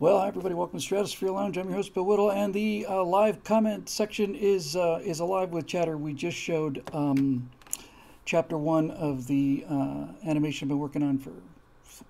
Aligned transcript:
Well, 0.00 0.20
hi 0.20 0.28
everybody. 0.28 0.54
Welcome 0.54 0.78
to 0.78 0.84
Stratosphere 0.84 1.32
Lounge. 1.32 1.58
I'm 1.58 1.66
your 1.66 1.74
host 1.74 1.92
Bill 1.92 2.04
Whittle, 2.04 2.30
and 2.30 2.54
the 2.54 2.86
uh, 2.88 3.02
live 3.02 3.42
comment 3.42 3.88
section 3.88 4.36
is 4.36 4.76
uh, 4.76 5.00
is 5.02 5.18
alive 5.18 5.50
with 5.50 5.66
chatter. 5.66 5.98
We 5.98 6.14
just 6.14 6.36
showed 6.36 6.88
um, 6.92 7.50
chapter 8.24 8.56
one 8.56 8.92
of 8.92 9.26
the 9.26 9.64
uh, 9.68 10.06
animation 10.24 10.66
I've 10.66 10.68
been 10.68 10.78
working 10.78 11.02
on 11.02 11.18
for 11.18 11.32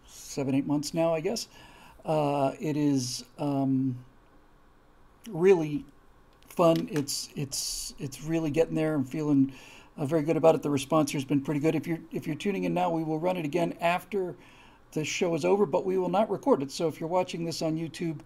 seven, 0.06 0.54
eight 0.54 0.66
months 0.66 0.92
now, 0.92 1.14
I 1.14 1.20
guess. 1.20 1.48
Uh, 2.04 2.52
it 2.60 2.76
is 2.76 3.24
um, 3.38 3.96
really 5.30 5.86
fun. 6.50 6.90
It's 6.92 7.30
it's 7.36 7.94
it's 7.98 8.22
really 8.22 8.50
getting 8.50 8.74
there. 8.74 8.96
I'm 8.96 9.04
feeling 9.04 9.50
uh, 9.96 10.04
very 10.04 10.24
good 10.24 10.36
about 10.36 10.54
it. 10.54 10.62
The 10.62 10.68
response 10.68 11.12
here 11.12 11.20
has 11.20 11.24
been 11.24 11.40
pretty 11.40 11.60
good. 11.60 11.74
If 11.74 11.86
you're 11.86 12.00
if 12.12 12.26
you're 12.26 12.36
tuning 12.36 12.64
in 12.64 12.74
now, 12.74 12.90
we 12.90 13.02
will 13.02 13.18
run 13.18 13.38
it 13.38 13.46
again 13.46 13.72
after 13.80 14.36
the 14.92 15.04
show 15.04 15.34
is 15.34 15.44
over, 15.44 15.66
but 15.66 15.84
we 15.84 15.98
will 15.98 16.08
not 16.08 16.30
record 16.30 16.62
it. 16.62 16.70
So 16.70 16.88
if 16.88 17.00
you're 17.00 17.08
watching 17.08 17.44
this 17.44 17.62
on 17.62 17.76
YouTube, 17.76 18.20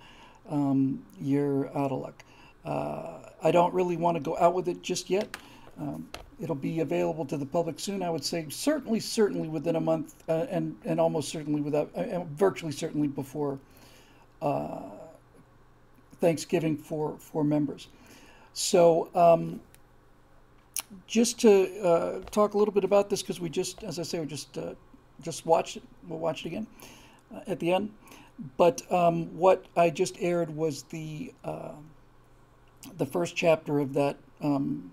um, 0.48 1.04
you're 1.20 1.66
out 1.76 1.92
of 1.92 2.00
luck. 2.00 2.24
Uh, 2.64 3.18
I 3.42 3.50
don't 3.50 3.74
really 3.74 3.96
want 3.96 4.16
to 4.16 4.22
go 4.22 4.36
out 4.38 4.54
with 4.54 4.68
it 4.68 4.82
just 4.82 5.10
yet. 5.10 5.36
Um, 5.78 6.08
it'll 6.40 6.54
be 6.54 6.80
available 6.80 7.24
to 7.26 7.36
the 7.36 7.46
public 7.46 7.80
soon. 7.80 8.02
I 8.02 8.10
would 8.10 8.24
say 8.24 8.46
certainly, 8.50 9.00
certainly 9.00 9.48
within 9.48 9.76
a 9.76 9.80
month, 9.80 10.14
uh, 10.28 10.46
and 10.50 10.76
and 10.84 11.00
almost 11.00 11.28
certainly 11.28 11.60
without, 11.60 11.92
uh, 11.94 12.24
virtually 12.24 12.72
certainly 12.72 13.08
before 13.08 13.58
uh, 14.40 14.82
Thanksgiving 16.20 16.76
for 16.76 17.16
for 17.18 17.44
members. 17.44 17.88
So. 18.52 19.08
Um, 19.14 19.60
just 21.06 21.38
to 21.40 21.80
uh, 21.80 22.20
talk 22.30 22.52
a 22.52 22.58
little 22.58 22.74
bit 22.74 22.84
about 22.84 23.08
this, 23.08 23.22
because 23.22 23.40
we 23.40 23.48
just, 23.48 23.82
as 23.82 23.98
I 23.98 24.02
say, 24.02 24.20
we 24.20 24.26
just 24.26 24.58
uh, 24.58 24.74
just 25.22 25.46
watch 25.46 25.76
it. 25.76 25.82
We'll 26.08 26.18
watch 26.18 26.44
it 26.44 26.48
again 26.48 26.66
uh, 27.34 27.40
at 27.46 27.60
the 27.60 27.72
end. 27.72 27.92
But 28.56 28.90
um, 28.92 29.36
what 29.36 29.66
I 29.76 29.90
just 29.90 30.16
aired 30.20 30.54
was 30.54 30.84
the 30.84 31.32
uh, 31.44 31.72
the 32.98 33.06
first 33.06 33.36
chapter 33.36 33.78
of 33.78 33.94
that 33.94 34.16
um, 34.40 34.92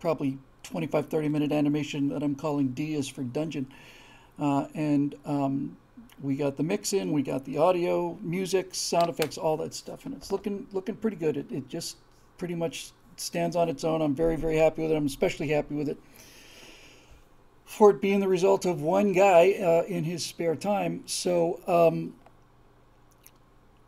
probably 0.00 0.38
25 0.64 1.06
30 1.06 1.28
minute 1.28 1.52
animation 1.52 2.08
that 2.08 2.22
I'm 2.22 2.34
calling 2.34 2.68
D 2.68 2.94
is 2.94 3.08
for 3.08 3.22
Dungeon. 3.22 3.66
Uh, 4.38 4.66
and 4.74 5.14
um, 5.24 5.76
we 6.20 6.36
got 6.36 6.56
the 6.56 6.62
mix 6.62 6.92
in, 6.92 7.12
we 7.12 7.22
got 7.22 7.44
the 7.44 7.58
audio, 7.58 8.18
music, 8.22 8.74
sound 8.74 9.08
effects, 9.08 9.36
all 9.36 9.56
that 9.58 9.74
stuff, 9.74 10.06
and 10.06 10.14
it's 10.14 10.32
looking 10.32 10.66
looking 10.72 10.96
pretty 10.96 11.16
good. 11.16 11.36
It, 11.36 11.52
it 11.52 11.68
just 11.68 11.98
pretty 12.38 12.54
much 12.54 12.92
stands 13.16 13.54
on 13.54 13.68
its 13.68 13.84
own. 13.84 14.02
I'm 14.02 14.14
very 14.14 14.36
very 14.36 14.56
happy 14.56 14.82
with 14.82 14.90
it. 14.90 14.96
I'm 14.96 15.06
especially 15.06 15.48
happy 15.48 15.74
with 15.74 15.88
it 15.88 15.98
for 17.72 17.88
it 17.88 18.02
being 18.02 18.20
the 18.20 18.28
result 18.28 18.66
of 18.66 18.82
one 18.82 19.14
guy 19.14 19.52
uh, 19.52 19.82
in 19.86 20.04
his 20.04 20.22
spare 20.22 20.54
time. 20.54 21.02
So 21.06 21.58
um, 21.66 22.12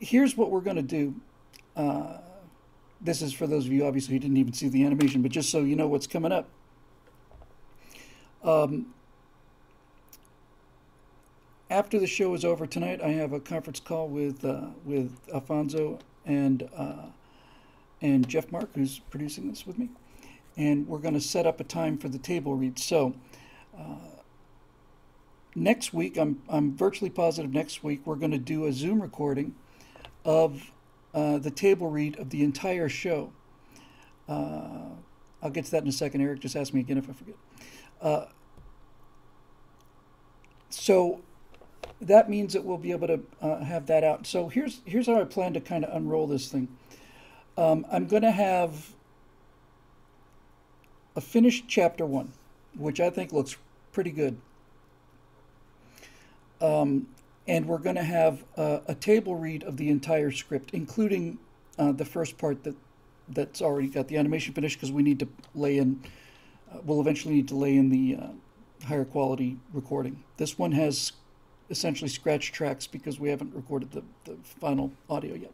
here's 0.01 0.39
what 0.39 0.51
we're 0.51 0.63
going 0.63 0.77
to 0.77 0.83
do. 0.83 1.15
Uh, 1.77 2.17
this 2.99 3.21
is 3.21 3.35
for 3.35 3.47
those 3.47 3.67
of 3.67 3.73
you 3.73 3.85
obviously 3.85 4.15
who 4.15 4.21
didn't 4.21 4.39
even 4.39 4.55
see 4.55 4.69
the 4.69 4.87
animation, 4.87 5.21
but 5.21 5.31
just 5.31 5.51
so 5.51 5.59
you 5.59 5.77
know 5.77 5.87
what's 5.87 6.07
coming 6.07 6.33
up. 6.33 6.49
Um, 8.43 8.87
after 11.69 11.99
the 11.99 12.07
show 12.07 12.33
is 12.33 12.43
over 12.43 12.67
tonight, 12.67 13.03
I 13.03 13.09
have 13.09 13.35
a 13.35 13.41
conference 13.41 13.81
call 13.81 14.09
with 14.09 14.47
uh, 14.47 14.69
with 14.87 15.15
Alfonso 15.35 15.99
and 16.25 16.67
uh, 16.75 17.09
and 18.01 18.27
Jeff 18.27 18.51
Mark, 18.51 18.71
who's 18.75 19.01
producing 19.11 19.51
this 19.51 19.67
with 19.67 19.79
me, 19.79 19.91
and 20.57 20.89
we're 20.89 20.99
going 20.99 21.15
to 21.15 21.21
set 21.21 21.47
up 21.47 21.61
a 21.61 21.65
time 21.65 21.99
for 21.99 22.09
the 22.09 22.19
table 22.19 22.55
read. 22.55 22.79
So 22.79 23.15
next 25.55 25.93
week, 25.93 26.17
I'm, 26.17 26.43
I'm 26.49 26.77
virtually 26.77 27.11
positive 27.11 27.53
next 27.53 27.85
week, 27.85 28.03
we're 28.05 28.17
going 28.17 28.33
to 28.33 28.39
do 28.39 28.67
a 28.67 28.73
Zoom 28.73 29.01
recording 29.01 29.55
of 30.25 30.73
uh, 31.13 31.39
the 31.39 31.51
table 31.51 31.91
read 31.91 32.19
of 32.19 32.31
the 32.31 32.43
entire 32.43 32.89
show. 32.89 33.33
Uh, 34.29 34.91
I'll 35.43 35.51
get 35.51 35.67
to 35.67 35.71
that 35.73 35.83
in 35.83 35.89
a 35.89 35.93
second. 35.93 36.23
Eric 36.23 36.41
just 36.41 36.57
asked 36.57 36.75
me 36.75 36.81
again 36.81 36.99
if 36.99 37.09
I 37.09 37.13
forget. 37.13 37.37
Uh, 38.01 38.25
so 40.71 41.21
that 42.01 42.29
means 42.29 42.55
that 42.55 42.65
we'll 42.65 42.79
be 42.79 42.91
able 42.91 43.07
to 43.07 43.21
uh, 43.41 43.63
have 43.63 43.87
that 43.87 44.03
out. 44.03 44.27
So 44.27 44.49
here's 44.49 44.81
here's 44.85 45.07
how 45.07 45.21
I 45.21 45.25
plan 45.25 45.53
to 45.55 45.61
kind 45.61 45.85
of 45.85 45.95
unroll 45.95 46.27
this 46.27 46.49
thing. 46.49 46.69
Um, 47.57 47.87
I'm 47.93 48.07
going 48.07 48.23
to 48.23 48.33
have 48.33 48.95
a 51.15 51.21
finished 51.21 51.67
chapter 51.69 52.05
one, 52.05 52.33
which 52.77 53.01
I 53.01 53.11
think 53.11 53.33
looks 53.33 53.57
pretty 53.93 54.11
good. 54.11 54.37
Um, 56.61 57.09
and 57.47 57.67
we're 57.67 57.79
going 57.79 57.97
to 57.97 58.03
have 58.03 58.45
a, 58.57 58.81
a, 58.89 58.95
table 58.95 59.37
read 59.37 59.65
of 59.65 59.77
the 59.77 59.91
entire 59.91 60.31
script, 60.31 60.71
including 60.73 61.39
uh, 61.79 61.93
the 61.93 62.05
first 62.05 62.39
part 62.39 62.65
that 62.65 62.75
that's 63.29 63.61
already 63.61 63.89
got 63.89 64.09
the 64.09 64.17
animation 64.17 64.55
finished 64.55 64.77
because 64.77 64.93
we 64.93 65.03
need 65.03 65.19
to 65.19 65.29
lay 65.55 65.79
in. 65.79 66.03
Uh, 66.73 66.79
we'll 66.85 67.01
eventually 67.01 67.35
need 67.35 67.49
to 67.49 67.55
lay 67.55 67.77
in 67.77 67.91
the 67.91 68.17
uh, 68.17 68.87
higher 68.87 69.05
quality 69.05 69.59
recording. 69.73 70.23
This 70.37 70.59
one 70.59 70.73
has 70.73 71.13
essentially 71.71 72.09
scratch 72.09 72.53
tracks 72.53 72.87
because 72.87 73.19
we 73.19 73.31
haven't 73.31 73.55
recorded 73.55 73.91
the, 73.93 74.03
the 74.25 74.37
final 74.43 74.93
audio 75.09 75.35
yet. 75.35 75.53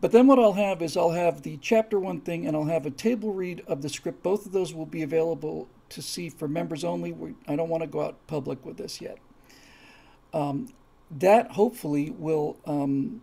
But 0.00 0.10
then 0.10 0.26
what 0.26 0.40
I'll 0.40 0.54
have 0.54 0.82
is 0.82 0.96
I'll 0.96 1.12
have 1.12 1.42
the 1.42 1.58
chapter 1.58 1.98
one 2.00 2.20
thing 2.20 2.46
and 2.46 2.56
I'll 2.56 2.64
have 2.64 2.86
a 2.86 2.90
table 2.90 3.32
read 3.32 3.62
of 3.68 3.82
the 3.82 3.88
script. 3.88 4.22
Both 4.22 4.46
of 4.46 4.52
those 4.52 4.74
will 4.74 4.86
be 4.86 5.02
available 5.02 5.68
to 5.92 6.02
see 6.02 6.28
for 6.28 6.48
members 6.48 6.84
only. 6.84 7.12
We, 7.12 7.34
I 7.46 7.56
don't 7.56 7.68
want 7.68 7.82
to 7.82 7.86
go 7.86 8.02
out 8.02 8.26
public 8.26 8.64
with 8.64 8.76
this 8.76 9.00
yet. 9.00 9.18
Um, 10.32 10.68
that 11.10 11.50
hopefully 11.52 12.10
will 12.10 12.56
um, 12.66 13.20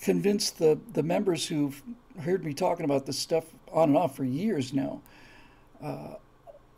convince 0.00 0.50
the, 0.50 0.78
the 0.92 1.02
members 1.02 1.46
who've 1.46 1.82
heard 2.20 2.44
me 2.44 2.54
talking 2.54 2.84
about 2.84 3.06
this 3.06 3.18
stuff 3.18 3.44
on 3.72 3.90
and 3.90 3.98
off 3.98 4.16
for 4.16 4.24
years 4.24 4.72
now 4.72 5.00
uh, 5.82 6.14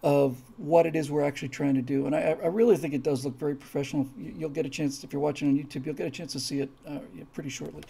of 0.03 0.37
what 0.57 0.87
it 0.87 0.95
is 0.95 1.11
we're 1.11 1.25
actually 1.25 1.49
trying 1.49 1.75
to 1.75 1.83
do. 1.83 2.07
And 2.07 2.15
I, 2.15 2.37
I, 2.43 2.47
really 2.47 2.77
think 2.77 2.95
it 2.95 3.03
does 3.03 3.25
look 3.25 3.39
very 3.39 3.55
professional. 3.55 4.09
You'll 4.17 4.51
get 4.51 4.65
a 4.65 4.69
chance, 4.69 5.03
if 5.03 5.13
you're 5.13 5.21
watching 5.21 5.49
on 5.49 5.57
YouTube, 5.57 5.87
you'll 5.87 5.95
get 5.95 6.07
a 6.07 6.11
chance 6.11 6.33
to 6.33 6.41
see 6.41 6.61
it 6.61 6.71
uh, 6.87 6.99
pretty 7.33 7.51
shortly. 7.51 7.83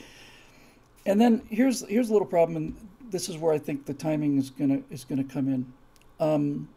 And 1.07 1.21
then 1.21 1.43
here's 1.51 1.87
here's 1.87 2.09
a 2.09 2.13
little 2.13 2.27
problem, 2.27 2.57
and 2.57 2.89
this 3.11 3.29
is 3.29 3.37
where 3.37 3.53
I 3.53 3.59
think 3.59 3.85
the 3.85 3.95
timing 3.95 4.39
is 4.39 4.51
gonna 4.51 4.81
is 4.91 5.05
gonna 5.05 5.25
come 5.25 5.49
in. 5.49 5.71
Um, 6.21 6.69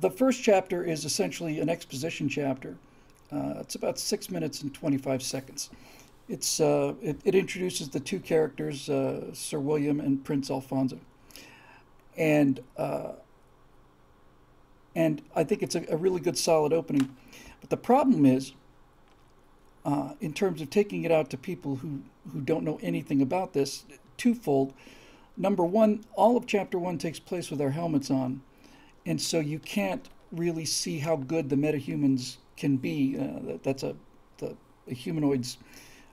the 0.00 0.10
first 0.10 0.42
chapter 0.42 0.84
is 0.84 1.04
essentially 1.04 1.60
an 1.60 1.68
exposition 1.68 2.28
chapter. 2.28 2.76
Uh, 3.32 3.54
it's 3.60 3.74
about 3.74 3.98
six 3.98 4.30
minutes 4.30 4.62
and 4.62 4.72
25 4.72 5.22
seconds. 5.22 5.70
It's, 6.28 6.60
uh, 6.60 6.94
it, 7.02 7.18
it, 7.24 7.34
introduces 7.34 7.88
the 7.90 8.00
two 8.00 8.18
characters, 8.18 8.88
uh, 8.88 9.34
Sir 9.34 9.58
William 9.58 10.00
and 10.00 10.24
Prince 10.24 10.50
Alfonso. 10.50 10.98
And, 12.16 12.60
uh, 12.76 13.12
and 14.94 15.20
I 15.34 15.44
think 15.44 15.62
it's 15.62 15.74
a, 15.74 15.84
a, 15.90 15.96
really 15.96 16.20
good, 16.20 16.38
solid 16.38 16.72
opening. 16.72 17.14
But 17.60 17.70
the 17.70 17.76
problem 17.76 18.24
is, 18.24 18.52
uh, 19.84 20.14
in 20.20 20.32
terms 20.32 20.62
of 20.62 20.70
taking 20.70 21.04
it 21.04 21.12
out 21.12 21.28
to 21.30 21.36
people 21.36 21.76
who, 21.76 22.00
who 22.32 22.40
don't 22.40 22.64
know 22.64 22.78
anything 22.82 23.20
about 23.20 23.52
this, 23.52 23.84
twofold 24.16 24.72
number 25.36 25.64
one, 25.64 26.04
all 26.14 26.36
of 26.36 26.46
chapter 26.46 26.78
one 26.78 26.98
takes 26.98 27.18
place 27.18 27.50
with 27.50 27.60
our 27.60 27.70
helmets 27.70 28.10
on. 28.10 28.42
And 29.06 29.20
so 29.20 29.40
you 29.40 29.58
can't 29.58 30.08
really 30.32 30.64
see 30.64 30.98
how 30.98 31.16
good 31.16 31.48
the 31.48 31.56
metahumans 31.56 32.36
can 32.56 32.76
be. 32.76 33.18
Uh, 33.18 33.58
that's 33.62 33.82
a, 33.82 33.94
the, 34.38 34.56
humanoids 34.86 35.58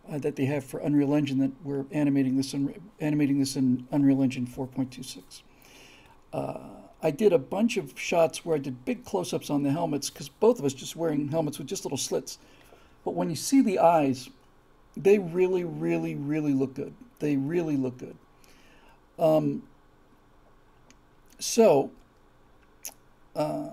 uh, 0.09 0.17
that 0.19 0.35
they 0.35 0.45
have 0.45 0.63
for 0.63 0.79
Unreal 0.79 1.13
Engine 1.13 1.37
that 1.39 1.51
we're 1.63 1.85
animating 1.91 2.37
this 2.37 2.53
in, 2.53 2.73
animating 2.99 3.39
this 3.39 3.55
in 3.55 3.87
Unreal 3.91 4.21
Engine 4.21 4.47
4.26. 4.47 5.41
Uh, 6.33 6.57
I 7.03 7.11
did 7.11 7.33
a 7.33 7.39
bunch 7.39 7.77
of 7.77 7.93
shots 7.99 8.45
where 8.45 8.55
I 8.55 8.59
did 8.59 8.85
big 8.85 9.03
close-ups 9.03 9.49
on 9.49 9.63
the 9.63 9.71
helmets 9.71 10.09
because 10.09 10.29
both 10.29 10.59
of 10.59 10.65
us 10.65 10.73
just 10.73 10.95
wearing 10.95 11.27
helmets 11.27 11.57
with 11.57 11.67
just 11.67 11.83
little 11.83 11.97
slits. 11.97 12.37
But 13.03 13.15
when 13.15 13.29
you 13.29 13.35
see 13.35 13.61
the 13.61 13.79
eyes, 13.79 14.29
they 14.95 15.17
really, 15.17 15.63
really, 15.63 16.15
really 16.15 16.53
look 16.53 16.75
good. 16.75 16.93
They 17.19 17.37
really 17.37 17.75
look 17.75 17.97
good. 17.97 18.15
Um, 19.19 19.63
so, 21.39 21.91
uh, 23.35 23.69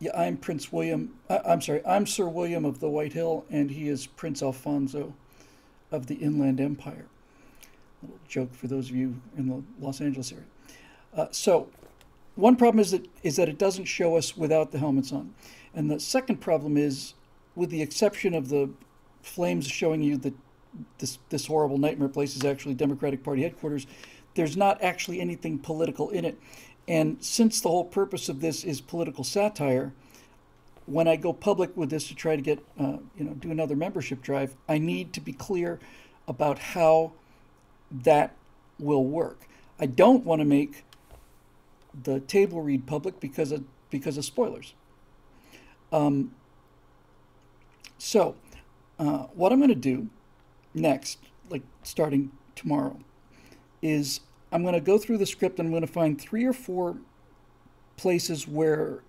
yeah, 0.00 0.10
I'm 0.16 0.36
Prince 0.36 0.72
William. 0.72 1.14
I, 1.30 1.40
I'm 1.46 1.60
sorry, 1.60 1.80
I'm 1.86 2.06
Sir 2.06 2.26
William 2.26 2.64
of 2.64 2.80
the 2.80 2.88
White 2.88 3.12
Hill, 3.12 3.44
and 3.50 3.70
he 3.70 3.88
is 3.88 4.06
Prince 4.06 4.42
Alfonso 4.42 5.14
of 5.92 6.06
the 6.06 6.16
Inland 6.16 6.60
Empire. 6.60 7.06
A 8.02 8.06
little 8.06 8.20
joke 8.28 8.54
for 8.54 8.66
those 8.66 8.90
of 8.90 8.96
you 8.96 9.20
in 9.36 9.48
the 9.48 9.62
Los 9.80 10.00
Angeles 10.00 10.32
area. 10.32 10.44
Uh, 11.14 11.26
so, 11.30 11.68
one 12.34 12.56
problem 12.56 12.80
is 12.80 12.90
that 12.90 13.06
is 13.22 13.36
that 13.36 13.48
it 13.48 13.58
doesn't 13.58 13.84
show 13.84 14.16
us 14.16 14.36
without 14.36 14.72
the 14.72 14.78
helmets 14.78 15.12
on, 15.12 15.34
and 15.74 15.90
the 15.90 16.00
second 16.00 16.40
problem 16.40 16.76
is, 16.76 17.14
with 17.54 17.70
the 17.70 17.82
exception 17.82 18.34
of 18.34 18.48
the 18.48 18.70
flames 19.22 19.68
showing 19.68 20.02
you 20.02 20.16
that 20.16 20.34
this 20.98 21.18
this 21.28 21.46
horrible 21.46 21.78
nightmare 21.78 22.08
place 22.08 22.36
is 22.36 22.44
actually 22.44 22.74
Democratic 22.74 23.22
Party 23.22 23.42
headquarters. 23.42 23.86
There's 24.34 24.56
not 24.56 24.82
actually 24.82 25.20
anything 25.20 25.58
political 25.58 26.10
in 26.10 26.24
it, 26.24 26.38
and 26.88 27.22
since 27.22 27.60
the 27.60 27.68
whole 27.68 27.84
purpose 27.84 28.28
of 28.28 28.40
this 28.40 28.64
is 28.64 28.80
political 28.80 29.24
satire, 29.24 29.92
when 30.86 31.06
I 31.06 31.16
go 31.16 31.32
public 31.32 31.76
with 31.76 31.90
this 31.90 32.08
to 32.08 32.14
try 32.14 32.36
to 32.36 32.42
get, 32.42 32.58
uh, 32.78 32.96
you 33.16 33.24
know, 33.24 33.32
do 33.32 33.50
another 33.50 33.76
membership 33.76 34.22
drive, 34.22 34.56
I 34.68 34.78
need 34.78 35.12
to 35.14 35.20
be 35.20 35.32
clear 35.32 35.78
about 36.26 36.58
how 36.58 37.12
that 37.90 38.34
will 38.78 39.04
work. 39.04 39.48
I 39.78 39.86
don't 39.86 40.24
want 40.24 40.40
to 40.40 40.44
make 40.44 40.84
the 42.04 42.20
table 42.20 42.62
read 42.62 42.86
public 42.86 43.20
because 43.20 43.52
of 43.52 43.64
because 43.90 44.16
of 44.16 44.24
spoilers. 44.24 44.74
Um, 45.92 46.34
so, 47.98 48.34
uh, 48.98 49.26
what 49.34 49.52
I'm 49.52 49.58
going 49.58 49.68
to 49.68 49.74
do 49.74 50.08
next, 50.74 51.18
like 51.50 51.62
starting 51.82 52.30
tomorrow, 52.54 52.98
is 53.80 54.20
I'm 54.50 54.62
going 54.62 54.74
to 54.74 54.80
go 54.80 54.98
through 54.98 55.18
the 55.18 55.26
script 55.26 55.58
and 55.58 55.66
I'm 55.66 55.72
going 55.72 55.82
to 55.82 55.92
find 55.92 56.20
three 56.20 56.44
or 56.44 56.52
four 56.52 56.96
places 57.96 58.46
where 58.46 59.00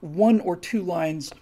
one 0.00 0.40
or 0.40 0.56
two 0.56 0.82
lines 0.82 1.32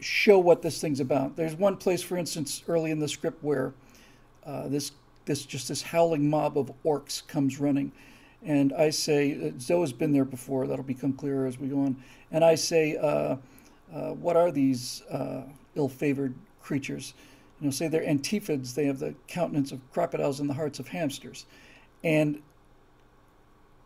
show 0.00 0.38
what 0.38 0.62
this 0.62 0.80
thing's 0.80 1.00
about. 1.00 1.36
There's 1.36 1.54
one 1.54 1.76
place, 1.76 2.02
for 2.02 2.16
instance, 2.16 2.62
early 2.68 2.90
in 2.90 2.98
the 2.98 3.08
script 3.08 3.42
where 3.42 3.72
uh, 4.44 4.68
this 4.68 4.92
this 5.24 5.44
just 5.44 5.68
this 5.68 5.82
howling 5.82 6.28
mob 6.30 6.56
of 6.56 6.70
orcs 6.84 7.26
comes 7.26 7.58
running, 7.58 7.90
and 8.44 8.72
I 8.72 8.90
say 8.90 9.48
uh, 9.48 9.58
Zoe's 9.58 9.92
been 9.92 10.12
there 10.12 10.24
before. 10.24 10.66
That'll 10.66 10.84
become 10.84 11.12
clearer 11.12 11.46
as 11.46 11.58
we 11.58 11.68
go 11.68 11.80
on. 11.80 11.96
And 12.30 12.44
I 12.44 12.54
say, 12.54 12.96
uh, 12.96 13.36
uh, 13.92 14.10
what 14.12 14.36
are 14.36 14.50
these 14.50 15.02
uh, 15.10 15.42
ill-favored 15.74 16.34
creatures? 16.60 17.14
You 17.60 17.66
know, 17.66 17.70
say 17.70 17.88
they're 17.88 18.02
antipods. 18.02 18.74
They 18.74 18.86
have 18.86 18.98
the 18.98 19.14
countenance 19.28 19.72
of 19.72 19.80
crocodiles 19.92 20.40
and 20.40 20.48
the 20.48 20.54
hearts 20.54 20.78
of 20.78 20.88
hamsters, 20.88 21.46
and 22.04 22.42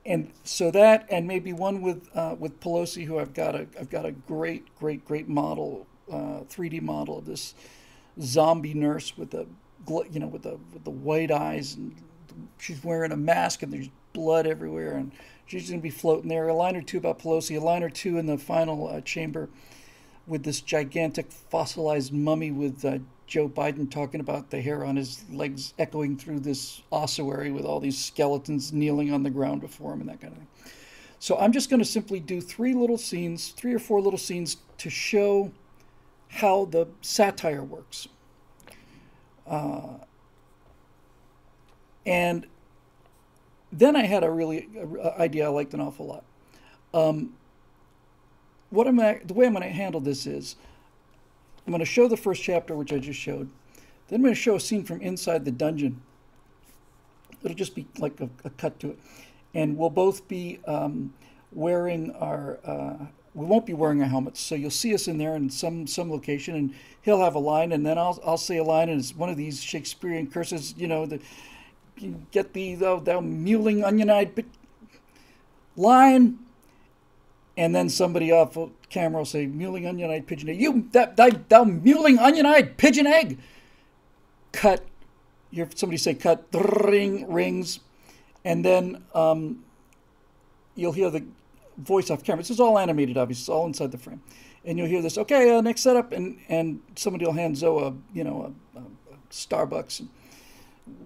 and 0.04 0.32
so 0.44 0.70
that 0.70 1.06
and 1.10 1.26
maybe 1.26 1.52
one 1.52 1.82
with 1.82 2.08
uh, 2.14 2.34
with 2.38 2.58
Pelosi, 2.60 3.04
who 3.04 3.18
I've 3.18 3.34
got 3.34 3.54
a 3.54 3.66
I've 3.78 3.90
got 3.90 4.06
a 4.06 4.12
great 4.12 4.74
great 4.76 5.04
great 5.04 5.28
model, 5.28 5.86
uh, 6.10 6.42
3D 6.48 6.82
model 6.82 7.18
of 7.18 7.26
this 7.26 7.54
zombie 8.20 8.74
nurse 8.74 9.16
with 9.16 9.30
the 9.30 9.46
you 10.10 10.20
know 10.20 10.26
with 10.26 10.42
the 10.42 10.58
with 10.72 10.84
the 10.84 10.90
white 10.90 11.30
eyes 11.30 11.74
and 11.74 11.94
she's 12.58 12.82
wearing 12.84 13.12
a 13.12 13.16
mask 13.16 13.62
and 13.62 13.72
there's 13.72 13.88
blood 14.12 14.46
everywhere 14.46 14.92
and 14.92 15.12
she's 15.46 15.68
going 15.68 15.80
to 15.80 15.82
be 15.82 15.90
floating 15.90 16.28
there. 16.28 16.48
A 16.48 16.54
line 16.54 16.76
or 16.76 16.82
two 16.82 16.98
about 16.98 17.18
Pelosi, 17.18 17.60
a 17.60 17.64
line 17.64 17.82
or 17.82 17.90
two 17.90 18.18
in 18.18 18.26
the 18.26 18.38
final 18.38 18.88
uh, 18.88 19.00
chamber 19.00 19.48
with 20.30 20.44
this 20.44 20.60
gigantic 20.60 21.30
fossilized 21.30 22.12
mummy 22.12 22.52
with 22.52 22.84
uh, 22.84 22.98
Joe 23.26 23.48
Biden 23.48 23.90
talking 23.90 24.20
about 24.20 24.50
the 24.50 24.60
hair 24.60 24.84
on 24.84 24.96
his 24.96 25.24
legs 25.30 25.74
echoing 25.78 26.16
through 26.16 26.40
this 26.40 26.82
ossuary 26.92 27.50
with 27.50 27.64
all 27.64 27.80
these 27.80 27.98
skeletons 27.98 28.72
kneeling 28.72 29.12
on 29.12 29.24
the 29.24 29.30
ground 29.30 29.60
before 29.60 29.92
him 29.92 30.00
and 30.00 30.08
that 30.08 30.20
kind 30.20 30.32
of 30.32 30.38
thing. 30.38 30.48
So 31.18 31.36
I'm 31.36 31.52
just 31.52 31.68
going 31.68 31.80
to 31.80 31.86
simply 31.86 32.20
do 32.20 32.40
three 32.40 32.74
little 32.74 32.96
scenes, 32.96 33.48
three 33.50 33.74
or 33.74 33.78
four 33.78 34.00
little 34.00 34.18
scenes 34.18 34.58
to 34.78 34.88
show 34.88 35.50
how 36.28 36.64
the 36.66 36.86
satire 37.02 37.64
works. 37.64 38.08
Uh, 39.46 39.98
and 42.06 42.46
then 43.72 43.96
I 43.96 44.06
had 44.06 44.22
a 44.22 44.30
really 44.30 44.68
uh, 45.02 45.08
idea 45.18 45.46
I 45.46 45.48
liked 45.48 45.74
an 45.74 45.80
awful 45.80 46.06
lot. 46.06 46.24
Um, 46.94 47.34
what 48.70 48.86
am 48.86 49.00
I, 49.00 49.20
the 49.24 49.34
way 49.34 49.46
I'm 49.46 49.52
going 49.52 49.62
to 49.62 49.68
handle 49.68 50.00
this 50.00 50.26
is 50.26 50.56
I'm 51.66 51.72
going 51.72 51.80
to 51.80 51.84
show 51.84 52.08
the 52.08 52.16
first 52.16 52.42
chapter, 52.42 52.74
which 52.74 52.92
I 52.92 52.98
just 52.98 53.18
showed. 53.18 53.50
Then 54.08 54.16
I'm 54.16 54.22
going 54.22 54.34
to 54.34 54.40
show 54.40 54.56
a 54.56 54.60
scene 54.60 54.84
from 54.84 55.00
inside 55.00 55.44
the 55.44 55.50
dungeon. 55.50 56.00
It'll 57.42 57.56
just 57.56 57.74
be 57.74 57.86
like 57.98 58.20
a, 58.20 58.28
a 58.44 58.50
cut 58.50 58.78
to 58.80 58.90
it. 58.90 58.98
And 59.54 59.76
we'll 59.76 59.90
both 59.90 60.26
be 60.28 60.60
um, 60.66 61.12
wearing 61.52 62.12
our, 62.12 62.58
uh, 62.64 63.06
we 63.34 63.46
won't 63.46 63.66
be 63.66 63.74
wearing 63.74 64.02
our 64.02 64.08
helmets. 64.08 64.40
So 64.40 64.54
you'll 64.54 64.70
see 64.70 64.94
us 64.94 65.08
in 65.08 65.18
there 65.18 65.36
in 65.36 65.50
some, 65.50 65.86
some 65.86 66.10
location, 66.10 66.54
and 66.54 66.74
he'll 67.02 67.20
have 67.20 67.34
a 67.34 67.40
line, 67.40 67.72
and 67.72 67.84
then 67.84 67.98
I'll, 67.98 68.20
I'll 68.24 68.36
say 68.36 68.58
a 68.58 68.64
line, 68.64 68.88
and 68.88 69.00
it's 69.00 69.14
one 69.14 69.28
of 69.28 69.36
these 69.36 69.62
Shakespearean 69.62 70.30
curses, 70.30 70.74
you 70.76 70.86
know, 70.86 71.06
the, 71.06 71.20
you 71.98 72.20
get 72.30 72.52
the, 72.52 72.74
thou, 72.74 72.98
thou 72.98 73.20
mewling 73.20 73.84
onion-eyed 73.84 74.44
line, 75.76 76.38
and 77.60 77.74
then 77.74 77.90
somebody 77.90 78.32
off 78.32 78.56
camera 78.88 79.20
will 79.20 79.26
say, 79.26 79.46
"Mewling 79.46 79.86
onion-eyed 79.86 80.26
pigeon 80.26 80.48
egg." 80.48 80.58
You 80.58 80.88
that 80.92 81.18
thou, 81.18 81.28
thou 81.28 81.64
mewling 81.64 82.18
onion-eyed 82.18 82.78
pigeon 82.78 83.06
egg. 83.06 83.38
Cut. 84.50 84.82
You 85.50 85.68
somebody 85.74 85.98
say 85.98 86.14
cut. 86.14 86.46
Ring 86.54 87.30
rings, 87.30 87.80
and 88.46 88.64
then 88.64 89.04
um, 89.14 89.62
you'll 90.74 90.92
hear 90.92 91.10
the 91.10 91.22
voice 91.76 92.10
off 92.10 92.24
camera. 92.24 92.40
This 92.40 92.50
is 92.50 92.60
all 92.60 92.78
animated, 92.78 93.18
obviously. 93.18 93.42
It's 93.42 93.48
all 93.50 93.66
inside 93.66 93.92
the 93.92 93.98
frame, 93.98 94.22
and 94.64 94.78
you'll 94.78 94.88
hear 94.88 95.02
this. 95.02 95.18
Okay, 95.18 95.54
uh, 95.54 95.60
next 95.60 95.82
setup, 95.82 96.12
and 96.12 96.38
and 96.48 96.80
somebody 96.96 97.26
will 97.26 97.34
hand 97.34 97.58
Zoe 97.58 97.88
a 97.88 97.92
you 98.14 98.24
know 98.24 98.54
a, 98.74 98.80
a 98.80 98.82
Starbucks. 99.30 100.00
And, 100.00 100.08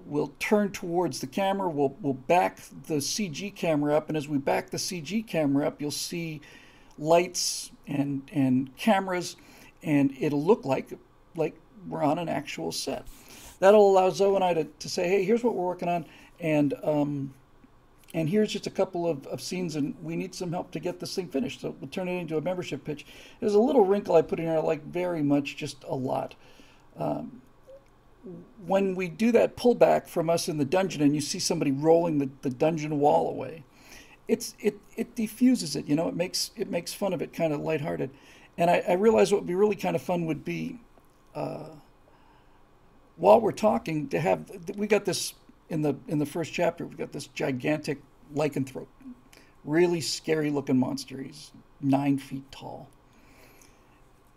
we'll 0.05 0.33
turn 0.39 0.71
towards 0.71 1.21
the 1.21 1.27
camera. 1.27 1.69
We'll, 1.69 1.97
we'll 2.01 2.15
back 2.15 2.59
the 2.87 2.97
CG 2.97 3.55
camera 3.55 3.97
up. 3.97 4.09
And 4.09 4.17
as 4.17 4.29
we 4.29 4.39
back 4.39 4.71
the 4.71 4.77
CG 4.77 5.27
camera 5.27 5.67
up, 5.67 5.81
you'll 5.81 5.91
see 5.91 6.41
lights 6.99 7.71
and, 7.87 8.23
and 8.33 8.75
cameras. 8.77 9.37
And 9.83 10.15
it'll 10.19 10.45
look 10.45 10.65
like, 10.65 10.93
like 11.37 11.55
we're 11.89 12.03
on 12.03 12.19
an 12.19 12.29
actual 12.29 12.73
set. 12.73 13.07
That'll 13.61 13.91
allow 13.91 14.11
Zoe 14.11 14.35
and 14.35 14.45
I 14.45 14.55
to, 14.55 14.65
to 14.65 14.89
say, 14.89 15.09
hey, 15.09 15.25
here's 15.25 15.43
what 15.43 15.55
we're 15.55 15.65
working 15.65 15.89
on. 15.89 16.07
And, 16.41 16.75
um, 16.83 17.35
and 18.13 18.29
here's 18.29 18.53
just 18.53 18.67
a 18.67 18.71
couple 18.71 19.09
of, 19.09 19.27
of 19.27 19.41
scenes, 19.41 19.75
and 19.75 19.95
we 20.03 20.15
need 20.15 20.35
some 20.35 20.53
help 20.53 20.71
to 20.73 20.79
get 20.79 21.01
this 21.01 21.15
thing 21.17 21.29
finished. 21.29 21.61
So 21.61 21.75
we'll 21.81 21.91
turn 21.91 22.09
it 22.09 22.13
into 22.13 22.37
a 22.37 22.41
membership 22.41 22.85
pitch. 22.85 23.05
There's 23.41 23.55
a 23.55 23.61
little 23.61 23.85
wrinkle 23.85 24.15
I 24.15 24.23
put 24.23 24.39
in 24.39 24.47
here 24.47 24.57
I 24.57 24.61
like 24.61 24.85
very 24.85 25.23
much, 25.23 25.57
just 25.57 25.83
a 25.85 25.95
lot. 25.95 26.35
Um, 26.97 27.43
when 28.67 28.95
we 28.95 29.09
do 29.09 29.33
that 29.33 29.57
pullback 29.57 30.09
from 30.09 30.31
us 30.31 30.49
in 30.49 30.59
the 30.59 30.65
dungeon 30.65 31.03
and 31.03 31.15
you 31.15 31.21
see 31.21 31.39
somebody 31.39 31.71
rolling 31.71 32.19
the, 32.19 32.31
the 32.43 32.51
dungeon 32.51 32.99
wall 32.99 33.29
away, 33.29 33.65
it's 34.29 34.55
it 34.59 34.79
it 34.97 35.15
diffuses 35.15 35.77
it. 35.77 35.87
You 35.87 35.97
know, 35.97 36.09
it 36.09 36.17
makes 36.17 36.51
it 36.57 36.71
makes 36.71 36.93
fun 36.95 37.13
of 37.13 37.21
it 37.21 37.33
kind 37.33 37.53
of 37.53 37.61
lighthearted. 37.61 38.11
And 38.57 38.71
I, 38.71 38.83
I 38.89 38.93
realized 38.95 39.33
what 39.33 39.43
would 39.43 39.49
be 39.49 39.55
really 39.55 39.77
kind 39.77 39.97
of 39.97 40.03
fun 40.03 40.27
would 40.27 40.45
be 40.45 40.79
uh, 41.35 41.67
while 43.17 43.41
we're 43.41 43.53
talking 43.53 44.09
to 44.09 44.21
have 44.21 44.51
we 44.77 44.87
got 44.87 45.05
this 45.05 45.35
in 45.69 45.83
the 45.83 45.97
in 46.09 46.19
the 46.19 46.27
first 46.27 46.53
chapter. 46.53 46.87
we've 46.87 46.99
got 46.99 47.13
this 47.13 47.27
gigantic 47.29 47.99
lycanthrope, 48.35 48.87
really 49.65 50.01
scary 50.01 50.51
looking 50.51 50.79
monster. 50.79 51.21
He's 51.21 51.53
nine 51.81 52.19
feet 52.19 52.51
tall, 52.51 52.89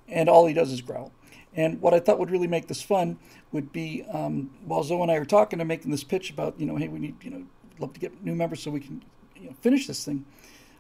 and 0.08 0.28
all 0.30 0.46
he 0.46 0.54
does 0.54 0.72
is 0.72 0.82
growl. 0.82 1.12
And 1.54 1.82
what 1.82 1.94
I 1.94 2.00
thought 2.00 2.20
would 2.20 2.30
really 2.30 2.48
make 2.48 2.68
this 2.68 2.82
fun 2.82 3.18
would 3.52 3.72
be 3.72 4.04
um, 4.12 4.52
while 4.66 4.84
Zoe 4.84 5.02
and 5.02 5.12
I 5.12 5.16
are 5.16 5.26
talking 5.26 5.60
and 5.60 5.68
making 5.68 5.92
this 5.92 6.04
pitch 6.04 6.30
about, 6.30 6.60
you 6.60 6.66
know, 6.66 6.76
hey, 6.76 6.88
we 6.88 7.00
need, 7.00 7.16
you 7.24 7.32
know, 7.32 7.44
love 7.80 7.94
to 7.94 8.00
get 8.00 8.24
new 8.24 8.36
members 8.36 8.62
so 8.62 8.72
we 8.72 8.80
can 8.80 9.04
you 9.36 9.48
know, 9.48 9.56
finish 9.62 9.88
this 9.88 10.04
thing. 10.04 10.26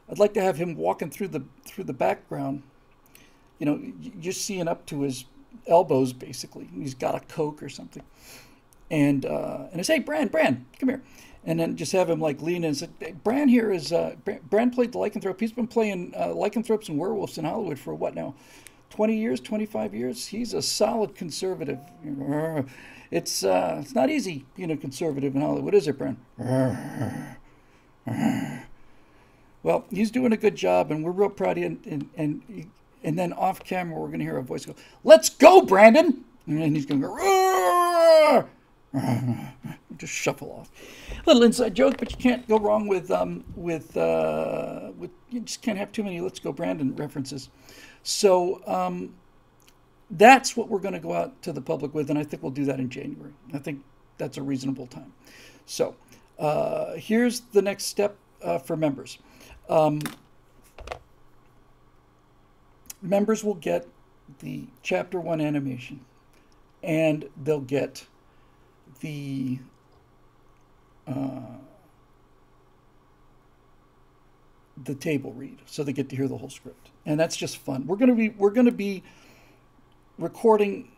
I'd 0.09 0.19
like 0.19 0.33
to 0.35 0.41
have 0.41 0.57
him 0.57 0.75
walking 0.75 1.09
through 1.09 1.29
the 1.29 1.43
through 1.65 1.83
the 1.83 1.93
background, 1.93 2.63
you 3.59 3.65
know, 3.65 3.81
just 4.19 4.41
seeing 4.41 4.67
up 4.67 4.85
to 4.87 5.01
his 5.01 5.25
elbows 5.67 6.13
basically. 6.13 6.69
He's 6.73 6.93
got 6.93 7.15
a 7.15 7.19
coke 7.19 7.61
or 7.61 7.69
something, 7.69 8.03
and 8.89 9.25
uh, 9.25 9.67
and 9.71 9.79
I 9.79 9.83
say, 9.83 9.99
Bran, 9.99 10.29
Bran, 10.29 10.65
come 10.79 10.89
here, 10.89 11.03
and 11.43 11.59
then 11.59 11.75
just 11.75 11.91
have 11.91 12.09
him 12.09 12.21
like 12.21 12.41
lean 12.41 12.57
in 12.57 12.65
and 12.65 12.77
say, 12.77 12.89
Bran 13.23 13.49
here 13.49 13.69
is 13.71 13.91
uh, 13.91 14.15
Bran 14.49 14.69
played 14.71 14.93
the 14.93 14.99
lycanthrope. 14.99 15.39
He's 15.39 15.51
been 15.51 15.67
playing 15.67 16.13
uh, 16.17 16.33
lycanthropes 16.33 16.87
and 16.87 16.97
werewolves 16.97 17.37
in 17.37 17.43
Hollywood 17.43 17.79
for 17.79 17.93
what 17.93 18.15
now? 18.15 18.33
20 18.97 19.15
years, 19.15 19.39
25 19.39 19.93
years, 19.93 20.25
he's 20.25 20.55
a 20.55 20.61
solid 20.63 21.13
conservative. 21.13 21.77
It's 23.11 23.43
uh, 23.43 23.77
it's 23.79 23.93
not 23.93 24.09
easy 24.09 24.45
being 24.55 24.71
a 24.71 24.77
conservative 24.77 25.35
in 25.35 25.41
Hollywood, 25.41 25.75
is 25.75 25.87
it, 25.87 25.99
Bran? 25.99 26.17
Well, 29.61 29.85
he's 29.91 30.09
doing 30.09 30.33
a 30.33 30.37
good 30.37 30.55
job, 30.55 30.89
and 30.89 31.03
we're 31.05 31.11
real 31.11 31.29
proud 31.29 31.59
of 31.59 31.63
him. 31.63 31.79
And, 31.85 32.09
and, 32.17 32.41
and, 32.49 32.71
and 33.03 33.19
then 33.19 33.33
off 33.33 33.63
camera, 33.63 33.99
we're 33.99 34.07
going 34.07 34.17
to 34.17 34.25
hear 34.25 34.37
a 34.37 34.43
voice 34.43 34.65
go, 34.65 34.73
Let's 35.03 35.29
go, 35.29 35.61
Brandon! 35.61 36.23
And 36.47 36.75
he's 36.75 36.87
going 36.87 37.01
to 37.01 37.07
go, 37.07 38.47
just 39.97 40.13
shuffle 40.13 40.51
off. 40.59 40.71
Little 41.27 41.43
inside 41.43 41.75
joke, 41.75 41.97
but 41.97 42.11
you 42.11 42.17
can't 42.17 42.47
go 42.47 42.57
wrong 42.57 42.87
with 42.87 43.11
um, 43.11 43.43
with 43.55 43.95
uh, 43.95 44.91
with 44.97 45.11
you 45.29 45.41
just 45.41 45.61
can't 45.61 45.77
have 45.77 45.91
too 45.91 46.03
many 46.03 46.19
"Let's 46.19 46.39
Go 46.39 46.51
Brandon" 46.51 46.95
references. 46.95 47.49
So 48.07 48.61
um, 48.65 49.15
that's 50.09 50.55
what 50.55 50.69
we're 50.69 50.79
going 50.79 50.93
to 50.93 50.99
go 50.99 51.11
out 51.11 51.41
to 51.41 51.51
the 51.51 51.59
public 51.59 51.93
with, 51.93 52.09
and 52.09 52.17
I 52.17 52.23
think 52.23 52.41
we'll 52.41 52.53
do 52.53 52.63
that 52.63 52.79
in 52.79 52.89
January. 52.89 53.33
I 53.53 53.57
think 53.57 53.83
that's 54.17 54.37
a 54.37 54.41
reasonable 54.41 54.87
time. 54.87 55.11
So 55.65 55.93
uh, 56.39 56.93
here's 56.93 57.41
the 57.41 57.61
next 57.61 57.83
step 57.83 58.15
uh, 58.41 58.59
for 58.59 58.77
members. 58.77 59.17
Um, 59.67 59.99
members 63.01 63.43
will 63.43 63.55
get 63.55 63.85
the 64.39 64.67
chapter 64.83 65.19
one 65.19 65.41
animation, 65.41 65.99
and 66.81 67.27
they'll 67.43 67.59
get 67.59 68.07
the 69.01 69.59
uh, 71.05 71.57
the 74.81 74.95
table 74.95 75.33
read, 75.33 75.57
so 75.65 75.83
they 75.83 75.91
get 75.91 76.07
to 76.07 76.15
hear 76.15 76.29
the 76.29 76.37
whole 76.37 76.49
script, 76.49 76.89
and 77.07 77.17
that's 77.17 77.37
just 77.37 77.57
fun. 77.57 77.87
We're 77.87 77.95
gonna 77.95 78.13
be 78.13 78.29
we're 78.29 78.51
gonna 78.51 78.69
be 78.69 79.01
recording 80.19 80.91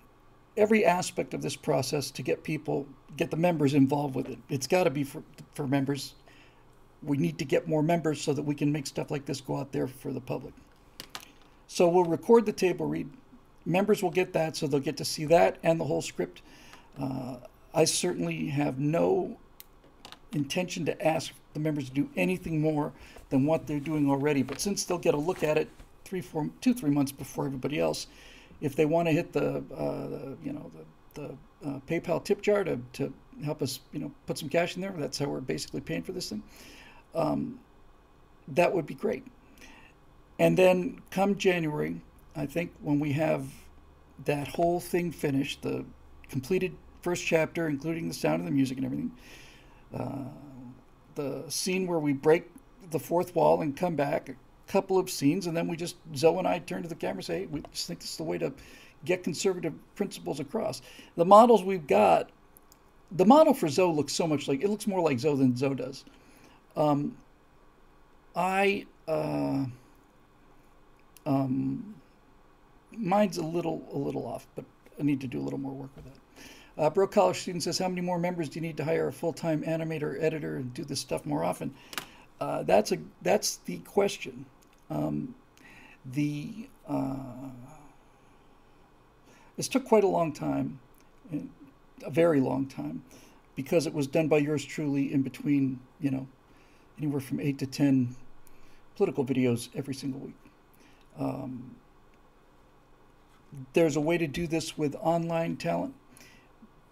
every 0.57 0.83
aspect 0.83 1.33
of 1.33 1.41
this 1.41 1.55
process 1.55 2.11
to 2.11 2.23
get 2.23 2.43
people 2.43 2.87
get 3.15 3.31
the 3.31 3.37
members 3.37 3.73
involved 3.75 4.15
with 4.15 4.27
it. 4.27 4.39
It's 4.49 4.67
got 4.67 4.83
to 4.83 4.89
be 4.89 5.03
for 5.05 5.23
for 5.53 5.67
members. 5.67 6.15
We 7.01 7.15
need 7.15 7.37
to 7.37 7.45
get 7.45 7.67
more 7.67 7.81
members 7.81 8.21
so 8.21 8.33
that 8.33 8.41
we 8.41 8.55
can 8.55 8.71
make 8.71 8.87
stuff 8.87 9.09
like 9.09 9.25
this 9.25 9.39
go 9.39 9.57
out 9.57 9.71
there 9.71 9.87
for 9.87 10.11
the 10.11 10.19
public. 10.19 10.53
So 11.67 11.87
we'll 11.87 12.03
record 12.03 12.45
the 12.45 12.51
table 12.51 12.87
read. 12.87 13.09
Members 13.65 14.01
will 14.01 14.09
get 14.09 14.33
that, 14.33 14.57
so 14.57 14.67
they'll 14.67 14.79
get 14.79 14.97
to 14.97 15.05
see 15.05 15.25
that 15.25 15.59
and 15.63 15.79
the 15.79 15.85
whole 15.85 16.01
script. 16.01 16.41
Uh, 16.99 17.37
I 17.73 17.85
certainly 17.85 18.47
have 18.47 18.79
no 18.79 19.37
intention 20.33 20.85
to 20.85 21.07
ask 21.07 21.31
the 21.53 21.59
members 21.59 21.85
to 21.85 21.91
do 21.93 22.09
anything 22.15 22.59
more 22.59 22.91
than 23.29 23.45
what 23.45 23.67
they're 23.67 23.79
doing 23.79 24.09
already. 24.09 24.41
But 24.41 24.59
since 24.59 24.83
they'll 24.83 24.97
get 24.97 25.13
a 25.13 25.17
look 25.17 25.43
at 25.43 25.57
it 25.57 25.69
three, 26.06 26.22
four, 26.22 26.50
two, 26.62 26.74
three 26.74 26.89
months 26.91 27.12
before 27.12 27.46
everybody 27.46 27.79
else, 27.79 28.08
if 28.62 28.75
they 28.75 28.86
want 28.86 29.08
to 29.08 29.13
hit 29.13 29.34
the, 29.34 29.58
uh, 29.75 30.08
the 30.08 30.38
you 30.44 30.53
know, 30.53 30.72
the, 31.13 31.22
the 31.22 31.70
uh, 31.70 31.79
PayPal 31.88 32.24
tip 32.24 32.41
jar 32.41 32.63
to, 32.63 32.79
to 32.94 33.13
help 33.44 33.62
us, 33.62 33.79
you 33.91 34.00
know, 34.00 34.12
put 34.25 34.38
some 34.38 34.50
cash 34.50 34.75
in 34.75 34.82
there, 34.82 34.94
that's 34.98 35.18
how 35.18 35.25
we're 35.25 35.41
basically 35.41 35.82
paying 35.82 36.03
for 36.03 36.12
this 36.12 36.29
thing. 36.29 36.44
Um, 37.15 37.60
that 38.50 38.74
would 38.74 38.86
be 38.86 38.96
great. 38.96 39.25
And 40.39 40.58
then 40.58 41.01
come 41.12 41.36
January, 41.36 42.01
I 42.36 42.46
think 42.46 42.72
when 42.82 43.00
we 43.00 43.12
have 43.13 43.46
that 44.25 44.48
whole 44.48 44.79
thing 44.79 45.12
finished, 45.12 45.62
the 45.62 45.86
completed 46.29 46.75
first 47.01 47.25
chapter, 47.25 47.68
including 47.68 48.08
the 48.08 48.13
sound 48.13 48.41
of 48.41 48.46
the 48.46 48.51
music 48.51 48.77
and 48.77 48.86
everything, 48.86 49.12
uh, 49.94 50.29
the 51.15 51.44
scene 51.50 51.88
where 51.88 52.00
we 52.00 52.13
break 52.13 52.50
the 52.91 53.00
fourth 53.00 53.36
wall 53.36 53.62
and 53.62 53.75
come 53.75 53.96
back, 53.96 54.36
couple 54.69 54.97
of 54.97 55.09
scenes, 55.09 55.47
and 55.47 55.57
then 55.57 55.67
we 55.67 55.75
just, 55.75 55.95
Zoe 56.15 56.38
and 56.38 56.47
I 56.47 56.59
turn 56.59 56.83
to 56.83 56.88
the 56.88 56.95
camera 56.95 57.17
and 57.17 57.25
say, 57.25 57.39
hey, 57.39 57.45
we 57.47 57.61
just 57.73 57.88
think 57.88 57.99
this 57.99 58.11
is 58.11 58.17
the 58.17 58.23
way 58.23 58.38
to 58.38 58.53
get 59.03 59.23
conservative 59.23 59.73
principles 59.95 60.39
across. 60.39 60.81
The 61.17 61.25
models 61.25 61.63
we've 61.63 61.88
got, 61.88 62.29
the 63.11 63.25
model 63.25 63.53
for 63.53 63.67
Zoe 63.67 63.93
looks 63.93 64.13
so 64.13 64.27
much 64.27 64.47
like, 64.47 64.63
it 64.63 64.69
looks 64.69 64.88
more 64.88 65.01
like 65.01 65.19
Zoe 65.19 65.35
than 65.35 65.57
Zoe 65.57 65.75
does. 65.75 66.05
Um, 66.77 67.17
I, 68.35 68.85
uh, 69.07 69.65
um, 71.25 71.95
mine's 72.91 73.38
a 73.38 73.43
little 73.43 73.88
a 73.91 73.97
little 73.97 74.25
off, 74.25 74.47
but 74.55 74.65
I 74.99 75.03
need 75.03 75.21
to 75.21 75.27
do 75.27 75.39
a 75.39 75.43
little 75.43 75.59
more 75.59 75.73
work 75.73 75.89
with 75.95 76.05
that. 76.05 76.19
Uh, 76.77 76.89
Broke 76.89 77.11
College 77.11 77.39
student 77.39 77.63
says, 77.63 77.77
how 77.77 77.89
many 77.89 78.01
more 78.01 78.19
members 78.19 78.47
do 78.47 78.59
you 78.59 78.61
need 78.61 78.77
to 78.77 78.85
hire 78.85 79.07
a 79.07 79.11
full-time 79.11 79.63
animator, 79.63 80.21
editor, 80.23 80.57
and 80.57 80.73
do 80.73 80.85
this 80.85 80.99
stuff 80.99 81.25
more 81.25 81.43
often? 81.43 81.73
Uh, 82.39 82.63
that's 82.63 82.93
a 82.93 82.97
that's 83.21 83.57
the 83.65 83.79
question. 83.79 84.45
Um, 84.89 85.36
the 86.05 86.67
uh, 86.88 87.50
this 89.58 89.67
took 89.67 89.86
quite 89.86 90.03
a 90.03 90.08
long 90.08 90.31
time, 90.31 90.79
a 92.05 92.10
very 92.10 92.39
long 92.39 92.65
time, 92.65 93.03
because 93.55 93.86
it 93.86 93.93
was 93.93 94.08
done 94.08 94.27
by 94.27 94.38
yours 94.38 94.63
truly 94.63 95.12
in 95.12 95.22
between, 95.22 95.79
you 96.00 96.12
know, 96.12 96.27
anywhere 96.98 97.19
from 97.19 97.39
eight 97.39 97.60
to 97.60 97.67
ten 97.67 98.15
political 98.96 99.25
videos 99.25 99.69
every 99.75 99.93
single 99.93 100.22
week. 100.22 100.36
Um, 101.19 101.75
there's 103.74 103.96
a 103.96 104.01
way 104.01 104.17
to 104.17 104.27
do 104.27 104.48
this 104.48 104.77
with 104.77 104.96
online 105.01 105.58
talent, 105.58 105.93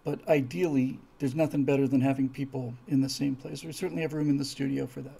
but 0.04 0.27
ideally, 0.27 1.00
there's 1.20 1.36
nothing 1.36 1.63
better 1.63 1.88
than 1.88 2.01
having 2.01 2.30
people 2.30 2.74
in 2.88 3.01
the 3.01 3.10
same 3.10 3.36
place. 3.36 3.63
We 3.63 3.72
certainly 3.72 4.01
have 4.01 4.13
room 4.13 4.30
in 4.30 4.38
the 4.38 4.46
studio 4.46 4.88
for 4.88 5.01
that. 5.01 5.20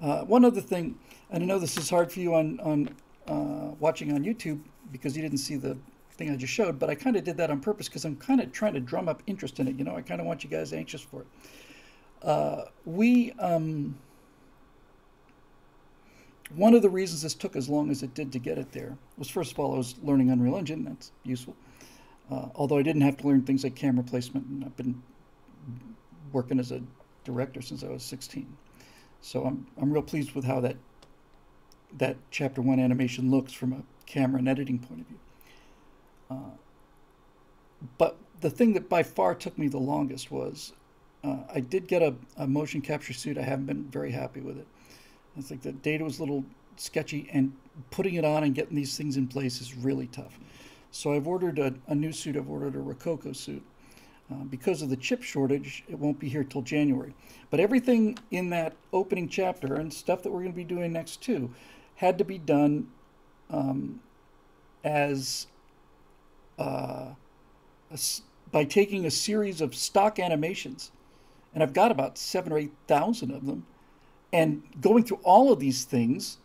Uh, 0.00 0.22
one 0.24 0.44
other 0.44 0.60
thing, 0.60 0.98
and 1.30 1.42
I 1.42 1.46
know 1.46 1.58
this 1.58 1.76
is 1.76 1.88
hard 1.88 2.12
for 2.12 2.20
you 2.20 2.34
on 2.34 2.60
on 2.60 2.90
uh, 3.26 3.74
watching 3.80 4.12
on 4.12 4.24
YouTube 4.24 4.60
because 4.92 5.16
you 5.16 5.22
didn't 5.22 5.38
see 5.38 5.56
the 5.56 5.76
thing 6.12 6.30
I 6.30 6.36
just 6.36 6.52
showed, 6.52 6.78
but 6.78 6.90
I 6.90 6.94
kind 6.94 7.16
of 7.16 7.24
did 7.24 7.36
that 7.38 7.50
on 7.50 7.60
purpose 7.60 7.88
because 7.88 8.04
I'm 8.04 8.16
kind 8.16 8.40
of 8.40 8.52
trying 8.52 8.74
to 8.74 8.80
drum 8.80 9.08
up 9.08 9.22
interest 9.26 9.58
in 9.58 9.68
it. 9.68 9.76
You 9.76 9.84
know, 9.84 9.96
I 9.96 10.02
kind 10.02 10.20
of 10.20 10.26
want 10.26 10.44
you 10.44 10.50
guys 10.50 10.72
anxious 10.72 11.00
for 11.00 11.22
it. 11.22 11.26
Uh, 12.22 12.64
we 12.84 13.32
um, 13.32 13.98
one 16.54 16.74
of 16.74 16.82
the 16.82 16.90
reasons 16.90 17.22
this 17.22 17.34
took 17.34 17.56
as 17.56 17.68
long 17.68 17.90
as 17.90 18.02
it 18.02 18.14
did 18.14 18.32
to 18.32 18.38
get 18.38 18.58
it 18.58 18.72
there 18.72 18.96
was 19.18 19.28
first 19.28 19.52
of 19.52 19.58
all, 19.58 19.74
I 19.74 19.78
was 19.78 19.94
learning 20.02 20.30
Unreal 20.30 20.56
Engine. 20.56 20.84
That's 20.84 21.10
useful. 21.24 21.56
Uh, 22.30 22.48
although 22.54 22.78
I 22.78 22.82
didn't 22.82 23.02
have 23.02 23.16
to 23.18 23.26
learn 23.28 23.42
things 23.42 23.64
like 23.64 23.74
camera 23.76 24.02
placement, 24.02 24.46
and 24.46 24.64
I've 24.64 24.76
been 24.76 25.00
working 26.32 26.58
as 26.58 26.72
a 26.72 26.82
director 27.24 27.62
since 27.62 27.84
I 27.84 27.88
was 27.88 28.02
16. 28.02 28.46
So 29.20 29.44
I'm, 29.44 29.66
I'm 29.80 29.92
real 29.92 30.02
pleased 30.02 30.32
with 30.34 30.44
how 30.44 30.60
that 30.60 30.76
that 31.98 32.16
chapter 32.30 32.60
one 32.60 32.80
animation 32.80 33.30
looks 33.30 33.52
from 33.52 33.72
a 33.72 33.82
camera 34.06 34.38
and 34.38 34.48
editing 34.48 34.78
point 34.78 35.00
of 35.00 35.06
view. 35.06 35.18
Uh, 36.30 36.56
but 37.96 38.16
the 38.40 38.50
thing 38.50 38.74
that 38.74 38.88
by 38.88 39.02
far 39.02 39.34
took 39.34 39.56
me 39.56 39.68
the 39.68 39.78
longest 39.78 40.30
was 40.30 40.72
uh, 41.24 41.38
I 41.52 41.60
did 41.60 41.88
get 41.88 42.02
a, 42.02 42.14
a 42.36 42.46
motion 42.46 42.80
capture 42.80 43.12
suit. 43.12 43.38
I 43.38 43.42
haven't 43.42 43.66
been 43.66 43.84
very 43.84 44.12
happy 44.12 44.40
with 44.40 44.58
it. 44.58 44.66
I 45.36 45.40
think 45.40 45.62
the 45.62 45.72
data 45.72 46.04
was 46.04 46.18
a 46.18 46.22
little 46.22 46.44
sketchy, 46.76 47.28
and 47.32 47.52
putting 47.90 48.14
it 48.14 48.24
on 48.24 48.44
and 48.44 48.54
getting 48.54 48.76
these 48.76 48.96
things 48.96 49.16
in 49.16 49.26
place 49.26 49.60
is 49.60 49.74
really 49.74 50.06
tough. 50.06 50.38
So 50.90 51.12
I've 51.12 51.26
ordered 51.26 51.58
a, 51.58 51.74
a 51.88 51.94
new 51.94 52.12
suit. 52.12 52.36
I've 52.36 52.48
ordered 52.48 52.74
a 52.74 52.78
Rokoko 52.78 53.34
suit. 53.34 53.62
Uh, 54.30 54.44
because 54.50 54.82
of 54.82 54.90
the 54.90 54.96
chip 54.96 55.22
shortage, 55.22 55.84
it 55.88 55.98
won't 55.98 56.18
be 56.18 56.28
here 56.28 56.42
till 56.42 56.62
January. 56.62 57.14
But 57.50 57.60
everything 57.60 58.18
in 58.30 58.50
that 58.50 58.74
opening 58.92 59.28
chapter 59.28 59.74
and 59.74 59.92
stuff 59.92 60.22
that 60.22 60.30
we're 60.30 60.40
going 60.40 60.52
to 60.52 60.56
be 60.56 60.64
doing 60.64 60.92
next 60.92 61.22
too 61.22 61.50
had 61.96 62.18
to 62.18 62.24
be 62.24 62.36
done 62.38 62.88
um, 63.50 64.00
as 64.82 65.46
uh, 66.58 67.10
a, 67.90 67.98
by 68.50 68.64
taking 68.64 69.06
a 69.06 69.10
series 69.10 69.60
of 69.60 69.74
stock 69.74 70.18
animations, 70.18 70.90
and 71.54 71.62
I've 71.62 71.72
got 71.72 71.92
about 71.92 72.18
seven 72.18 72.52
or 72.52 72.58
eight 72.58 72.72
thousand 72.88 73.30
of 73.30 73.46
them 73.46 73.64
and 74.32 74.62
going 74.80 75.04
through 75.04 75.20
all 75.22 75.52
of 75.52 75.60
these 75.60 75.84
things 75.84 76.38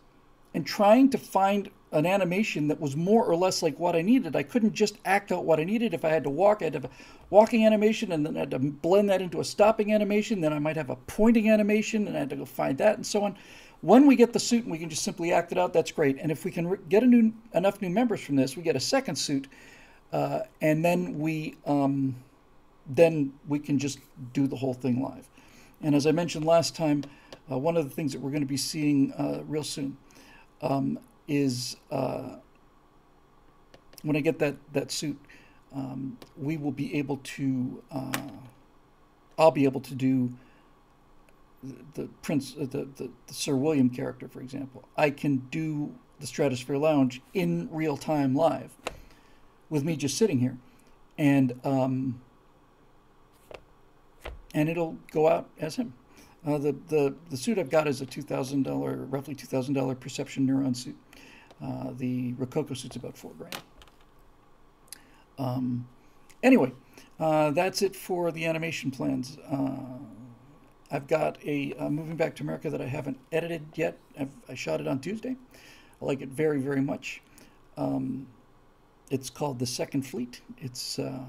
and 0.54 0.66
trying 0.66 1.10
to 1.10 1.18
find 1.18 1.70
an 1.92 2.06
animation 2.06 2.68
that 2.68 2.80
was 2.80 2.96
more 2.96 3.24
or 3.24 3.36
less 3.36 3.62
like 3.62 3.78
what 3.78 3.94
I 3.94 4.02
needed. 4.02 4.34
I 4.34 4.42
couldn't 4.42 4.72
just 4.72 4.96
act 5.04 5.30
out 5.30 5.44
what 5.44 5.60
I 5.60 5.64
needed. 5.64 5.92
If 5.92 6.04
I 6.04 6.08
had 6.08 6.24
to 6.24 6.30
walk, 6.30 6.62
I'd 6.62 6.74
have 6.74 6.86
a 6.86 6.90
walking 7.28 7.66
animation 7.66 8.12
and 8.12 8.24
then 8.24 8.36
I 8.36 8.40
had 8.40 8.50
to 8.52 8.58
blend 8.58 9.10
that 9.10 9.20
into 9.20 9.40
a 9.40 9.44
stopping 9.44 9.92
animation. 9.92 10.40
Then 10.40 10.52
I 10.52 10.58
might 10.58 10.76
have 10.76 10.90
a 10.90 10.96
pointing 10.96 11.50
animation 11.50 12.06
and 12.06 12.16
I 12.16 12.20
had 12.20 12.30
to 12.30 12.36
go 12.36 12.46
find 12.46 12.78
that 12.78 12.96
and 12.96 13.06
so 13.06 13.24
on. 13.24 13.36
When 13.82 14.06
we 14.06 14.16
get 14.16 14.32
the 14.32 14.38
suit 14.38 14.62
and 14.62 14.72
we 14.72 14.78
can 14.78 14.88
just 14.88 15.02
simply 15.02 15.32
act 15.32 15.52
it 15.52 15.58
out, 15.58 15.72
that's 15.72 15.92
great. 15.92 16.16
And 16.18 16.30
if 16.30 16.44
we 16.44 16.50
can 16.50 16.78
get 16.88 17.02
new, 17.02 17.32
enough 17.52 17.82
new 17.82 17.90
members 17.90 18.20
from 18.22 18.36
this, 18.36 18.56
we 18.56 18.62
get 18.62 18.76
a 18.76 18.80
second 18.80 19.16
suit, 19.16 19.48
uh, 20.12 20.40
and 20.60 20.84
then 20.84 21.18
we 21.18 21.56
um, 21.66 22.14
then 22.86 23.32
we 23.48 23.58
can 23.58 23.80
just 23.80 23.98
do 24.32 24.46
the 24.46 24.54
whole 24.54 24.74
thing 24.74 25.02
live. 25.02 25.28
And 25.82 25.96
as 25.96 26.06
I 26.06 26.12
mentioned 26.12 26.44
last 26.44 26.76
time, 26.76 27.02
uh, 27.50 27.58
one 27.58 27.76
of 27.76 27.82
the 27.82 27.90
things 27.90 28.12
that 28.12 28.20
we're 28.20 28.30
going 28.30 28.42
to 28.42 28.46
be 28.46 28.56
seeing 28.56 29.12
uh, 29.14 29.42
real 29.48 29.64
soon 29.64 29.96
um, 30.62 30.98
is 31.28 31.76
uh, 31.90 32.36
when 34.02 34.16
I 34.16 34.20
get 34.20 34.38
that 34.38 34.56
that 34.72 34.90
suit, 34.90 35.18
um, 35.74 36.18
we 36.36 36.56
will 36.56 36.72
be 36.72 36.96
able 36.96 37.18
to. 37.18 37.82
Uh, 37.90 38.12
I'll 39.38 39.50
be 39.50 39.64
able 39.64 39.80
to 39.80 39.94
do 39.94 40.30
the, 41.62 42.02
the 42.02 42.08
Prince, 42.20 42.54
uh, 42.54 42.66
the, 42.66 42.88
the, 42.96 43.10
the 43.26 43.34
Sir 43.34 43.56
William 43.56 43.88
character, 43.88 44.28
for 44.28 44.40
example. 44.40 44.84
I 44.96 45.10
can 45.10 45.48
do 45.50 45.94
the 46.20 46.26
Stratosphere 46.26 46.76
Lounge 46.76 47.20
in 47.32 47.68
real 47.72 47.96
time 47.96 48.34
live 48.34 48.72
with 49.70 49.84
me 49.84 49.96
just 49.96 50.16
sitting 50.16 50.40
here, 50.40 50.58
and 51.16 51.58
um, 51.64 52.20
and 54.54 54.68
it'll 54.68 54.98
go 55.10 55.28
out 55.28 55.48
as 55.58 55.76
him. 55.76 55.94
Uh, 56.44 56.58
the, 56.58 56.74
the, 56.88 57.14
the 57.30 57.36
suit 57.36 57.58
I've 57.58 57.70
got 57.70 57.86
is 57.86 58.00
a 58.00 58.06
$2,000, 58.06 59.06
roughly 59.12 59.34
$2,000 59.34 60.00
perception 60.00 60.46
neuron 60.46 60.74
suit. 60.74 60.96
Uh, 61.62 61.92
the 61.96 62.32
Rokoko 62.34 62.76
suit's 62.76 62.96
about 62.96 63.16
four 63.16 63.30
grand. 63.38 63.56
Um, 65.38 65.88
anyway, 66.42 66.72
uh, 67.20 67.52
that's 67.52 67.82
it 67.82 67.94
for 67.94 68.32
the 68.32 68.44
animation 68.46 68.90
plans. 68.90 69.38
Uh, 69.50 69.98
I've 70.90 71.06
got 71.06 71.38
a 71.44 71.72
uh, 71.78 71.88
Moving 71.88 72.16
Back 72.16 72.34
to 72.36 72.42
America 72.42 72.68
that 72.70 72.80
I 72.80 72.86
haven't 72.86 73.18
edited 73.30 73.62
yet. 73.76 73.96
I've, 74.18 74.30
i 74.48 74.54
shot 74.54 74.80
it 74.80 74.88
on 74.88 74.98
Tuesday. 74.98 75.36
I 76.00 76.04
like 76.04 76.20
it 76.20 76.28
very, 76.28 76.60
very 76.60 76.80
much. 76.80 77.22
Um, 77.76 78.26
it's 79.10 79.30
called 79.30 79.60
The 79.60 79.66
Second 79.66 80.02
Fleet. 80.02 80.40
It's 80.58 80.98
uh, 80.98 81.24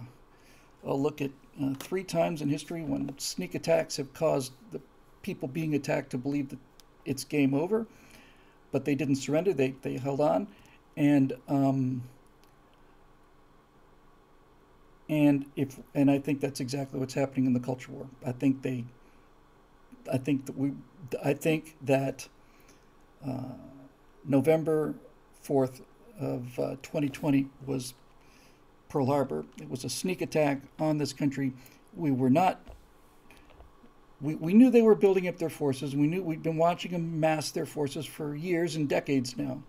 a 0.84 0.94
look 0.94 1.22
at 1.22 1.32
three 1.78 2.04
times 2.04 2.42
in 2.42 2.50
history 2.50 2.82
when 2.82 3.14
sneak 3.20 3.54
attacks 3.54 3.96
have 3.98 4.12
caused 4.14 4.54
the 4.72 4.82
people 5.24 5.50
being 5.50 5.76
attacked 5.76 6.12
to 6.12 6.20
believe 6.20 6.50
that 6.52 6.60
it's 7.06 7.26
game 7.26 7.56
over, 7.56 7.88
but 8.72 8.86
they 8.86 8.96
didn't 8.96 9.18
surrender. 9.18 9.54
They 9.54 9.76
they 9.84 9.98
held 9.98 10.22
on, 10.22 10.48
and 10.98 11.34
um, 11.50 12.04
and 15.10 15.46
if 15.56 15.80
and 15.96 16.12
I 16.12 16.20
think 16.20 16.42
that's 16.42 16.60
exactly 16.60 17.00
what's 17.00 17.14
happening 17.16 17.46
in 17.48 17.54
the 17.54 17.60
culture 17.60 17.92
war. 17.92 18.08
I 18.26 18.32
think 18.34 18.62
they, 18.64 18.86
I 20.12 20.18
think 20.18 20.46
that 20.48 20.58
we, 20.58 20.74
I 21.24 21.34
think 21.34 21.78
that 21.84 22.28
Uh, 23.26 23.56
November 24.26 24.96
4th 25.44 25.82
of 26.20 26.60
uh, 26.60 26.76
2020 26.84 27.48
was 27.66 27.94
Pearl 28.90 29.08
Harbor. 29.08 29.46
It 29.62 29.70
was 29.70 29.84
a 29.84 29.90
sneak 29.90 30.22
attack 30.22 30.62
on 30.80 30.98
this 30.98 31.14
country. 31.14 31.54
We 31.96 32.12
were 32.12 32.30
not. 32.30 32.62
We, 34.24 34.36
we 34.36 34.54
knew 34.54 34.72
they 34.72 34.82
were 34.82 34.96
building 34.96 35.28
up 35.28 35.38
their 35.38 35.50
forces. 35.50 35.96
We 35.96 36.08
knew 36.08 36.24
we'd 36.24 36.42
been 36.42 36.56
watching 36.56 36.94
them 36.94 37.20
mass 37.20 37.52
their 37.52 37.66
forces 37.66 38.06
for 38.06 38.34
years 38.34 38.78
and 38.78 38.88
decades 38.88 39.38
now. 39.38 39.62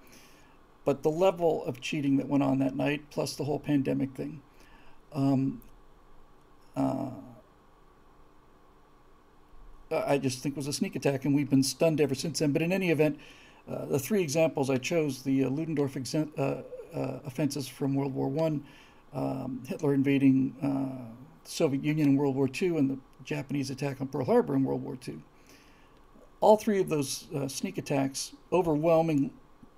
But 0.84 1.02
the 1.02 1.10
level 1.10 1.64
of 1.64 1.80
cheating 1.80 2.18
that 2.18 2.28
went 2.28 2.44
on 2.44 2.60
that 2.60 2.76
night, 2.76 3.10
plus 3.10 3.34
the 3.34 3.42
whole 3.42 3.58
pandemic 3.58 4.14
thing, 4.14 4.40
um, 5.12 5.60
uh, 6.76 7.10
I 9.90 10.18
just 10.18 10.38
think 10.38 10.56
was 10.56 10.68
a 10.68 10.72
sneak 10.72 10.94
attack, 10.94 11.24
and 11.24 11.34
we've 11.34 11.50
been 11.50 11.62
stunned 11.62 12.00
ever 12.00 12.14
since 12.14 12.38
then. 12.38 12.52
But 12.52 12.62
in 12.62 12.72
any 12.72 12.90
event, 12.90 13.18
uh, 13.68 13.86
the 13.86 13.98
three 13.98 14.22
examples 14.22 14.70
I 14.70 14.76
chose 14.76 15.22
the 15.22 15.44
uh, 15.44 15.48
Ludendorff 15.48 15.96
uh, 15.96 16.40
uh, 16.40 17.18
offenses 17.24 17.66
from 17.66 17.94
World 17.94 18.14
War 18.14 18.28
One, 18.28 18.64
um, 19.12 19.62
Hitler 19.66 19.94
invading 19.94 20.54
uh, 20.62 21.12
the 21.44 21.50
Soviet 21.50 21.82
Union 21.82 22.10
in 22.10 22.16
World 22.16 22.36
War 22.36 22.48
II, 22.48 22.76
and 22.76 22.90
the 22.90 22.98
Japanese 23.24 23.70
attack 23.70 24.00
on 24.00 24.08
Pearl 24.08 24.24
Harbor 24.24 24.54
in 24.54 24.64
World 24.64 24.82
War 24.82 24.98
II. 25.06 25.18
All 26.40 26.56
three 26.56 26.80
of 26.80 26.88
those 26.88 27.26
sneak 27.48 27.78
attacks, 27.78 28.32
overwhelming 28.52 29.30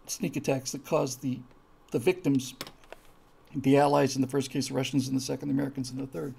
sneak 0.07 0.37
attacks 0.37 0.73
that 0.73 0.85
caused 0.85 1.23
the 1.23 1.41
the 1.93 1.99
victims, 1.99 2.55
the 3.55 3.77
Allies 3.79 4.17
in 4.17 4.23
the 4.23 4.29
first 4.29 4.51
case, 4.51 4.69
the 4.69 4.75
Russians 4.75 5.09
in 5.09 5.15
the 5.15 5.21
second, 5.21 5.49
the 5.49 5.55
Americans 5.55 5.91
in 5.91 5.99
the 5.99 6.07
third, 6.07 6.35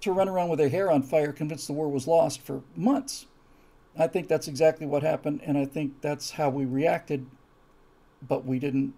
to 0.00 0.12
run 0.12 0.28
around 0.28 0.48
with 0.48 0.58
their 0.58 0.68
hair 0.68 0.90
on 0.90 1.02
fire, 1.02 1.32
convinced 1.32 1.66
the 1.66 1.72
war 1.72 1.88
was 1.88 2.06
lost 2.06 2.40
for 2.40 2.62
months. 2.76 3.26
I 3.98 4.06
think 4.06 4.28
that's 4.28 4.46
exactly 4.46 4.86
what 4.86 5.02
happened, 5.02 5.40
and 5.44 5.56
I 5.56 5.64
think 5.64 6.00
that's 6.02 6.32
how 6.32 6.50
we 6.50 6.64
reacted, 6.64 7.26
but 8.26 8.44
we 8.44 8.58
didn't. 8.58 8.94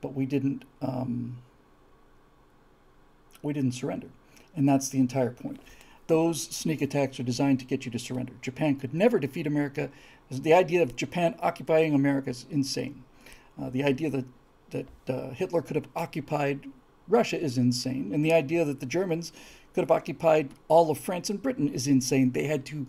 But 0.00 0.14
we 0.14 0.26
didn't. 0.26 0.64
Um, 0.80 1.38
we 3.42 3.52
didn't 3.52 3.72
surrender, 3.72 4.08
and 4.54 4.68
that's 4.68 4.88
the 4.88 4.98
entire 4.98 5.30
point. 5.30 5.60
Those 6.06 6.42
sneak 6.42 6.82
attacks 6.82 7.18
are 7.18 7.24
designed 7.24 7.58
to 7.60 7.66
get 7.66 7.84
you 7.84 7.90
to 7.90 7.98
surrender. 7.98 8.34
Japan 8.40 8.76
could 8.76 8.94
never 8.94 9.18
defeat 9.18 9.46
America. 9.46 9.90
The 10.30 10.54
idea 10.54 10.82
of 10.82 10.96
Japan 10.96 11.34
occupying 11.40 11.94
America 11.94 12.30
is 12.30 12.46
insane. 12.50 13.04
Uh, 13.60 13.70
the 13.70 13.84
idea 13.84 14.10
that 14.10 14.24
that 14.70 14.86
uh, 15.08 15.30
Hitler 15.30 15.62
could 15.62 15.76
have 15.76 15.86
occupied 15.94 16.66
Russia 17.08 17.40
is 17.40 17.56
insane, 17.56 18.10
and 18.12 18.24
the 18.24 18.32
idea 18.32 18.64
that 18.64 18.80
the 18.80 18.86
Germans 18.86 19.32
could 19.74 19.82
have 19.82 19.90
occupied 19.90 20.50
all 20.68 20.90
of 20.90 20.98
France 20.98 21.30
and 21.30 21.40
Britain 21.40 21.68
is 21.68 21.86
insane. 21.86 22.32
They 22.32 22.46
had 22.46 22.66
to 22.66 22.86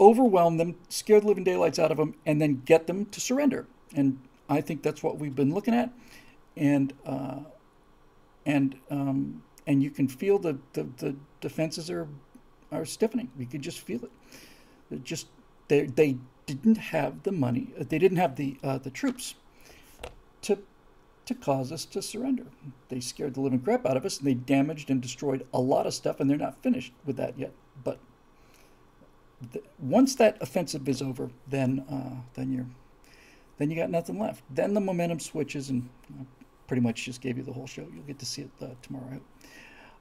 overwhelm 0.00 0.56
them, 0.56 0.76
scare 0.88 1.20
the 1.20 1.28
living 1.28 1.44
daylights 1.44 1.78
out 1.78 1.90
of 1.90 1.96
them, 1.96 2.14
and 2.26 2.40
then 2.40 2.62
get 2.64 2.86
them 2.86 3.06
to 3.06 3.20
surrender. 3.20 3.66
And 3.94 4.18
I 4.48 4.60
think 4.60 4.82
that's 4.82 5.02
what 5.02 5.18
we've 5.18 5.34
been 5.34 5.54
looking 5.54 5.74
at, 5.74 5.92
and 6.56 6.92
uh, 7.04 7.40
and 8.44 8.76
um, 8.90 9.42
and 9.66 9.82
you 9.82 9.90
can 9.90 10.08
feel 10.08 10.38
the, 10.38 10.58
the, 10.72 10.86
the 10.98 11.16
defenses 11.40 11.90
are 11.90 12.08
are 12.72 12.84
stiffening. 12.84 13.30
You 13.38 13.46
can 13.46 13.62
just 13.62 13.80
feel 13.80 14.04
it. 14.04 14.10
They're 14.90 14.98
just 14.98 15.28
they 15.68 15.86
they 15.86 16.16
didn't 16.46 16.78
have 16.78 17.22
the 17.22 17.32
money. 17.32 17.72
They 17.76 17.98
didn't 17.98 18.18
have 18.18 18.36
the 18.36 18.56
uh, 18.62 18.78
the 18.78 18.90
troops 18.90 19.34
to 20.42 20.58
to 21.26 21.34
cause 21.34 21.72
us 21.72 21.84
to 21.86 22.00
surrender. 22.00 22.46
They 22.88 23.00
scared 23.00 23.34
the 23.34 23.40
living 23.40 23.60
crap 23.60 23.84
out 23.84 23.96
of 23.96 24.04
us 24.04 24.18
and 24.18 24.26
they 24.26 24.34
damaged 24.34 24.90
and 24.90 25.00
destroyed 25.00 25.46
a 25.52 25.60
lot 25.60 25.86
of 25.86 25.94
stuff, 25.94 26.20
and 26.20 26.30
they're 26.30 26.36
not 26.36 26.62
finished 26.62 26.92
with 27.04 27.16
that 27.16 27.38
yet. 27.38 27.52
But 27.82 27.98
once 29.78 30.14
that 30.16 30.38
offensive 30.40 30.88
is 30.88 31.02
over, 31.02 31.30
then 31.48 31.84
uh, 31.90 32.22
then 32.34 32.52
you're 32.52 32.66
then 33.58 33.70
you 33.70 33.76
got 33.76 33.90
nothing 33.90 34.18
left. 34.18 34.42
Then 34.50 34.74
the 34.74 34.80
momentum 34.80 35.20
switches, 35.20 35.70
and 35.70 35.88
I 36.20 36.24
pretty 36.66 36.82
much 36.82 37.04
just 37.04 37.20
gave 37.20 37.36
you 37.36 37.42
the 37.42 37.52
whole 37.52 37.66
show. 37.66 37.86
You'll 37.92 38.04
get 38.04 38.18
to 38.18 38.26
see 38.26 38.42
it 38.42 38.50
uh, 38.62 38.68
tomorrow. 38.82 39.20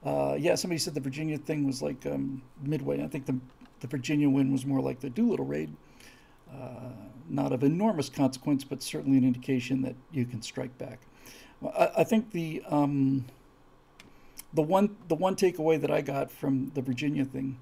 Uh, 0.05 0.35
yeah, 0.37 0.53
somebody 0.55 0.77
said 0.77 0.93
the 0.93 0.99
Virginia 0.99 1.37
thing 1.37 1.65
was 1.65 1.81
like 1.81 2.05
um, 2.05 2.41
Midway. 2.61 3.03
I 3.03 3.07
think 3.07 3.25
the 3.25 3.37
the 3.79 3.87
Virginia 3.87 4.29
win 4.29 4.51
was 4.51 4.65
more 4.65 4.81
like 4.81 4.99
the 4.99 5.09
Doolittle 5.09 5.45
raid. 5.45 5.75
Uh, 6.51 6.91
not 7.27 7.51
of 7.51 7.63
enormous 7.63 8.07
consequence, 8.07 8.63
but 8.63 8.83
certainly 8.83 9.17
an 9.17 9.25
indication 9.25 9.81
that 9.81 9.95
you 10.11 10.25
can 10.25 10.41
strike 10.41 10.77
back. 10.77 10.99
I, 11.77 11.91
I 11.97 12.03
think 12.03 12.31
the 12.31 12.63
um, 12.69 13.25
the 14.53 14.61
one 14.61 14.95
the 15.07 15.15
one 15.15 15.35
takeaway 15.35 15.79
that 15.81 15.91
I 15.91 16.01
got 16.01 16.31
from 16.31 16.71
the 16.75 16.81
Virginia 16.81 17.25
thing, 17.25 17.57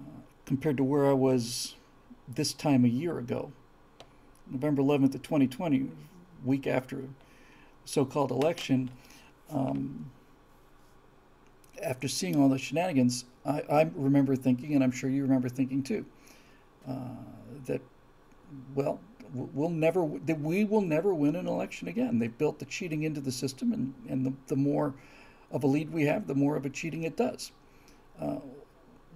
uh, 0.00 0.20
compared 0.46 0.76
to 0.78 0.84
where 0.84 1.06
I 1.06 1.12
was 1.12 1.74
this 2.26 2.52
time 2.52 2.84
a 2.84 2.88
year 2.88 3.18
ago, 3.18 3.52
November 4.50 4.82
11th 4.82 5.14
of 5.14 5.22
2020, 5.22 5.90
week 6.44 6.66
after 6.66 7.04
so-called 7.84 8.30
election, 8.30 8.90
um, 9.50 10.10
after 11.82 12.08
seeing 12.08 12.40
all 12.40 12.48
the 12.48 12.58
shenanigans, 12.58 13.24
I, 13.44 13.62
I, 13.70 13.90
remember 13.94 14.36
thinking, 14.36 14.74
and 14.74 14.84
I'm 14.84 14.90
sure 14.90 15.10
you 15.10 15.22
remember 15.22 15.48
thinking 15.48 15.82
too, 15.82 16.04
uh, 16.88 16.94
that 17.66 17.80
well, 18.74 19.00
we'll 19.34 19.68
never 19.68 20.08
that 20.26 20.40
we 20.40 20.64
will 20.64 20.80
never 20.80 21.14
win 21.14 21.36
an 21.36 21.46
election 21.46 21.88
again. 21.88 22.18
They've 22.18 22.36
built 22.36 22.58
the 22.58 22.64
cheating 22.64 23.04
into 23.04 23.20
the 23.20 23.32
system, 23.32 23.72
and 23.72 23.94
and 24.08 24.26
the, 24.26 24.32
the 24.48 24.56
more 24.56 24.94
of 25.50 25.64
a 25.64 25.66
lead 25.66 25.92
we 25.92 26.04
have, 26.04 26.26
the 26.26 26.34
more 26.34 26.56
of 26.56 26.64
a 26.66 26.70
cheating 26.70 27.04
it 27.04 27.16
does. 27.16 27.52
Uh, 28.20 28.36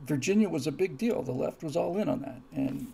Virginia 0.05 0.49
was 0.49 0.67
a 0.67 0.73
big 0.73 0.99
deal. 0.99 1.23
The 1.23 1.33
left 1.33 1.63
was 1.63 1.77
all 1.77 1.97
in 1.99 2.09
on 2.09 2.21
that, 2.23 2.41
and 2.53 2.93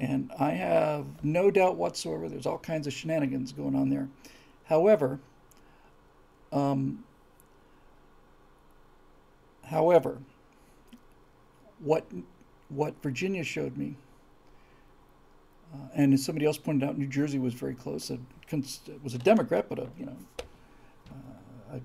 and 0.00 0.32
I 0.38 0.50
have 0.50 1.06
no 1.22 1.50
doubt 1.50 1.76
whatsoever. 1.76 2.28
There's 2.28 2.46
all 2.46 2.58
kinds 2.58 2.86
of 2.86 2.92
shenanigans 2.92 3.52
going 3.52 3.74
on 3.74 3.88
there. 3.88 4.08
However, 4.64 5.20
um, 6.52 7.04
however, 9.72 10.18
what 11.80 12.06
what 12.68 12.94
Virginia 13.02 13.42
showed 13.42 13.76
me 13.76 13.96
uh, 15.72 15.78
and 15.94 16.12
as 16.12 16.24
somebody 16.24 16.46
else 16.46 16.58
pointed 16.58 16.86
out, 16.86 16.98
New 16.98 17.06
Jersey 17.06 17.38
was 17.38 17.54
very 17.54 17.74
close. 17.74 18.10
It 18.10 18.20
was 19.02 19.14
a 19.14 19.18
Democrat, 19.18 19.66
but 19.68 19.78
a 19.78 19.88
you 19.98 20.06
know 20.06 20.16
uh, 21.10 21.76
a 21.76 21.80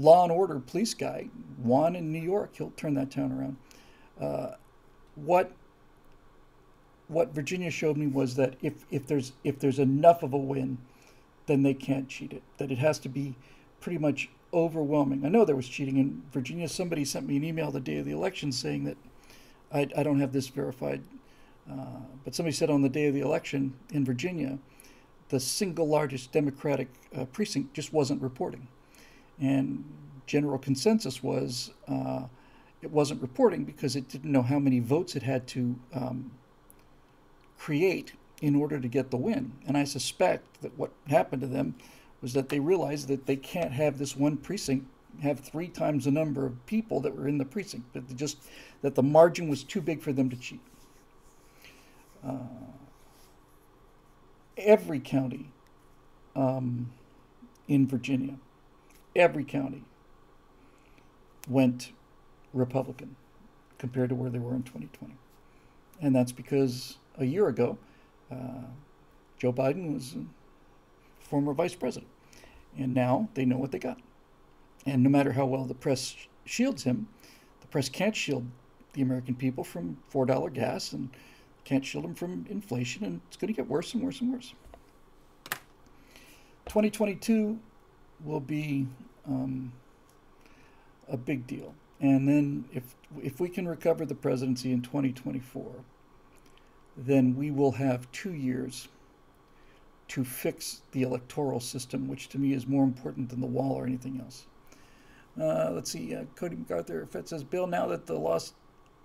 law 0.00 0.22
and 0.22 0.32
order 0.32 0.58
police 0.60 0.94
guy 0.94 1.28
won 1.58 1.94
in 1.96 2.10
New 2.12 2.20
York. 2.20 2.56
He'll 2.56 2.72
turn 2.76 2.94
that 2.94 3.10
town 3.10 3.32
around. 3.32 3.56
Uh, 4.20 4.56
what 5.14 5.52
what 7.08 7.34
Virginia 7.34 7.70
showed 7.70 7.96
me 7.96 8.06
was 8.06 8.34
that 8.36 8.54
if, 8.62 8.84
if 8.90 9.06
there's 9.06 9.32
if 9.44 9.58
there's 9.58 9.78
enough 9.78 10.22
of 10.22 10.32
a 10.32 10.38
win, 10.38 10.78
then 11.46 11.62
they 11.62 11.74
can't 11.74 12.08
cheat 12.08 12.32
it. 12.32 12.42
That 12.56 12.72
it 12.72 12.78
has 12.78 12.98
to 13.00 13.08
be 13.10 13.34
pretty 13.80 13.98
much 13.98 14.30
overwhelming. 14.56 15.24
I 15.24 15.28
know 15.28 15.44
there 15.44 15.54
was 15.54 15.68
cheating 15.68 15.98
in 15.98 16.22
Virginia. 16.32 16.68
Somebody 16.68 17.04
sent 17.04 17.26
me 17.26 17.36
an 17.36 17.44
email 17.44 17.70
the 17.70 17.80
day 17.80 17.98
of 17.98 18.06
the 18.06 18.12
election 18.12 18.50
saying 18.50 18.84
that 18.84 18.96
I, 19.72 19.88
I 19.96 20.02
don't 20.02 20.20
have 20.20 20.32
this 20.32 20.48
verified 20.48 21.02
uh, 21.70 22.00
but 22.24 22.34
somebody 22.34 22.54
said 22.54 22.70
on 22.70 22.82
the 22.82 22.88
day 22.88 23.06
of 23.06 23.14
the 23.14 23.20
election 23.20 23.74
in 23.90 24.04
Virginia, 24.04 24.58
the 25.28 25.40
single 25.40 25.88
largest 25.88 26.32
Democratic 26.32 26.88
uh, 27.16 27.24
precinct 27.26 27.74
just 27.74 27.92
wasn't 27.92 28.22
reporting. 28.22 28.68
And 29.40 29.84
general 30.26 30.58
consensus 30.58 31.22
was 31.22 31.72
uh, 31.88 32.22
it 32.82 32.90
wasn't 32.90 33.20
reporting 33.20 33.64
because 33.64 33.96
it 33.96 34.08
didn't 34.08 34.30
know 34.30 34.42
how 34.42 34.58
many 34.58 34.78
votes 34.78 35.16
it 35.16 35.22
had 35.22 35.46
to 35.48 35.76
um, 35.92 36.30
create 37.58 38.12
in 38.40 38.54
order 38.54 38.78
to 38.78 38.86
get 38.86 39.10
the 39.10 39.16
win. 39.16 39.52
And 39.66 39.76
I 39.76 39.84
suspect 39.84 40.62
that 40.62 40.78
what 40.78 40.92
happened 41.08 41.42
to 41.42 41.48
them 41.48 41.74
was 42.22 42.32
that 42.32 42.48
they 42.48 42.60
realized 42.60 43.08
that 43.08 43.26
they 43.26 43.36
can't 43.36 43.72
have 43.72 43.98
this 43.98 44.16
one 44.16 44.36
precinct 44.36 44.86
have 45.22 45.40
three 45.40 45.68
times 45.68 46.04
the 46.04 46.10
number 46.10 46.44
of 46.44 46.66
people 46.66 47.00
that 47.00 47.16
were 47.16 47.26
in 47.26 47.38
the 47.38 47.44
precinct. 47.44 47.92
That 47.94 48.14
just 48.16 48.38
that 48.82 48.94
the 48.94 49.02
margin 49.02 49.48
was 49.48 49.64
too 49.64 49.80
big 49.80 50.02
for 50.02 50.12
them 50.12 50.28
to 50.28 50.36
cheat 50.36 50.60
uh, 52.26 52.32
every 54.56 55.00
county 55.00 55.50
um, 56.34 56.90
in 57.68 57.86
Virginia, 57.86 58.36
every 59.14 59.44
county 59.44 59.82
went 61.48 61.92
Republican 62.52 63.16
compared 63.78 64.08
to 64.08 64.14
where 64.14 64.30
they 64.30 64.38
were 64.38 64.54
in 64.54 64.62
2020. 64.62 65.14
And 66.00 66.14
that's 66.14 66.32
because 66.32 66.96
a 67.18 67.24
year 67.24 67.48
ago, 67.48 67.78
uh, 68.30 68.64
Joe 69.38 69.52
Biden 69.52 69.94
was 69.94 70.16
former 71.26 71.52
vice 71.52 71.74
president. 71.74 72.10
And 72.78 72.94
now 72.94 73.28
they 73.34 73.44
know 73.44 73.58
what 73.58 73.72
they 73.72 73.78
got. 73.78 73.98
And 74.84 75.02
no 75.02 75.10
matter 75.10 75.32
how 75.32 75.46
well 75.46 75.64
the 75.64 75.74
press 75.74 76.14
shields 76.44 76.84
him, 76.84 77.08
the 77.60 77.66
press 77.66 77.88
can't 77.88 78.14
shield 78.14 78.46
the 78.92 79.02
American 79.02 79.34
people 79.34 79.64
from 79.64 79.98
$4 80.12 80.52
gas 80.52 80.92
and 80.92 81.10
can't 81.64 81.84
shield 81.84 82.04
them 82.04 82.14
from 82.14 82.46
inflation, 82.48 83.04
and 83.04 83.20
it's 83.26 83.36
going 83.36 83.52
to 83.52 83.56
get 83.56 83.68
worse 83.68 83.92
and 83.92 84.02
worse 84.02 84.20
and 84.20 84.32
worse. 84.32 84.54
2022 86.66 87.58
will 88.24 88.40
be 88.40 88.86
um, 89.26 89.72
a 91.08 91.16
big 91.16 91.46
deal. 91.46 91.74
And 92.00 92.28
then 92.28 92.64
if 92.72 92.94
if 93.22 93.40
we 93.40 93.48
can 93.48 93.66
recover 93.66 94.04
the 94.04 94.14
presidency 94.14 94.70
in 94.72 94.82
2024, 94.82 95.72
then 96.96 97.36
we 97.36 97.50
will 97.50 97.72
have 97.72 98.10
two 98.12 98.32
years 98.32 98.88
to 100.08 100.24
fix 100.24 100.82
the 100.92 101.02
electoral 101.02 101.60
system, 101.60 102.08
which 102.08 102.28
to 102.28 102.38
me 102.38 102.52
is 102.52 102.66
more 102.66 102.84
important 102.84 103.28
than 103.28 103.40
the 103.40 103.46
wall 103.46 103.72
or 103.72 103.86
anything 103.86 104.20
else. 104.20 104.46
Uh, 105.40 105.70
let's 105.72 105.90
see. 105.90 106.14
Uh, 106.14 106.24
Cody 106.34 106.56
MacArthur 106.56 107.06
Fed 107.06 107.28
says, 107.28 107.44
Bill, 107.44 107.66
now 107.66 107.86
that 107.86 108.06
the 108.06 108.52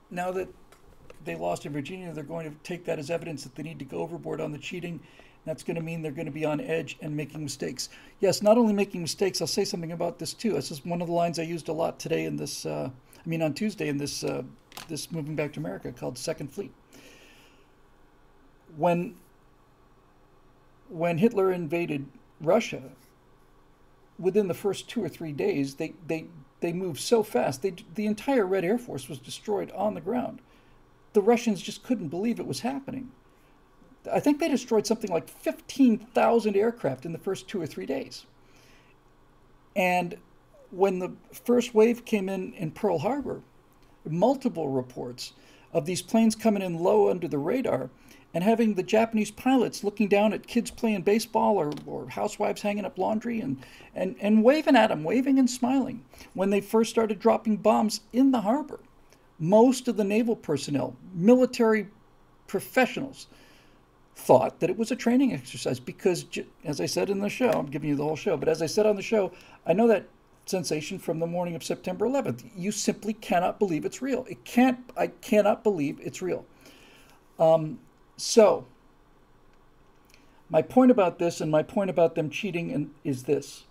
now 0.10 0.32
that 0.32 0.48
they 1.24 1.36
lost 1.36 1.66
in 1.66 1.74
Virginia, 1.74 2.14
they're 2.14 2.24
going 2.24 2.50
to 2.50 2.56
take 2.64 2.86
that 2.86 3.00
as 3.00 3.10
evidence 3.10 3.44
that 3.44 3.56
they 3.56 3.64
need 3.64 3.80
to 3.80 3.86
go 3.86 3.98
overboard 3.98 4.42
on 4.42 4.52
the 4.52 4.58
cheating. 4.58 5.00
That's 5.46 5.64
going 5.64 5.76
to 5.76 5.82
mean 5.82 6.02
they're 6.02 6.12
going 6.12 6.28
to 6.28 6.32
be 6.32 6.46
on 6.46 6.62
edge 6.62 6.98
and 7.02 7.16
making 7.16 7.42
mistakes. 7.42 7.90
Yes, 8.20 8.44
not 8.44 8.58
only 8.58 8.74
making 8.74 9.02
mistakes. 9.02 9.42
I'll 9.42 9.48
say 9.48 9.66
something 9.66 9.92
about 9.92 10.20
this 10.20 10.34
too. 10.34 10.54
This 10.54 10.70
is 10.70 10.86
one 10.86 11.02
of 11.02 11.08
the 11.08 11.14
lines 11.14 11.40
I 11.40 11.44
used 11.44 11.68
a 11.68 11.74
lot 11.74 12.00
today 12.00 12.26
in 12.26 12.36
this. 12.38 12.66
Uh, 12.66 12.90
I 13.18 13.30
mean, 13.30 13.42
on 13.42 13.54
Tuesday 13.54 13.88
in 13.88 13.98
this 13.98 14.24
uh, 14.24 14.44
this 14.88 15.12
moving 15.12 15.36
back 15.36 15.54
to 15.54 15.60
America 15.60 15.92
called 15.92 16.18
Second 16.18 16.52
Fleet. 16.52 16.72
When 18.78 19.16
when 20.92 21.18
Hitler 21.18 21.52
invaded 21.52 22.06
Russia, 22.42 22.84
within 24.20 24.48
the 24.48 24.54
first 24.54 24.90
two 24.90 25.04
or 25.04 25.10
three 25.10 25.32
days, 25.32 25.76
they, 25.76 25.94
they, 26.06 26.26
they 26.60 26.74
moved 26.74 27.00
so 27.00 27.24
fast. 27.24 27.62
They, 27.62 27.74
the 27.96 28.06
entire 28.06 28.46
Red 28.46 28.66
Air 28.66 28.78
Force 28.78 29.08
was 29.08 29.18
destroyed 29.18 29.72
on 29.72 29.94
the 29.94 30.02
ground. 30.02 30.40
The 31.14 31.22
Russians 31.22 31.62
just 31.62 31.84
couldn't 31.84 32.10
believe 32.10 32.40
it 32.40 32.46
was 32.46 32.60
happening. 32.60 33.12
I 34.12 34.20
think 34.20 34.40
they 34.40 34.50
destroyed 34.50 34.86
something 34.86 35.10
like 35.10 35.30
15,000 35.30 36.56
aircraft 36.56 37.06
in 37.06 37.14
the 37.14 37.20
first 37.20 37.48
two 37.48 37.62
or 37.62 37.68
three 37.68 37.86
days. 37.86 38.26
And 39.76 40.18
when 40.72 41.00
the 41.00 41.14
first 41.32 41.74
wave 41.74 42.04
came 42.04 42.28
in 42.28 42.54
in 42.54 42.72
Pearl 42.72 43.00
Harbor, 43.00 43.42
multiple 44.06 44.70
reports 44.70 45.34
of 45.72 45.86
these 45.86 46.02
planes 46.02 46.36
coming 46.36 46.62
in 46.62 46.80
low 46.80 47.10
under 47.10 47.28
the 47.28 47.38
radar 47.38 47.90
and 48.34 48.44
having 48.44 48.76
the 48.76 48.84
Japanese 48.84 49.32
pilots 49.32 49.84
looking 49.84 50.08
down 50.08 50.34
at 50.34 50.48
kids 50.48 50.72
playing 50.72 51.02
baseball 51.02 51.58
or, 51.58 51.72
or 51.86 52.10
housewives 52.10 52.62
hanging 52.62 52.86
up 52.86 52.98
laundry 52.98 53.42
and, 53.42 53.58
and, 53.94 54.16
and 54.22 54.44
waving 54.44 54.76
at 54.76 54.88
them, 54.88 55.04
waving 55.04 55.38
and 55.38 55.50
smiling 55.50 56.04
when 56.34 56.50
they 56.50 56.62
first 56.62 56.90
started 56.90 57.20
dropping 57.20 57.58
bombs 57.58 58.02
in 58.14 58.32
the 58.32 58.42
harbor. 58.42 58.80
Most 59.40 59.88
of 59.88 59.98
the 59.98 60.04
naval 60.04 60.36
personnel, 60.36 60.96
military 61.14 61.88
professionals, 62.48 63.28
thought 64.16 64.60
that 64.60 64.70
it 64.70 64.78
was 64.78 64.92
a 64.92 64.96
training 64.96 65.34
exercise 65.34 65.80
because, 65.80 66.26
as 66.64 66.80
I 66.80 66.86
said 66.86 67.10
in 67.10 67.20
the 67.20 67.30
show, 67.30 67.50
I'm 67.50 67.66
giving 67.66 67.90
you 67.90 67.96
the 67.96 68.04
whole 68.04 68.16
show, 68.16 68.38
but 68.38 68.50
as 68.50 68.62
I 68.62 68.68
said 68.68 68.86
on 68.86 68.96
the 68.96 69.02
show, 69.02 69.32
I 69.66 69.74
know 69.74 69.88
that 69.88 70.08
sensation 70.46 71.00
from 71.00 71.20
the 71.20 71.28
morning 71.28 71.56
of 71.56 71.64
September 71.64 72.06
11th. 72.06 72.44
You 72.56 72.72
simply 72.72 73.14
cannot 73.14 73.60
believe 73.60 73.86
it's 73.86 74.02
real. 74.02 74.26
It 74.30 74.44
can't. 74.44 74.80
I 74.98 75.08
cannot 75.08 75.64
believe 75.64 76.00
it's 76.02 76.22
real. 76.22 76.46
Um, 77.40 77.80
so, 78.22 78.68
my 80.48 80.62
point 80.62 80.92
about 80.92 81.18
this 81.18 81.42
and 81.42 81.50
my 81.50 81.64
point 81.64 81.90
about 81.90 82.14
them 82.14 82.30
cheating 82.30 82.70
in, 82.70 82.92
is 83.04 83.24
this, 83.24 83.64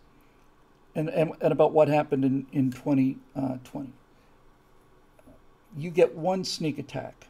and, 0.92 1.08
and, 1.08 1.34
and 1.40 1.52
about 1.52 1.70
what 1.70 1.86
happened 1.86 2.24
in, 2.24 2.46
in 2.50 2.72
2020. 2.72 3.16
Uh, 3.36 5.30
you 5.76 5.90
get 5.92 6.16
one 6.16 6.42
sneak 6.42 6.80
attack 6.80 7.28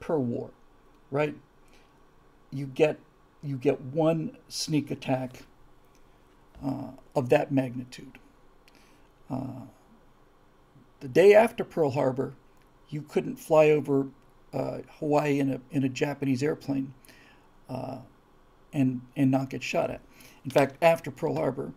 per 0.00 0.16
war, 0.16 0.48
right? 1.10 1.34
You 2.50 2.64
get 2.64 2.98
you 3.42 3.58
get 3.58 3.82
one 3.82 4.38
sneak 4.48 4.90
attack 4.90 5.42
uh, 6.64 6.92
of 7.14 7.28
that 7.28 7.52
magnitude. 7.52 8.16
Uh, 9.28 9.66
the 11.00 11.08
day 11.08 11.34
after 11.34 11.62
Pearl 11.62 11.90
Harbor, 11.90 12.32
you 12.88 13.02
couldn't 13.02 13.36
fly 13.36 13.68
over 13.68 14.06
uh, 14.52 14.78
Hawaii 14.98 15.38
in 15.38 15.52
a 15.52 15.60
in 15.70 15.84
a 15.84 15.88
Japanese 15.88 16.42
airplane 16.42 16.92
uh, 17.68 17.98
and 18.72 19.00
and 19.16 19.30
not 19.30 19.50
get 19.50 19.62
shot 19.62 19.90
at. 19.90 20.00
In 20.44 20.50
fact, 20.50 20.76
after 20.82 21.10
Pearl 21.10 21.36
Harbor, 21.36 21.72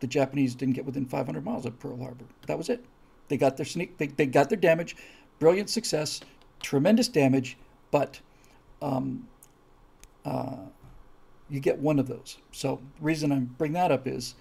the 0.00 0.06
Japanese 0.06 0.54
didn't 0.54 0.74
get 0.74 0.84
within 0.84 1.06
500 1.06 1.44
miles 1.44 1.66
of 1.66 1.78
Pearl 1.78 1.98
Harbor. 1.98 2.24
That 2.46 2.58
was 2.58 2.68
it. 2.68 2.84
They 3.28 3.36
got 3.36 3.56
their 3.56 3.66
sneak. 3.66 3.98
They, 3.98 4.06
they 4.06 4.26
got 4.26 4.48
their 4.48 4.58
damage. 4.58 4.96
Brilliant 5.38 5.70
success. 5.70 6.20
Tremendous 6.60 7.08
damage, 7.08 7.58
but 7.90 8.20
um, 8.80 9.28
uh, 10.24 10.56
you 11.50 11.60
get 11.60 11.78
one 11.78 11.98
of 11.98 12.08
those. 12.08 12.38
So 12.52 12.80
the 12.98 13.04
reason 13.04 13.32
I 13.32 13.40
bring 13.40 13.72
that 13.72 13.92
up 13.92 14.06
is 14.06 14.34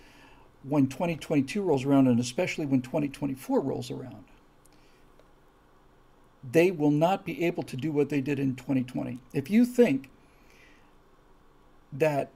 when 0.63 0.87
2022 0.87 1.61
rolls 1.61 1.85
around, 1.85 2.07
and 2.07 2.19
especially 2.19 2.65
when 2.65 2.81
2024 2.81 3.59
rolls 3.59 3.91
around, 3.91 4.23
they 6.51 6.71
will 6.71 6.91
not 6.91 7.25
be 7.25 7.45
able 7.45 7.63
to 7.63 7.77
do 7.77 7.91
what 7.91 8.09
they 8.09 8.21
did 8.21 8.39
in 8.39 8.55
2020. 8.55 9.19
If 9.33 9.49
you 9.49 9.65
think 9.65 10.09
that 11.93 12.31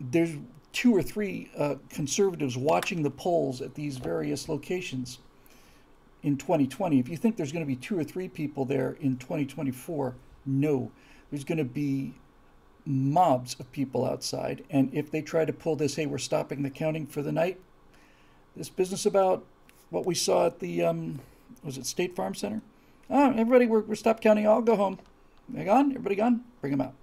there's 0.00 0.36
two 0.72 0.94
or 0.94 1.02
three 1.02 1.50
uh, 1.56 1.76
conservatives 1.88 2.56
watching 2.56 3.02
the 3.02 3.10
polls 3.10 3.60
at 3.62 3.74
these 3.74 3.98
various 3.98 4.48
locations 4.48 5.18
in 6.22 6.36
2020, 6.36 6.98
if 6.98 7.08
you 7.08 7.16
think 7.16 7.36
there's 7.36 7.52
going 7.52 7.64
to 7.64 7.66
be 7.66 7.76
two 7.76 7.98
or 7.98 8.04
three 8.04 8.28
people 8.28 8.64
there 8.64 8.96
in 9.00 9.16
2024, 9.16 10.14
no. 10.46 10.90
There's 11.30 11.44
going 11.44 11.58
to 11.58 11.64
be 11.64 12.14
mobs 12.84 13.56
of 13.58 13.70
people 13.72 14.04
outside. 14.04 14.64
And 14.68 14.92
if 14.92 15.10
they 15.10 15.22
try 15.22 15.44
to 15.44 15.52
pull 15.52 15.76
this, 15.76 15.96
hey, 15.96 16.06
we're 16.06 16.18
stopping 16.18 16.62
the 16.62 16.70
counting 16.70 17.06
for 17.06 17.22
the 17.22 17.32
night, 17.32 17.60
this 18.56 18.68
business 18.68 19.06
about 19.06 19.44
what 19.90 20.04
we 20.04 20.14
saw 20.14 20.46
at 20.46 20.60
the, 20.60 20.82
um, 20.82 21.20
was 21.62 21.78
it 21.78 21.86
State 21.86 22.14
Farm 22.14 22.34
Center? 22.34 22.60
Oh, 23.10 23.30
everybody, 23.32 23.66
we're, 23.66 23.80
we're 23.80 23.94
stopped 23.96 24.22
counting. 24.22 24.46
I'll 24.46 24.62
go 24.62 24.76
home. 24.76 24.98
They 25.48 25.64
gone? 25.64 25.90
Everybody 25.90 26.14
gone? 26.14 26.42
Bring 26.60 26.70
them 26.70 26.80
out. 26.80 26.94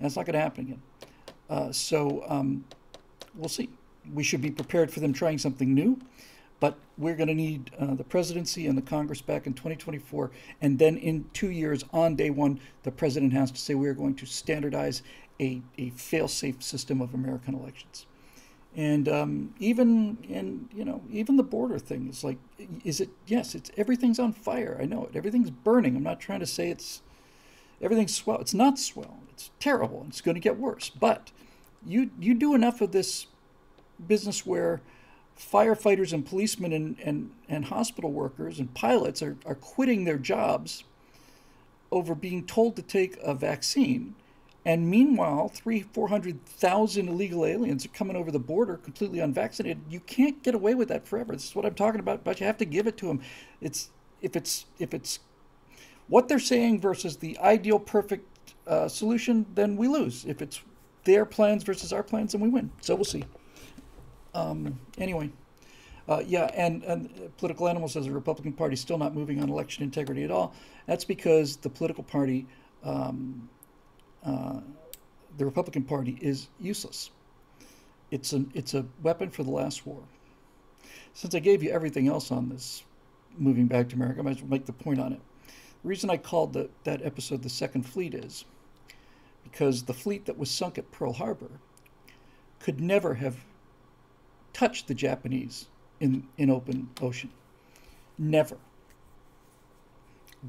That's 0.00 0.14
not 0.14 0.24
going 0.24 0.34
to 0.34 0.40
happen 0.40 0.64
again. 0.64 0.82
Uh, 1.50 1.72
so 1.72 2.24
um, 2.28 2.64
we'll 3.34 3.48
see. 3.48 3.68
We 4.12 4.22
should 4.22 4.40
be 4.40 4.50
prepared 4.50 4.92
for 4.92 5.00
them 5.00 5.12
trying 5.12 5.38
something 5.38 5.74
new, 5.74 5.98
but 6.60 6.78
we're 6.96 7.16
going 7.16 7.28
to 7.28 7.34
need 7.34 7.72
uh, 7.78 7.94
the 7.94 8.04
presidency 8.04 8.68
and 8.68 8.78
the 8.78 8.82
Congress 8.82 9.20
back 9.20 9.48
in 9.48 9.54
2024. 9.54 10.30
And 10.60 10.78
then 10.78 10.96
in 10.96 11.24
two 11.32 11.50
years, 11.50 11.84
on 11.92 12.14
day 12.14 12.30
one, 12.30 12.60
the 12.84 12.92
president 12.92 13.32
has 13.32 13.50
to 13.50 13.58
say 13.58 13.74
we 13.74 13.88
are 13.88 13.94
going 13.94 14.14
to 14.16 14.26
standardize 14.26 15.02
a, 15.40 15.60
a 15.76 15.90
fail 15.90 16.28
safe 16.28 16.62
system 16.62 17.00
of 17.00 17.14
American 17.14 17.54
elections 17.54 18.06
and 18.76 19.08
um, 19.08 19.54
even 19.58 20.18
in 20.28 20.68
you 20.74 20.84
know 20.84 21.02
even 21.10 21.36
the 21.36 21.42
border 21.42 21.78
thing 21.78 22.08
is 22.08 22.22
like 22.22 22.36
is 22.84 23.00
it 23.00 23.08
yes 23.26 23.54
it's 23.54 23.70
everything's 23.76 24.18
on 24.18 24.32
fire. 24.32 24.78
I 24.80 24.84
know 24.84 25.06
it. 25.06 25.16
Everything's 25.16 25.50
burning. 25.50 25.96
I'm 25.96 26.02
not 26.02 26.20
trying 26.20 26.40
to 26.40 26.46
say 26.46 26.68
it's 26.68 27.00
everything's 27.80 28.14
swell. 28.14 28.38
It's 28.40 28.54
not 28.54 28.78
swell. 28.78 29.18
It's 29.32 29.50
terrible. 29.58 30.04
It's 30.08 30.20
going 30.20 30.34
to 30.34 30.40
get 30.40 30.58
worse. 30.58 30.90
But 30.90 31.32
you 31.84 32.10
you 32.20 32.34
do 32.34 32.54
enough 32.54 32.82
of 32.82 32.92
this 32.92 33.26
business 34.06 34.44
where 34.44 34.82
firefighters 35.38 36.12
and 36.12 36.24
policemen 36.24 36.72
and, 36.72 36.96
and, 37.02 37.30
and 37.48 37.66
hospital 37.66 38.10
workers 38.10 38.58
and 38.58 38.72
pilots 38.74 39.22
are, 39.22 39.36
are 39.44 39.54
quitting 39.54 40.04
their 40.04 40.18
jobs 40.18 40.84
over 41.90 42.14
being 42.14 42.44
told 42.46 42.74
to 42.76 42.82
take 42.82 43.16
a 43.22 43.34
vaccine 43.34 44.14
and 44.66 44.90
meanwhile, 44.90 45.48
three, 45.48 45.82
400,000 45.82 47.08
illegal 47.08 47.46
aliens 47.46 47.84
are 47.86 47.90
coming 47.90 48.16
over 48.16 48.32
the 48.32 48.40
border 48.40 48.76
completely 48.76 49.20
unvaccinated. 49.20 49.80
You 49.88 50.00
can't 50.00 50.42
get 50.42 50.56
away 50.56 50.74
with 50.74 50.88
that 50.88 51.06
forever. 51.06 51.34
This 51.34 51.44
is 51.44 51.54
what 51.54 51.64
I'm 51.64 51.76
talking 51.76 52.00
about, 52.00 52.24
but 52.24 52.40
you 52.40 52.46
have 52.46 52.58
to 52.58 52.64
give 52.64 52.88
it 52.88 52.96
to 52.96 53.06
them. 53.06 53.20
It's, 53.60 53.90
if 54.20 54.34
it's, 54.34 54.66
if 54.80 54.92
it's 54.92 55.20
what 56.08 56.26
they're 56.26 56.40
saying 56.40 56.80
versus 56.80 57.18
the 57.18 57.38
ideal 57.38 57.78
perfect 57.78 58.26
uh, 58.66 58.88
solution, 58.88 59.46
then 59.54 59.76
we 59.76 59.86
lose. 59.86 60.24
If 60.24 60.42
it's 60.42 60.60
their 61.04 61.24
plans 61.24 61.62
versus 61.62 61.92
our 61.92 62.02
plans, 62.02 62.32
then 62.32 62.40
we 62.40 62.48
win. 62.48 62.72
So 62.80 62.96
we'll 62.96 63.04
see. 63.04 63.22
Um, 64.34 64.80
anyway, 64.98 65.30
uh, 66.08 66.24
yeah, 66.26 66.50
and, 66.56 66.82
and 66.82 67.36
Political 67.38 67.68
Animal 67.68 67.88
says 67.88 68.06
the 68.06 68.10
Republican 68.10 68.52
Party 68.52 68.74
is 68.74 68.80
still 68.80 68.98
not 68.98 69.14
moving 69.14 69.40
on 69.40 69.48
election 69.48 69.84
integrity 69.84 70.24
at 70.24 70.32
all. 70.32 70.56
That's 70.86 71.04
because 71.04 71.56
the 71.58 71.70
political 71.70 72.02
party 72.02 72.48
um, 72.82 73.48
uh, 74.26 74.60
the 75.38 75.44
Republican 75.44 75.84
Party 75.84 76.18
is 76.20 76.48
useless. 76.60 77.10
It's 78.10 78.32
a, 78.32 78.44
it's 78.54 78.74
a 78.74 78.84
weapon 79.02 79.30
for 79.30 79.42
the 79.42 79.50
last 79.50 79.86
war. 79.86 80.02
Since 81.14 81.34
I 81.34 81.38
gave 81.38 81.62
you 81.62 81.70
everything 81.70 82.08
else 82.08 82.30
on 82.30 82.48
this, 82.48 82.82
moving 83.38 83.66
back 83.66 83.88
to 83.88 83.96
America, 83.96 84.20
I 84.20 84.22
might 84.22 84.36
as 84.36 84.42
well 84.42 84.50
make 84.50 84.66
the 84.66 84.72
point 84.72 85.00
on 85.00 85.12
it. 85.12 85.20
The 85.82 85.88
reason 85.88 86.10
I 86.10 86.16
called 86.16 86.52
the, 86.52 86.68
that 86.84 87.02
episode 87.04 87.42
the 87.42 87.48
Second 87.48 87.84
Fleet 87.84 88.14
is 88.14 88.44
because 89.44 89.84
the 89.84 89.94
fleet 89.94 90.26
that 90.26 90.36
was 90.36 90.50
sunk 90.50 90.78
at 90.78 90.90
Pearl 90.90 91.12
Harbor 91.12 91.50
could 92.60 92.80
never 92.80 93.14
have 93.14 93.36
touched 94.52 94.88
the 94.88 94.94
Japanese 94.94 95.66
in, 96.00 96.26
in 96.36 96.50
open 96.50 96.88
ocean. 97.00 97.30
Never. 98.18 98.56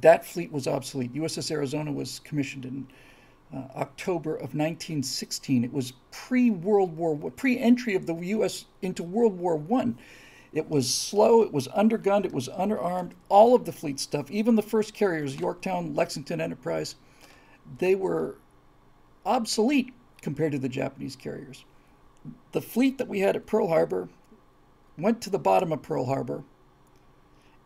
That 0.01 0.25
fleet 0.25 0.51
was 0.51 0.67
obsolete. 0.67 1.13
USS 1.13 1.51
Arizona 1.51 1.91
was 1.91 2.19
commissioned 2.19 2.65
in 2.65 2.87
uh, 3.53 3.63
October 3.75 4.33
of 4.33 4.53
1916. 4.53 5.63
It 5.63 5.73
was 5.73 5.93
pre-World 6.11 6.95
War, 6.97 7.15
pre-entry 7.31 7.95
of 7.95 8.05
the 8.05 8.15
U.S. 8.15 8.65
into 8.81 9.03
World 9.03 9.37
War 9.37 9.55
One. 9.55 9.97
It 10.53 10.69
was 10.69 10.93
slow. 10.93 11.43
It 11.43 11.53
was 11.53 11.67
undergunned. 11.69 12.25
It 12.25 12.33
was 12.33 12.49
underarmed. 12.49 13.11
All 13.29 13.53
of 13.53 13.65
the 13.65 13.71
fleet 13.71 13.99
stuff, 13.99 14.31
even 14.31 14.55
the 14.55 14.61
first 14.61 14.93
carriers, 14.93 15.35
Yorktown, 15.35 15.93
Lexington, 15.93 16.41
Enterprise, 16.41 16.95
they 17.77 17.95
were 17.95 18.37
obsolete 19.25 19.93
compared 20.21 20.53
to 20.53 20.59
the 20.59 20.69
Japanese 20.69 21.15
carriers. 21.15 21.65
The 22.53 22.61
fleet 22.61 22.97
that 22.97 23.07
we 23.07 23.19
had 23.19 23.35
at 23.35 23.45
Pearl 23.45 23.67
Harbor 23.67 24.09
went 24.97 25.21
to 25.21 25.29
the 25.29 25.39
bottom 25.39 25.71
of 25.71 25.81
Pearl 25.81 26.05
Harbor, 26.05 26.43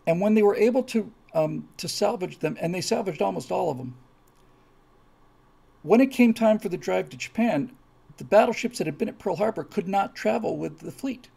and 0.06 0.20
when 0.20 0.34
they 0.34 0.44
were 0.44 0.56
able 0.56 0.84
to 0.84 1.12
um, 1.34 1.70
to 1.78 1.88
salvage 1.88 2.40
them, 2.40 2.58
and 2.60 2.76
they 2.76 2.82
salvaged 2.82 3.22
almost 3.22 3.52
all 3.52 3.72
of 3.72 3.78
them. 3.78 3.96
When 5.84 6.02
it 6.02 6.12
came 6.12 6.34
time 6.34 6.60
for 6.60 6.70
the 6.70 6.78
drive 6.78 7.10
to 7.10 7.18
Japan, 7.18 7.72
the 8.18 8.24
battleships 8.24 8.78
that 8.78 8.88
had 8.88 8.98
been 8.98 9.10
at 9.10 9.20
Pearl 9.20 9.38
Harbor 9.38 9.64
could 9.64 9.88
not 9.88 10.16
travel 10.16 10.58
with 10.58 10.80
the 10.80 10.92
fleet. 10.92 11.30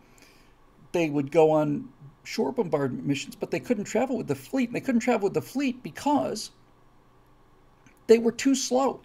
They 0.93 1.09
would 1.09 1.31
go 1.31 1.51
on 1.51 1.89
shore 2.25 2.53
bombardment 2.53 3.07
missions, 3.07 3.35
but 3.35 3.51
they 3.51 3.61
couldn't 3.61 3.85
travel 3.85 4.17
with 4.17 4.29
the 4.29 4.35
fleet. 4.35 4.69
And 4.69 4.77
they 4.77 4.81
couldn't 4.81 5.01
travel 5.01 5.25
with 5.25 5.35
the 5.35 5.43
fleet 5.43 5.83
because 5.83 6.51
they 8.07 8.19
were 8.19 8.33
too 8.33 8.55
slow, 8.55 9.01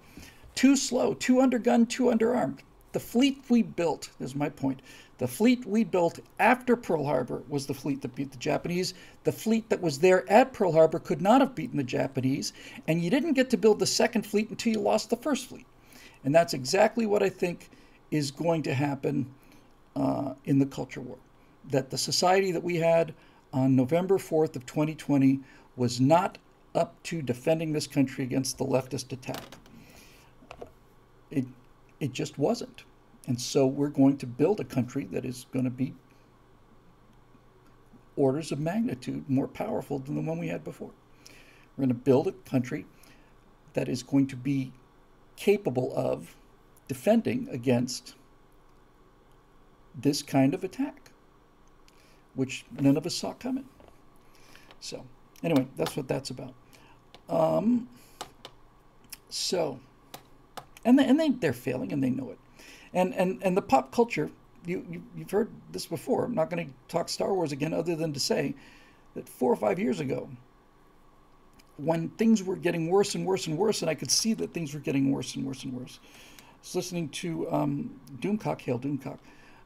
too 0.56 0.76
slow, 0.76 1.14
too 1.14 1.36
undergunned, 1.36 1.90
too 1.90 2.06
underarmed. 2.06 2.60
The 2.92 3.00
fleet 3.00 3.44
we 3.50 3.62
built, 3.62 4.10
is 4.20 4.36
my 4.36 4.50
point, 4.50 4.82
the 5.20 5.28
fleet 5.28 5.66
we 5.66 5.84
built 5.84 6.20
after 6.40 6.78
Pearl 6.78 7.04
Harbor 7.04 7.44
was 7.50 7.68
the 7.68 7.74
fleet 7.74 8.02
that 8.02 8.16
beat 8.16 8.32
the 8.32 8.38
Japanese. 8.38 8.94
The 9.26 9.34
fleet 9.34 9.70
that 9.70 9.82
was 9.82 10.00
there 10.00 10.30
at 10.32 10.54
Pearl 10.54 10.72
Harbor 10.72 10.98
could 10.98 11.22
not 11.22 11.42
have 11.42 11.54
beaten 11.54 11.76
the 11.76 11.84
Japanese, 11.84 12.54
and 12.88 13.04
you 13.04 13.10
didn't 13.10 13.34
get 13.34 13.50
to 13.50 13.58
build 13.58 13.80
the 13.80 13.86
second 13.86 14.26
fleet 14.26 14.50
until 14.50 14.72
you 14.72 14.80
lost 14.80 15.10
the 15.10 15.18
first 15.18 15.48
fleet. 15.48 15.66
And 16.24 16.34
that's 16.34 16.54
exactly 16.54 17.06
what 17.06 17.22
I 17.22 17.30
think 17.30 17.70
is 18.12 18.32
going 18.32 18.64
to 18.64 18.74
happen 18.74 19.30
uh, 19.96 20.36
in 20.46 20.58
the 20.58 20.66
culture 20.66 21.02
war. 21.02 21.18
That 21.70 21.90
the 21.90 21.98
society 21.98 22.54
that 22.54 22.64
we 22.64 22.78
had 22.78 23.14
on 23.52 23.76
November 23.76 24.18
4th 24.18 24.56
of 24.56 24.66
2020 24.66 25.42
was 25.76 26.00
not 26.00 26.38
up 26.74 27.02
to 27.04 27.22
defending 27.22 27.74
this 27.74 27.88
country 27.88 28.24
against 28.24 28.58
the 28.58 28.66
leftist 28.66 29.12
attack. 29.12 29.44
It, 31.30 31.46
it 32.00 32.14
just 32.14 32.38
wasn't. 32.38 32.84
And 33.28 33.40
so 33.40 33.68
we're 33.68 33.90
going 33.90 34.18
to 34.18 34.26
build 34.26 34.60
a 34.60 34.64
country 34.64 35.06
that 35.12 35.26
is 35.26 35.46
going 35.52 35.66
to 35.66 35.72
be 35.72 35.94
orders 38.16 38.52
of 38.52 38.60
magnitude 38.60 39.30
more 39.30 39.48
powerful 39.48 40.00
than 40.00 40.16
the 40.16 40.22
one 40.22 40.40
we 40.40 40.48
had 40.48 40.64
before. 40.64 40.92
We're 41.78 41.86
going 41.86 41.90
to 41.90 42.04
build 42.04 42.28
a 42.28 42.32
country 42.32 42.86
that 43.74 43.88
is 43.88 44.04
going 44.04 44.28
to 44.28 44.36
be 44.36 44.74
capable 45.38 45.94
of 45.96 46.36
defending 46.88 47.48
against 47.50 48.16
this 49.96 50.22
kind 50.22 50.54
of 50.54 50.64
attack, 50.64 51.12
which 52.36 52.66
none 52.78 52.98
of 52.98 53.06
us 53.06 53.16
saw 53.16 53.34
coming. 53.34 53.66
So, 54.82 55.06
anyway, 55.44 55.68
that's 55.78 55.96
what 55.96 56.08
that's 56.08 56.30
about. 56.30 56.54
Um, 57.30 57.88
so, 59.30 59.80
and 60.84 60.98
they, 60.98 61.06
and 61.06 61.20
they 61.20 61.30
they're 61.30 61.54
failing 61.54 61.94
and 61.94 62.04
they 62.04 62.10
know 62.10 62.32
it, 62.32 62.40
and 62.94 63.14
and 63.16 63.40
and 63.42 63.56
the 63.56 63.62
pop 63.62 63.92
culture. 63.92 64.32
You, 64.66 64.86
you 64.90 65.04
you've 65.16 65.32
heard 65.32 65.50
this 65.72 65.86
before. 65.86 66.26
I'm 66.26 66.36
not 66.36 66.50
going 66.50 66.68
to 66.68 66.74
talk 66.88 67.10
Star 67.10 67.34
Wars 67.34 67.52
again, 67.52 67.74
other 67.74 67.96
than 67.96 68.14
to 68.14 68.20
say 68.20 68.56
that 69.16 69.28
four 69.28 69.52
or 69.52 69.56
five 69.56 69.80
years 69.80 70.00
ago, 70.00 70.30
when 71.78 72.10
things 72.10 72.44
were 72.44 72.58
getting 72.58 72.90
worse 72.90 73.16
and 73.16 73.26
worse 73.26 73.48
and 73.48 73.58
worse, 73.58 73.82
and 73.82 73.90
I 73.90 73.96
could 73.96 74.12
see 74.12 74.34
that 74.36 74.54
things 74.54 74.74
were 74.74 74.80
getting 74.80 75.12
worse 75.12 75.36
and 75.36 75.46
worse 75.46 75.64
and 75.64 75.74
worse. 75.74 76.00
I 76.04 76.62
was 76.62 76.76
listening 76.76 77.10
to 77.10 77.50
um, 77.52 78.00
Doomcock, 78.20 78.62
Hale 78.62 78.80
Doomcock, 78.80 79.20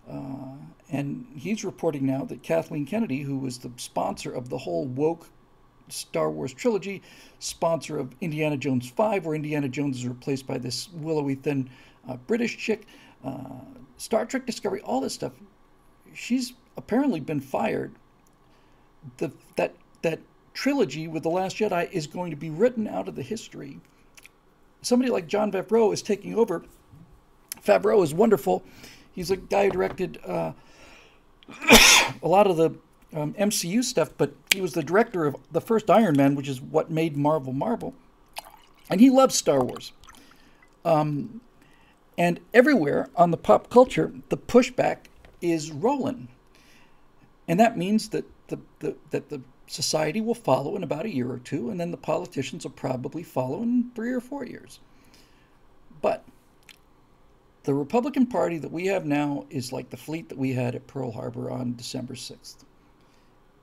uh, 0.10 0.58
and 0.92 1.26
he's 1.36 1.66
reporting 1.66 2.06
now 2.06 2.24
that 2.26 2.44
Kathleen 2.44 2.86
Kennedy, 2.86 3.22
who 3.22 3.38
was 3.38 3.58
the 3.58 3.72
sponsor 3.78 4.32
of 4.32 4.50
the 4.50 4.60
whole 4.60 4.86
woke 4.86 5.28
Star 5.90 6.30
Wars 6.30 6.54
trilogy, 6.54 7.02
sponsor 7.40 7.98
of 7.98 8.14
Indiana 8.22 8.58
Jones 8.58 8.90
5, 8.90 9.26
where 9.26 9.36
Indiana 9.36 9.68
Jones 9.68 9.98
is 9.98 10.08
replaced 10.08 10.48
by 10.48 10.58
this 10.58 10.90
willowy 10.94 11.36
thin 11.36 11.70
uh, 12.08 12.18
British 12.28 12.58
chick, 12.58 12.86
uh, 13.24 13.60
Star 13.98 14.26
Trek 14.26 14.46
Discovery, 14.46 14.82
all 14.82 15.02
this 15.02 15.14
stuff. 15.14 15.34
She's 16.14 16.54
apparently 16.78 17.20
been 17.20 17.40
fired. 17.40 17.94
The, 19.18 19.32
that, 19.56 19.76
that 20.02 20.20
trilogy 20.54 21.08
with 21.08 21.24
The 21.24 21.30
Last 21.30 21.58
Jedi 21.58 21.92
is 21.92 22.08
going 22.08 22.32
to 22.32 22.38
be 22.38 22.50
written 22.50 22.88
out 22.88 23.08
of 23.08 23.16
the 23.16 23.22
history. 23.22 23.80
Somebody 24.82 25.12
like 25.12 25.28
Jon 25.28 25.52
Favreau 25.52 25.94
is 25.94 26.02
taking 26.02 26.36
over. 26.36 26.64
Favreau 27.66 28.04
is 28.04 28.14
wonderful. 28.14 28.64
He's 29.12 29.32
a 29.32 29.38
guy 29.38 29.66
who 29.66 29.72
directed 29.72 30.20
uh, 30.26 30.54
a 32.22 32.28
lot 32.28 32.48
of 32.48 32.58
the 32.58 32.72
um, 33.16 33.34
MCU 33.34 33.84
stuff, 33.84 34.10
but 34.18 34.34
he 34.54 34.62
was 34.62 34.74
the 34.74 34.84
director 34.84 35.26
of 35.26 35.36
the 35.52 35.62
first 35.62 35.90
Iron 35.90 36.18
Man, 36.18 36.36
which 36.36 36.48
is 36.48 36.62
what 36.62 36.90
made 36.90 37.16
Marvel 37.16 37.54
Marvel. 37.54 37.94
And 38.90 39.00
he 39.00 39.10
loves 39.10 39.36
Star 39.36 39.64
Wars. 39.64 39.94
Um, 40.84 41.42
and 42.18 42.40
everywhere 42.54 43.10
on 43.16 43.32
the 43.32 43.38
pop 43.38 43.70
culture, 43.70 44.14
the 44.30 44.38
pushback 44.38 45.06
is 45.42 45.72
rolling. 45.72 46.28
And 47.48 47.60
that 47.60 47.78
means 47.78 48.10
that 48.10 48.26
the, 48.48 48.60
the, 48.80 48.96
that 49.12 49.30
the 49.30 49.42
society 49.68 50.22
will 50.22 50.36
follow 50.36 50.76
in 50.76 50.84
about 50.84 51.06
a 51.06 51.14
year 51.14 51.32
or 51.32 51.40
two, 51.40 51.70
and 51.70 51.80
then 51.80 51.92
the 51.92 51.98
politicians 51.98 52.64
will 52.64 52.72
probably 52.72 53.24
follow 53.24 53.64
in 53.64 53.92
three 53.96 54.12
or 54.12 54.22
four 54.22 54.46
years. 54.46 54.80
But 56.02 56.24
the 57.64 57.74
Republican 57.74 58.28
Party 58.28 58.58
that 58.58 58.72
we 58.72 58.88
have 58.88 59.06
now 59.06 59.46
is 59.50 59.72
like 59.72 59.90
the 59.90 59.98
fleet 59.98 60.30
that 60.30 60.38
we 60.38 60.54
had 60.54 60.76
at 60.76 60.88
Pearl 60.88 61.12
Harbor 61.12 61.50
on 61.50 61.76
December 61.76 62.14
6th. 62.14 62.58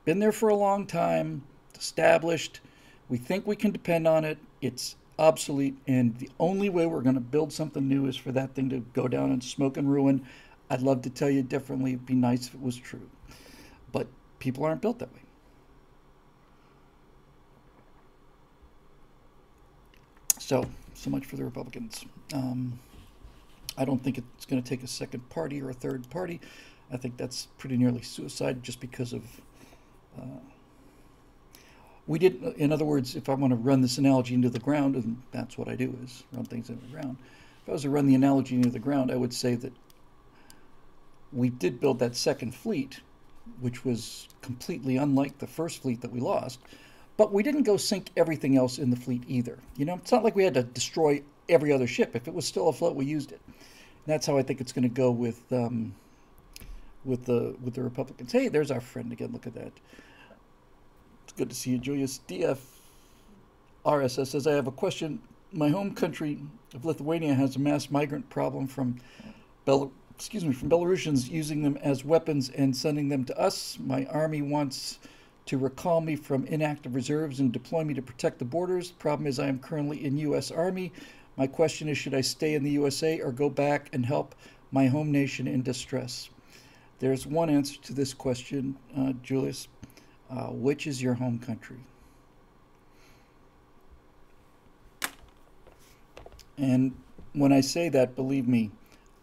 Been 0.05 0.19
there 0.19 0.33
for 0.33 0.49
a 0.49 0.55
long 0.55 0.87
time, 0.87 1.43
established. 1.79 2.61
We 3.09 3.19
think 3.19 3.47
we 3.47 3.57
can 3.57 3.71
depend 3.71 4.09
on 4.09 4.25
it. 4.25 4.39
It's 4.63 4.97
obsolete, 5.21 5.77
and 5.87 6.17
the 6.17 6.31
only 6.41 6.71
way 6.71 6.87
we're 6.87 7.03
going 7.03 7.15
to 7.15 7.21
build 7.21 7.53
something 7.53 7.87
new 7.87 8.07
is 8.07 8.17
for 8.17 8.33
that 8.33 8.55
thing 8.55 8.71
to 8.71 8.81
go 8.95 9.07
down 9.07 9.31
and 9.31 9.45
smoke 9.45 9.77
and 9.77 9.93
ruin. 9.93 10.27
I'd 10.71 10.83
love 10.83 11.03
to 11.03 11.11
tell 11.11 11.29
you 11.29 11.43
differently. 11.43 11.93
It'd 11.93 12.07
be 12.07 12.15
nice 12.15 12.49
if 12.49 12.55
it 12.55 12.63
was 12.63 12.77
true. 12.77 13.09
But 13.93 14.07
people 14.39 14.65
aren't 14.65 14.81
built 14.81 14.99
that 15.01 15.13
way. 15.13 15.21
So, 20.39 20.65
so 20.95 21.11
much 21.11 21.27
for 21.27 21.37
the 21.37 21.45
Republicans. 21.45 22.05
Um, 22.33 22.79
I 23.77 23.85
don't 23.85 24.03
think 24.03 24.19
it's 24.19 24.47
going 24.47 24.63
to 24.63 24.69
take 24.69 24.83
a 24.83 24.89
second 24.89 25.29
party 25.29 25.61
or 25.61 25.71
a 25.71 25.75
third 25.75 26.09
party. 26.11 26.41
I 26.91 26.97
think 26.97 27.17
that's 27.19 27.49
pretty 27.59 27.77
nearly 27.77 28.03
suicide 28.03 28.63
just 28.63 28.81
because 28.81 29.13
of. 29.13 29.23
Uh, 30.19 30.41
we 32.11 32.19
did, 32.19 32.43
in 32.57 32.73
other 32.73 32.85
words, 32.85 33.15
if 33.15 33.29
I 33.29 33.35
want 33.35 33.53
to 33.53 33.57
run 33.57 33.83
this 33.83 33.97
analogy 33.97 34.35
into 34.35 34.51
the 34.51 34.59
ground, 34.59 34.97
and 34.97 35.23
that's 35.31 35.57
what 35.57 35.69
I 35.69 35.77
do 35.77 35.97
is 36.03 36.25
run 36.33 36.45
things 36.45 36.69
into 36.69 36.85
the 36.85 36.91
ground. 36.91 37.17
If 37.63 37.69
I 37.69 37.73
was 37.73 37.83
to 37.83 37.91
run 37.91 38.09
the 38.09 38.17
analogy 38.17 38.57
into 38.57 38.69
the 38.69 38.81
ground, 38.81 39.13
I 39.13 39.17
would 39.17 39.33
say 39.33 39.55
that 39.55 39.73
we 41.33 41.51
did 41.51 41.79
build 41.79 42.01
that 42.01 42.17
second 42.17 42.53
fleet, 42.53 42.99
which 43.61 43.85
was 43.85 44.27
completely 44.43 44.97
unlike 44.97 45.39
the 45.39 45.47
first 45.47 45.83
fleet 45.83 46.01
that 46.01 46.11
we 46.11 46.19
lost. 46.19 46.59
But 47.17 47.33
we 47.33 47.45
didn't 47.45 47.63
go 47.63 47.77
sink 47.77 48.11
everything 48.17 48.57
else 48.57 48.79
in 48.79 48.91
the 48.91 48.97
fleet 48.97 49.23
either. 49.29 49.61
You 49.77 49.85
know, 49.85 49.95
it's 49.95 50.11
not 50.11 50.25
like 50.25 50.35
we 50.35 50.43
had 50.43 50.55
to 50.55 50.65
destroy 50.65 51.23
every 51.49 51.73
other 51.73 51.87
ship. 51.87 52.17
If 52.17 52.27
it 52.27 52.35
was 52.35 52.45
still 52.45 52.71
afloat, 52.71 52.97
we 52.97 53.05
used 53.05 53.31
it. 53.31 53.41
And 53.47 53.55
that's 54.07 54.27
how 54.27 54.37
I 54.37 54.43
think 54.43 54.61
it's 54.61 54.73
going 54.73 54.83
to 54.83 54.89
go 54.89 55.13
with 55.13 55.41
um, 55.53 55.95
with 57.05 57.25
the 57.27 57.55
with 57.63 57.75
the 57.75 57.85
Republicans. 57.85 58.33
Hey, 58.33 58.49
there's 58.49 58.73
our 58.73 58.81
friend 58.81 59.13
again. 59.13 59.31
Look 59.33 59.47
at 59.47 59.55
that. 59.55 59.71
It's 61.31 61.39
good 61.39 61.51
to 61.51 61.55
see 61.55 61.71
you, 61.71 61.79
Julius. 61.79 62.19
DF 62.27 62.59
RSS 63.87 64.27
says 64.27 64.49
I 64.49 64.53
have 64.55 64.67
a 64.67 64.73
question. 64.73 65.23
My 65.53 65.69
home 65.69 65.95
country 65.95 66.41
of 66.75 66.85
Lithuania 66.85 67.35
has 67.35 67.55
a 67.55 67.61
mass 67.61 67.89
migrant 67.89 68.29
problem 68.31 68.67
from 68.67 68.97
Bel- 69.65 69.93
excuse 70.17 70.45
me 70.45 70.53
from 70.53 70.69
Belarusians 70.69 71.31
using 71.31 71.63
them 71.63 71.77
as 71.83 72.05
weapons 72.05 72.51
and 72.51 72.77
sending 72.77 73.09
them 73.09 73.25
to 73.27 73.39
us. 73.39 73.79
My 73.79 74.07
army 74.07 74.43
wants 74.43 74.99
to 75.47 75.57
recall 75.57 76.01
me 76.01 76.17
from 76.17 76.47
inactive 76.47 76.97
reserves 76.97 77.39
and 77.39 77.53
deploy 77.53 77.85
me 77.85 77.95
to 77.95 78.03
protect 78.03 78.41
the 78.41 78.45
borders. 78.45 78.91
Problem 78.91 79.29
is, 79.29 79.39
I 79.39 79.47
am 79.47 79.61
currently 79.61 80.05
in 80.05 80.19
U.S. 80.19 80.51
Army. 80.51 80.93
My 81.37 81.47
question 81.47 81.89
is, 81.89 81.97
should 81.97 82.13
I 82.13 82.23
stay 82.23 82.55
in 82.55 82.65
the 82.65 82.73
USA 82.73 83.21
or 83.21 83.31
go 83.31 83.49
back 83.49 83.89
and 83.93 84.05
help 84.05 84.35
my 84.73 84.89
home 84.89 85.13
nation 85.13 85.47
in 85.47 85.63
distress? 85.63 86.29
There's 86.99 87.25
one 87.25 87.51
answer 87.51 87.81
to 87.83 87.93
this 87.93 88.13
question, 88.13 88.77
uh, 88.99 89.13
Julius. 89.23 89.69
Uh, 90.31 90.47
which 90.47 90.87
is 90.87 91.03
your 91.03 91.15
home 91.15 91.41
country? 91.41 91.79
And 96.57 96.95
when 97.33 97.53
I 97.53 97.61
say 97.63 97.89
that, 97.89 98.15
believe 98.15 98.47
me, 98.47 98.71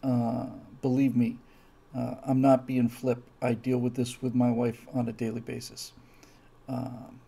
uh, 0.04 0.48
believe 0.82 1.16
me, 1.16 1.38
uh, 1.96 2.16
I'm 2.26 2.42
not 2.42 2.68
being 2.68 2.90
flip. 2.90 3.24
I 3.42 3.54
deal 3.54 3.78
with 3.78 3.96
this 3.96 4.22
with 4.22 4.36
my 4.36 4.52
wife 4.52 4.86
on 4.94 5.08
a 5.08 5.14
daily 5.14 5.40
basis. 5.40 5.94
Um, 6.68 7.20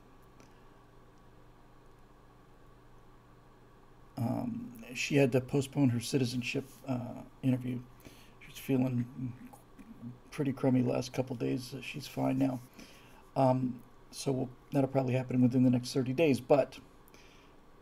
um, 4.18 4.72
she 4.94 5.16
had 5.16 5.32
to 5.32 5.42
postpone 5.42 5.90
her 5.90 6.02
citizenship 6.02 6.66
uh, 6.88 7.00
interview. 7.44 7.80
She's 8.46 8.58
feeling 8.58 9.06
pretty 10.32 10.52
crummy 10.52 10.82
last 10.82 11.14
couple 11.14 11.36
days. 11.36 11.74
She's 11.82 12.08
fine 12.08 12.38
now. 12.38 12.60
Um, 13.40 13.80
so 14.12 14.32
we'll, 14.32 14.50
that'll 14.74 14.90
probably 14.90 15.14
happen 15.16 15.42
within 15.42 15.64
the 15.64 15.72
next 15.72 15.94
30 15.94 16.14
days. 16.14 16.42
But 16.42 16.80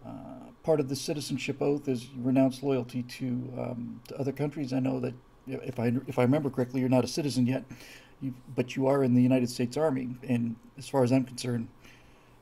Uh, 0.05 0.51
part 0.63 0.79
of 0.79 0.89
the 0.89 0.95
citizenship 0.95 1.61
oath 1.61 1.87
is 1.87 2.05
you 2.11 2.21
renounce 2.23 2.63
loyalty 2.63 3.03
to, 3.03 3.27
um, 3.59 4.01
to 4.07 4.17
other 4.19 4.31
countries. 4.33 4.73
I 4.73 4.79
know 4.79 4.99
that 5.01 5.13
if 5.47 5.79
I 5.79 5.93
if 6.07 6.19
I 6.19 6.23
remember 6.23 6.49
correctly, 6.49 6.81
you're 6.81 6.89
not 6.89 7.05
a 7.05 7.07
citizen 7.07 7.47
yet, 7.47 7.65
you, 8.21 8.33
but 8.55 8.75
you 8.75 8.87
are 8.87 9.03
in 9.03 9.15
the 9.15 9.21
United 9.21 9.49
States 9.49 9.77
Army, 9.77 10.15
and 10.27 10.55
as 10.77 10.89
far 10.89 11.03
as 11.03 11.11
I'm 11.11 11.25
concerned, 11.25 11.69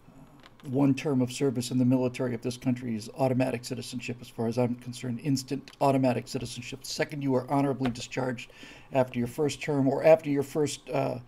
uh, 0.10 0.70
one 0.70 0.94
term 0.96 1.22
of 1.22 1.32
service 1.32 1.72
in 1.72 1.80
the 1.80 1.86
military 1.86 2.36
of 2.36 2.42
this 2.42 2.58
country 2.58 2.96
is 2.96 3.10
automatic 3.18 3.66
citizenship. 3.66 4.18
As 4.22 4.30
far 4.30 4.48
as 4.48 4.58
I'm 4.58 4.76
concerned, 4.76 5.20
instant 5.24 5.72
automatic 5.82 6.28
citizenship. 6.28 6.82
The 6.82 6.90
second 6.90 7.24
you 7.24 7.36
are 7.36 7.50
honorably 7.52 7.92
discharged 7.92 8.52
after 8.94 9.20
your 9.20 9.30
first 9.30 9.62
term 9.62 9.88
or 9.88 10.04
after 10.04 10.30
your 10.30 10.44
first 10.44 10.90
uh, 10.92 11.20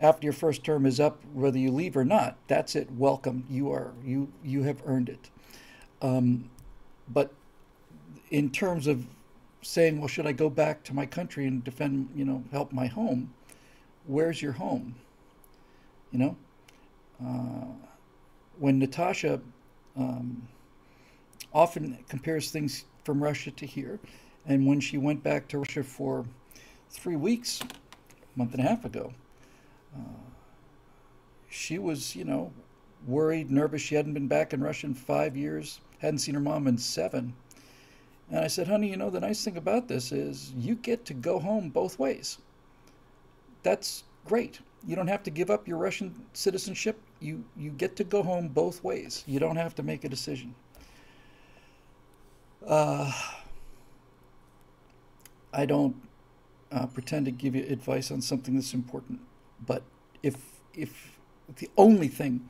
after 0.00 0.24
your 0.24 0.32
first 0.32 0.64
term 0.64 0.84
is 0.84 1.00
up, 1.00 1.22
whether 1.32 1.58
you 1.58 1.70
leave 1.70 1.96
or 1.96 2.04
not, 2.04 2.36
that's 2.48 2.76
it. 2.76 2.90
Welcome. 2.92 3.44
You 3.48 3.72
are 3.72 3.92
you 4.04 4.28
you 4.44 4.62
have 4.62 4.82
earned 4.84 5.08
it. 5.08 5.30
Um, 6.02 6.50
but 7.08 7.32
in 8.30 8.50
terms 8.50 8.86
of 8.86 9.06
saying, 9.62 9.98
well, 9.98 10.08
should 10.08 10.26
I 10.26 10.32
go 10.32 10.50
back 10.50 10.82
to 10.84 10.94
my 10.94 11.06
country 11.06 11.46
and 11.46 11.64
defend, 11.64 12.10
you 12.14 12.24
know, 12.24 12.44
help 12.52 12.72
my 12.72 12.86
home? 12.86 13.32
Where's 14.06 14.40
your 14.40 14.52
home? 14.52 14.94
You 16.12 16.18
know, 16.18 16.36
uh, 17.24 17.88
when 18.58 18.78
Natasha 18.78 19.40
um, 19.96 20.46
often 21.52 21.98
compares 22.08 22.50
things 22.50 22.84
from 23.04 23.22
Russia 23.22 23.50
to 23.52 23.66
here, 23.66 23.98
and 24.46 24.66
when 24.66 24.80
she 24.80 24.98
went 24.98 25.22
back 25.22 25.48
to 25.48 25.58
Russia 25.58 25.82
for 25.82 26.24
three 26.90 27.16
weeks, 27.16 27.60
a 27.62 28.38
month 28.38 28.52
and 28.52 28.60
a 28.60 28.68
half 28.68 28.84
ago, 28.84 29.12
she 31.48 31.78
was, 31.78 32.16
you 32.16 32.24
know, 32.24 32.52
worried, 33.06 33.50
nervous. 33.50 33.82
She 33.82 33.94
hadn't 33.94 34.14
been 34.14 34.28
back 34.28 34.52
in 34.52 34.62
Russia 34.62 34.86
in 34.86 34.94
five 34.94 35.36
years, 35.36 35.80
hadn't 35.98 36.18
seen 36.18 36.34
her 36.34 36.40
mom 36.40 36.66
in 36.66 36.78
seven. 36.78 37.34
And 38.30 38.40
I 38.40 38.48
said, 38.48 38.66
honey, 38.66 38.90
you 38.90 38.96
know, 38.96 39.10
the 39.10 39.20
nice 39.20 39.44
thing 39.44 39.56
about 39.56 39.88
this 39.88 40.10
is 40.12 40.52
you 40.56 40.74
get 40.74 41.04
to 41.06 41.14
go 41.14 41.38
home 41.38 41.70
both 41.70 41.98
ways. 41.98 42.38
That's 43.62 44.04
great. 44.24 44.60
You 44.86 44.96
don't 44.96 45.06
have 45.06 45.22
to 45.24 45.30
give 45.30 45.50
up 45.50 45.66
your 45.66 45.78
Russian 45.78 46.14
citizenship. 46.32 47.00
You, 47.20 47.44
you 47.56 47.70
get 47.70 47.96
to 47.96 48.04
go 48.04 48.22
home 48.22 48.48
both 48.48 48.82
ways. 48.84 49.24
You 49.26 49.38
don't 49.38 49.56
have 49.56 49.74
to 49.76 49.82
make 49.82 50.04
a 50.04 50.08
decision. 50.08 50.54
Uh, 52.66 53.12
I 55.52 55.66
don't 55.66 55.96
uh, 56.72 56.86
pretend 56.86 57.26
to 57.26 57.30
give 57.30 57.54
you 57.54 57.64
advice 57.64 58.10
on 58.10 58.20
something 58.20 58.54
that's 58.54 58.74
important, 58.74 59.20
but 59.64 59.82
if 60.22 60.36
if 60.74 61.18
the 61.56 61.70
only 61.76 62.08
thing 62.08 62.48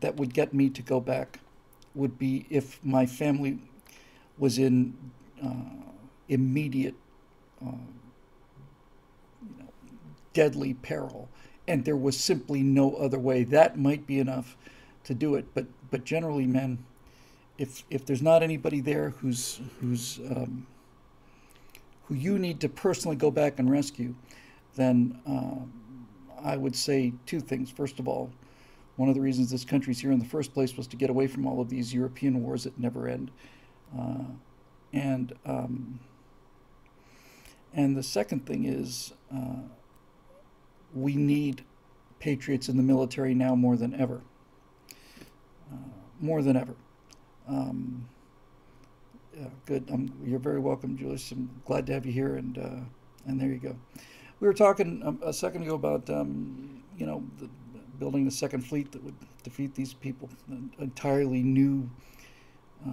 that 0.00 0.16
would 0.16 0.32
get 0.32 0.54
me 0.54 0.70
to 0.70 0.82
go 0.82 1.00
back 1.00 1.40
would 1.94 2.18
be 2.18 2.46
if 2.48 2.82
my 2.84 3.04
family 3.04 3.58
was 4.38 4.58
in 4.58 4.96
uh, 5.44 5.90
immediate, 6.28 6.94
uh, 7.60 7.72
you 9.42 9.58
know, 9.58 9.68
deadly 10.32 10.74
peril, 10.74 11.28
and 11.68 11.84
there 11.84 11.96
was 11.96 12.16
simply 12.16 12.62
no 12.62 12.94
other 12.94 13.18
way. 13.18 13.44
That 13.44 13.78
might 13.78 14.06
be 14.06 14.18
enough 14.18 14.56
to 15.04 15.14
do 15.14 15.34
it. 15.34 15.46
But 15.54 15.66
but 15.90 16.04
generally, 16.04 16.46
men, 16.46 16.84
if 17.58 17.84
if 17.90 18.06
there's 18.06 18.22
not 18.22 18.42
anybody 18.42 18.80
there 18.80 19.10
who's 19.10 19.60
who's 19.80 20.18
um, 20.30 20.66
who 22.04 22.14
you 22.14 22.38
need 22.38 22.60
to 22.60 22.68
personally 22.68 23.16
go 23.16 23.30
back 23.30 23.58
and 23.58 23.70
rescue, 23.70 24.14
then 24.76 25.20
uh, 25.26 25.64
I 26.44 26.56
would 26.56 26.76
say 26.76 27.12
two 27.26 27.40
things. 27.40 27.70
First 27.70 27.98
of 27.98 28.08
all, 28.08 28.30
one 28.96 29.08
of 29.08 29.14
the 29.14 29.20
reasons 29.20 29.50
this 29.50 29.64
country's 29.64 30.00
here 30.00 30.12
in 30.12 30.18
the 30.18 30.24
first 30.24 30.52
place 30.52 30.76
was 30.76 30.86
to 30.88 30.96
get 30.96 31.10
away 31.10 31.26
from 31.26 31.46
all 31.46 31.60
of 31.60 31.68
these 31.68 31.92
European 31.94 32.42
wars 32.42 32.64
that 32.64 32.78
never 32.78 33.08
end. 33.08 33.30
Uh, 33.98 34.24
and 34.92 35.32
um, 35.46 36.00
and 37.72 37.96
the 37.96 38.02
second 38.02 38.46
thing 38.46 38.64
is 38.64 39.12
uh, 39.34 39.62
we 40.94 41.14
need 41.14 41.64
patriots 42.18 42.68
in 42.68 42.76
the 42.76 42.82
military 42.82 43.34
now 43.34 43.54
more 43.54 43.76
than 43.76 43.94
ever. 43.94 44.20
Uh, 45.72 45.76
more 46.20 46.42
than 46.42 46.56
ever. 46.56 46.74
Um, 47.48 48.08
yeah, 49.36 49.46
good. 49.66 49.88
Um, 49.90 50.12
you're 50.24 50.38
very 50.38 50.58
welcome, 50.58 50.96
Julius. 50.96 51.30
I'm 51.32 51.48
glad 51.64 51.86
to 51.86 51.92
have 51.94 52.04
you 52.04 52.12
here, 52.12 52.36
and 52.36 52.58
uh, 52.58 52.80
and 53.26 53.40
there 53.40 53.48
you 53.48 53.58
go. 53.58 53.76
We 54.40 54.46
were 54.48 54.54
talking 54.54 55.02
um, 55.04 55.20
a 55.22 55.32
second 55.32 55.62
ago 55.62 55.74
about 55.74 56.08
um, 56.08 56.82
you 56.96 57.06
know 57.06 57.22
the, 57.38 57.48
building 57.98 58.24
the 58.24 58.30
second 58.30 58.62
fleet 58.62 58.90
that 58.92 59.04
would 59.04 59.14
defeat 59.42 59.74
these 59.74 59.92
people. 59.92 60.30
An 60.48 60.72
entirely 60.78 61.42
new 61.42 61.88
uh, 62.86 62.90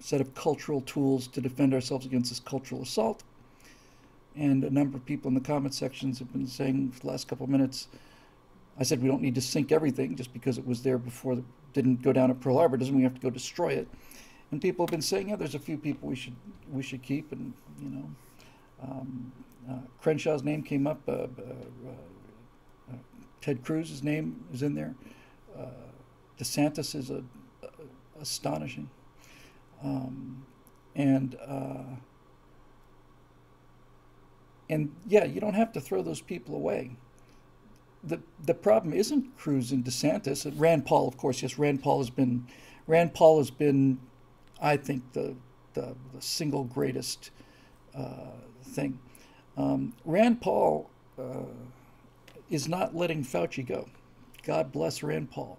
set 0.00 0.20
of 0.20 0.34
cultural 0.34 0.80
tools 0.80 1.28
to 1.28 1.40
defend 1.40 1.72
ourselves 1.72 2.04
against 2.04 2.30
this 2.30 2.40
cultural 2.40 2.82
assault. 2.82 3.22
And 4.36 4.64
a 4.64 4.70
number 4.70 4.96
of 4.96 5.06
people 5.06 5.28
in 5.28 5.34
the 5.34 5.40
comment 5.40 5.74
sections 5.74 6.18
have 6.18 6.32
been 6.32 6.48
saying 6.48 6.90
for 6.90 7.00
the 7.00 7.06
last 7.06 7.28
couple 7.28 7.44
of 7.44 7.50
minutes, 7.50 7.86
I 8.78 8.82
said 8.82 9.00
we 9.00 9.08
don't 9.08 9.22
need 9.22 9.36
to 9.36 9.40
sink 9.40 9.70
everything 9.70 10.16
just 10.16 10.32
because 10.32 10.58
it 10.58 10.66
was 10.66 10.82
there 10.82 10.98
before, 10.98 11.36
the, 11.36 11.44
didn't 11.72 12.02
go 12.02 12.12
down 12.12 12.32
at 12.32 12.40
Pearl 12.40 12.58
Harbor 12.58 12.76
doesn't 12.76 12.92
mean 12.92 13.02
we 13.02 13.04
have 13.04 13.14
to 13.14 13.20
go 13.20 13.30
destroy 13.30 13.68
it. 13.68 13.86
And 14.50 14.60
people 14.60 14.84
have 14.84 14.90
been 14.90 15.02
saying, 15.02 15.28
yeah, 15.28 15.36
there's 15.36 15.54
a 15.54 15.60
few 15.60 15.78
people 15.78 16.08
we 16.08 16.16
should 16.16 16.34
we 16.72 16.82
should 16.82 17.02
keep, 17.02 17.30
and 17.32 17.52
you 17.80 17.90
know, 17.90 18.10
um, 18.84 19.32
uh, 19.68 19.78
Crenshaw's 20.02 20.42
name 20.42 20.62
came 20.62 20.86
up. 20.86 21.00
Uh, 21.08 21.12
uh, 21.12 21.26
uh 22.90 22.96
Ted 23.40 23.62
Cruz's 23.62 24.02
name 24.02 24.44
is 24.52 24.62
in 24.62 24.74
there. 24.74 24.94
Uh, 25.58 25.66
DeSantis 26.38 26.94
is 26.94 27.10
a, 27.10 27.22
a, 27.62 27.68
astonishing. 28.20 28.88
Um, 29.82 30.46
and 30.94 31.36
and 34.70 34.94
yeah, 35.06 35.24
you 35.24 35.40
don't 35.40 35.54
have 35.54 35.72
to 35.72 35.80
throw 35.80 36.02
those 36.02 36.20
people 36.20 36.54
away. 36.54 36.96
The 38.02 38.20
the 38.42 38.54
problem 38.54 38.94
isn't 38.94 39.36
Cruz 39.36 39.72
and 39.72 39.84
DeSantis. 39.84 40.50
Rand 40.58 40.86
Paul, 40.86 41.08
of 41.08 41.16
course, 41.16 41.42
yes, 41.42 41.58
Rand 41.58 41.82
Paul 41.82 41.98
has 41.98 42.10
been 42.10 42.46
Rand 42.86 43.14
Paul 43.14 43.38
has 43.38 43.50
been, 43.50 43.98
I 44.60 44.76
think, 44.76 45.12
the 45.12 45.36
the, 45.74 45.94
the 46.14 46.22
single 46.22 46.64
greatest 46.64 47.30
uh, 47.94 48.32
thing. 48.64 48.98
Um, 49.56 49.94
Rand 50.04 50.40
Paul 50.40 50.90
uh, 51.18 51.44
is 52.50 52.68
not 52.68 52.94
letting 52.94 53.22
Fauci 53.22 53.66
go. 53.66 53.88
God 54.42 54.72
bless 54.72 55.02
Rand 55.02 55.30
Paul. 55.30 55.58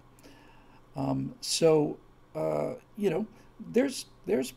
Um, 0.96 1.34
so 1.41 1.98
uh, 2.36 2.74
you 2.98 3.10
know 3.10 3.26
there's 3.72 4.06
there's 4.26 4.54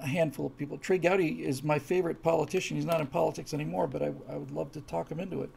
a 0.00 0.06
handful 0.06 0.46
of 0.46 0.56
people. 0.56 0.78
Trey 0.78 0.98
Gowdy 0.98 1.44
is 1.44 1.62
my 1.62 1.78
favorite 1.78 2.22
politician. 2.22 2.76
He's 2.76 2.86
not 2.86 3.00
in 3.00 3.06
politics 3.06 3.52
anymore, 3.52 3.86
but 3.86 4.02
I, 4.02 4.12
I 4.28 4.36
would 4.36 4.50
love 4.50 4.72
to 4.72 4.80
talk 4.82 5.10
him 5.10 5.20
into 5.20 5.42
it. 5.42 5.50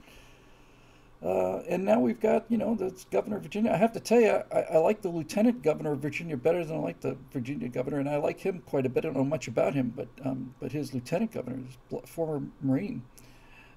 Uh, 1.24 1.62
and 1.70 1.86
now 1.86 2.00
we've 2.00 2.20
got, 2.20 2.46
you 2.50 2.58
know, 2.58 2.74
the 2.74 2.92
governor 3.12 3.38
of 3.38 3.44
Virginia. 3.44 3.72
I 3.72 3.78
have 3.78 3.94
to 3.94 4.00
tell 4.00 4.20
you, 4.20 4.42
I, 4.52 4.62
I, 4.62 4.78
like 4.78 5.04
the 5.04 5.10
lieutenant 5.10 5.62
governor 5.62 5.92
of 5.92 6.00
Virginia 6.00 6.36
better 6.36 6.66
than 6.66 6.78
I 6.78 6.80
like 6.80 7.02
the 7.02 7.16
Virginia 7.32 7.70
governor, 7.70 8.00
and 8.00 8.10
I 8.10 8.18
like 8.18 8.40
him 8.40 8.64
quite 8.66 8.88
a 8.88 8.90
bit. 8.90 9.06
I 9.06 9.10
don't 9.10 9.18
know 9.18 9.24
much 9.24 9.48
about 9.48 9.76
him, 9.76 9.94
but 9.96 10.08
um, 10.26 10.56
but 10.60 10.72
his 10.72 10.96
lieutenant 10.96 11.32
governor 11.32 11.60
is 11.70 12.10
former 12.10 12.42
Marine. 12.62 13.04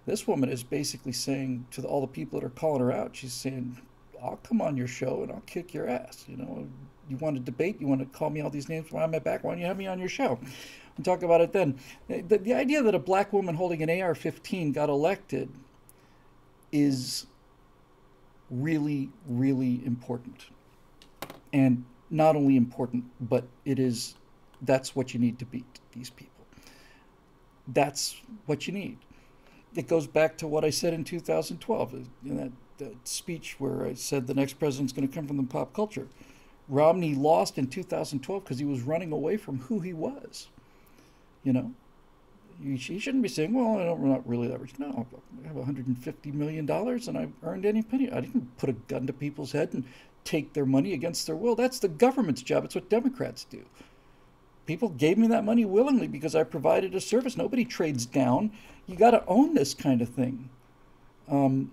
This 0.06 0.26
woman 0.26 0.48
is 0.48 0.62
basically 0.62 1.12
saying 1.12 1.66
to 1.72 1.82
the, 1.82 1.88
all 1.88 2.00
the 2.00 2.06
people 2.06 2.40
that 2.40 2.46
are 2.46 2.50
calling 2.50 2.80
her 2.80 2.90
out, 2.90 3.14
she's 3.14 3.34
saying, 3.34 3.78
"I'll 4.22 4.36
come 4.36 4.62
on 4.62 4.78
your 4.78 4.88
show 4.88 5.22
and 5.22 5.30
I'll 5.30 5.42
kick 5.44 5.74
your 5.74 5.86
ass." 5.86 6.24
You 6.26 6.38
know, 6.38 6.66
you 7.10 7.18
want 7.18 7.36
to 7.36 7.42
debate, 7.42 7.78
you 7.78 7.86
want 7.86 8.00
to 8.00 8.18
call 8.18 8.30
me 8.30 8.40
all 8.40 8.50
these 8.50 8.70
names 8.70 8.90
behind 8.90 9.12
my 9.12 9.18
back, 9.18 9.44
why 9.44 9.52
don't 9.52 9.60
you 9.60 9.66
have 9.66 9.76
me 9.76 9.86
on 9.86 9.98
your 9.98 10.08
show? 10.08 10.38
We'll 10.96 11.04
talk 11.04 11.22
about 11.22 11.40
it 11.40 11.52
then. 11.52 11.78
The, 12.08 12.38
the 12.38 12.54
idea 12.54 12.82
that 12.82 12.94
a 12.94 12.98
black 12.98 13.32
woman 13.32 13.56
holding 13.56 13.82
an 13.82 14.00
AR 14.00 14.14
15 14.14 14.72
got 14.72 14.88
elected 14.88 15.50
is 16.72 17.26
really, 18.54 19.10
really 19.26 19.84
important. 19.84 20.46
And 21.52 21.84
not 22.10 22.36
only 22.36 22.56
important, 22.56 23.04
but 23.20 23.44
it 23.64 23.78
is 23.78 24.14
that's 24.62 24.96
what 24.96 25.12
you 25.12 25.20
need 25.20 25.38
to 25.38 25.44
beat 25.44 25.80
these 25.92 26.10
people. 26.10 26.46
That's 27.68 28.16
what 28.46 28.66
you 28.66 28.72
need. 28.72 28.98
It 29.74 29.88
goes 29.88 30.06
back 30.06 30.36
to 30.38 30.46
what 30.46 30.64
I 30.64 30.70
said 30.70 30.94
in 30.94 31.04
2012, 31.04 31.94
in 31.94 32.06
uh, 32.30 32.42
that, 32.44 32.52
that 32.78 33.08
speech 33.08 33.56
where 33.58 33.86
I 33.86 33.94
said 33.94 34.26
the 34.26 34.34
next 34.34 34.54
president's 34.54 34.92
going 34.92 35.08
to 35.08 35.14
come 35.14 35.26
from 35.26 35.36
the 35.36 35.42
pop 35.42 35.72
culture. 35.74 36.06
Romney 36.68 37.14
lost 37.14 37.58
in 37.58 37.66
2012 37.66 38.44
because 38.44 38.58
he 38.58 38.64
was 38.64 38.82
running 38.82 39.12
away 39.12 39.36
from 39.36 39.58
who 39.60 39.80
he 39.80 39.92
was. 39.92 40.48
You 41.42 41.52
know, 41.52 41.72
he, 42.62 42.98
shouldn't 42.98 43.22
be 43.22 43.28
saying, 43.28 43.52
"Well, 43.52 43.78
I'm 43.78 44.08
not 44.08 44.26
really 44.28 44.48
that 44.48 44.60
rich." 44.60 44.78
No, 44.78 45.06
I 45.42 45.46
have 45.46 45.56
150 45.56 46.32
million 46.32 46.66
dollars, 46.66 47.08
and 47.08 47.18
I've 47.18 47.32
earned 47.42 47.66
any 47.66 47.82
penny. 47.82 48.10
I 48.10 48.20
didn't 48.20 48.56
put 48.58 48.70
a 48.70 48.74
gun 48.74 49.06
to 49.06 49.12
people's 49.12 49.52
head 49.52 49.72
and 49.72 49.84
take 50.24 50.52
their 50.52 50.66
money 50.66 50.92
against 50.92 51.26
their 51.26 51.36
will. 51.36 51.54
That's 51.54 51.78
the 51.78 51.88
government's 51.88 52.42
job. 52.42 52.64
It's 52.64 52.74
what 52.74 52.88
Democrats 52.88 53.44
do. 53.44 53.64
People 54.66 54.88
gave 54.88 55.18
me 55.18 55.26
that 55.28 55.44
money 55.44 55.64
willingly 55.64 56.08
because 56.08 56.34
I 56.34 56.42
provided 56.42 56.94
a 56.94 57.00
service. 57.00 57.36
Nobody 57.36 57.64
trades 57.64 58.06
down. 58.06 58.50
You 58.86 58.96
got 58.96 59.10
to 59.10 59.24
own 59.26 59.54
this 59.54 59.74
kind 59.74 60.00
of 60.00 60.08
thing. 60.08 60.48
Um, 61.28 61.72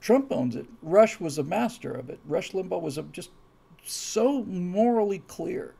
Trump 0.00 0.30
owns 0.30 0.54
it. 0.54 0.66
Rush 0.82 1.18
was 1.18 1.38
a 1.38 1.42
master 1.42 1.92
of 1.92 2.10
it. 2.10 2.20
Rush 2.26 2.52
Limbaugh 2.52 2.80
was 2.80 2.98
a, 2.98 3.02
just 3.04 3.30
so 3.84 4.44
morally 4.44 5.20
clear. 5.26 5.74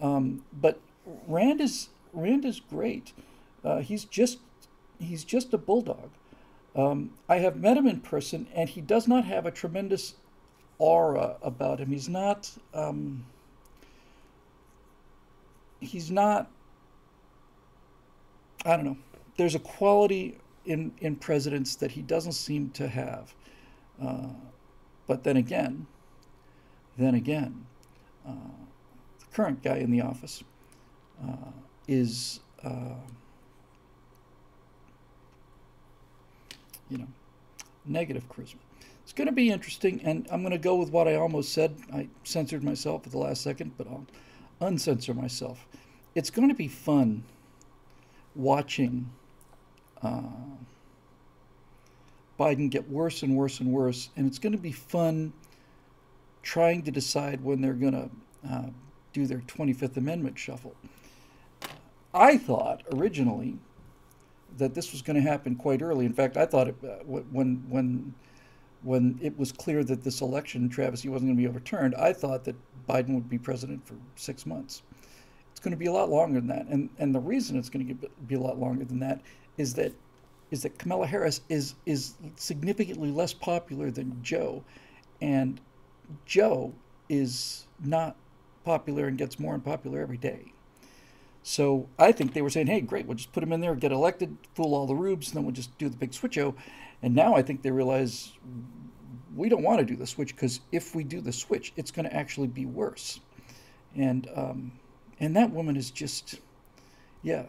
Um, 0.00 0.42
but 0.60 0.80
Rand 1.26 1.60
is 1.60 1.88
Rand 2.16 2.44
is 2.44 2.60
great. 2.60 3.12
Uh, 3.62 3.78
he's 3.78 4.04
just 4.04 4.38
he's 4.98 5.22
just 5.22 5.52
a 5.52 5.58
bulldog. 5.58 6.10
Um, 6.74 7.10
I 7.28 7.36
have 7.36 7.56
met 7.56 7.76
him 7.76 7.86
in 7.86 8.00
person, 8.00 8.48
and 8.54 8.68
he 8.68 8.80
does 8.80 9.06
not 9.06 9.24
have 9.24 9.46
a 9.46 9.50
tremendous 9.50 10.14
aura 10.78 11.36
about 11.42 11.80
him. 11.80 11.90
He's 11.90 12.08
not. 12.08 12.50
Um, 12.74 13.26
he's 15.80 16.10
not. 16.10 16.50
I 18.64 18.76
don't 18.76 18.84
know. 18.84 18.98
There's 19.36 19.54
a 19.54 19.60
quality 19.60 20.38
in 20.64 20.92
in 20.98 21.16
presidents 21.16 21.76
that 21.76 21.92
he 21.92 22.02
doesn't 22.02 22.32
seem 22.32 22.70
to 22.70 22.88
have. 22.88 23.34
Uh, 24.02 24.28
but 25.06 25.22
then 25.22 25.36
again, 25.36 25.86
then 26.98 27.14
again, 27.14 27.66
uh, 28.26 28.32
the 29.18 29.26
current 29.32 29.62
guy 29.62 29.76
in 29.76 29.90
the 29.90 30.00
office 30.00 30.42
uh, 31.22 31.52
is, 31.88 32.40
uh, 32.64 32.94
you 36.88 36.98
know, 36.98 37.08
negative 37.84 38.28
charisma. 38.28 38.56
It's 39.02 39.12
going 39.12 39.26
to 39.26 39.32
be 39.32 39.50
interesting, 39.50 40.00
and 40.02 40.26
I'm 40.32 40.42
going 40.42 40.52
to 40.52 40.58
go 40.58 40.74
with 40.74 40.90
what 40.90 41.06
I 41.06 41.14
almost 41.14 41.52
said. 41.52 41.76
I 41.92 42.08
censored 42.24 42.64
myself 42.64 43.06
at 43.06 43.12
the 43.12 43.18
last 43.18 43.42
second, 43.42 43.72
but 43.78 43.86
I'll 43.86 44.06
uncensor 44.60 45.14
myself. 45.14 45.66
It's 46.14 46.30
going 46.30 46.48
to 46.48 46.54
be 46.54 46.68
fun 46.68 47.22
watching 48.34 49.10
uh, 50.02 50.22
Biden 52.38 52.70
get 52.70 52.88
worse 52.90 53.22
and 53.22 53.36
worse 53.36 53.60
and 53.60 53.70
worse, 53.70 54.10
and 54.16 54.26
it's 54.26 54.38
going 54.38 54.52
to 54.52 54.58
be 54.58 54.72
fun 54.72 55.32
trying 56.42 56.82
to 56.82 56.90
decide 56.90 57.42
when 57.42 57.60
they're 57.60 57.74
going 57.74 57.92
to 57.92 58.10
uh, 58.48 58.66
do 59.12 59.26
their 59.26 59.38
25th 59.38 59.96
Amendment 59.96 60.38
shuffle. 60.38 60.74
I 62.16 62.38
thought 62.38 62.82
originally 62.94 63.58
that 64.56 64.74
this 64.74 64.92
was 64.92 65.02
going 65.02 65.22
to 65.22 65.28
happen 65.28 65.54
quite 65.54 65.82
early. 65.82 66.06
In 66.06 66.14
fact, 66.14 66.38
I 66.38 66.46
thought 66.46 66.68
it, 66.68 66.76
uh, 66.82 67.04
when 67.04 67.62
when 67.68 68.14
when 68.82 69.18
it 69.20 69.36
was 69.38 69.52
clear 69.52 69.84
that 69.84 70.02
this 70.02 70.20
election, 70.20 70.68
Travis, 70.68 71.02
he 71.02 71.08
wasn't 71.08 71.28
going 71.28 71.36
to 71.36 71.42
be 71.42 71.48
overturned, 71.48 71.94
I 71.96 72.12
thought 72.12 72.44
that 72.44 72.56
Biden 72.88 73.14
would 73.14 73.28
be 73.28 73.38
president 73.38 73.86
for 73.86 73.96
six 74.14 74.46
months. 74.46 74.82
It's 75.50 75.60
going 75.60 75.72
to 75.72 75.76
be 75.76 75.86
a 75.86 75.92
lot 75.92 76.08
longer 76.08 76.40
than 76.40 76.48
that, 76.48 76.66
and 76.68 76.88
and 76.98 77.14
the 77.14 77.20
reason 77.20 77.58
it's 77.58 77.68
going 77.68 77.86
to 77.86 78.08
be 78.26 78.34
a 78.34 78.40
lot 78.40 78.58
longer 78.58 78.84
than 78.84 78.98
that 79.00 79.20
is 79.58 79.74
that 79.74 79.92
is 80.50 80.62
that 80.62 80.78
Kamala 80.78 81.06
Harris 81.06 81.42
is 81.50 81.74
is 81.84 82.14
significantly 82.36 83.10
less 83.10 83.34
popular 83.34 83.90
than 83.90 84.18
Joe, 84.22 84.64
and 85.20 85.60
Joe 86.24 86.72
is 87.10 87.66
not 87.84 88.16
popular 88.64 89.06
and 89.06 89.18
gets 89.18 89.38
more 89.38 89.54
unpopular 89.54 90.00
every 90.00 90.16
day. 90.16 90.52
So 91.48 91.88
I 91.96 92.10
think 92.10 92.32
they 92.32 92.42
were 92.42 92.50
saying, 92.50 92.66
hey, 92.66 92.80
great, 92.80 93.06
we'll 93.06 93.14
just 93.14 93.32
put 93.32 93.40
him 93.40 93.52
in 93.52 93.60
there, 93.60 93.76
get 93.76 93.92
elected, 93.92 94.36
fool 94.56 94.74
all 94.74 94.84
the 94.84 94.96
rubes, 94.96 95.28
and 95.28 95.36
then 95.36 95.44
we'll 95.44 95.54
just 95.54 95.78
do 95.78 95.88
the 95.88 95.96
big 95.96 96.10
switcho. 96.10 96.56
And 97.02 97.14
now 97.14 97.36
I 97.36 97.42
think 97.42 97.62
they 97.62 97.70
realize 97.70 98.32
we 99.36 99.48
don't 99.48 99.62
want 99.62 99.78
to 99.78 99.84
do 99.84 99.94
the 99.94 100.08
switch 100.08 100.34
because 100.34 100.58
if 100.72 100.96
we 100.96 101.04
do 101.04 101.20
the 101.20 101.32
switch, 101.32 101.72
it's 101.76 101.92
going 101.92 102.04
to 102.04 102.12
actually 102.12 102.48
be 102.48 102.66
worse. 102.66 103.20
And 103.94 104.28
um, 104.34 104.72
and 105.20 105.36
that 105.36 105.52
woman 105.52 105.76
is 105.76 105.92
just, 105.92 106.40
yeah. 107.22 107.44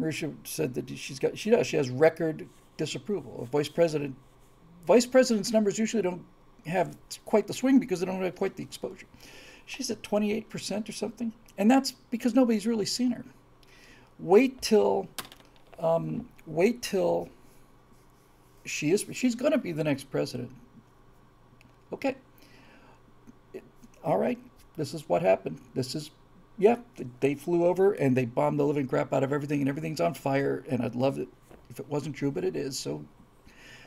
Marisha 0.00 0.34
said 0.42 0.74
that 0.74 0.90
she's 0.98 1.20
got 1.20 1.38
she 1.38 1.50
does 1.50 1.68
she 1.68 1.76
has 1.76 1.90
record 1.90 2.48
disapproval 2.76 3.42
of 3.42 3.50
vice 3.50 3.68
president. 3.68 4.16
Vice 4.84 5.06
president's 5.06 5.52
numbers 5.52 5.78
usually 5.78 6.02
don't 6.02 6.24
have 6.66 6.96
quite 7.24 7.46
the 7.46 7.54
swing 7.54 7.78
because 7.78 8.00
they 8.00 8.06
don't 8.06 8.20
have 8.20 8.34
quite 8.34 8.56
the 8.56 8.64
exposure. 8.64 9.06
She's 9.64 9.92
at 9.92 10.02
28% 10.02 10.88
or 10.88 10.92
something. 10.92 11.32
And 11.58 11.70
that's 11.70 11.92
because 12.10 12.34
nobody's 12.34 12.66
really 12.66 12.86
seen 12.86 13.10
her. 13.10 13.24
Wait 14.18 14.62
till, 14.62 15.08
um, 15.78 16.28
wait 16.46 16.80
till 16.80 17.28
she 18.64 18.90
is, 18.92 19.04
she's 19.12 19.34
going 19.34 19.52
to 19.52 19.58
be 19.58 19.72
the 19.72 19.84
next 19.84 20.04
president. 20.04 20.50
Okay. 21.92 22.16
All 24.02 24.16
right. 24.16 24.38
This 24.76 24.94
is 24.94 25.08
what 25.08 25.20
happened. 25.20 25.60
This 25.74 25.94
is, 25.94 26.10
yeah, 26.56 26.76
they 27.20 27.34
flew 27.34 27.64
over 27.64 27.92
and 27.92 28.16
they 28.16 28.24
bombed 28.24 28.58
the 28.58 28.64
living 28.64 28.86
crap 28.86 29.12
out 29.12 29.24
of 29.24 29.32
everything 29.32 29.60
and 29.60 29.68
everything's 29.68 30.00
on 30.00 30.14
fire. 30.14 30.64
And 30.68 30.80
I'd 30.80 30.94
love 30.94 31.18
it 31.18 31.28
if 31.70 31.80
it 31.80 31.88
wasn't 31.88 32.14
true, 32.16 32.30
but 32.30 32.44
it 32.44 32.56
is. 32.56 32.78
So 32.78 33.04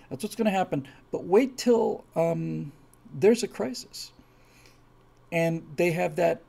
that's 0.10 0.24
what's 0.24 0.36
going 0.36 0.46
to 0.46 0.52
happen. 0.52 0.86
But 1.12 1.24
wait 1.24 1.58
till 1.58 2.04
um, 2.18 2.74
there's 3.18 3.44
a 3.44 3.48
crisis, 3.48 4.12
and 5.32 5.66
they 5.78 5.92
have 5.92 6.18
that 6.18 6.42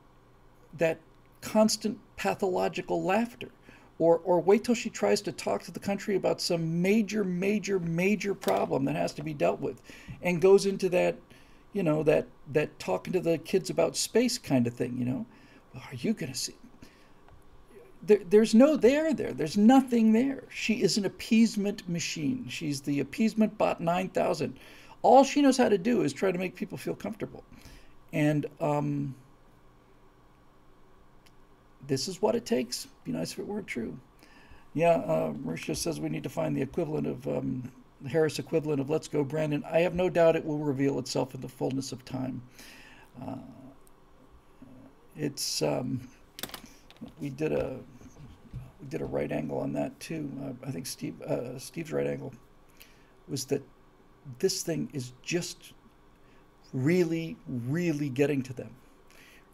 that 0.78 0.98
constant 1.42 1.98
pathological 2.16 3.02
laughter. 3.02 3.50
Or, 3.98 4.18
or 4.24 4.40
wait 4.40 4.64
till 4.64 4.74
she 4.74 4.90
tries 4.90 5.20
to 5.20 5.32
talk 5.32 5.62
to 5.64 5.70
the 5.70 5.78
country 5.78 6.16
about 6.16 6.40
some 6.40 6.80
major, 6.82 7.22
major, 7.22 7.78
major 7.78 8.34
problem 8.34 8.86
that 8.86 8.96
has 8.96 9.12
to 9.12 9.22
be 9.22 9.34
dealt 9.34 9.60
with, 9.60 9.80
and 10.22 10.40
goes 10.40 10.66
into 10.66 10.88
that, 10.88 11.16
you 11.72 11.84
know, 11.84 12.02
that 12.02 12.26
that 12.52 12.78
talking 12.80 13.12
to 13.12 13.20
the 13.20 13.38
kids 13.38 13.70
about 13.70 13.96
space 13.96 14.38
kind 14.38 14.66
of 14.66 14.74
thing. 14.74 14.96
You 14.98 15.04
know, 15.04 15.26
are 15.74 15.94
you 15.94 16.14
going 16.14 16.32
to 16.32 16.38
see? 16.38 16.56
there, 18.02 18.20
there's 18.28 18.54
no 18.54 18.76
there 18.76 19.14
there. 19.14 19.32
There's 19.32 19.56
nothing 19.56 20.12
there. 20.12 20.44
She 20.50 20.82
is 20.82 20.98
an 20.98 21.04
appeasement 21.04 21.88
machine. 21.88 22.46
She's 22.48 22.80
the 22.80 23.00
appeasement 23.00 23.56
bot 23.56 23.80
9000. 23.80 24.58
All 25.02 25.24
she 25.24 25.42
knows 25.42 25.56
how 25.56 25.68
to 25.68 25.78
do 25.78 26.02
is 26.02 26.12
try 26.12 26.32
to 26.32 26.38
make 26.38 26.54
people 26.54 26.78
feel 26.78 26.94
comfortable. 26.94 27.44
And 28.12 28.46
um, 28.60 29.14
this 31.86 32.08
is 32.08 32.22
what 32.22 32.34
it 32.34 32.44
takes. 32.44 32.86
Be 33.04 33.12
nice 33.12 33.32
if 33.32 33.38
it 33.38 33.46
weren't 33.46 33.66
true. 33.66 33.98
Yeah, 34.74 34.96
uh, 34.96 35.56
says 35.56 36.00
we 36.00 36.08
need 36.08 36.22
to 36.22 36.30
find 36.30 36.56
the 36.56 36.62
equivalent 36.62 37.06
of 37.06 37.28
um, 37.28 37.70
Harris 38.08 38.38
equivalent 38.38 38.80
of 38.80 38.88
Let's 38.88 39.08
Go 39.08 39.22
Brandon. 39.22 39.62
I 39.70 39.80
have 39.80 39.94
no 39.94 40.08
doubt 40.08 40.36
it 40.36 40.44
will 40.44 40.58
reveal 40.58 40.98
itself 40.98 41.34
in 41.34 41.40
the 41.40 41.48
fullness 41.48 41.92
of 41.92 42.04
time. 42.04 42.42
Uh, 43.20 43.36
it's. 45.16 45.62
Um, 45.62 46.00
we 47.20 47.30
did 47.30 47.52
a 47.52 47.78
we 48.80 48.86
did 48.88 49.00
a 49.00 49.04
right 49.04 49.30
angle 49.30 49.58
on 49.58 49.72
that 49.74 49.98
too. 50.00 50.30
Uh, 50.42 50.66
I 50.66 50.70
think 50.70 50.86
Steve 50.86 51.20
uh, 51.22 51.58
Steve's 51.58 51.92
right 51.92 52.06
angle 52.06 52.32
was 53.28 53.44
that 53.46 53.62
this 54.38 54.62
thing 54.62 54.88
is 54.92 55.12
just 55.22 55.72
really, 56.72 57.36
really 57.46 58.08
getting 58.08 58.42
to 58.42 58.52
them, 58.52 58.70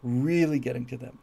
really 0.02 0.58
getting 0.58 0.86
to 0.86 0.96
them. 0.96 1.18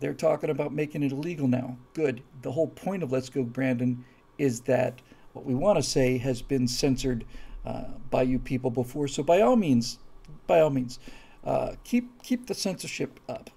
They're 0.00 0.14
talking 0.14 0.50
about 0.50 0.72
making 0.72 1.02
it 1.02 1.12
illegal 1.12 1.46
now. 1.46 1.76
Good. 1.94 2.22
The 2.42 2.52
whole 2.52 2.68
point 2.68 3.02
of 3.02 3.12
Let's 3.12 3.28
Go 3.28 3.42
Brandon 3.44 4.04
is 4.38 4.60
that 4.62 5.00
what 5.32 5.44
we 5.44 5.54
want 5.54 5.78
to 5.78 5.82
say 5.82 6.18
has 6.18 6.42
been 6.42 6.66
censored 6.66 7.24
uh, 7.64 7.84
by 8.10 8.22
you 8.22 8.38
people 8.38 8.70
before. 8.70 9.08
So 9.08 9.22
by 9.22 9.40
all 9.40 9.56
means, 9.56 9.98
by 10.46 10.60
all 10.60 10.70
means, 10.70 10.98
uh, 11.44 11.74
keep 11.84 12.22
keep 12.22 12.46
the 12.46 12.54
censorship 12.54 13.20
up. 13.28 13.50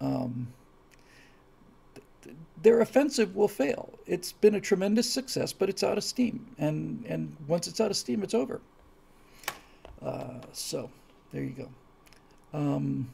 Um, 0.00 0.52
their 2.62 2.80
offensive 2.80 3.36
will 3.36 3.48
fail. 3.48 3.98
It's 4.06 4.32
been 4.32 4.54
a 4.54 4.60
tremendous 4.60 5.10
success, 5.10 5.52
but 5.52 5.68
it's 5.68 5.82
out 5.82 5.98
of 5.98 6.04
steam, 6.04 6.46
and 6.58 7.04
and 7.06 7.36
once 7.46 7.66
it's 7.66 7.80
out 7.80 7.90
of 7.90 7.96
steam, 7.96 8.22
it's 8.22 8.34
over. 8.34 8.60
Uh, 10.02 10.40
so 10.52 10.90
there 11.32 11.42
you 11.42 11.50
go. 11.50 11.68
Um, 12.52 13.10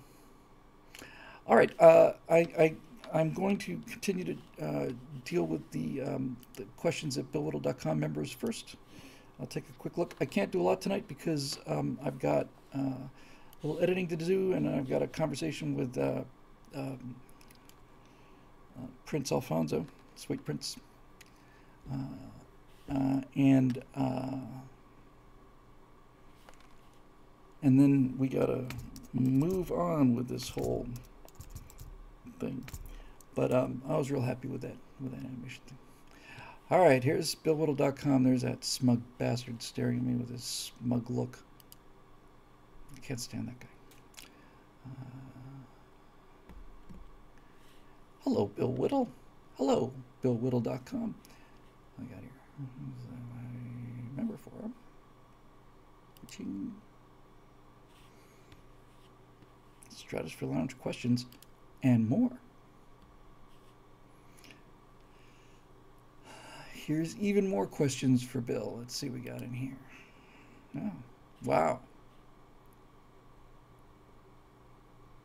all 1.47 1.57
right, 1.57 1.71
uh, 1.81 2.13
I, 2.29 2.39
I 2.59 2.75
I'm 3.13 3.33
going 3.33 3.59
to 3.59 3.81
continue 3.89 4.25
to 4.25 4.65
uh, 4.65 4.91
deal 5.25 5.45
with 5.45 5.71
the, 5.71 6.03
um, 6.03 6.37
the 6.57 6.65
questions 6.77 7.17
at 7.17 7.31
BillWhittle.com 7.31 8.01
members 8.01 8.33
first. 8.33 8.75
I'll 9.39 9.47
take 9.47 9.69
a 9.69 9.73
quick 9.79 9.99
look. 9.99 10.15
I 10.21 10.25
can't 10.25 10.51
do 10.51 10.61
a 10.61 10.65
lot 10.65 10.81
tonight 10.81 11.07
because 11.07 11.59
um, 11.67 11.99
I've 12.05 12.19
got 12.19 12.49
uh, 12.75 12.81
a 12.81 13.09
little 13.63 13.81
editing 13.83 14.09
to 14.09 14.17
do, 14.17 14.53
and 14.53 14.69
I've 14.69 14.89
got 14.89 15.03
a 15.03 15.07
conversation 15.07 15.75
with. 15.77 15.97
Uh, 15.97 16.23
um, 16.75 17.15
uh, 18.77 18.87
Prince 19.07 19.31
Alfonso, 19.33 19.87
Sweet 20.17 20.45
Prince. 20.45 20.77
Uh, 21.93 23.21
and 23.37 23.83
and 27.63 27.81
then 27.81 28.15
we 28.19 28.29
gotta 28.29 28.65
move 29.13 29.71
on 29.71 30.15
with 30.15 30.29
this 30.29 30.49
whole 30.51 30.87
thing. 32.45 32.65
But 33.35 33.53
um, 33.53 33.83
I 33.89 33.97
was 33.97 34.11
real 34.11 34.23
happy 34.23 34.49
with 34.49 34.63
that 34.63 34.77
with 35.01 35.13
that 35.13 35.25
animation 35.25 35.63
thing. 35.67 35.79
All 36.71 36.81
right, 36.81 37.03
here's 37.03 37.35
BillWhittle.com. 37.35 38.25
There's 38.25 38.43
that 38.43 38.65
smug 38.65 39.03
bastard 39.19 39.63
staring 39.63 39.99
at 39.99 40.05
me 40.05 40.15
with 40.15 40.31
his 40.31 40.45
smug 40.45 41.11
look. 41.11 41.39
I 42.97 43.01
can't 43.01 43.21
stand 43.21 43.49
that 43.49 43.61
guy. 43.61 43.67
Uh, 44.87 45.25
Hello, 48.23 48.47
Bill 48.47 48.73
Whittle. 48.73 49.09
Hello, 49.57 49.93
BillWhittle.com. 50.23 51.15
I 51.99 52.03
got 52.05 52.21
here. 52.21 52.31
My 52.59 54.17
member 54.17 54.39
forum. 54.39 54.73
Ching. 56.31 56.73
Stratosphere 59.91 60.49
Lounge 60.49 60.79
questions, 60.79 61.27
and 61.85 62.09
more. 62.09 62.31
Here's 66.73 67.17
even 67.19 67.49
more 67.49 67.67
questions 67.67 68.23
for 68.23 68.41
Bill. 68.41 68.77
Let's 68.79 68.97
see 68.97 69.09
what 69.09 69.21
we 69.21 69.31
got 69.31 69.43
in 69.43 69.53
here. 69.53 69.77
Oh, 70.77 70.93
wow. 71.45 71.81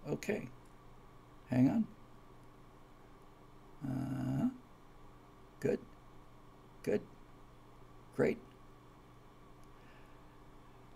Okay. 0.09 0.47
Hang 1.49 1.69
on. 1.69 1.87
Uh, 3.89 4.49
good. 5.59 5.79
Good. 6.83 7.01
Great. 8.15 8.37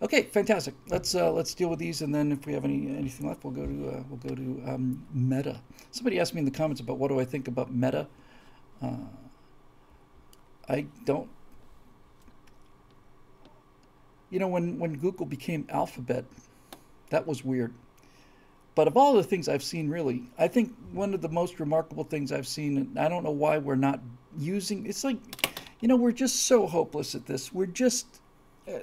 Okay, 0.03 0.23
fantastic. 0.23 0.73
Let's 0.89 1.15
uh, 1.15 1.31
let's 1.31 1.53
deal 1.53 1.69
with 1.69 1.79
these, 1.79 2.01
and 2.01 2.13
then 2.13 2.33
if 2.33 2.45
we 2.45 2.51
have 2.51 2.65
any 2.65 2.93
anything 2.97 3.25
left, 3.25 3.45
we'll 3.45 3.53
go 3.53 3.65
to 3.65 3.89
uh, 3.89 4.03
we'll 4.09 4.19
go 4.19 4.35
to 4.35 4.63
um, 4.67 5.01
Meta. 5.13 5.61
Somebody 5.91 6.19
asked 6.19 6.33
me 6.33 6.39
in 6.39 6.45
the 6.45 6.51
comments 6.51 6.81
about 6.81 6.97
what 6.97 7.07
do 7.07 7.21
I 7.21 7.25
think 7.25 7.47
about 7.47 7.73
Meta. 7.73 8.07
Uh, 8.81 8.97
I 10.67 10.87
don't. 11.05 11.29
You 14.29 14.39
know, 14.39 14.49
when 14.49 14.77
when 14.77 14.97
Google 14.97 15.25
became 15.25 15.65
Alphabet, 15.69 16.25
that 17.09 17.25
was 17.25 17.45
weird. 17.45 17.73
But 18.75 18.89
of 18.89 18.97
all 18.97 19.13
the 19.13 19.23
things 19.23 19.47
I've 19.47 19.63
seen, 19.63 19.87
really, 19.87 20.23
I 20.37 20.49
think 20.49 20.75
one 20.91 21.13
of 21.13 21.21
the 21.21 21.29
most 21.29 21.61
remarkable 21.61 22.03
things 22.03 22.33
I've 22.33 22.47
seen, 22.47 22.77
and 22.77 22.99
I 22.99 23.07
don't 23.07 23.23
know 23.23 23.31
why 23.31 23.57
we're 23.57 23.75
not 23.75 24.01
using. 24.37 24.85
It's 24.85 25.05
like, 25.05 25.17
you 25.79 25.87
know, 25.87 25.95
we're 25.95 26.11
just 26.11 26.43
so 26.43 26.67
hopeless 26.67 27.15
at 27.15 27.25
this. 27.25 27.53
We're 27.53 27.67
just 27.67 28.19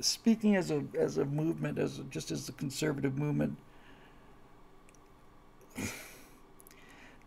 speaking 0.01 0.57
as 0.57 0.71
a 0.71 0.85
as 0.99 1.19
a 1.19 1.25
movement, 1.25 1.79
as 1.79 1.99
a, 1.99 2.03
just 2.05 2.31
as 2.31 2.49
a 2.49 2.53
conservative 2.53 3.19
movement. 3.19 3.57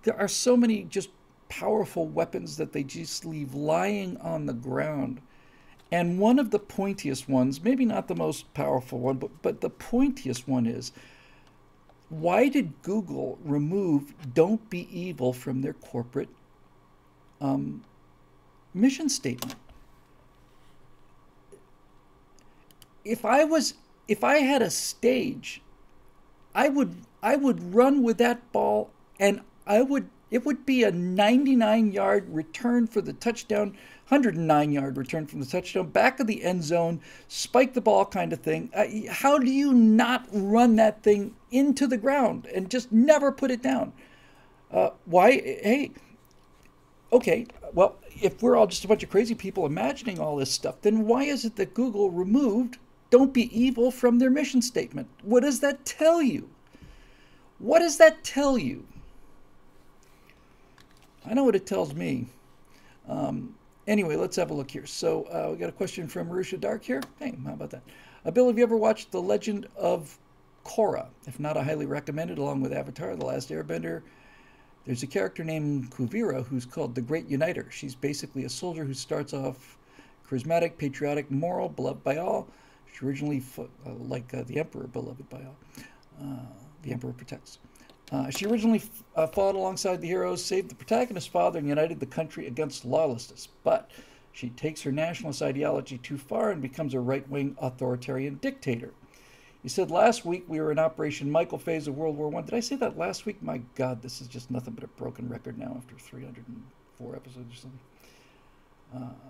there 0.03 0.17
are 0.17 0.27
so 0.27 0.55
many 0.55 0.83
just 0.83 1.09
powerful 1.49 2.07
weapons 2.07 2.57
that 2.57 2.73
they 2.73 2.83
just 2.83 3.25
leave 3.25 3.53
lying 3.53 4.17
on 4.17 4.45
the 4.45 4.53
ground. 4.53 5.21
And 5.91 6.17
one 6.17 6.39
of 6.39 6.49
the 6.49 6.59
pointiest 6.59 7.29
ones, 7.29 7.63
maybe 7.63 7.85
not 7.85 8.07
the 8.07 8.15
most 8.15 8.51
powerful 8.55 8.99
one, 8.99 9.17
but, 9.17 9.29
but 9.43 9.61
the 9.61 9.69
pointiest 9.69 10.47
one 10.47 10.65
is 10.65 10.91
why 12.09 12.49
did 12.49 12.81
Google 12.81 13.37
remove 13.43 14.13
don't 14.33 14.67
be 14.69 14.87
evil 14.91 15.33
from 15.33 15.61
their 15.61 15.73
corporate 15.73 16.29
um, 17.41 17.83
mission 18.73 19.09
statement? 19.09 19.55
If 23.03 23.25
I 23.25 23.43
was, 23.43 23.75
if 24.07 24.23
I 24.23 24.37
had 24.37 24.61
a 24.61 24.69
stage, 24.69 25.61
I 26.55 26.69
would, 26.69 26.95
I 27.21 27.35
would 27.35 27.73
run 27.73 28.03
with 28.03 28.17
that 28.19 28.51
ball 28.51 28.91
and 29.19 29.41
I 29.65 29.81
would, 29.81 30.09
it 30.31 30.45
would 30.45 30.65
be 30.65 30.83
a 30.83 30.91
99 30.91 31.91
yard 31.91 32.27
return 32.29 32.87
for 32.87 33.01
the 33.01 33.13
touchdown 33.13 33.75
109 34.09 34.71
yard 34.71 34.97
return 34.97 35.25
from 35.25 35.39
the 35.39 35.45
touchdown, 35.45 35.87
back 35.87 36.19
of 36.19 36.27
the 36.27 36.43
end 36.43 36.63
zone, 36.63 36.99
spike 37.27 37.73
the 37.73 37.81
ball 37.81 38.05
kind 38.05 38.33
of 38.33 38.39
thing. 38.41 38.69
Uh, 38.75 38.85
how 39.09 39.39
do 39.39 39.49
you 39.49 39.73
not 39.73 40.27
run 40.31 40.75
that 40.75 41.01
thing 41.01 41.33
into 41.51 41.87
the 41.87 41.97
ground 41.97 42.45
and 42.53 42.69
just 42.69 42.91
never 42.91 43.31
put 43.31 43.49
it 43.49 43.63
down? 43.63 43.93
Uh, 44.69 44.89
why? 45.05 45.31
Hey, 45.31 45.91
okay, 47.11 47.47
well, 47.73 47.97
if 48.21 48.41
we're 48.43 48.55
all 48.55 48.67
just 48.67 48.83
a 48.83 48.87
bunch 48.87 49.03
of 49.03 49.09
crazy 49.09 49.35
people 49.35 49.65
imagining 49.65 50.19
all 50.19 50.35
this 50.35 50.51
stuff, 50.51 50.81
then 50.81 51.07
why 51.07 51.23
is 51.23 51.45
it 51.45 51.55
that 51.55 51.73
Google 51.73 52.11
removed 52.11 52.77
don't 53.13 53.33
be 53.33 53.47
evil 53.57 53.91
from 53.91 54.17
their 54.17 54.31
mission 54.31 54.61
statement? 54.61 55.07
What 55.21 55.43
does 55.43 55.59
that 55.59 55.85
tell 55.85 56.19
you? 56.19 56.49
What 57.59 57.79
does 57.79 57.97
that 57.97 58.23
tell 58.23 58.57
you? 58.57 58.85
I 61.23 61.35
know 61.35 61.43
what 61.43 61.55
it 61.55 61.67
tells 61.67 61.93
me. 61.93 62.27
Um, 63.07 63.55
Anyway, 63.85 64.15
let's 64.15 64.37
have 64.37 64.49
a 64.49 64.53
look 64.53 64.71
here. 64.71 64.85
So 64.85 65.23
uh, 65.23 65.51
we 65.51 65.57
got 65.57 65.67
a 65.67 65.73
question 65.73 66.07
from 66.07 66.29
Marusha 66.29 66.57
Dark 66.57 66.85
here. 66.85 67.01
Hey, 67.19 67.35
how 67.45 67.51
about 67.53 67.69
that? 67.71 67.83
Uh, 68.25 68.31
Bill, 68.31 68.47
have 68.47 68.57
you 68.57 68.63
ever 68.63 68.77
watched 68.77 69.11
The 69.11 69.21
Legend 69.21 69.67
of 69.75 70.17
Korra? 70.63 71.07
If 71.27 71.37
not, 71.37 71.57
I 71.57 71.63
highly 71.63 71.85
recommend 71.85 72.31
it, 72.31 72.37
along 72.37 72.61
with 72.61 72.71
Avatar, 72.71 73.13
The 73.17 73.25
Last 73.25 73.49
Airbender. 73.49 74.01
There's 74.85 75.03
a 75.03 75.07
character 75.07 75.43
named 75.43 75.91
Kuvira 75.91 76.45
who's 76.45 76.65
called 76.65 76.95
the 76.95 77.01
Great 77.01 77.27
Uniter. 77.27 77.67
She's 77.71 77.93
basically 77.93 78.45
a 78.45 78.49
soldier 78.49 78.85
who 78.85 78.93
starts 78.93 79.33
off 79.33 79.77
charismatic, 80.29 80.77
patriotic, 80.77 81.29
moral, 81.29 81.67
beloved 81.67 82.05
by 82.05 82.17
all. 82.17 82.47
She 82.93 83.05
originally, 83.05 83.43
uh, 83.57 83.93
like 83.93 84.33
uh, 84.33 84.43
the 84.43 84.59
Emperor, 84.59 84.87
beloved 84.87 85.27
by 85.29 85.39
all. 85.39 85.57
Uh, 86.21 86.45
the 86.83 86.91
Emperor 86.91 87.13
protects. 87.13 87.59
She 88.29 88.45
originally 88.45 88.77
fought 89.15 89.55
alongside 89.55 89.99
the 89.99 90.07
heroes, 90.07 90.45
saved 90.45 90.69
the 90.69 90.75
protagonist's 90.75 91.27
father, 91.27 91.57
and 91.57 91.67
united 91.67 91.99
the 91.99 92.05
country 92.05 92.45
against 92.45 92.85
lawlessness. 92.85 93.47
But 93.63 93.89
she 94.31 94.49
takes 94.49 94.83
her 94.83 94.91
nationalist 94.91 95.41
ideology 95.41 95.97
too 95.97 96.17
far 96.17 96.51
and 96.51 96.61
becomes 96.61 96.93
a 96.93 96.99
right 96.99 97.27
wing 97.27 97.55
authoritarian 97.59 98.35
dictator. 98.35 98.93
You 99.63 99.69
said 99.69 99.89
last 99.89 100.25
week 100.25 100.43
we 100.47 100.59
were 100.59 100.71
in 100.71 100.77
Operation 100.77 101.31
Michael 101.31 101.57
phase 101.57 101.87
of 101.87 101.95
World 101.95 102.17
War 102.17 102.29
One. 102.29 102.45
Did 102.45 102.53
I 102.53 102.59
say 102.59 102.75
that 102.75 102.97
last 102.97 103.25
week? 103.25 103.41
My 103.41 103.61
God, 103.75 104.01
this 104.01 104.21
is 104.21 104.27
just 104.27 104.51
nothing 104.51 104.73
but 104.73 104.83
a 104.83 104.87
broken 104.87 105.29
record 105.29 105.57
now 105.57 105.73
after 105.77 105.95
304 105.95 107.15
episodes 107.15 107.53
or 107.53 107.57
something. 107.57 107.79
Uh, 108.93 109.29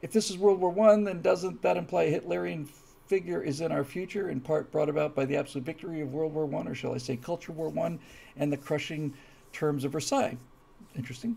if 0.00 0.10
this 0.10 0.30
is 0.30 0.38
World 0.38 0.60
War 0.60 0.70
One, 0.70 1.04
then 1.04 1.20
doesn't 1.20 1.62
that 1.62 1.76
imply 1.76 2.04
a 2.04 2.20
Hitlerian 2.20 2.66
figure 3.08 3.42
is 3.42 3.60
in 3.60 3.72
our 3.72 3.84
future, 3.84 4.28
in 4.28 4.40
part 4.40 4.70
brought 4.70 4.88
about 4.88 5.14
by 5.14 5.24
the 5.24 5.36
absolute 5.36 5.64
victory 5.64 6.00
of 6.00 6.12
World 6.12 6.34
War 6.34 6.46
One, 6.46 6.68
or 6.68 6.74
shall 6.74 6.94
I 6.94 6.98
say, 6.98 7.16
Culture 7.16 7.52
War 7.52 7.70
One, 7.70 7.98
and 8.36 8.52
the 8.52 8.56
crushing 8.56 9.14
terms 9.52 9.84
of 9.84 9.92
Versailles. 9.92 10.36
Interesting. 10.96 11.36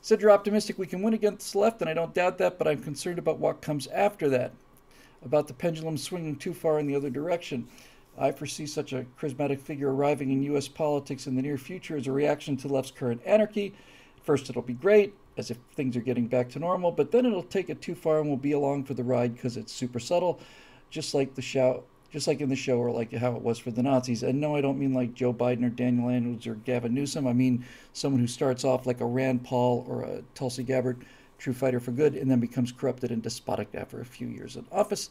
Said 0.00 0.20
you're 0.20 0.32
optimistic 0.32 0.78
we 0.78 0.86
can 0.86 1.00
win 1.00 1.14
against 1.14 1.52
the 1.52 1.60
left, 1.60 1.80
and 1.80 1.88
I 1.88 1.94
don't 1.94 2.12
doubt 2.12 2.38
that, 2.38 2.58
but 2.58 2.66
I'm 2.66 2.82
concerned 2.82 3.20
about 3.20 3.38
what 3.38 3.62
comes 3.62 3.86
after 3.86 4.28
that, 4.30 4.52
about 5.24 5.46
the 5.46 5.54
pendulum 5.54 5.96
swinging 5.96 6.36
too 6.36 6.52
far 6.52 6.80
in 6.80 6.86
the 6.86 6.96
other 6.96 7.10
direction. 7.10 7.68
I 8.18 8.32
foresee 8.32 8.66
such 8.66 8.92
a 8.92 9.06
charismatic 9.18 9.60
figure 9.60 9.94
arriving 9.94 10.32
in 10.32 10.42
U.S. 10.42 10.68
politics 10.68 11.26
in 11.26 11.36
the 11.36 11.42
near 11.42 11.56
future 11.56 11.96
as 11.96 12.08
a 12.08 12.12
reaction 12.12 12.56
to 12.58 12.68
left's 12.68 12.90
current 12.90 13.22
anarchy. 13.24 13.74
First, 14.22 14.50
it'll 14.50 14.60
be 14.60 14.74
great, 14.74 15.14
as 15.36 15.50
if 15.50 15.58
things 15.74 15.96
are 15.96 16.02
getting 16.02 16.26
back 16.26 16.48
to 16.50 16.58
normal, 16.58 16.90
but 16.90 17.10
then 17.10 17.24
it'll 17.24 17.42
take 17.42 17.70
it 17.70 17.80
too 17.80 17.94
far 17.94 18.18
and 18.18 18.28
we'll 18.28 18.36
be 18.36 18.52
along 18.52 18.84
for 18.84 18.94
the 18.94 19.04
ride 19.04 19.34
because 19.34 19.56
it's 19.56 19.72
super 19.72 20.00
subtle 20.00 20.40
just 20.92 21.14
like 21.14 21.34
the 21.34 21.42
show, 21.42 21.82
just 22.10 22.28
like 22.28 22.40
in 22.40 22.50
the 22.50 22.54
show, 22.54 22.76
or 22.76 22.92
like 22.92 23.12
how 23.12 23.34
it 23.34 23.42
was 23.42 23.58
for 23.58 23.70
the 23.70 23.82
Nazis. 23.82 24.22
And 24.22 24.40
no, 24.40 24.54
I 24.54 24.60
don't 24.60 24.78
mean 24.78 24.92
like 24.92 25.14
Joe 25.14 25.32
Biden 25.32 25.64
or 25.64 25.70
Daniel 25.70 26.10
Andrews 26.10 26.46
or 26.46 26.54
Gavin 26.56 26.94
Newsom. 26.94 27.26
I 27.26 27.32
mean 27.32 27.64
someone 27.94 28.20
who 28.20 28.26
starts 28.26 28.64
off 28.64 28.86
like 28.86 29.00
a 29.00 29.06
Rand 29.06 29.42
Paul 29.42 29.84
or 29.88 30.02
a 30.02 30.22
Tulsi 30.34 30.62
Gabbard, 30.62 31.04
true 31.38 31.54
fighter 31.54 31.80
for 31.80 31.92
good, 31.92 32.14
and 32.14 32.30
then 32.30 32.38
becomes 32.38 32.70
corrupted 32.70 33.10
and 33.10 33.22
despotic 33.22 33.68
after 33.74 34.00
a 34.00 34.04
few 34.04 34.28
years 34.28 34.56
in 34.56 34.66
office. 34.70 35.10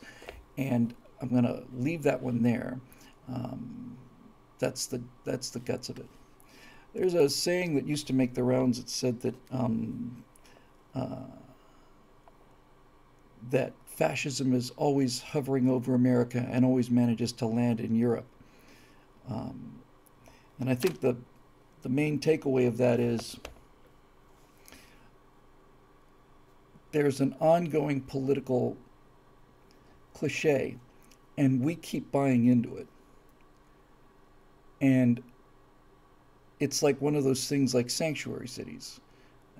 And 0.57 0.93
I'm 1.19 1.29
to 1.29 1.63
leave 1.75 2.03
that 2.03 2.21
one 2.21 2.43
there. 2.43 2.79
Um, 3.27 3.97
that's 4.59 4.85
the 4.85 5.01
that's 5.25 5.49
the 5.49 5.59
guts 5.59 5.89
of 5.89 5.97
it. 5.97 6.07
There's 6.93 7.15
a 7.15 7.27
saying 7.27 7.73
that 7.75 7.87
used 7.87 8.05
to 8.07 8.13
make 8.13 8.35
the 8.35 8.43
rounds. 8.43 8.77
It 8.77 8.89
said 8.89 9.19
that 9.21 9.35
um, 9.51 10.23
uh, 10.93 11.25
that 13.49 13.73
fascism 14.01 14.51
is 14.55 14.71
always 14.77 15.21
hovering 15.21 15.69
over 15.69 15.93
America 15.93 16.43
and 16.49 16.65
always 16.65 16.89
manages 16.89 17.31
to 17.31 17.45
land 17.45 17.79
in 17.79 17.93
Europe. 17.93 18.25
Um, 19.29 19.79
and 20.59 20.67
I 20.67 20.73
think 20.73 21.01
the, 21.01 21.15
the 21.83 21.89
main 21.89 22.19
takeaway 22.19 22.67
of 22.67 22.77
that 22.77 22.99
is 22.99 23.37
there's 26.91 27.21
an 27.21 27.35
ongoing 27.39 28.01
political 28.01 28.75
cliche, 30.15 30.77
and 31.37 31.61
we 31.61 31.75
keep 31.75 32.11
buying 32.11 32.47
into 32.47 32.77
it. 32.77 32.87
And 34.81 35.21
it's 36.59 36.81
like 36.81 36.99
one 36.99 37.15
of 37.15 37.23
those 37.23 37.47
things 37.47 37.75
like 37.75 37.91
sanctuary 37.91 38.47
cities. 38.47 38.99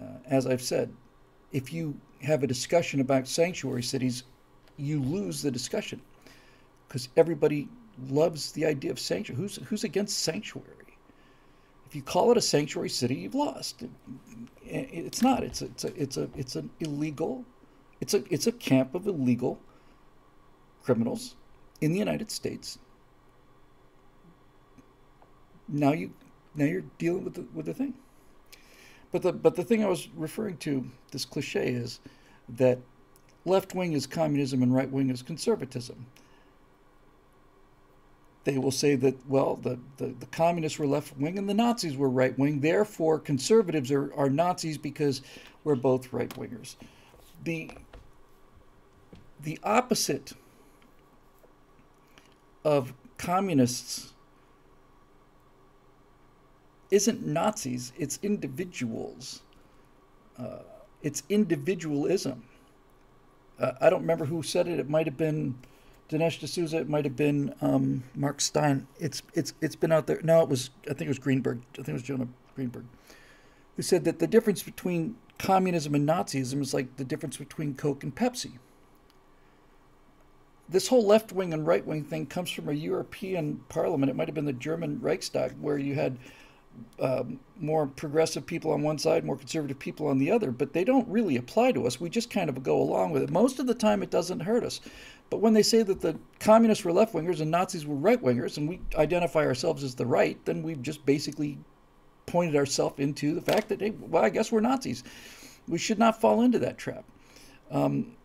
Uh, 0.02 0.18
as 0.26 0.48
I've 0.48 0.64
said, 0.64 0.92
if 1.52 1.72
you 1.72 1.96
have 2.24 2.42
a 2.42 2.48
discussion 2.48 3.02
about 3.02 3.28
sanctuary 3.28 3.84
cities, 3.84 4.24
you 4.82 5.02
lose 5.02 5.42
the 5.42 5.52
discussion 5.52 6.02
because 6.88 7.10
everybody 7.16 7.70
loves 8.10 8.52
the 8.52 8.66
idea 8.66 8.92
of 8.92 9.00
sanctuary. 9.00 9.42
Who's 9.42 9.56
who's 9.58 9.84
against 9.84 10.20
sanctuary? 10.20 10.98
If 11.86 11.96
you 11.96 12.02
call 12.02 12.32
it 12.32 12.38
a 12.38 12.42
sanctuary 12.42 12.90
city, 12.90 13.16
you've 13.16 13.36
lost. 13.36 13.84
It's 14.66 15.22
not. 15.22 15.44
It's 15.44 15.62
a, 15.62 15.66
it's 15.66 15.84
a, 15.84 15.94
it's 15.96 16.18
a 16.18 16.30
it's 16.36 16.56
an 16.56 16.70
illegal. 16.80 17.46
It's 18.00 18.14
a 18.14 18.24
it's 18.34 18.48
a 18.48 18.52
camp 18.52 18.96
of 18.96 19.08
illegal 19.08 19.60
criminals 20.84 21.36
in 21.82 21.92
the 21.92 22.00
United 22.00 22.32
States. 22.32 22.80
Now 25.68 25.92
you 25.92 26.12
now 26.56 26.66
you're 26.66 26.84
dealing 26.98 27.24
with 27.24 27.36
the 27.36 27.46
with 27.54 27.66
the 27.68 27.74
thing. 27.74 27.94
But 29.12 29.22
the 29.22 29.34
but 29.34 29.56
the 29.56 29.64
thing 29.64 29.84
I 29.84 29.88
was 29.88 30.08
referring 30.16 30.58
to, 30.58 30.86
this 31.12 31.26
cliche, 31.26 31.68
is 31.68 32.00
that 32.50 32.80
left 33.46 33.74
wing 33.76 33.94
is 33.94 34.08
communism 34.08 34.64
and 34.64 34.74
right 34.74 34.90
wing 34.92 35.10
is 35.10 35.22
conservatism. 35.22 36.06
they 38.44 38.58
will 38.58 38.72
say 38.72 38.96
that, 38.96 39.16
well, 39.28 39.56
the, 39.56 39.80
the, 39.98 40.08
the 40.20 40.26
communists 40.28 40.80
were 40.80 40.88
left 40.88 41.16
wing 41.18 41.38
and 41.38 41.48
the 41.48 41.54
Nazis 41.54 41.96
were 41.96 42.10
right 42.10 42.38
wing. 42.40 42.60
Therefore, 42.62 43.20
conservatives 43.20 43.92
are, 43.92 44.14
are 44.16 44.30
Nazis 44.30 44.78
because 44.78 45.22
we're 45.64 45.76
both 45.76 46.12
right 46.12 46.30
wingers. 46.32 46.76
The, 47.44 47.72
the 49.44 49.60
opposite 49.64 50.34
of 52.66 52.94
communists 53.18 54.14
isn't 56.90 57.26
Nazis, 57.26 57.94
it's 57.98 58.20
individuals. 58.24 59.42
Uh, 60.38 60.60
it's 61.04 61.24
individualism. 61.30 62.44
Uh, 63.62 63.74
I 63.80 63.90
don't 63.90 64.02
remember 64.02 64.26
who 64.26 64.42
said 64.42 64.68
it. 64.68 64.80
It 64.80 64.90
might 64.90 65.06
have 65.06 65.18
been 65.18 65.56
Dinesh 66.10 66.40
D'Souza. 66.40 66.78
It 66.78 66.90
might 66.90 67.06
have 67.06 67.16
been 67.16 67.54
um, 67.62 68.04
Mark 68.16 68.42
Steyn. 68.42 68.88
It's 69.00 69.22
it's 69.34 69.54
it's 69.62 69.76
been 69.76 69.92
out 69.92 70.08
there. 70.08 70.20
No, 70.24 70.42
it 70.42 70.50
was 70.50 70.72
I 70.86 70.94
think 70.94 71.02
it 71.02 71.08
was 71.10 71.20
Greenberg. 71.20 71.62
I 71.74 71.78
think 71.78 71.90
it 71.90 71.94
was 71.94 72.04
Jonah 72.04 72.28
Greenberg, 72.56 72.86
who 73.76 73.84
said 73.84 74.04
that 74.06 74.20
the 74.20 74.28
difference 74.28 74.64
between 74.64 75.16
communism 75.38 75.96
and 75.96 76.08
Nazism 76.08 76.62
is 76.62 76.74
like 76.74 76.98
the 76.98 77.04
difference 77.04 77.38
between 77.38 77.76
Coke 77.76 78.04
and 78.04 78.14
Pepsi. 78.16 78.58
This 80.68 80.88
whole 80.88 81.06
left 81.06 81.32
wing 81.32 81.54
and 81.54 81.68
right 81.68 81.86
wing 81.86 82.04
thing 82.04 82.26
comes 82.26 82.50
from 82.50 82.70
a 82.70 82.74
European 82.74 83.62
parliament. 83.70 84.10
It 84.10 84.16
might 84.16 84.28
have 84.28 84.36
been 84.36 84.46
the 84.46 84.54
German 84.54 85.00
Reichstag, 85.02 85.54
where 85.60 85.78
you 85.78 85.96
had 85.96 86.18
um, 87.00 87.40
more 87.60 87.88
progressive 87.88 88.46
people 88.46 88.72
on 88.72 88.82
one 88.82 88.98
side, 88.98 89.26
more 89.26 89.38
conservative 89.38 89.80
people 89.80 90.08
on 90.08 90.20
the 90.20 90.32
other, 90.32 90.52
but 90.52 90.74
they 90.74 90.84
don't 90.84 91.08
really 91.08 91.38
apply 91.38 91.72
to 91.72 91.88
us. 91.88 92.00
We 92.00 92.10
just 92.10 92.30
kind 92.30 92.50
of 92.50 92.62
go 92.64 92.80
along 92.80 93.12
with 93.12 93.24
it. 93.24 93.30
Most 93.32 93.60
of 93.60 93.68
the 93.68 93.74
time, 93.74 94.04
it 94.04 94.12
doesn't 94.12 94.42
hurt 94.42 94.64
us. 94.64 94.82
But 95.30 95.40
when 95.40 95.54
they 95.54 95.64
say 95.64 95.82
that 95.84 96.02
the 96.02 96.20
communists 96.40 96.84
were 96.84 96.92
left 96.92 97.14
wingers 97.14 97.40
and 97.40 97.50
Nazis 97.50 97.86
were 97.86 97.96
right 97.96 98.22
wingers, 98.22 98.58
and 98.58 98.68
we 98.68 98.82
identify 98.96 99.46
ourselves 99.46 99.84
as 99.84 99.96
the 99.96 100.06
right, 100.06 100.44
then 100.46 100.62
we've 100.62 100.82
just 100.82 101.06
basically 101.06 101.58
pointed 102.26 102.56
ourselves 102.56 103.00
into 103.00 103.34
the 103.34 103.42
fact 103.42 103.70
that, 103.70 103.82
hey, 103.82 103.92
well, 104.00 104.24
I 104.24 104.30
guess 104.30 104.52
we're 104.52 104.60
Nazis. 104.60 105.04
We 105.68 105.78
should 105.78 106.00
not 106.00 106.20
fall 106.20 106.42
into 106.42 106.60
that 106.60 106.78
trap. 106.78 107.06
Um, 107.72 108.16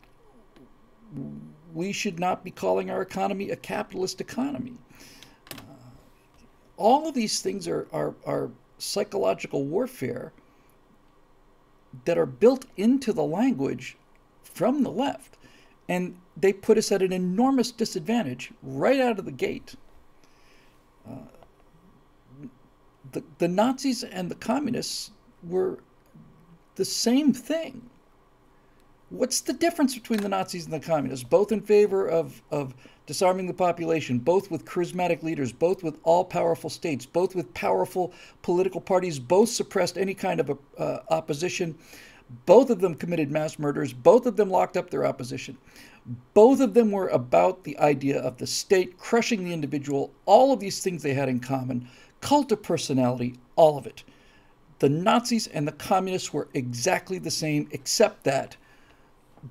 we 1.73 1.93
should 1.93 2.19
not 2.19 2.43
be 2.43 2.51
calling 2.51 2.91
our 2.91 3.03
economy 3.03 3.51
a 3.51 3.57
capitalist 3.57 4.21
economy. 4.21 4.75
All 6.77 7.09
of 7.09 7.15
these 7.15 7.41
things 7.41 7.67
are, 7.67 7.87
are, 7.93 8.15
are 8.27 8.51
psychological 8.79 9.65
warfare 9.65 10.33
that 12.05 12.19
are 12.19 12.27
built 12.27 12.67
into 12.77 13.13
the 13.13 13.23
language 13.23 13.97
from 14.45 14.83
the 14.83 14.91
left. 14.91 15.37
And 15.89 16.17
they 16.37 16.53
put 16.53 16.79
us 16.79 16.93
at 16.93 17.03
an 17.03 17.13
enormous 17.13 17.71
disadvantage 17.71 18.53
right 18.63 19.01
out 19.01 19.19
of 19.19 19.25
the 19.25 19.33
gate. 19.33 19.75
Uh, 21.09 21.15
the, 23.13 23.23
the 23.39 23.49
Nazis 23.49 24.03
and 24.03 24.31
the 24.31 24.35
communists 24.35 25.13
were 25.43 25.79
the 26.75 26.85
same 26.85 27.33
thing. 27.33 27.89
What's 29.11 29.41
the 29.41 29.53
difference 29.53 29.95
between 29.95 30.21
the 30.21 30.29
Nazis 30.29 30.65
and 30.65 30.75
the 30.75 30.81
communists? 30.81 31.25
Both 31.25 31.53
in 31.53 31.61
favor 31.61 32.09
of, 32.09 32.43
of 32.51 32.75
disarming 33.07 33.47
the 33.47 33.55
population, 33.55 34.19
both 34.19 34.51
with 34.51 34.65
charismatic 34.65 35.23
leaders, 35.23 35.53
both 35.53 35.83
with 35.83 35.99
all 36.03 36.25
powerful 36.25 36.69
states, 36.69 37.07
both 37.07 37.35
with 37.35 37.53
powerful 37.55 38.13
political 38.43 38.81
parties, 38.81 39.19
both 39.19 39.49
suppressed 39.49 39.97
any 39.97 40.15
kind 40.15 40.41
of 40.41 40.59
uh, 40.79 40.99
opposition. 41.11 41.77
Both 42.45 42.71
of 42.71 42.81
them 42.81 42.97
committed 42.97 43.31
mass 43.31 43.59
murders. 43.59 43.93
Both 43.93 44.27
of 44.27 44.37
them 44.37 44.51
locked 44.51 44.77
up 44.77 44.91
their 44.91 45.07
opposition. 45.07 45.57
Both 46.35 46.61
of 46.61 46.75
them 46.75 46.91
were 46.91 47.09
about 47.09 47.63
the 47.63 47.79
idea 47.79 48.21
of 48.21 48.39
the 48.39 48.47
state 48.47 48.99
crushing 48.99 49.45
the 49.45 49.53
individual. 49.53 50.13
All 50.25 50.53
of 50.53 50.59
these 50.59 50.83
things 50.83 51.03
they 51.03 51.15
had 51.15 51.29
in 51.29 51.39
common. 51.39 51.89
Cult 52.21 52.51
of 52.51 52.63
personality, 52.63 53.39
all 53.55 53.79
of 53.79 53.87
it. 53.87 54.03
The 54.79 54.89
Nazis 54.89 55.47
and 55.47 55.67
the 55.67 55.73
communists 55.73 56.33
were 56.33 56.49
exactly 56.53 57.19
the 57.19 57.31
same, 57.31 57.69
except 57.71 58.25
that 58.25 58.57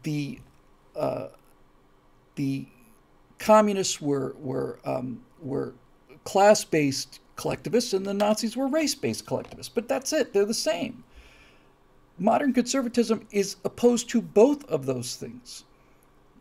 the 0.03 0.39
uh, 0.95 1.27
the 2.35 2.67
communists 3.39 4.01
were 4.01 4.35
were 4.39 4.79
um, 4.85 5.21
were 5.41 5.73
class-based 6.23 7.19
collectivists, 7.35 7.93
and 7.93 8.05
the 8.05 8.13
Nazis 8.13 8.57
were 8.57 8.67
race-based 8.67 9.25
collectivists. 9.25 9.71
But 9.73 9.87
that's 9.87 10.13
it; 10.13 10.33
they're 10.33 10.45
the 10.45 10.53
same. 10.53 11.03
Modern 12.17 12.53
conservatism 12.53 13.27
is 13.31 13.57
opposed 13.65 14.09
to 14.09 14.21
both 14.21 14.63
of 14.69 14.85
those 14.85 15.15
things. 15.15 15.65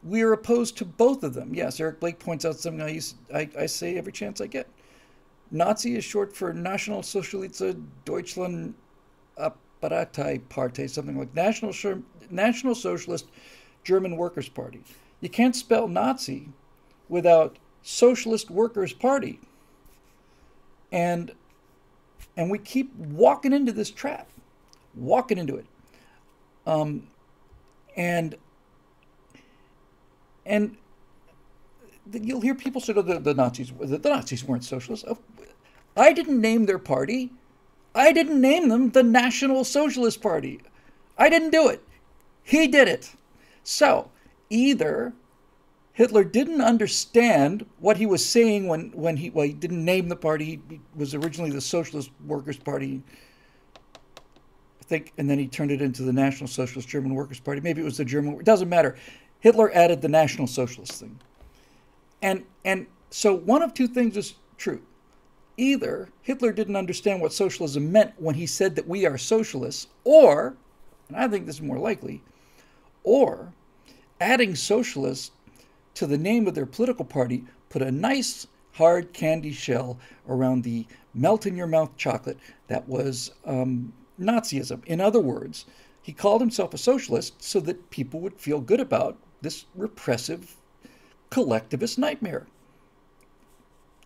We 0.05 0.23
are 0.23 0.33
opposed 0.33 0.77
to 0.79 0.85
both 0.85 1.25
of 1.25 1.35
them. 1.35 1.55
Yes, 1.55 1.81
Eric 1.81 1.99
Blake 1.99 2.19
points 2.19 2.45
out 2.45 2.61
something 2.61 2.83
I, 2.83 3.01
I, 3.35 3.49
I 3.59 3.67
say 3.67 3.97
every 3.97 4.13
chance 4.13 4.41
I 4.41 4.47
get. 4.47 4.69
Nazi 5.51 5.97
is 5.97 6.05
short 6.05 6.37
for 6.37 6.53
National 6.53 7.03
Sozialistische 7.03 7.83
Deutschland 8.05 8.75
Partei, 9.83 10.91
something 10.91 11.19
like 11.19 11.35
National, 11.35 11.73
National 12.31 12.75
Socialist 12.75 13.27
German 13.83 14.17
Workers' 14.17 14.49
Party. 14.49 14.83
You 15.21 15.29
can't 15.29 15.57
spell 15.57 15.89
Nazi 15.89 16.49
without 17.09 17.59
Socialist 17.83 18.51
Workers' 18.51 18.93
Party. 18.93 19.41
And 20.93 21.33
and 22.37 22.51
we 22.51 22.59
keep 22.59 22.95
walking 22.97 23.53
into 23.53 23.73
this 23.73 23.91
trap, 23.91 24.29
walking 24.95 25.39
into 25.39 25.57
it. 25.57 25.67
Um, 26.67 27.09
and 27.97 28.37
and 30.47 30.77
you'll 32.13 32.41
hear 32.41 32.55
people 32.55 32.81
say, 32.81 32.93
oh, 32.95 33.03
the, 33.03 33.19
the 33.19 33.35
Nazis, 33.35 33.73
the, 33.81 33.99
the 33.99 34.09
Nazis 34.09 34.45
weren't 34.45 34.65
socialists. 34.65 35.09
I 35.97 36.13
didn't 36.13 36.41
name 36.41 36.67
their 36.67 36.79
party. 36.79 37.33
I 37.95 38.13
didn't 38.13 38.41
name 38.41 38.69
them 38.69 38.91
the 38.91 39.03
National 39.03 39.65
Socialist 39.65 40.21
Party. 40.21 40.61
I 41.17 41.29
didn't 41.29 41.51
do 41.51 41.69
it. 41.69 41.83
He 42.43 42.67
did 42.67 42.89
it. 42.89 43.13
So 43.63 44.11
either 44.51 45.15
Hitler 45.95 46.25
didn't 46.25 46.61
understand 46.61 47.65
what 47.79 47.97
he 47.97 48.05
was 48.05 48.25
saying 48.25 48.67
when, 48.67 48.91
when 48.95 49.17
he, 49.17 49.31
well, 49.31 49.47
he 49.47 49.53
didn't 49.53 49.85
name 49.85 50.09
the 50.09 50.17
party. 50.17 50.61
He 50.69 50.81
was 50.97 51.15
originally 51.15 51.53
the 51.53 51.61
Socialist 51.61 52.11
Workers' 52.27 52.57
Party, 52.57 53.01
I 53.87 54.85
think, 54.85 55.13
and 55.19 55.31
then 55.31 55.39
he 55.39 55.47
turned 55.47 55.71
it 55.71 55.81
into 55.81 56.03
the 56.03 56.13
National 56.13 56.49
Socialist 56.49 56.89
German 56.89 57.15
Workers' 57.15 57.39
Party. 57.39 57.61
Maybe 57.61 57.81
it 57.81 57.85
was 57.85 57.97
the 57.97 58.05
German, 58.05 58.35
it 58.41 58.45
doesn't 58.45 58.69
matter. 58.69 58.97
Hitler 59.39 59.71
added 59.73 60.03
the 60.03 60.09
National 60.09 60.49
Socialist 60.49 60.95
thing. 60.95 61.21
And, 62.23 62.45
and 62.65 62.89
so 63.11 63.33
one 63.37 63.63
of 63.63 63.73
two 63.73 63.87
things 63.87 64.17
is 64.17 64.35
true. 64.59 64.83
Either 65.57 66.09
Hitler 66.23 66.51
didn't 66.51 66.75
understand 66.75 67.21
what 67.23 67.33
socialism 67.33 67.93
meant 67.93 68.15
when 68.17 68.35
he 68.35 68.47
said 68.47 68.75
that 68.75 68.89
we 68.89 69.07
are 69.07 69.17
socialists, 69.17 69.87
or, 70.03 70.57
and 71.07 71.17
I 71.17 71.29
think 71.29 71.47
this 71.47 71.57
is 71.57 71.63
more 71.63 71.79
likely, 71.79 72.21
or 73.05 73.53
adding 74.21 74.57
socialist 74.57 75.31
to 75.95 76.07
the 76.07 76.19
name 76.19 76.47
of 76.47 76.55
their 76.55 76.67
political 76.67 77.05
party 77.05 77.45
put 77.69 77.83
a 77.83 77.91
nice 77.91 78.47
hard 78.73 79.13
candy 79.13 79.53
shell 79.53 79.99
around 80.29 80.63
the 80.63 80.87
melt 81.15 81.47
in 81.47 81.57
your 81.57 81.67
mouth 81.67 81.97
chocolate 81.97 82.39
that 82.67 82.89
was 82.89 83.31
um, 83.45 83.93
Nazism. 84.21 84.85
In 84.85 85.01
other 85.01 85.21
words, 85.21 85.67
he 86.03 86.13
called 86.13 86.41
himself 86.41 86.75
a 86.75 86.79
socialist 86.79 87.43
so 87.43 87.61
that 87.61 87.91
people 87.91 88.21
would 88.21 88.39
feel 88.39 88.61
good 88.61 88.81
about 88.81 89.17
this 89.41 89.67
repressive 89.75 90.57
collectivist 91.31 91.99
nightmare. 91.99 92.47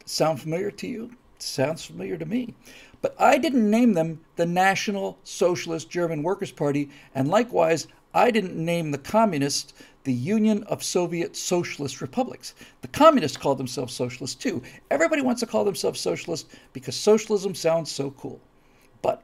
Sound 0.05 0.41
familiar 0.41 0.71
to 0.71 0.87
you? 0.87 1.11
Sounds 1.39 1.85
familiar 1.85 2.17
to 2.17 2.27
me. 2.27 2.55
But 3.01 3.15
I 3.19 3.39
didn't 3.39 3.71
name 3.71 3.95
them 3.95 4.21
the 4.37 4.47
National 4.47 5.19
Socialist 5.23 5.89
German 5.91 6.23
Workers' 6.23 6.51
Party, 6.51 6.91
and 7.15 7.29
likewise, 7.29 7.87
I 8.19 8.33
didn't 8.33 8.57
name 8.57 8.91
the 8.91 8.99
communists 8.99 9.75
the 10.03 10.13
Union 10.13 10.65
of 10.65 10.83
Soviet 10.83 11.37
Socialist 11.37 12.01
Republics. 12.01 12.55
The 12.81 12.89
communists 12.89 13.37
called 13.37 13.59
themselves 13.59 13.95
socialists 13.95 14.35
too. 14.35 14.61
Everybody 14.91 15.23
wants 15.23 15.41
to 15.41 15.47
call 15.47 15.65
themselves 15.65 16.01
socialist 16.01 16.49
because 16.73 16.97
socialism 16.97 17.55
sounds 17.55 17.93
so 17.93 18.11
cool. 18.13 18.41
But 19.03 19.23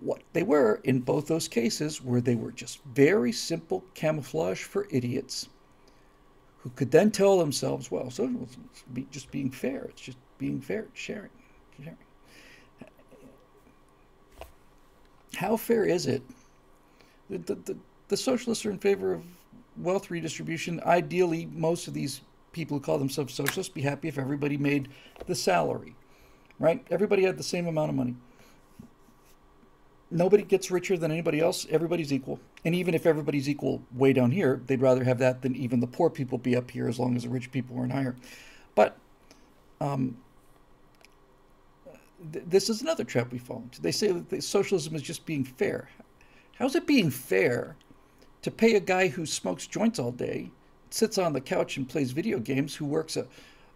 what 0.00 0.20
they 0.34 0.42
were 0.42 0.80
in 0.84 1.00
both 1.00 1.28
those 1.28 1.48
cases 1.48 2.02
were 2.02 2.20
they 2.20 2.34
were 2.34 2.52
just 2.52 2.84
very 2.84 3.32
simple 3.32 3.84
camouflage 3.94 4.64
for 4.64 4.86
idiots 4.90 5.48
who 6.58 6.68
could 6.70 6.90
then 6.90 7.10
tell 7.10 7.38
themselves, 7.38 7.90
well, 7.90 8.10
socialism 8.10 8.68
is 8.74 9.04
just 9.10 9.30
being 9.30 9.50
fair. 9.50 9.84
It's 9.84 10.02
just 10.02 10.18
being 10.36 10.60
fair, 10.60 10.88
sharing, 10.92 11.30
sharing. 11.82 11.96
How 15.36 15.56
fair 15.56 15.84
is 15.84 16.06
it? 16.06 16.22
The, 17.30 17.38
the, 17.38 17.54
the, 17.54 17.76
the 18.10 18.16
socialists 18.16 18.66
are 18.66 18.70
in 18.70 18.78
favor 18.78 19.14
of 19.14 19.22
wealth 19.76 20.10
redistribution. 20.10 20.80
Ideally, 20.84 21.46
most 21.52 21.88
of 21.88 21.94
these 21.94 22.20
people 22.52 22.76
who 22.76 22.82
call 22.82 22.98
themselves 22.98 23.32
socialists 23.32 23.72
be 23.72 23.80
happy 23.80 24.08
if 24.08 24.18
everybody 24.18 24.56
made 24.56 24.88
the 25.26 25.34
salary, 25.34 25.94
right? 26.58 26.84
Everybody 26.90 27.22
had 27.22 27.38
the 27.38 27.44
same 27.44 27.68
amount 27.68 27.90
of 27.90 27.94
money. 27.94 28.16
Nobody 30.10 30.42
gets 30.42 30.72
richer 30.72 30.98
than 30.98 31.12
anybody 31.12 31.38
else. 31.38 31.68
Everybody's 31.70 32.12
equal. 32.12 32.40
And 32.64 32.74
even 32.74 32.94
if 32.94 33.06
everybody's 33.06 33.48
equal 33.48 33.80
way 33.94 34.12
down 34.12 34.32
here, 34.32 34.60
they'd 34.66 34.82
rather 34.82 35.04
have 35.04 35.18
that 35.18 35.40
than 35.40 35.54
even 35.54 35.78
the 35.78 35.86
poor 35.86 36.10
people 36.10 36.36
be 36.36 36.56
up 36.56 36.68
here 36.68 36.88
as 36.88 36.98
long 36.98 37.14
as 37.14 37.22
the 37.22 37.28
rich 37.28 37.52
people 37.52 37.76
weren't 37.76 37.92
higher. 37.92 38.16
But 38.74 38.98
um, 39.80 40.16
th- 42.32 42.44
this 42.48 42.68
is 42.68 42.82
another 42.82 43.04
trap 43.04 43.30
we 43.30 43.38
fall 43.38 43.58
into. 43.58 43.80
They 43.80 43.92
say 43.92 44.10
that 44.10 44.42
socialism 44.42 44.96
is 44.96 45.02
just 45.02 45.24
being 45.26 45.44
fair. 45.44 45.88
How's 46.58 46.74
it 46.74 46.88
being 46.88 47.08
fair 47.08 47.76
to 48.42 48.50
pay 48.50 48.74
a 48.74 48.80
guy 48.80 49.08
who 49.08 49.26
smokes 49.26 49.66
joints 49.66 49.98
all 49.98 50.12
day, 50.12 50.50
sits 50.90 51.18
on 51.18 51.32
the 51.32 51.40
couch 51.40 51.76
and 51.76 51.88
plays 51.88 52.12
video 52.12 52.38
games, 52.38 52.74
who 52.74 52.84
works 52.84 53.16
a, 53.16 53.26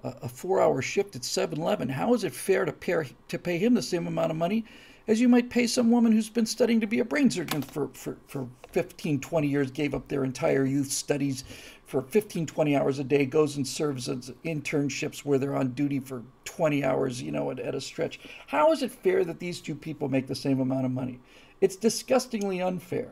a, 0.03 0.15
a 0.23 0.29
four-hour 0.29 0.83
shift 0.83 1.17
at 1.17 1.23
7-Eleven? 1.23 1.89
How 1.89 2.15
is 2.15 2.25
it 2.25 2.33
fair 2.33 2.65
to 2.65 2.73
pay, 2.73 3.09
to 3.29 3.39
pay 3.39 3.59
him 3.59 3.75
the 3.75 3.83
same 3.83 4.07
amount 4.07 4.31
of 4.31 4.37
money 4.37 4.65
as 5.07 5.21
you 5.21 5.29
might 5.29 5.51
pay 5.51 5.67
some 5.67 5.91
woman 5.91 6.13
who's 6.13 6.31
been 6.31 6.47
studying 6.47 6.81
to 6.81 6.87
be 6.87 7.01
a 7.01 7.05
brain 7.05 7.31
surgeon 7.31 7.61
for, 7.61 7.89
for, 7.93 8.17
for 8.27 8.49
15, 8.73 9.21
20 9.21 9.47
years, 9.47 9.71
gave 9.71 9.95
up 9.95 10.09
their 10.09 10.25
entire 10.25 10.65
youth 10.65 10.91
studies 10.91 11.45
for 11.87 12.01
15, 12.01 12.47
20 12.47 12.77
hours 12.77 12.99
a 12.99 13.05
day, 13.05 13.27
goes 13.27 13.57
and 13.57 13.67
serves 13.67 14.09
as 14.09 14.33
internships 14.45 15.19
where 15.19 15.39
they're 15.39 15.57
on 15.57 15.73
duty 15.73 16.01
for 16.01 16.23
20 16.47 16.83
hours, 16.85 17.21
you 17.21 17.31
know, 17.31 17.51
at, 17.51 17.61
at 17.61 17.75
a 17.75 17.81
stretch. 17.81 18.19
How 18.47 18.73
is 18.73 18.83
it 18.83 18.91
fair 18.91 19.25
that 19.25 19.39
these 19.39 19.61
two 19.61 19.75
people 19.75 20.09
make 20.09 20.27
the 20.27 20.35
same 20.35 20.61
amount 20.61 20.87
of 20.87 20.91
money? 20.91 21.21
It's 21.61 21.77
disgustingly 21.77 22.63
unfair. 22.63 23.11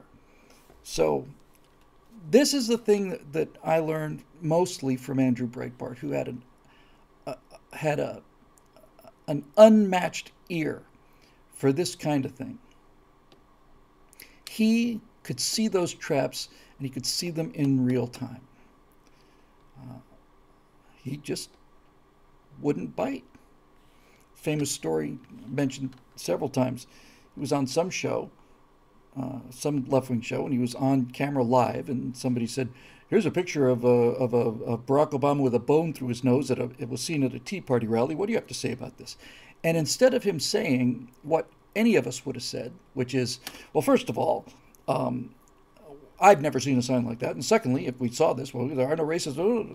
So, 0.82 1.26
this 2.30 2.54
is 2.54 2.68
the 2.68 2.78
thing 2.78 3.10
that, 3.10 3.32
that 3.32 3.48
I 3.64 3.78
learned 3.78 4.22
mostly 4.40 4.96
from 4.96 5.18
Andrew 5.18 5.46
Breitbart, 5.48 5.98
who 5.98 6.10
had 6.10 6.28
an 6.28 6.42
uh, 7.26 7.34
had 7.72 8.00
a 8.00 8.22
an 9.28 9.44
unmatched 9.56 10.32
ear 10.48 10.82
for 11.54 11.72
this 11.72 11.94
kind 11.94 12.24
of 12.24 12.32
thing. 12.32 12.58
He 14.48 15.00
could 15.22 15.40
see 15.40 15.68
those 15.68 15.94
traps 15.94 16.48
and 16.78 16.86
he 16.86 16.90
could 16.90 17.06
see 17.06 17.30
them 17.30 17.52
in 17.54 17.84
real 17.84 18.06
time. 18.06 18.40
Uh, 19.80 19.98
he 20.96 21.16
just 21.18 21.50
wouldn't 22.60 22.94
bite. 22.96 23.24
Famous 24.34 24.70
story 24.70 25.18
mentioned 25.46 25.94
several 26.16 26.48
times. 26.48 26.86
He 27.34 27.40
was 27.40 27.52
on 27.52 27.66
some 27.66 27.90
show, 27.90 28.30
uh, 29.20 29.40
some 29.50 29.84
left 29.88 30.10
wing 30.10 30.20
show, 30.20 30.44
and 30.44 30.52
he 30.52 30.58
was 30.58 30.74
on 30.74 31.06
camera 31.06 31.42
live, 31.42 31.88
and 31.88 32.16
somebody 32.16 32.46
said, 32.46 32.68
Here's 33.08 33.26
a 33.26 33.30
picture 33.30 33.68
of 33.68 33.84
a, 33.84 33.88
of 33.88 34.32
a, 34.32 34.38
of 34.38 34.86
Barack 34.86 35.10
Obama 35.10 35.40
with 35.40 35.54
a 35.54 35.58
bone 35.58 35.92
through 35.92 36.08
his 36.08 36.24
nose 36.24 36.48
that 36.48 36.58
it 36.58 36.88
was 36.88 37.02
seen 37.02 37.22
at 37.22 37.34
a 37.34 37.38
Tea 37.38 37.60
Party 37.60 37.86
rally. 37.86 38.14
What 38.14 38.24
do 38.24 38.32
you 38.32 38.38
have 38.38 38.46
to 38.46 38.54
say 38.54 38.72
about 38.72 38.96
this? 38.96 39.18
And 39.62 39.76
instead 39.76 40.14
of 40.14 40.22
him 40.22 40.40
saying 40.40 41.10
what 41.22 41.46
any 41.76 41.96
of 41.96 42.06
us 42.06 42.24
would 42.24 42.36
have 42.36 42.42
said, 42.42 42.72
which 42.94 43.14
is, 43.14 43.40
well, 43.74 43.82
first 43.82 44.08
of 44.08 44.16
all, 44.16 44.46
um, 44.88 45.34
I've 46.20 46.40
never 46.40 46.58
seen 46.60 46.78
a 46.78 46.82
sign 46.82 47.04
like 47.04 47.18
that. 47.18 47.32
And 47.32 47.44
secondly, 47.44 47.86
if 47.86 48.00
we 48.00 48.08
saw 48.08 48.32
this, 48.32 48.54
well, 48.54 48.68
there 48.68 48.88
are 48.88 48.96
no 48.96 49.04
races. 49.04 49.38
Oh, 49.38 49.68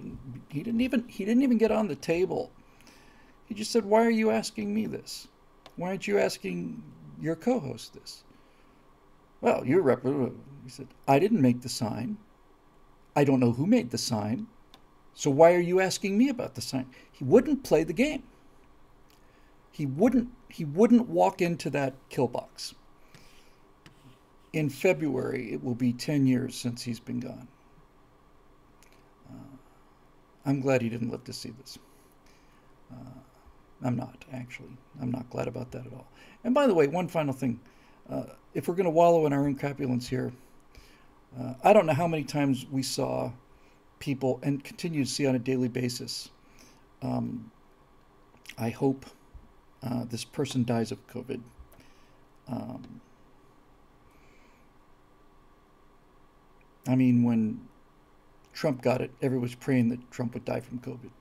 he 0.50 0.64
didn't 0.64 0.82
even 0.82 1.08
he 1.08 1.26
didn't 1.26 1.44
even 1.44 1.58
get 1.58 1.72
on 1.72 1.88
the 1.88 1.96
table. 1.96 2.52
He 3.46 3.54
just 3.54 3.72
said, 3.72 3.86
"Why 3.86 4.06
are 4.06 4.10
you 4.10 4.32
asking 4.32 4.74
me 4.74 4.86
this? 4.86 5.28
Why 5.76 5.90
aren't 5.90 6.08
you 6.08 6.18
asking 6.18 6.82
your 7.22 7.36
co-host 7.36 7.94
this?" 7.94 8.24
Well, 9.42 9.66
you're 9.66 9.82
rep. 9.82 10.04
He 10.04 10.70
said, 10.70 10.88
"I 11.08 11.20
didn't 11.20 11.42
make 11.42 11.62
the 11.62 11.70
sign. 11.70 12.18
I 13.16 13.24
don't 13.24 13.40
know 13.40 13.54
who 13.54 13.66
made 13.66 13.92
the 13.92 13.98
sign. 13.98 14.48
So 15.14 15.30
why 15.30 15.54
are 15.54 15.60
you 15.60 15.80
asking 15.80 16.18
me 16.18 16.30
about 16.30 16.56
the 16.56 16.62
sign?" 16.62 16.88
He 17.12 17.24
wouldn't 17.24 17.64
play 17.64 17.84
the 17.84 17.94
game 17.94 18.24
he 19.78 19.86
wouldn't 19.86 20.30
he 20.50 20.66
wouldn't 20.66 21.08
walk 21.08 21.40
into 21.40 21.70
that 21.70 21.94
kill 22.10 22.28
box. 22.28 22.74
In 24.52 24.72
February, 24.72 25.54
it 25.54 25.64
will 25.64 25.76
be 25.76 25.94
10 25.94 26.26
years 26.26 26.56
since 26.56 26.82
he's 26.82 27.00
been 27.00 27.20
gone. 27.20 27.48
Uh, 29.30 29.58
I'm 30.48 30.62
glad 30.62 30.82
he 30.82 30.90
didn't 30.90 31.12
live 31.12 31.26
to 31.26 31.34
see 31.34 31.52
this. 31.52 31.78
Uh, 32.92 33.20
I'm 33.84 33.96
not, 33.96 34.26
actually. 34.34 34.76
I'm 35.00 35.12
not 35.12 35.30
glad 35.30 35.48
about 35.48 35.72
that 35.74 35.86
at 35.86 35.94
all. 35.94 36.08
And 36.44 36.56
by 36.56 36.66
the 36.66 36.74
way, 36.74 36.88
one 36.88 37.08
final 37.08 37.34
thing. 37.34 37.60
Uh, 38.10 38.24
if 38.54 38.68
we're 38.68 38.76
going 38.76 38.86
to 38.86 38.90
wallow 38.90 39.26
in 39.26 39.34
our 39.34 39.46
own 39.46 39.56
crapulence 39.56 40.08
here, 40.08 40.32
uh, 41.40 41.54
I 41.64 41.74
don't 41.74 41.86
know 41.86 41.94
how 41.94 42.08
many 42.08 42.24
times 42.24 42.66
we 42.72 42.82
saw 42.84 43.32
people 44.00 44.40
and 44.44 44.64
continue 44.64 45.04
to 45.04 45.10
see 45.10 45.28
on 45.28 45.36
a 45.36 45.40
daily 45.40 45.68
basis. 45.68 46.30
Um, 47.02 47.52
I 48.58 48.70
hope 48.70 49.06
uh, 49.84 50.06
this 50.06 50.24
person 50.24 50.64
dies 50.64 50.92
of 50.92 51.06
COVID. 51.08 51.42
Um, 52.48 53.02
I 56.88 56.96
mean, 56.96 57.24
when 57.24 57.68
Trump 58.54 58.82
got 58.82 59.02
it, 59.02 59.12
everyone 59.22 59.44
was 59.44 59.56
praying 59.56 59.90
that 59.90 60.12
Trump 60.12 60.34
would 60.34 60.46
die 60.46 60.62
from 60.62 60.80
COVID. 60.80 61.12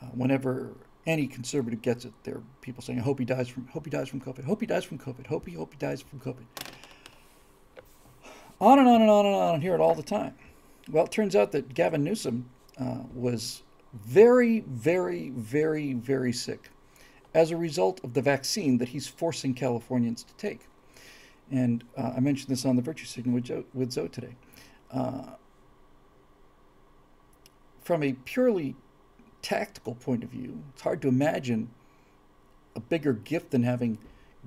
Uh, 0.00 0.06
whenever 0.14 0.72
any 1.06 1.26
conservative 1.26 1.82
gets 1.82 2.04
it, 2.04 2.12
there 2.24 2.36
are 2.36 2.42
people 2.60 2.82
saying, 2.82 2.98
"I 2.98 3.02
hope 3.02 3.18
he 3.18 3.24
dies 3.24 3.48
from, 3.48 3.66
hope 3.68 3.84
he 3.84 3.90
dies 3.90 4.08
from 4.08 4.20
COVID, 4.20 4.44
I 4.44 4.46
hope 4.46 4.60
he 4.60 4.66
dies 4.66 4.84
from 4.84 4.98
COVID, 4.98 5.26
hope 5.26 5.46
he, 5.46 5.54
hope 5.54 5.72
he 5.72 5.78
dies 5.78 6.02
from 6.02 6.20
COVID." 6.20 6.44
On 8.60 8.78
and 8.78 8.86
on 8.86 9.00
and 9.00 9.10
on 9.10 9.26
and 9.26 9.34
on, 9.34 9.54
and 9.54 9.62
hear 9.62 9.74
it 9.74 9.80
all 9.80 9.94
the 9.94 10.02
time. 10.02 10.34
Well, 10.90 11.04
it 11.04 11.10
turns 11.10 11.34
out 11.34 11.52
that 11.52 11.74
Gavin 11.74 12.04
Newsom 12.04 12.48
uh, 12.78 12.98
was 13.14 13.62
very, 13.92 14.60
very, 14.60 15.30
very, 15.30 15.94
very 15.94 16.32
sick 16.32 16.70
as 17.34 17.50
a 17.50 17.56
result 17.56 18.02
of 18.04 18.14
the 18.14 18.22
vaccine 18.22 18.78
that 18.78 18.88
he's 18.88 19.08
forcing 19.08 19.54
Californians 19.54 20.22
to 20.22 20.34
take. 20.34 20.60
And 21.50 21.84
uh, 21.96 22.12
I 22.16 22.20
mentioned 22.20 22.48
this 22.48 22.64
on 22.64 22.76
the 22.76 22.82
Virtue 22.82 23.04
Signal 23.04 23.34
with, 23.34 23.44
Joe, 23.44 23.64
with 23.74 23.92
Zoe 23.92 24.08
today. 24.08 24.34
Uh, 24.90 25.22
from 27.82 28.02
a 28.02 28.12
purely 28.24 28.76
tactical 29.42 29.94
point 29.94 30.24
of 30.24 30.30
view, 30.30 30.62
it's 30.72 30.82
hard 30.82 31.02
to 31.02 31.08
imagine 31.08 31.70
a 32.74 32.80
bigger 32.80 33.12
gift 33.12 33.50
than 33.50 33.64
having 33.64 33.98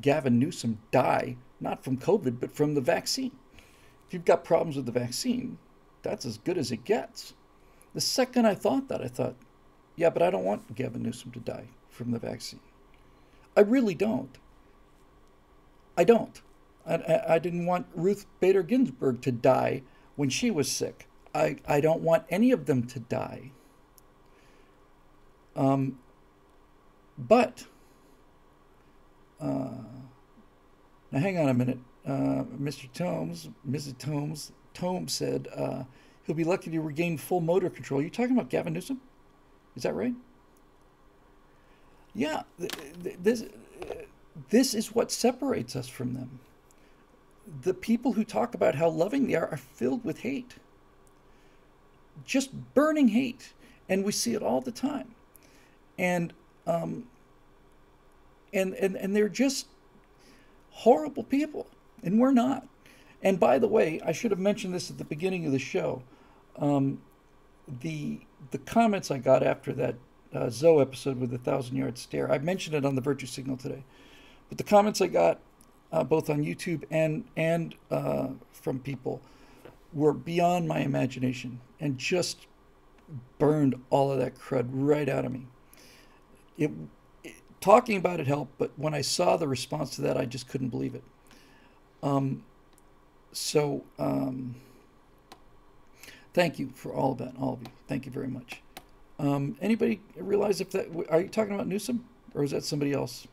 Gavin 0.02 0.40
Newsom 0.40 0.80
die, 0.92 1.38
not 1.60 1.84
from 1.84 1.98
COVID, 1.98 2.40
but 2.40 2.56
from 2.56 2.74
the 2.74 2.82
vaccine. 2.82 3.32
If 4.08 4.14
you've 4.14 4.26
got 4.26 4.44
problems 4.44 4.76
with 4.76 4.86
the 4.86 4.92
vaccine, 4.92 5.58
that's 6.02 6.26
as 6.26 6.38
good 6.38 6.58
as 6.58 6.72
it 6.72 6.84
gets. 6.86 7.34
The 7.94 8.02
second 8.02 8.46
I 8.46 8.56
thought 8.56 8.88
that, 8.90 9.02
I 9.02 9.08
thought, 9.08 9.36
yeah, 9.96 10.10
but 10.10 10.22
I 10.22 10.30
don't 10.30 10.44
want 10.44 10.76
Gavin 10.76 11.04
Newsom 11.04 11.32
to 11.32 11.40
die 11.40 11.68
from 11.90 12.12
the 12.12 12.20
vaccine. 12.20 12.60
I 13.56 13.62
really 13.62 13.96
don't. 13.96 14.38
I 15.98 16.04
don't. 16.04 16.42
I, 16.86 17.22
I 17.30 17.40
didn't 17.40 17.66
want 17.66 17.88
Ruth 17.96 18.26
Bader 18.40 18.64
Ginsburg 18.64 19.22
to 19.22 19.32
die 19.32 19.82
when 20.16 20.30
she 20.30 20.52
was 20.52 20.70
sick. 20.70 21.08
I, 21.34 21.58
I 21.68 21.82
don't 21.82 22.02
want 22.02 22.26
any 22.30 22.52
of 22.52 22.66
them 22.66 22.84
to 22.88 23.00
die. 23.00 23.52
Um, 25.56 26.00
but, 27.18 27.66
uh, 29.40 29.70
now 31.12 31.20
hang 31.20 31.38
on 31.38 31.50
a 31.50 31.54
minute. 31.54 31.80
Uh, 32.06 32.44
Mr. 32.62 32.92
Tomes, 32.94 33.50
Mrs. 33.68 33.98
Tomes, 33.98 34.52
Tomes 34.74 35.14
said 35.14 35.48
uh, 35.56 35.84
he'll 36.26 36.36
be 36.36 36.44
lucky 36.44 36.70
to 36.72 36.82
regain 36.82 37.18
full 37.18 37.42
motor 37.42 37.70
control. 37.70 38.00
Are 38.00 38.04
you 38.04 38.10
talking 38.10 38.34
about 38.38 38.50
Gavin 38.50 38.74
Newsom? 38.74 39.02
Is 39.76 39.84
that 39.84 39.96
right? 39.96 40.14
Yeah, 42.14 42.44
this 42.58 43.44
this 44.50 44.74
is 44.74 44.96
what 44.96 45.12
separates 45.12 45.76
us 45.76 45.88
from 45.88 46.14
them. 46.14 46.40
The 47.62 47.74
people 47.74 48.14
who 48.14 48.24
talk 48.24 48.56
about 48.56 48.76
how 48.76 48.90
loving 48.90 49.28
they 49.28 49.36
are 49.36 49.50
are 49.50 49.58
filled 49.58 50.06
with 50.06 50.20
hate. 50.20 50.56
Just 52.26 52.74
burning 52.74 53.10
hate, 53.10 53.54
and 53.90 54.06
we 54.06 54.14
see 54.14 54.34
it 54.34 54.42
all 54.42 54.62
the 54.62 54.72
time. 54.72 55.14
And 55.98 56.34
um, 56.68 57.06
and 58.54 58.74
and 58.76 58.96
and 58.96 59.16
they're 59.16 59.30
just 59.30 59.68
horrible 60.72 61.24
people, 61.24 61.68
and 62.04 62.20
we're 62.20 62.32
not. 62.32 62.68
And 63.22 63.40
by 63.40 63.60
the 63.60 63.68
way, 63.68 64.02
I 64.06 64.12
should 64.12 64.32
have 64.32 64.40
mentioned 64.40 64.74
this 64.74 64.90
at 64.92 64.98
the 64.98 65.04
beginning 65.04 65.46
of 65.46 65.52
the 65.52 65.60
show. 65.60 66.04
Um, 66.58 67.02
the 67.82 68.20
the 68.52 68.58
comments 68.60 69.10
I 69.12 69.18
got 69.18 69.44
after 69.44 69.74
that 69.74 69.96
uh, 70.34 70.50
Zoe 70.50 70.82
episode 70.82 71.20
with 71.20 71.32
the 71.32 71.38
thousand 71.38 71.78
yard 71.78 71.98
stare. 71.98 72.32
I 72.32 72.38
mentioned 72.40 72.76
it 72.76 72.86
on 72.86 72.96
the 72.96 73.02
Virtue 73.02 73.26
Signal 73.26 73.58
today, 73.58 73.84
but 74.50 74.58
the 74.58 74.64
comments 74.64 75.02
I 75.02 75.08
got 75.08 75.40
uh, 75.92 76.04
both 76.04 76.30
on 76.30 76.44
YouTube 76.44 76.84
and 76.92 77.26
and 77.36 77.76
uh, 77.90 78.28
from 78.52 78.80
people 78.80 79.22
were 79.94 80.14
beyond 80.14 80.68
my 80.68 80.80
imagination 80.80 81.62
and 81.80 81.98
just 81.98 82.48
burned 83.40 83.76
all 83.90 84.12
of 84.12 84.20
that 84.20 84.36
crud 84.36 84.68
right 84.72 85.08
out 85.08 85.26
of 85.26 85.32
me. 85.32 85.48
It, 86.58 86.72
it, 87.24 87.34
talking 87.62 87.98
about 87.98 88.20
it 88.20 88.28
helped, 88.28 88.58
but 88.58 88.72
when 88.78 88.94
I 88.94 89.02
saw 89.02 89.38
the 89.38 89.48
response 89.48 89.96
to 89.96 90.02
that, 90.04 90.18
I 90.18 90.26
just 90.26 90.48
couldn't 90.48 90.70
believe 90.70 90.96
it. 90.96 91.04
Um, 92.04 92.44
so 93.32 93.84
um, 94.00 94.56
thank 96.34 96.60
you 96.60 96.72
for 96.76 96.94
all 96.94 97.14
of 97.14 97.18
that, 97.18 97.34
all 97.40 97.54
of 97.54 97.62
you. 97.62 97.70
Thank 97.88 98.06
you 98.06 98.12
very 98.12 98.28
much. 98.28 98.62
Um, 99.18 99.58
anybody 99.62 100.02
realize 100.18 100.60
if 100.62 100.72
that 100.72 100.88
are 101.10 101.22
you 101.22 101.30
talking 101.30 101.54
about 101.56 101.68
Newsom 101.68 102.06
or 102.34 102.44
is 102.44 102.52
that 102.52 102.64
somebody 102.64 102.92
else 102.92 103.28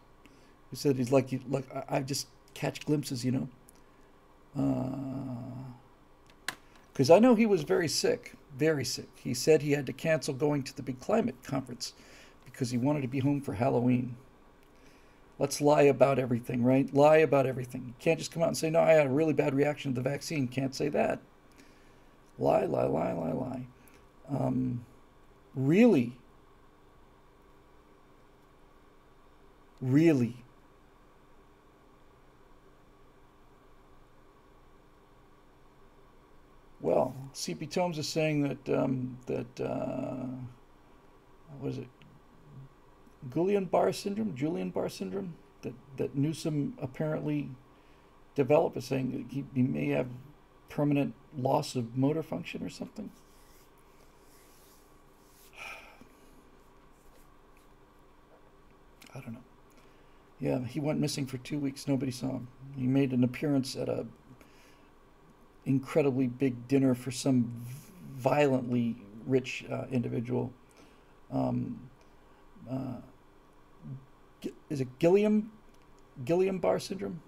who 0.70 0.76
said 0.76 0.96
he's 0.96 1.10
like 1.10 1.32
you? 1.32 1.40
Like 1.48 1.66
I, 1.88 2.00
just 2.00 2.28
catch 2.54 2.84
glimpses, 2.84 3.24
you 3.24 3.32
know. 3.32 3.48
Because 6.92 7.10
uh, 7.10 7.16
I 7.16 7.18
know 7.18 7.34
he 7.34 7.46
was 7.46 7.62
very 7.62 7.88
sick, 7.88 8.34
very 8.56 8.84
sick. 8.84 9.08
He 9.16 9.34
said 9.34 9.62
he 9.62 9.72
had 9.72 9.86
to 9.86 9.92
cancel 9.92 10.34
going 10.34 10.62
to 10.64 10.76
the 10.76 10.82
big 10.82 11.00
climate 11.00 11.36
conference 11.42 11.94
because 12.52 12.70
he 12.70 12.78
wanted 12.78 13.02
to 13.02 13.08
be 13.08 13.20
home 13.20 13.40
for 13.40 13.54
Halloween. 13.54 14.16
Let's 15.38 15.60
lie 15.60 15.82
about 15.82 16.18
everything, 16.18 16.62
right? 16.62 16.92
Lie 16.94 17.18
about 17.18 17.46
everything. 17.46 17.84
You 17.86 17.94
can't 17.98 18.18
just 18.18 18.30
come 18.30 18.42
out 18.42 18.48
and 18.48 18.56
say, 18.56 18.70
no, 18.70 18.80
I 18.80 18.92
had 18.92 19.06
a 19.06 19.10
really 19.10 19.32
bad 19.32 19.54
reaction 19.54 19.94
to 19.94 20.00
the 20.00 20.08
vaccine. 20.08 20.46
Can't 20.46 20.74
say 20.74 20.88
that. 20.90 21.20
Lie, 22.38 22.66
lie, 22.66 22.86
lie, 22.86 23.12
lie, 23.12 23.32
lie. 23.32 23.66
Um, 24.28 24.84
really, 25.54 26.12
really 29.80 30.36
Well, 36.82 37.14
CP 37.32 37.70
Tomes 37.70 37.96
is 37.96 38.08
saying 38.08 38.42
that 38.42 38.76
um, 38.76 39.16
that 39.26 39.60
uh, 39.60 40.26
what 41.60 41.70
is 41.70 41.78
it? 41.78 41.86
Guillain-Barré 43.30 43.94
syndrome, 43.94 44.34
Julian-Barr 44.34 44.88
syndrome 44.88 45.34
that 45.62 45.74
that 45.96 46.14
Newsom 46.16 46.74
apparently 46.80 47.48
developed, 48.34 48.76
is 48.76 48.84
saying 48.84 49.26
he, 49.30 49.44
he 49.54 49.62
may 49.62 49.88
have 49.88 50.08
permanent 50.68 51.14
loss 51.36 51.76
of 51.76 51.96
motor 51.96 52.22
function 52.22 52.62
or 52.64 52.68
something. 52.68 53.10
I 59.14 59.20
don't 59.20 59.34
know. 59.34 59.40
Yeah, 60.40 60.64
he 60.64 60.80
went 60.80 60.98
missing 60.98 61.26
for 61.26 61.38
two 61.38 61.58
weeks. 61.58 61.86
Nobody 61.86 62.10
saw 62.10 62.30
him. 62.30 62.48
He 62.76 62.86
made 62.86 63.12
an 63.12 63.22
appearance 63.22 63.76
at 63.76 63.88
a 63.88 64.06
incredibly 65.64 66.26
big 66.26 66.66
dinner 66.66 66.94
for 66.94 67.12
some 67.12 67.64
violently 68.16 68.96
rich 69.26 69.64
uh, 69.70 69.84
individual. 69.92 70.52
Um, 71.30 71.78
uh, 72.70 72.96
is 74.68 74.80
it 74.80 74.98
Gilliam 74.98 75.50
Gilliam 76.24 76.58
Barr 76.58 76.78
syndrome? 76.78 77.20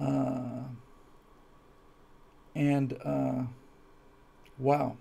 Uh, 0.00 0.62
and 2.54 2.96
uh, 3.04 3.42
wow, 4.58 4.96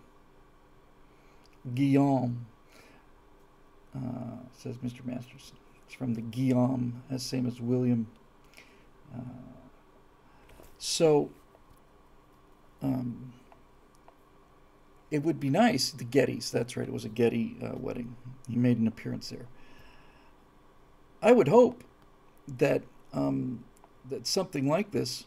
Guillaume 1.76 2.46
uh, 3.96 4.00
says 4.54 4.78
Mr. 4.78 5.06
Masters. 5.06 5.54
It's 5.86 5.96
from 5.96 6.14
the 6.14 6.22
Guillaume, 6.22 7.04
as 7.10 7.24
same 7.24 7.46
as 7.46 7.62
William. 7.62 8.08
Uh, 9.16 9.22
so 10.78 11.30
um, 12.82 13.34
it 15.10 15.24
would 15.24 15.40
be 15.40 15.50
nice, 15.50 15.92
the 15.92 16.04
Gettys, 16.04 16.52
that's 16.52 16.76
right, 16.76 16.88
it 16.88 16.94
was 16.94 17.06
a 17.06 17.10
Getty 17.10 17.58
uh, 17.64 17.78
wedding. 17.78 18.16
He 18.50 18.56
made 18.56 18.78
an 18.78 18.88
appearance 18.88 19.30
there. 19.30 19.48
I 21.22 21.32
would 21.32 21.48
hope 21.48 21.84
that 22.58 22.84
um, 23.14 23.64
that 24.10 24.28
something 24.28 24.68
like 24.68 24.92
this 24.92 25.26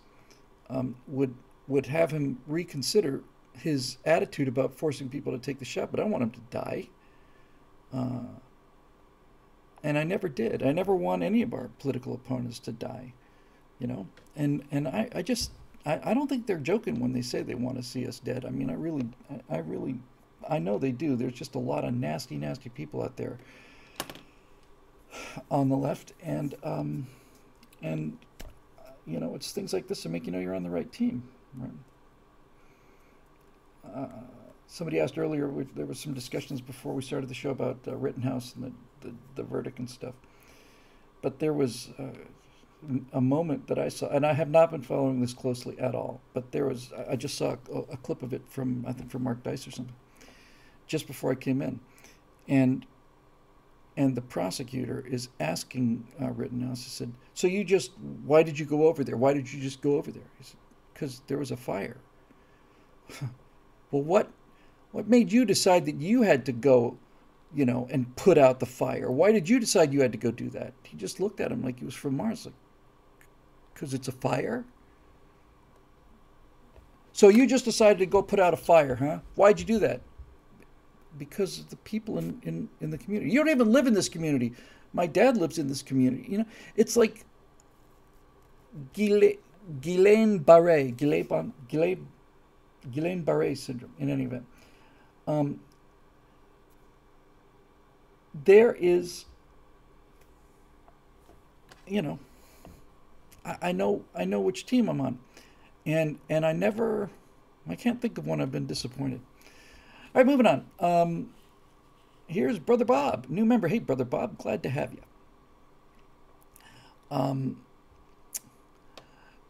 um, 0.69 0.97
would 1.09 1.35
would 1.67 1.87
have 1.87 2.11
him 2.11 2.39
reconsider 2.47 3.23
his 3.55 3.99
attitude 4.05 4.49
about 4.49 4.75
forcing 4.75 5.09
people 5.09 5.33
to 5.33 5.39
take 5.39 5.59
the 5.59 5.65
shot. 5.65 5.91
But 5.91 6.01
I 6.01 6.05
want 6.05 6.23
him 6.23 6.31
to 6.31 6.41
die. 6.51 6.89
Uh, 7.93 8.23
and 9.83 9.99
I 9.99 10.05
never 10.05 10.29
did. 10.29 10.63
I 10.63 10.73
never 10.73 10.95
want 10.95 11.23
any 11.23 11.43
of 11.43 11.53
our 11.53 11.71
political 11.79 12.15
opponents 12.15 12.59
to 12.61 12.73
die 12.73 13.13
you 13.81 13.87
know 13.87 14.07
and 14.37 14.63
and 14.71 14.87
i, 14.87 15.09
I 15.13 15.23
just 15.23 15.51
I, 15.87 16.11
I 16.11 16.15
don't 16.15 16.29
think 16.29 16.47
they're 16.47 16.59
joking 16.59 17.01
when 17.01 17.13
they 17.13 17.23
say 17.23 17.43
they 17.43 17.55
want 17.55 17.77
to 17.77 17.83
see 17.83 18.07
us 18.07 18.19
dead. 18.19 18.45
I 18.45 18.51
mean 18.51 18.71
i 18.71 18.75
really 18.75 19.09
I, 19.31 19.57
I 19.57 19.59
really 19.59 19.99
i 20.49 20.59
know 20.59 20.79
they 20.79 20.93
do. 20.93 21.17
There's 21.17 21.35
just 21.35 21.55
a 21.55 21.59
lot 21.59 21.85
of 21.85 21.95
nasty 21.95 22.37
nasty 22.37 22.69
people 22.71 23.03
out 23.03 23.17
there 23.17 23.39
on 25.51 25.69
the 25.69 25.77
left. 25.77 26.13
And 26.23 26.55
um 26.63 27.07
and 27.83 28.19
you 29.07 29.19
know 29.19 29.35
it's 29.35 29.53
things 29.53 29.73
like 29.73 29.89
this 29.89 30.03
that 30.03 30.09
make 30.11 30.27
you 30.27 30.33
know 30.33 30.39
you're 30.39 30.55
on 30.55 30.63
the 30.63 30.71
right 30.71 30.91
team 30.93 31.23
right? 31.57 31.71
Uh, 33.95 34.07
somebody 34.67 35.01
asked 35.01 35.19
earlier 35.19 35.49
we, 35.49 35.65
there 35.75 35.87
was 35.87 35.99
some 35.99 36.15
discussions 36.15 36.61
before 36.61 36.93
we 36.93 37.03
started 37.03 37.29
the 37.29 37.35
show 37.35 37.51
about 37.51 37.79
uh, 37.89 37.97
rittenhouse 37.97 38.55
and 38.55 38.65
the, 39.01 39.09
the, 39.09 39.15
the 39.37 39.43
verdict 39.43 39.79
and 39.79 39.91
stuff. 39.91 40.15
But 41.23 41.39
there 41.39 41.53
was 41.53 41.91
uh, 41.99 42.13
a 43.13 43.21
moment 43.21 43.67
that 43.69 43.79
I 43.79 43.89
saw, 43.89 44.09
and 44.09 44.25
I 44.25 44.33
have 44.33 44.51
not 44.51 44.71
been 44.71 44.83
following 44.83 45.21
this 45.21 45.35
closely 45.35 45.79
at 45.79 45.95
all, 45.95 46.21
but 46.33 46.53
there 46.53 46.67
was, 46.67 46.93
I 47.09 47.17
just 47.17 47.37
saw 47.37 47.57
a, 47.73 47.79
a 47.93 47.97
clip 47.99 48.23
of 48.23 48.33
it 48.33 48.43
from, 48.49 48.85
I 48.87 48.93
think 48.93 49.11
from 49.11 49.25
Mark 49.25 49.43
Dice 49.43 49.67
or 49.67 49.71
something, 49.71 49.95
just 50.87 51.07
before 51.07 51.31
I 51.31 51.35
came 51.35 51.63
in. 51.63 51.81
And 52.49 52.87
and 53.97 54.15
the 54.15 54.23
prosecutor 54.23 55.05
is 55.07 55.29
asking 55.41 56.07
uh, 56.23 56.31
Rittenhouse, 56.31 56.85
he 56.85 56.91
said, 56.91 57.13
so 57.35 57.47
you 57.47 57.65
just, 57.65 57.91
why 58.25 58.43
did 58.43 58.59
you 58.59 58.65
go 58.65 58.87
over 58.87 59.05
there? 59.05 59.17
Why 59.17 59.35
did 59.35 59.53
you 59.53 59.61
just 59.61 59.83
go 59.83 59.97
over 59.97 60.11
there? 60.11 60.23
He 60.39 60.45
said, 60.45 60.57
because 60.95 61.21
there 61.27 61.37
was 61.37 61.51
a 61.51 61.57
fire. 61.57 61.99
well, 63.91 64.03
what, 64.03 64.31
what 64.93 65.09
made 65.09 65.33
you 65.33 65.45
decide 65.45 65.85
that 65.87 66.01
you 66.01 66.23
had 66.23 66.47
to 66.47 66.53
go 66.53 66.97
you 67.55 67.65
know, 67.65 67.89
and 67.91 68.15
put 68.17 68.39
out 68.39 68.61
the 68.61 68.67
fire? 68.67 69.11
Why 69.11 69.33
did 69.33 69.49
you 69.49 69.59
decide 69.59 69.93
you 69.93 70.03
had 70.03 70.13
to 70.13 70.19
go 70.19 70.31
do 70.31 70.49
that? 70.51 70.73
He 70.85 70.97
just 70.97 71.21
looked 71.21 71.41
at 71.41 71.51
him 71.51 71.63
like 71.63 71.79
he 71.79 71.85
was 71.85 71.95
from 71.95 72.17
Mars, 72.17 72.47
like, 72.47 72.55
because 73.73 73.95
it's 73.95 74.09
a 74.09 74.13
fire? 74.13 74.65
So 77.13 77.29
you 77.29 77.47
just 77.47 77.65
decided 77.65 77.99
to 77.99 78.07
go 78.07 78.23
put 78.23 78.41
out 78.41 78.55
a 78.55 78.57
fire, 78.57 78.95
huh? 78.95 79.19
Why'd 79.35 79.59
you 79.61 79.67
do 79.67 79.79
that? 79.81 80.01
Because 81.19 81.59
of 81.59 81.69
the 81.69 81.77
people 81.77 82.19
in, 82.19 82.41
in, 82.45 82.69
in 82.81 82.91
the 82.91 82.99
community. 82.99 83.31
You 83.31 83.39
don't 83.41 83.51
even 83.51 83.73
live 83.73 83.87
in 83.87 83.95
this 83.95 84.09
community. 84.09 84.53
My 84.93 85.07
dad 85.07 85.37
lives 85.37 85.59
in 85.59 85.69
this 85.69 85.83
community. 85.83 86.27
You 86.29 86.39
know, 86.39 86.47
it's 86.77 86.97
like 86.97 87.25
Guillain 88.95 89.39
Barre, 90.45 90.93
Guillain 90.93 91.53
Barre 93.25 93.55
syndrome, 93.55 93.93
in 93.99 94.09
any 94.09 94.25
event. 94.25 94.47
Um, 95.27 95.61
there 98.45 98.75
is, 98.75 99.27
you 101.87 102.03
know, 102.03 102.19
I, 103.63 103.73
know 103.73 104.05
I 104.15 104.25
know 104.25 104.41
which 104.41 104.67
team 104.67 104.89
I'm 104.89 105.01
on, 105.01 105.19
and 105.87 106.19
and 106.29 106.45
I 106.45 106.53
never 106.53 107.11
I 107.69 107.75
can't 107.75 108.01
think 108.01 108.19
of 108.19 108.27
one 108.27 108.41
I've 108.41 108.53
been 108.53 108.67
disappointed. 108.67 109.21
All 110.15 110.21
right, 110.21 110.27
moving 110.27 110.47
on. 110.47 110.67
Um, 110.81 111.31
here's 112.27 112.59
Brother 112.59 112.85
Bob, 112.85 113.27
new 113.29 113.45
member. 113.45 113.69
Hey, 113.69 113.79
Brother 113.79 114.05
Bob, 114.05 114.39
glad 114.39 114.63
to 114.65 114.69
have 114.69 114.93
you. 114.93 115.01
Um, 117.11 117.61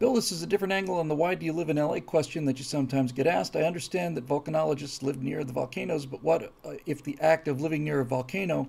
Bill, 0.01 0.15
this 0.15 0.31
is 0.31 0.41
a 0.41 0.47
different 0.47 0.73
angle 0.73 0.97
on 0.97 1.07
the 1.07 1.15
why 1.15 1.35
do 1.35 1.45
you 1.45 1.53
live 1.53 1.69
in 1.69 1.77
LA 1.77 1.99
question 1.99 2.45
that 2.45 2.57
you 2.57 2.63
sometimes 2.63 3.11
get 3.11 3.27
asked. 3.27 3.55
I 3.55 3.63
understand 3.63 4.17
that 4.17 4.27
volcanologists 4.27 5.03
live 5.03 5.21
near 5.21 5.43
the 5.43 5.53
volcanoes, 5.53 6.07
but 6.07 6.23
what 6.23 6.51
uh, 6.65 6.73
if 6.87 7.03
the 7.03 7.19
act 7.21 7.47
of 7.47 7.61
living 7.61 7.83
near 7.83 7.99
a 7.99 8.05
volcano 8.05 8.67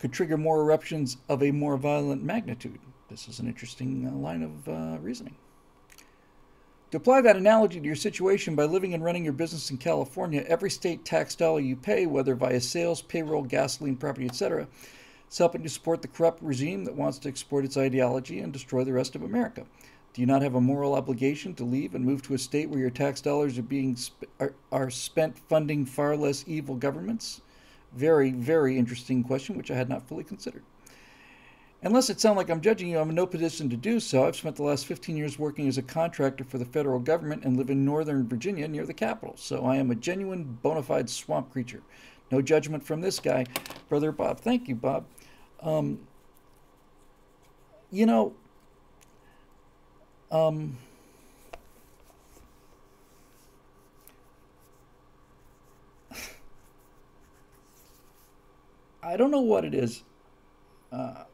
could 0.00 0.12
trigger 0.12 0.36
more 0.36 0.60
eruptions 0.60 1.18
of 1.28 1.42
a 1.42 1.52
more 1.52 1.76
violent 1.76 2.24
magnitude? 2.24 2.80
This 3.08 3.28
is 3.28 3.38
an 3.38 3.46
interesting 3.46 4.06
uh, 4.06 4.16
line 4.16 4.42
of 4.42 4.68
uh, 4.68 4.98
reasoning. 5.00 5.36
To 6.90 6.96
apply 6.96 7.20
that 7.20 7.36
analogy 7.36 7.78
to 7.78 7.86
your 7.86 7.94
situation 7.94 8.56
by 8.56 8.64
living 8.64 8.94
and 8.94 9.04
running 9.04 9.22
your 9.22 9.32
business 9.32 9.70
in 9.70 9.76
California, 9.76 10.44
every 10.46 10.70
state 10.70 11.04
tax 11.04 11.34
dollar 11.34 11.60
you 11.60 11.76
pay, 11.76 12.06
whether 12.06 12.34
via 12.34 12.60
sales, 12.60 13.02
payroll, 13.02 13.42
gasoline, 13.42 13.96
property, 13.96 14.26
etc., 14.26 14.66
is 15.30 15.38
helping 15.38 15.62
to 15.62 15.68
support 15.68 16.02
the 16.02 16.08
corrupt 16.08 16.42
regime 16.42 16.84
that 16.84 16.96
wants 16.96 17.18
to 17.18 17.28
export 17.28 17.64
its 17.64 17.76
ideology 17.76 18.40
and 18.40 18.52
destroy 18.52 18.82
the 18.82 18.92
rest 18.92 19.14
of 19.14 19.22
America. 19.22 19.64
Do 20.12 20.20
you 20.20 20.26
not 20.26 20.42
have 20.42 20.54
a 20.54 20.60
moral 20.60 20.94
obligation 20.94 21.54
to 21.54 21.64
leave 21.64 21.94
and 21.94 22.04
move 22.04 22.22
to 22.22 22.34
a 22.34 22.38
state 22.38 22.70
where 22.70 22.80
your 22.80 22.90
tax 22.90 23.20
dollars 23.20 23.58
are 23.58 23.62
being 23.62 23.94
sp- 23.98 24.30
are, 24.40 24.54
are 24.72 24.90
spent 24.90 25.38
funding 25.38 25.84
far 25.84 26.16
less 26.16 26.44
evil 26.46 26.74
governments? 26.74 27.40
Very, 27.92 28.30
very 28.30 28.78
interesting 28.78 29.22
question, 29.22 29.56
which 29.56 29.70
I 29.70 29.74
had 29.74 29.88
not 29.88 30.08
fully 30.08 30.24
considered. 30.24 30.62
Unless 31.82 32.08
it 32.10 32.20
sounds 32.20 32.36
like 32.36 32.48
I'm 32.48 32.60
judging 32.60 32.88
you, 32.88 32.98
I'm 32.98 33.10
in 33.10 33.14
no 33.14 33.26
position 33.26 33.68
to 33.70 33.76
do 33.76 34.00
so. 34.00 34.26
I've 34.26 34.34
spent 34.34 34.56
the 34.56 34.62
last 34.62 34.86
15 34.86 35.16
years 35.16 35.38
working 35.38 35.68
as 35.68 35.76
a 35.78 35.82
contractor 35.82 36.42
for 36.42 36.58
the 36.58 36.64
federal 36.64 36.98
government 36.98 37.44
and 37.44 37.56
live 37.56 37.70
in 37.70 37.84
northern 37.84 38.26
Virginia 38.26 38.66
near 38.66 38.86
the 38.86 38.94
capital. 38.94 39.34
So 39.36 39.64
I 39.64 39.76
am 39.76 39.90
a 39.90 39.94
genuine 39.94 40.58
bona 40.62 40.82
fide 40.82 41.10
swamp 41.10 41.52
creature. 41.52 41.82
No 42.30 42.40
judgment 42.40 42.82
from 42.82 43.02
this 43.02 43.20
guy, 43.20 43.46
Brother 43.88 44.10
Bob. 44.10 44.40
Thank 44.40 44.68
you, 44.68 44.74
Bob. 44.74 45.04
Um, 45.60 46.00
you 47.90 48.06
know, 48.06 48.32
um, 50.30 50.78
I 59.02 59.16
don't 59.16 59.30
know 59.30 59.40
what 59.40 59.64
it 59.64 59.74
is. 59.74 60.02
Uh, 60.90 61.24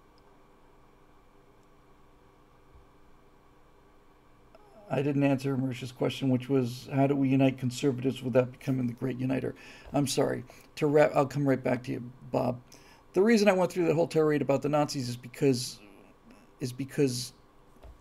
I 4.92 5.00
didn't 5.00 5.24
answer 5.24 5.56
Marisha's 5.56 5.90
question, 5.90 6.28
which 6.28 6.50
was 6.50 6.86
how 6.94 7.06
do 7.06 7.16
we 7.16 7.30
unite 7.30 7.56
conservatives 7.56 8.22
without 8.22 8.52
becoming 8.52 8.86
the 8.86 8.92
great 8.92 9.18
uniter? 9.18 9.54
I'm 9.94 10.06
sorry. 10.06 10.44
To 10.76 10.86
wrap, 10.86 11.12
I'll 11.14 11.24
come 11.24 11.48
right 11.48 11.62
back 11.62 11.82
to 11.84 11.92
you, 11.92 12.12
Bob. 12.30 12.60
The 13.14 13.22
reason 13.22 13.48
I 13.48 13.52
went 13.52 13.72
through 13.72 13.86
that 13.86 13.94
whole 13.94 14.06
tirade 14.06 14.42
about 14.42 14.60
the 14.60 14.68
Nazis 14.68 15.08
is 15.08 15.16
because 15.16 15.80
is 16.60 16.72
because 16.72 17.32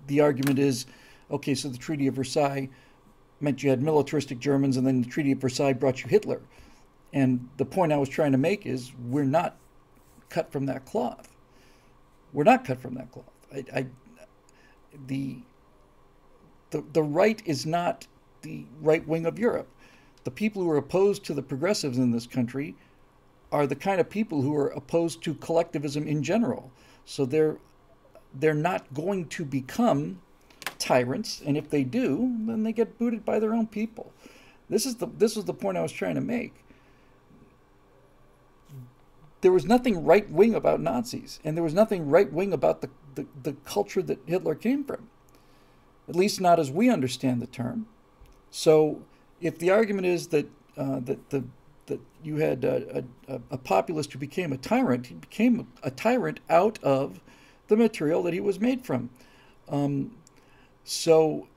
the 0.07 0.19
argument 0.19 0.59
is, 0.59 0.85
okay, 1.31 1.55
so 1.55 1.69
the 1.69 1.77
Treaty 1.77 2.07
of 2.07 2.13
Versailles 2.13 2.69
meant 3.39 3.63
you 3.63 3.69
had 3.69 3.81
militaristic 3.81 4.39
Germans, 4.39 4.75
and 4.75 4.85
then 4.85 5.01
the 5.01 5.07
Treaty 5.07 5.31
of 5.31 5.39
Versailles 5.39 5.73
brought 5.73 6.03
you 6.03 6.09
Hitler. 6.09 6.41
And 7.13 7.49
the 7.55 7.65
point 7.65 7.93
I 7.93 7.97
was 7.97 8.09
trying 8.09 8.33
to 8.33 8.37
make 8.37 8.65
is 8.65 8.91
we're 9.07 9.23
not 9.23 9.55
cut 10.29 10.51
from 10.51 10.65
that 10.65 10.85
cloth. 10.85 11.33
We're 12.33 12.43
not 12.43 12.65
cut 12.65 12.81
from 12.81 12.95
that 12.95 13.11
cloth. 13.11 13.25
I, 13.53 13.63
I 13.73 13.85
the 15.07 15.37
the, 16.71 16.83
the 16.93 17.03
right 17.03 17.41
is 17.45 17.65
not 17.65 18.07
the 18.41 18.65
right 18.81 19.07
wing 19.07 19.25
of 19.25 19.37
Europe. 19.37 19.67
The 20.23 20.31
people 20.31 20.61
who 20.61 20.69
are 20.69 20.77
opposed 20.77 21.23
to 21.25 21.33
the 21.33 21.41
progressives 21.41 21.97
in 21.97 22.11
this 22.11 22.25
country 22.25 22.75
are 23.51 23.67
the 23.67 23.75
kind 23.75 23.99
of 23.99 24.09
people 24.09 24.41
who 24.41 24.55
are 24.55 24.67
opposed 24.67 25.21
to 25.23 25.35
collectivism 25.35 26.07
in 26.07 26.23
general. 26.23 26.71
So 27.05 27.25
they're 27.25 27.57
they're 28.33 28.53
not 28.53 28.93
going 28.93 29.27
to 29.27 29.43
become 29.43 30.21
tyrants, 30.79 31.41
and 31.45 31.57
if 31.57 31.69
they 31.69 31.83
do, 31.83 32.33
then 32.45 32.63
they 32.63 32.71
get 32.71 32.97
booted 32.97 33.25
by 33.25 33.39
their 33.39 33.53
own 33.53 33.67
people. 33.67 34.13
This 34.69 34.85
is 34.85 34.95
the 34.95 35.07
this 35.07 35.35
is 35.35 35.43
the 35.45 35.53
point 35.53 35.77
I 35.77 35.81
was 35.81 35.91
trying 35.91 36.15
to 36.15 36.21
make. 36.21 36.53
There 39.41 39.51
was 39.51 39.65
nothing 39.65 40.05
right 40.05 40.29
wing 40.29 40.55
about 40.55 40.79
Nazis, 40.79 41.39
and 41.43 41.57
there 41.57 41.63
was 41.63 41.73
nothing 41.73 42.09
right 42.09 42.31
wing 42.31 42.53
about 42.53 42.81
the, 42.81 42.89
the, 43.15 43.25
the 43.41 43.53
culture 43.65 44.03
that 44.03 44.19
Hitler 44.27 44.53
came 44.53 44.83
from 44.83 45.09
at 46.07 46.15
least 46.15 46.41
not 46.41 46.59
as 46.59 46.71
we 46.71 46.89
understand 46.89 47.41
the 47.41 47.47
term. 47.47 47.87
So, 48.49 49.03
if 49.39 49.57
the 49.57 49.71
argument 49.71 50.07
is 50.07 50.27
that 50.27 50.47
uh, 50.77 50.99
that 51.01 51.29
the 51.29 51.43
that 51.87 51.99
you 52.23 52.37
had 52.37 52.63
a, 52.63 53.03
a, 53.27 53.41
a, 53.51 53.57
populist 53.57 54.13
who 54.13 54.19
became 54.19 54.53
a 54.53 54.57
tyrant, 54.57 55.07
he 55.07 55.15
became 55.15 55.67
a 55.83 55.91
tyrant 55.91 56.39
out 56.49 56.79
of 56.83 57.19
the 57.67 57.75
material 57.75 58.23
that 58.23 58.33
he 58.33 58.39
was 58.39 58.59
made 58.59 58.85
from. 58.85 59.09
Um, 59.67 60.15
so, 60.83 61.47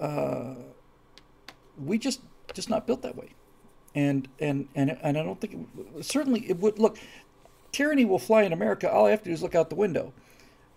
uh, 0.00 0.54
we 1.82 1.98
just 1.98 2.20
just 2.54 2.68
not 2.68 2.86
built 2.86 3.02
that 3.02 3.16
way, 3.16 3.34
and 3.94 4.28
and 4.38 4.68
and 4.74 4.98
and 5.02 5.18
I 5.18 5.22
don't 5.22 5.40
think 5.40 5.68
it, 5.96 6.04
certainly 6.04 6.48
it 6.48 6.58
would 6.58 6.78
look. 6.78 6.98
Tyranny 7.70 8.04
will 8.04 8.18
fly 8.18 8.42
in 8.42 8.52
America. 8.52 8.90
All 8.90 9.06
I 9.06 9.10
have 9.10 9.22
to 9.22 9.30
do 9.30 9.32
is 9.32 9.42
look 9.42 9.54
out 9.54 9.70
the 9.70 9.76
window, 9.76 10.12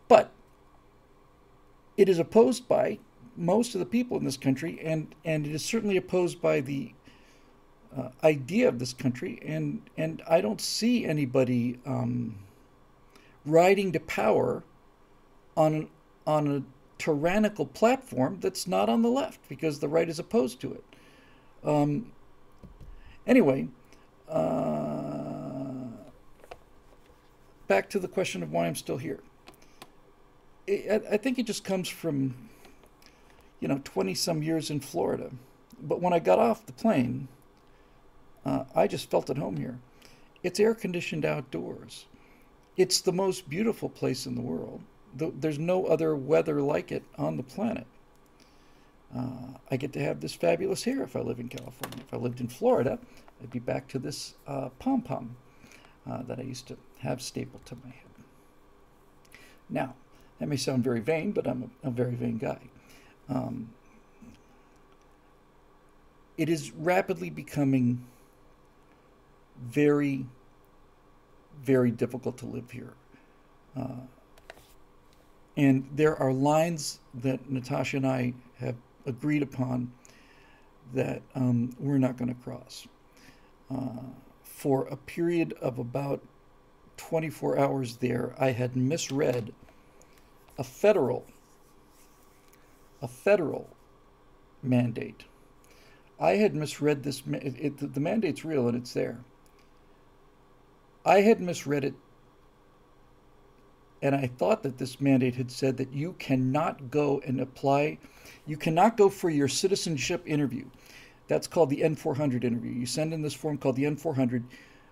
but 0.07 0.31
it 1.97 2.09
is 2.09 2.19
opposed 2.19 2.67
by 2.67 2.99
most 3.37 3.75
of 3.75 3.79
the 3.79 3.85
people 3.85 4.17
in 4.17 4.23
this 4.23 4.37
country, 4.37 4.79
and, 4.83 5.13
and 5.23 5.45
it 5.45 5.53
is 5.53 5.63
certainly 5.63 5.97
opposed 5.97 6.41
by 6.41 6.61
the 6.61 6.93
uh, 7.95 8.09
idea 8.23 8.67
of 8.67 8.79
this 8.79 8.93
country. 8.93 9.39
And, 9.45 9.81
and 9.97 10.21
I 10.29 10.41
don't 10.41 10.61
see 10.61 11.05
anybody 11.05 11.79
um, 11.85 12.37
riding 13.45 13.91
to 13.93 13.99
power 13.99 14.63
on, 15.55 15.89
on 16.25 16.47
a 16.47 16.63
tyrannical 16.97 17.65
platform 17.65 18.39
that's 18.39 18.67
not 18.67 18.89
on 18.89 19.01
the 19.01 19.09
left 19.09 19.39
because 19.49 19.79
the 19.79 19.87
right 19.87 20.09
is 20.09 20.19
opposed 20.19 20.59
to 20.61 20.73
it. 20.73 20.83
Um, 21.63 22.11
anyway, 23.27 23.67
uh, 24.29 25.87
back 27.67 27.89
to 27.89 27.99
the 27.99 28.07
question 28.07 28.43
of 28.43 28.51
why 28.51 28.67
I'm 28.67 28.75
still 28.75 28.97
here. 28.97 29.19
I 30.67 31.17
think 31.17 31.37
it 31.37 31.45
just 31.45 31.63
comes 31.63 31.87
from, 31.87 32.49
you 33.59 33.67
know, 33.67 33.81
20 33.83 34.13
some 34.15 34.41
years 34.41 34.69
in 34.69 34.79
Florida. 34.79 35.29
But 35.79 36.01
when 36.01 36.13
I 36.13 36.19
got 36.19 36.39
off 36.39 36.65
the 36.65 36.73
plane, 36.73 37.27
uh, 38.45 38.63
I 38.73 38.87
just 38.87 39.11
felt 39.11 39.29
at 39.29 39.37
home 39.37 39.57
here. 39.57 39.79
It's 40.43 40.59
air 40.59 40.75
conditioned 40.75 41.25
outdoors. 41.25 42.05
It's 42.77 43.01
the 43.01 43.11
most 43.11 43.49
beautiful 43.49 43.89
place 43.89 44.25
in 44.25 44.35
the 44.35 44.41
world. 44.41 44.81
There's 45.13 45.59
no 45.59 45.85
other 45.85 46.15
weather 46.15 46.61
like 46.61 46.91
it 46.91 47.03
on 47.17 47.37
the 47.37 47.43
planet. 47.43 47.87
Uh, 49.15 49.57
I 49.71 49.77
get 49.77 49.93
to 49.93 49.99
have 49.99 50.19
this 50.19 50.33
fabulous 50.33 50.83
hair 50.83 51.01
if 51.03 51.15
I 51.15 51.21
live 51.21 51.39
in 51.39 51.47
California. 51.47 51.99
If 52.05 52.13
I 52.13 52.17
lived 52.17 52.41
in 52.41 52.47
Florida, 52.47 52.99
I'd 53.41 53.51
be 53.51 53.59
back 53.59 53.87
to 53.89 53.99
this 53.99 54.35
uh, 54.45 54.69
pom 54.77 55.01
pom 55.01 55.37
uh, 56.09 56.23
that 56.23 56.39
I 56.39 56.43
used 56.43 56.67
to 56.67 56.77
have 56.99 57.21
stapled 57.21 57.65
to 57.67 57.77
my 57.83 57.91
head. 57.91 58.05
Now, 59.69 59.95
that 60.39 60.47
may 60.47 60.57
sound 60.57 60.83
very 60.83 60.99
vain, 60.99 61.31
but 61.31 61.47
I'm 61.47 61.71
a, 61.83 61.87
a 61.87 61.91
very 61.91 62.15
vain 62.15 62.37
guy. 62.37 62.59
Um, 63.29 63.69
it 66.37 66.49
is 66.49 66.71
rapidly 66.71 67.29
becoming 67.29 68.05
very, 69.61 70.25
very 71.63 71.91
difficult 71.91 72.37
to 72.39 72.45
live 72.45 72.69
here. 72.69 72.93
Uh, 73.77 74.01
and 75.57 75.87
there 75.93 76.17
are 76.17 76.33
lines 76.33 76.99
that 77.15 77.49
Natasha 77.49 77.97
and 77.97 78.07
I 78.07 78.33
have 78.59 78.75
agreed 79.05 79.41
upon 79.41 79.91
that 80.93 81.21
um, 81.35 81.73
we're 81.79 81.97
not 81.97 82.17
going 82.17 82.33
to 82.33 82.41
cross. 82.41 82.87
Uh, 83.71 84.03
for 84.43 84.87
a 84.87 84.95
period 84.95 85.53
of 85.61 85.79
about 85.79 86.21
24 86.97 87.57
hours 87.57 87.97
there, 87.97 88.35
I 88.37 88.51
had 88.51 88.75
misread 88.75 89.53
a 90.57 90.63
federal 90.63 91.25
a 93.01 93.07
federal 93.07 93.69
mandate. 94.63 95.25
I 96.19 96.31
had 96.31 96.55
misread 96.55 97.03
this. 97.03 97.21
It, 97.27 97.55
it, 97.59 97.93
the 97.93 97.99
mandate's 97.99 98.45
real 98.45 98.67
and 98.67 98.77
it's 98.77 98.93
there. 98.93 99.19
I 101.05 101.21
had 101.21 101.39
misread 101.39 101.83
it, 101.83 101.93
and 104.01 104.15
I 104.15 104.27
thought 104.27 104.63
that 104.63 104.77
this 104.77 104.99
mandate 104.99 105.35
had 105.35 105.51
said 105.51 105.77
that 105.77 105.93
you 105.93 106.13
cannot 106.13 106.89
go 106.89 107.21
and 107.25 107.39
apply, 107.39 107.99
you 108.47 108.57
cannot 108.57 108.97
go 108.97 109.09
for 109.09 109.29
your 109.29 109.47
citizenship 109.47 110.23
interview. 110.25 110.65
That's 111.27 111.47
called 111.47 111.69
the 111.69 111.81
N400 111.81 112.43
interview. 112.43 112.71
You 112.71 112.85
send 112.85 113.13
in 113.13 113.21
this 113.21 113.33
form 113.33 113.57
called 113.57 113.75
the 113.75 113.83
N400. 113.83 114.43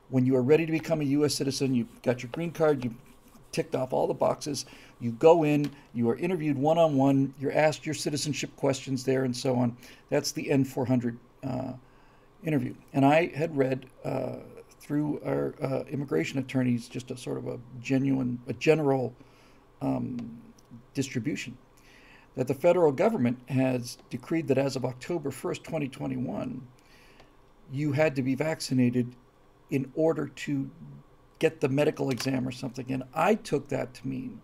When 0.10 0.26
you 0.26 0.36
are 0.36 0.44
ready 0.44 0.66
to 0.66 0.72
become 0.72 1.02
a 1.02 1.06
U.S. 1.06 1.34
citizen, 1.34 1.74
you've 1.74 2.02
got 2.04 2.22
your 2.22 2.32
green 2.32 2.52
card, 2.52 2.84
you've 2.84 2.96
ticked 3.52 3.76
off 3.76 3.94
all 3.94 4.08
the 4.08 4.14
boxes. 4.14 4.66
You 5.04 5.12
go 5.12 5.44
in, 5.44 5.70
you 5.94 6.10
are 6.10 6.16
interviewed 6.16 6.58
one 6.58 6.78
on 6.78 6.96
one, 6.96 7.34
you're 7.38 7.52
asked 7.52 7.86
your 7.86 7.94
citizenship 7.94 8.56
questions 8.56 9.04
there, 9.04 9.26
and 9.26 9.36
so 9.36 9.56
on. 9.56 9.76
That's 10.10 10.32
the 10.32 10.48
N400 10.48 11.18
uh, 11.46 11.74
interview. 12.46 12.74
And 12.94 13.06
I 13.06 13.28
had 13.36 13.56
read 13.58 13.86
uh, 14.06 14.38
through 14.80 15.22
our 15.26 15.56
uh, 15.62 15.84
immigration 15.90 16.40
attorneys 16.40 16.88
just 16.88 17.12
a 17.12 17.18
sort 17.18 17.38
of 17.38 17.48
a 17.48 17.60
genuine, 17.82 18.40
a 18.48 18.54
general 18.54 19.14
um, 19.82 20.42
distribution 20.94 21.58
that 22.36 22.48
the 22.48 22.54
federal 22.54 22.92
government 22.92 23.38
has 23.50 23.98
decreed 24.10 24.48
that 24.48 24.58
as 24.58 24.78
of 24.78 24.86
October 24.86 25.32
1st, 25.32 25.64
2021, 25.64 26.66
you 27.72 27.92
had 27.92 28.16
to 28.16 28.22
be 28.22 28.36
vaccinated 28.36 29.14
in 29.70 29.92
order 29.96 30.28
to 30.28 30.70
get 31.40 31.60
the 31.60 31.68
medical 31.68 32.10
exam 32.10 32.48
or 32.48 32.52
something. 32.52 32.90
And 32.90 33.04
I 33.14 33.36
took 33.36 33.68
that 33.68 33.94
to 33.96 34.08
mean 34.08 34.42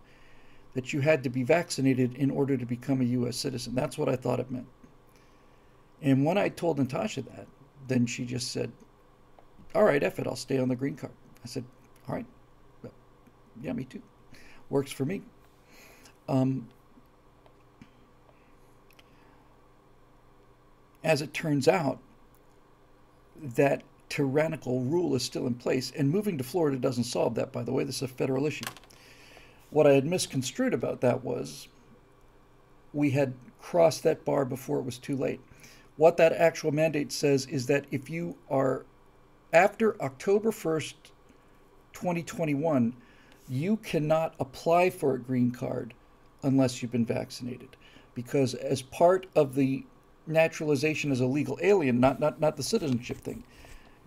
that 0.74 0.94
you 0.94 1.02
had 1.02 1.24
to 1.24 1.30
be 1.30 1.44
vaccinated 1.44 2.16
in 2.16 2.30
order 2.30 2.56
to 2.58 2.66
become 2.66 3.02
a 3.02 3.06
U.S. 3.06 3.38
citizen. 3.38 3.76
That's 3.76 3.98
what 3.98 4.10
I 4.10 4.16
thought 4.16 4.40
it 4.40 4.52
meant. 4.52 4.68
And 6.02 6.24
when 6.24 6.38
I 6.38 6.50
told 6.50 6.78
Natasha 6.78 7.24
that, 7.24 7.48
then 7.88 8.06
she 8.06 8.26
just 8.26 8.52
said, 8.52 8.72
All 9.76 9.84
right, 9.84 10.02
F 10.02 10.20
it, 10.20 10.28
I'll 10.28 10.36
stay 10.36 10.60
on 10.60 10.70
the 10.70 10.76
green 10.76 10.96
card. 10.96 11.14
I 11.44 11.48
said, 11.48 11.66
All 12.08 12.16
right. 12.16 12.26
Yeah, 13.62 13.74
me 13.74 13.84
too. 13.84 14.02
Works 14.70 14.92
for 14.92 15.06
me. 15.06 15.22
Um, 16.28 16.70
as 21.04 21.22
it 21.22 21.34
turns 21.34 21.68
out, 21.68 22.00
that 23.42 23.84
tyrannical 24.10 24.82
rule 24.82 25.16
is 25.16 25.24
still 25.24 25.48
in 25.48 25.56
place. 25.56 25.92
And 25.96 26.10
moving 26.10 26.38
to 26.38 26.44
Florida 26.44 26.78
doesn't 26.78 27.06
solve 27.06 27.36
that, 27.36 27.52
by 27.52 27.64
the 27.64 27.72
way. 27.72 27.84
This 27.84 27.98
is 27.98 28.02
a 28.04 28.08
federal 28.08 28.46
issue. 28.46 28.66
What 29.72 29.86
I 29.86 29.94
had 29.94 30.06
misconstrued 30.06 30.74
about 30.74 31.02
that 31.02 31.24
was 31.24 31.68
we 32.94 33.12
had 33.12 33.34
crossed 33.62 34.04
that 34.04 34.26
bar 34.26 34.46
before 34.46 34.80
it 34.80 34.86
was 34.86 34.98
too 34.98 35.16
late. 35.16 35.40
What 35.98 36.18
that 36.18 36.34
actual 36.34 36.72
mandate 36.72 37.12
says 37.12 37.46
is 37.48 37.68
that 37.68 37.86
if 37.92 38.10
you 38.10 38.38
are 38.50 38.86
after 39.54 40.02
October 40.02 40.52
1st, 40.52 40.94
2021, 41.94 42.96
you 43.50 43.78
cannot 43.78 44.36
apply 44.40 44.90
for 44.90 45.14
a 45.14 45.20
green 45.20 45.52
card 45.52 45.94
unless 46.44 46.82
you've 46.82 46.92
been 46.92 47.06
vaccinated. 47.06 47.76
Because 48.16 48.54
as 48.54 48.82
part 48.82 49.28
of 49.36 49.56
the 49.56 49.84
naturalization 50.28 51.12
as 51.12 51.20
a 51.20 51.26
legal 51.26 51.58
alien, 51.62 52.00
not, 52.00 52.20
not, 52.20 52.40
not 52.40 52.58
the 52.58 52.64
citizenship 52.64 53.18
thing, 53.18 53.44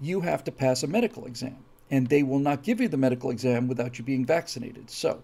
you 0.00 0.20
have 0.20 0.44
to 0.44 0.52
pass 0.52 0.82
a 0.82 0.86
medical 0.86 1.26
exam. 1.26 1.58
And 1.90 2.08
they 2.08 2.22
will 2.22 2.38
not 2.38 2.62
give 2.62 2.80
you 2.80 2.88
the 2.88 2.96
medical 2.96 3.30
exam 3.30 3.68
without 3.68 3.98
you 3.98 4.04
being 4.04 4.24
vaccinated. 4.24 4.90
So 4.90 5.22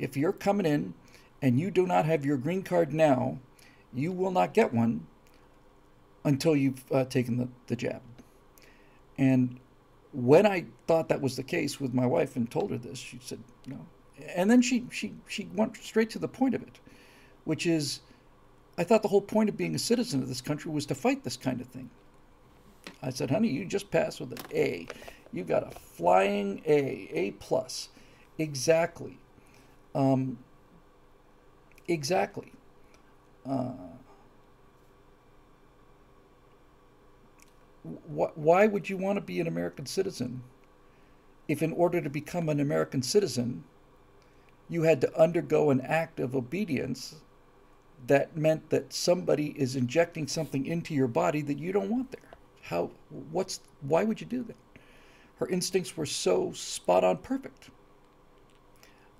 if 0.00 0.16
you're 0.16 0.32
coming 0.32 0.66
in 0.66 0.94
and 1.42 1.58
you 1.60 1.70
do 1.70 1.86
not 1.86 2.06
have 2.06 2.24
your 2.24 2.36
green 2.36 2.62
card 2.62 2.92
now, 2.92 3.38
you 3.92 4.12
will 4.12 4.30
not 4.30 4.54
get 4.54 4.72
one 4.72 5.06
until 6.24 6.56
you've 6.56 6.84
uh, 6.92 7.04
taken 7.04 7.36
the, 7.36 7.48
the 7.66 7.76
jab. 7.76 8.02
And 9.18 9.58
when 10.12 10.46
I 10.46 10.66
thought 10.86 11.08
that 11.08 11.20
was 11.20 11.36
the 11.36 11.42
case 11.42 11.80
with 11.80 11.94
my 11.94 12.06
wife 12.06 12.36
and 12.36 12.50
told 12.50 12.70
her 12.70 12.78
this, 12.78 12.98
she 12.98 13.18
said, 13.22 13.40
no. 13.66 13.86
And 14.34 14.50
then 14.50 14.60
she, 14.60 14.86
she, 14.90 15.12
she 15.28 15.48
went 15.54 15.76
straight 15.76 16.10
to 16.10 16.18
the 16.18 16.28
point 16.28 16.54
of 16.54 16.62
it, 16.62 16.78
which 17.44 17.66
is 17.66 18.00
I 18.76 18.84
thought 18.84 19.02
the 19.02 19.08
whole 19.08 19.20
point 19.20 19.48
of 19.48 19.56
being 19.56 19.74
a 19.74 19.78
citizen 19.78 20.22
of 20.22 20.28
this 20.28 20.40
country 20.40 20.70
was 20.70 20.86
to 20.86 20.94
fight 20.94 21.22
this 21.22 21.36
kind 21.36 21.60
of 21.60 21.66
thing. 21.66 21.90
I 23.02 23.10
said, 23.10 23.30
honey, 23.30 23.48
you 23.48 23.64
just 23.64 23.90
passed 23.90 24.20
with 24.20 24.32
an 24.32 24.46
A. 24.54 24.86
You 25.32 25.44
got 25.44 25.66
a 25.66 25.78
flying 25.78 26.62
A, 26.66 27.08
A 27.12 27.30
plus. 27.32 27.90
Exactly. 28.38 29.18
Um, 29.94 30.38
exactly. 31.88 32.52
Uh, 33.48 33.72
wh- 37.84 38.36
why 38.36 38.66
would 38.66 38.88
you 38.88 38.96
want 38.96 39.16
to 39.16 39.20
be 39.20 39.40
an 39.40 39.46
American 39.46 39.86
citizen 39.86 40.42
if, 41.48 41.62
in 41.62 41.72
order 41.72 42.00
to 42.00 42.08
become 42.08 42.48
an 42.48 42.60
American 42.60 43.02
citizen, 43.02 43.62
you 44.70 44.82
had 44.84 45.00
to 45.02 45.20
undergo 45.20 45.70
an 45.70 45.80
act 45.82 46.18
of 46.20 46.34
obedience 46.34 47.16
that 48.06 48.36
meant 48.36 48.70
that 48.70 48.92
somebody 48.92 49.48
is 49.60 49.76
injecting 49.76 50.26
something 50.26 50.66
into 50.66 50.94
your 50.94 51.08
body 51.08 51.42
that 51.42 51.58
you 51.58 51.72
don't 51.72 51.90
want 51.90 52.10
there? 52.12 52.30
How? 52.62 52.90
What's? 53.32 53.60
Why 53.82 54.04
would 54.04 54.20
you 54.20 54.26
do 54.26 54.44
that? 54.44 54.56
Her 55.36 55.48
instincts 55.48 55.96
were 55.96 56.06
so 56.06 56.52
spot 56.52 57.04
on 57.04 57.18
perfect. 57.18 57.70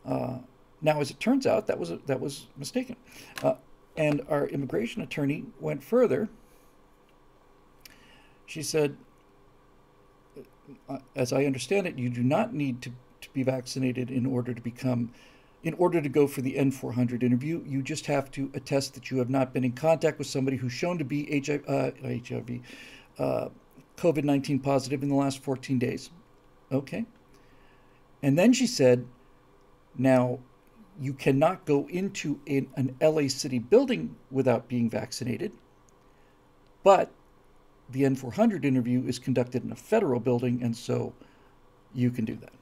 Uh, 0.04 0.38
now, 0.83 1.01
as 1.01 1.11
it 1.11 1.20
turns 1.20 1.47
out, 1.47 1.66
that 1.66 1.78
was 1.78 1.91
a, 1.91 1.99
that 2.07 2.20
was 2.20 2.47
mistaken, 2.57 2.97
uh, 3.43 3.55
and 3.97 4.22
our 4.28 4.47
immigration 4.47 5.03
attorney 5.03 5.45
went 5.61 5.83
further. 5.83 6.28
She 8.47 8.62
said, 8.62 8.97
uh, 10.89 10.99
as 11.14 11.33
I 11.33 11.45
understand 11.45 11.87
it, 11.87 11.99
you 11.99 12.09
do 12.09 12.22
not 12.22 12.55
need 12.55 12.83
to, 12.83 12.91
to 13.20 13.31
be 13.33 13.43
vaccinated 13.43 14.11
in 14.11 14.26
order 14.26 14.55
to 14.55 14.61
become, 14.61 15.12
in 15.62 15.74
order 15.74 16.01
to 16.01 16.09
go 16.09 16.26
for 16.26 16.41
the 16.41 16.55
N400 16.55 17.22
interview. 17.22 17.62
You 17.66 17.83
just 17.83 18.07
have 18.07 18.31
to 18.33 18.51
attest 18.55 18.95
that 18.95 19.11
you 19.11 19.18
have 19.18 19.31
not 19.31 19.53
been 19.53 19.64
in 19.64 19.72
contact 19.72 20.18
with 20.18 20.26
somebody 20.26 20.57
who's 20.57 20.72
shown 20.72 20.99
to 20.99 21.05
be 21.05 21.43
HIV, 21.47 21.64
uh, 21.68 21.91
HIV 22.03 22.61
uh, 23.18 23.49
COVID 23.97 24.24
19 24.24 24.61
positive 24.61 25.03
in 25.03 25.11
the 25.11 25.14
last 25.14 25.43
14 25.43 25.78
days. 25.78 26.11
Okay. 26.72 27.05
And 28.22 28.39
then 28.39 28.53
she 28.53 28.66
said, 28.66 29.07
now 29.97 30.39
you 31.01 31.14
cannot 31.14 31.64
go 31.64 31.88
into 31.88 32.38
an, 32.46 32.68
an 32.76 32.94
LA 33.01 33.28
City 33.28 33.59
building 33.59 34.14
without 34.30 34.68
being 34.68 34.90
vaccinated, 34.90 35.51
but 36.84 37.11
the 37.88 38.03
N400 38.03 38.64
interview 38.64 39.05
is 39.07 39.18
conducted 39.18 39.64
in 39.64 39.72
a 39.72 39.76
federal 39.76 40.20
building, 40.20 40.62
and 40.62 40.76
so 40.76 41.14
you 41.94 42.11
can 42.11 42.24
do 42.24 42.36
that. 42.36 42.53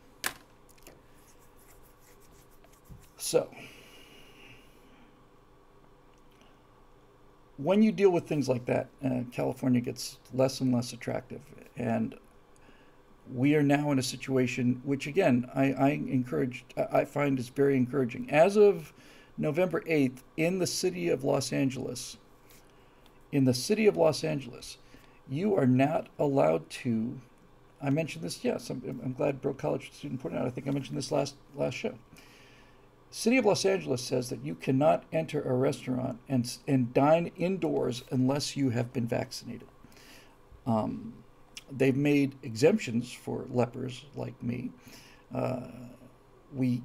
So, 3.17 3.51
when 7.57 7.83
you 7.83 7.91
deal 7.91 8.11
with 8.11 8.27
things 8.27 8.49
like 8.49 8.65
that, 8.67 8.89
uh, 9.05 9.23
California 9.33 9.81
gets 9.81 10.19
less 10.33 10.61
and 10.61 10.73
less 10.73 10.93
attractive. 10.93 11.41
And 11.77 12.15
we 13.33 13.55
are 13.55 13.63
now 13.63 13.91
in 13.93 13.99
a 13.99 14.03
situation 14.03 14.81
which, 14.85 15.07
again, 15.07 15.51
I, 15.55 15.73
I 15.73 15.89
encourage, 15.91 16.65
I 16.77 17.05
find 17.05 17.39
is 17.39 17.49
very 17.49 17.77
encouraging. 17.77 18.31
As 18.31 18.57
of 18.57 18.93
November 19.37 19.81
8th, 19.83 20.19
in 20.37 20.59
the 20.59 20.67
city 20.67 21.09
of 21.09 21.25
Los 21.25 21.53
Angeles, 21.53 22.17
in 23.31 23.45
the 23.45 23.55
city 23.55 23.87
of 23.87 23.97
Los 23.97 24.25
Angeles, 24.25 24.79
you 25.29 25.55
are 25.55 25.67
not 25.67 26.09
allowed 26.19 26.69
to. 26.71 27.19
I 27.83 27.91
mentioned 27.91 28.25
this, 28.25 28.45
yes. 28.45 28.71
I'm, 28.71 28.83
I'm 29.05 29.13
glad 29.13 29.41
Broke 29.41 29.59
College 29.59 29.93
student 29.93 30.21
pointed 30.21 30.41
out. 30.41 30.47
I 30.47 30.51
think 30.51 30.67
I 30.67 30.71
mentioned 30.71 30.97
this 30.97 31.13
last 31.13 31.35
last 31.55 31.75
show. 31.75 31.95
City 33.11 33.37
of 33.37 33.45
Los 33.45 33.65
Angeles 33.65 34.03
says 34.03 34.29
that 34.31 34.45
you 34.45 34.55
cannot 34.55 35.05
enter 35.13 35.43
a 35.43 35.53
restaurant 35.53 36.19
and 36.29 36.59
and 36.67 36.93
dine 36.93 37.31
indoors 37.37 38.05
unless 38.11 38.57
you 38.57 38.71
have 38.71 38.93
been 38.93 39.07
vaccinated. 39.07 39.69
Um, 40.67 41.15
they've 41.71 41.97
made 41.97 42.37
exemptions 42.43 43.13
for 43.13 43.47
lepers 43.51 44.05
like 44.15 44.41
me. 44.43 44.71
Uh, 45.35 45.61
we, 46.55 46.83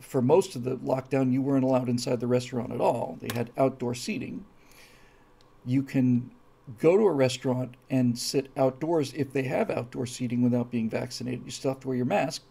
for 0.00 0.22
most 0.22 0.56
of 0.56 0.64
the 0.64 0.76
lockdown, 0.78 1.32
you 1.32 1.42
weren't 1.42 1.64
allowed 1.64 1.88
inside 1.88 2.20
the 2.20 2.26
restaurant 2.26 2.72
at 2.72 2.80
all. 2.80 3.18
They 3.20 3.34
had 3.34 3.50
outdoor 3.58 3.94
seating. 3.94 4.44
You 5.64 5.82
can 5.82 6.30
go 6.78 6.96
to 6.96 7.04
a 7.04 7.12
restaurant 7.12 7.76
and 7.90 8.18
sit 8.18 8.50
outdoors 8.56 9.12
if 9.14 9.32
they 9.32 9.42
have 9.42 9.70
outdoor 9.70 10.06
seating 10.06 10.42
without 10.42 10.70
being 10.70 10.88
vaccinated. 10.88 11.42
You 11.44 11.50
still 11.50 11.72
have 11.72 11.80
to 11.80 11.88
wear 11.88 11.96
your 11.96 12.06
mask 12.06 12.42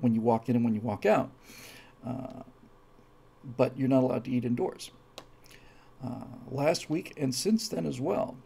when 0.00 0.14
you 0.14 0.20
walk 0.20 0.48
in 0.48 0.56
and 0.56 0.64
when 0.64 0.74
you 0.74 0.80
walk 0.80 1.06
out. 1.06 1.30
Uh, 2.06 2.42
but 3.56 3.76
you're 3.78 3.88
not 3.88 4.02
allowed 4.02 4.24
to 4.24 4.30
eat 4.30 4.44
indoors. 4.44 4.90
Uh, 6.04 6.24
last 6.50 6.88
week 6.88 7.12
and 7.16 7.34
since 7.34 7.68
then 7.68 7.84
as 7.84 8.00
well, 8.00 8.36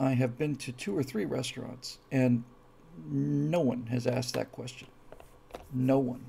I 0.00 0.12
have 0.12 0.38
been 0.38 0.56
to 0.56 0.72
two 0.72 0.96
or 0.96 1.02
three 1.02 1.24
restaurants, 1.24 1.98
and 2.12 2.44
no 3.10 3.60
one 3.60 3.86
has 3.86 4.06
asked 4.06 4.34
that 4.34 4.52
question. 4.52 4.88
No 5.72 5.98
one. 5.98 6.24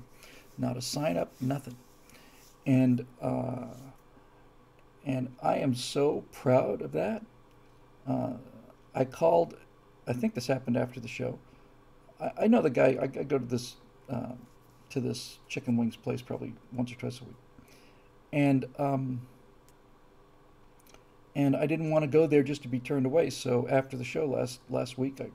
Not 0.58 0.76
a 0.76 0.82
sign 0.82 1.16
up, 1.16 1.32
nothing. 1.40 1.76
And 2.66 3.06
uh, 3.22 3.66
and 5.06 5.34
I 5.42 5.56
am 5.58 5.74
so 5.74 6.24
proud 6.32 6.82
of 6.82 6.92
that. 6.92 7.24
Uh, 8.06 8.34
I 8.94 9.04
called. 9.04 9.54
I 10.06 10.12
think 10.12 10.34
this 10.34 10.46
happened 10.46 10.76
after 10.76 11.00
the 11.00 11.08
show. 11.08 11.38
I, 12.20 12.30
I 12.42 12.46
know 12.48 12.60
the 12.60 12.70
guy. 12.70 12.98
I, 13.00 13.04
I, 13.04 13.06
go 13.06 13.38
to 13.38 13.44
this 13.44 13.76
uh, 14.10 14.32
to 14.90 15.00
this 15.00 15.38
chicken 15.48 15.76
wings 15.76 15.96
place 15.96 16.20
probably 16.20 16.52
once 16.72 16.92
or 16.92 16.96
twice 16.96 17.20
a 17.20 17.24
week, 17.24 17.36
and 18.32 18.66
um, 18.78 19.22
and 21.34 21.56
I 21.56 21.66
didn't 21.66 21.90
want 21.90 22.02
to 22.02 22.08
go 22.08 22.26
there 22.26 22.42
just 22.42 22.62
to 22.62 22.68
be 22.68 22.80
turned 22.80 23.06
away. 23.06 23.30
So 23.30 23.66
after 23.70 23.96
the 23.96 24.04
show 24.04 24.26
last 24.26 24.60
last 24.68 24.98
week, 24.98 25.20
I, 25.20 25.30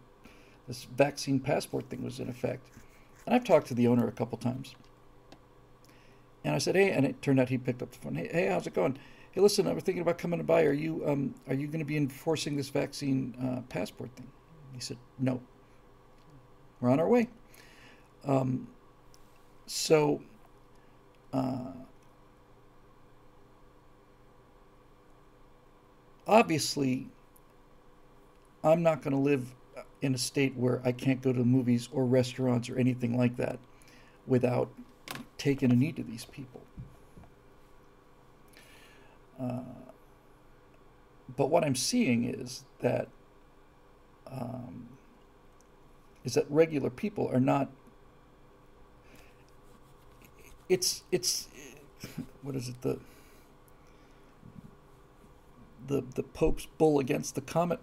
this 0.67 0.85
vaccine 0.85 1.39
passport 1.39 1.89
thing 1.89 2.03
was 2.03 2.19
in 2.19 2.29
effect, 2.29 2.69
and 3.25 3.35
I've 3.35 3.43
talked 3.43 3.67
to 3.67 3.73
the 3.73 3.87
owner 3.87 4.07
a 4.07 4.11
couple 4.11 4.37
times. 4.37 4.75
And 6.43 6.53
I 6.53 6.57
said, 6.57 6.75
"Hey," 6.75 6.91
and 6.91 7.05
it 7.05 7.21
turned 7.21 7.39
out 7.39 7.49
he 7.49 7.57
picked 7.57 7.81
up 7.81 7.91
the 7.91 7.97
phone. 7.99 8.15
Hey, 8.15 8.29
hey 8.31 8.47
how's 8.47 8.67
it 8.67 8.73
going? 8.73 8.97
Hey, 9.31 9.41
listen, 9.41 9.67
I 9.67 9.73
was 9.73 9.83
thinking 9.83 10.01
about 10.01 10.17
coming 10.17 10.41
by. 10.43 10.63
Are 10.63 10.73
you 10.73 11.03
um, 11.07 11.35
are 11.47 11.55
you 11.55 11.67
going 11.67 11.79
to 11.79 11.85
be 11.85 11.97
enforcing 11.97 12.55
this 12.55 12.69
vaccine 12.69 13.35
uh, 13.41 13.61
passport 13.69 14.11
thing? 14.15 14.27
He 14.73 14.79
said, 14.79 14.97
"No." 15.19 15.41
We're 16.81 16.89
on 16.89 16.99
our 16.99 17.07
way. 17.07 17.29
Um, 18.25 18.67
so. 19.65 20.21
Uh, 21.31 21.71
obviously, 26.27 27.07
I'm 28.63 28.83
not 28.83 29.01
going 29.01 29.13
to 29.13 29.19
live 29.19 29.53
in 30.01 30.13
a 30.13 30.17
state 30.17 30.55
where 30.55 30.81
I 30.83 30.91
can't 30.91 31.21
go 31.21 31.31
to 31.31 31.39
the 31.39 31.45
movies 31.45 31.89
or 31.91 32.05
restaurants 32.05 32.69
or 32.69 32.77
anything 32.77 33.17
like 33.17 33.37
that 33.37 33.59
without 34.27 34.69
taking 35.37 35.71
a 35.71 35.75
knee 35.75 35.91
to 35.91 36.03
these 36.03 36.25
people. 36.25 36.61
Uh, 39.39 39.59
but 41.35 41.49
what 41.49 41.63
I'm 41.63 41.75
seeing 41.75 42.23
is 42.23 42.63
that 42.79 43.09
um, 44.27 44.89
is 46.23 46.33
that 46.33 46.45
regular 46.49 46.89
people 46.89 47.27
are 47.27 47.39
not. 47.39 47.69
It's 50.67 51.03
it's 51.11 51.47
what 52.41 52.55
is 52.55 52.69
it 52.69 52.81
the 52.81 52.99
the, 55.87 56.03
the 56.15 56.23
Pope's 56.23 56.67
bull 56.77 56.99
against 56.99 57.35
the 57.35 57.41
comet. 57.41 57.79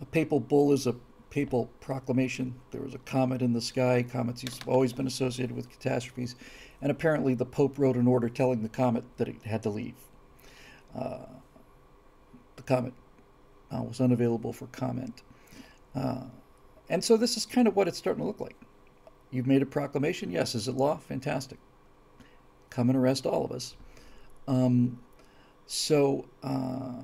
A 0.00 0.04
papal 0.04 0.40
bull 0.40 0.72
is 0.72 0.86
a 0.86 0.94
papal 1.30 1.68
proclamation. 1.80 2.54
There 2.70 2.80
was 2.80 2.94
a 2.94 2.98
comet 2.98 3.42
in 3.42 3.52
the 3.52 3.60
sky. 3.60 4.04
Comets 4.08 4.42
have 4.42 4.68
always 4.68 4.92
been 4.92 5.06
associated 5.06 5.56
with 5.56 5.70
catastrophes. 5.70 6.36
And 6.80 6.90
apparently, 6.90 7.34
the 7.34 7.44
Pope 7.44 7.78
wrote 7.78 7.96
an 7.96 8.06
order 8.06 8.28
telling 8.28 8.62
the 8.62 8.68
comet 8.68 9.04
that 9.16 9.28
it 9.28 9.42
had 9.44 9.62
to 9.64 9.70
leave. 9.70 9.94
Uh, 10.96 11.26
the 12.56 12.62
comet 12.62 12.92
uh, 13.72 13.82
was 13.82 14.00
unavailable 14.00 14.52
for 14.52 14.66
comment. 14.66 15.22
Uh, 15.94 16.24
and 16.88 17.02
so, 17.02 17.16
this 17.16 17.36
is 17.36 17.46
kind 17.46 17.66
of 17.66 17.74
what 17.74 17.88
it's 17.88 17.98
starting 17.98 18.22
to 18.22 18.26
look 18.26 18.40
like. 18.40 18.56
You've 19.30 19.46
made 19.46 19.62
a 19.62 19.66
proclamation. 19.66 20.30
Yes. 20.30 20.54
Is 20.54 20.68
it 20.68 20.76
law? 20.76 20.98
Fantastic. 20.98 21.58
Come 22.70 22.90
and 22.90 22.98
arrest 22.98 23.26
all 23.26 23.44
of 23.44 23.50
us. 23.50 23.74
Um, 24.46 24.98
so 25.66 26.26
uh, 26.42 27.02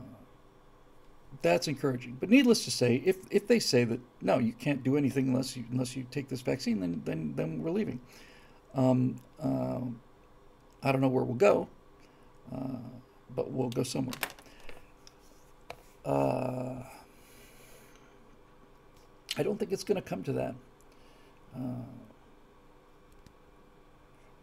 that's 1.42 1.68
encouraging. 1.68 2.16
But 2.20 2.30
needless 2.30 2.64
to 2.64 2.70
say, 2.70 3.02
if, 3.04 3.18
if 3.30 3.46
they 3.46 3.58
say 3.58 3.84
that 3.84 4.00
no, 4.20 4.38
you 4.38 4.52
can't 4.52 4.82
do 4.82 4.96
anything 4.96 5.28
unless 5.28 5.56
you 5.56 5.64
unless 5.70 5.96
you 5.96 6.06
take 6.10 6.28
this 6.28 6.40
vaccine, 6.40 6.80
then 6.80 7.02
then 7.04 7.32
then 7.36 7.62
we're 7.62 7.70
leaving. 7.70 8.00
Um, 8.74 9.16
uh, 9.42 9.80
I 10.82 10.92
don't 10.92 11.00
know 11.00 11.08
where 11.08 11.24
we'll 11.24 11.34
go. 11.34 11.68
Uh, 12.54 12.78
but 13.34 13.50
we'll 13.50 13.70
go 13.70 13.82
somewhere. 13.82 14.14
Uh, 16.04 16.82
I 19.36 19.42
don't 19.42 19.58
think 19.58 19.72
it's 19.72 19.84
going 19.84 19.96
to 19.96 20.02
come 20.02 20.22
to 20.24 20.32
that. 20.32 20.54
Uh, 21.54 21.84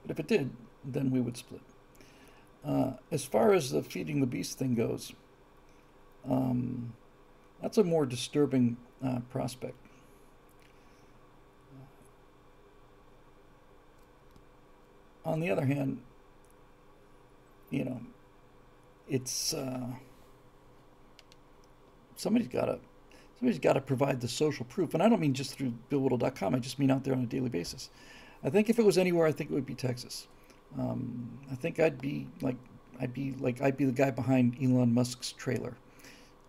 but 0.03 0.11
if 0.11 0.19
it 0.19 0.27
did, 0.27 0.49
then 0.85 1.11
we 1.11 1.19
would 1.19 1.35
split. 1.35 1.61
Uh, 2.67 2.91
as 3.11 3.23
far 3.23 3.53
as 3.53 3.71
the 3.71 3.81
feeding 3.81 4.19
the 4.19 4.27
beast 4.27 4.57
thing 4.57 4.75
goes, 4.75 5.13
um, 6.29 6.93
that's 7.61 7.77
a 7.77 7.83
more 7.83 8.05
disturbing 8.05 8.75
uh, 9.03 9.19
prospect. 9.29 9.75
On 15.23 15.39
the 15.39 15.49
other 15.49 15.65
hand, 15.65 16.01
you 17.69 17.85
know, 17.85 18.01
it's 19.09 19.53
uh, 19.53 19.87
somebody's 22.15 22.47
got 22.47 22.65
to 22.65 22.79
somebody's 23.39 23.59
got 23.59 23.73
to 23.73 23.81
provide 23.81 24.19
the 24.19 24.27
social 24.27 24.65
proof, 24.65 24.93
and 24.93 25.03
I 25.03 25.09
don't 25.09 25.19
mean 25.19 25.33
just 25.33 25.57
through 25.57 25.73
BillWhittle.com. 25.89 26.55
I 26.55 26.59
just 26.59 26.79
mean 26.79 26.91
out 26.91 27.03
there 27.03 27.13
on 27.13 27.23
a 27.23 27.27
daily 27.27 27.49
basis. 27.49 27.89
I 28.43 28.49
think 28.49 28.69
if 28.69 28.79
it 28.79 28.85
was 28.85 28.97
anywhere, 28.97 29.27
I 29.27 29.31
think 29.31 29.51
it 29.51 29.53
would 29.53 29.65
be 29.65 29.75
Texas. 29.75 30.27
Um, 30.77 31.39
I 31.51 31.55
think 31.55 31.79
I'd 31.79 32.01
be 32.01 32.27
like 32.41 32.57
I'd 32.99 33.13
be 33.13 33.33
like 33.39 33.61
I'd 33.61 33.77
be 33.77 33.85
the 33.85 33.91
guy 33.91 34.11
behind 34.11 34.57
Elon 34.61 34.93
Musk's 34.93 35.31
trailer. 35.31 35.75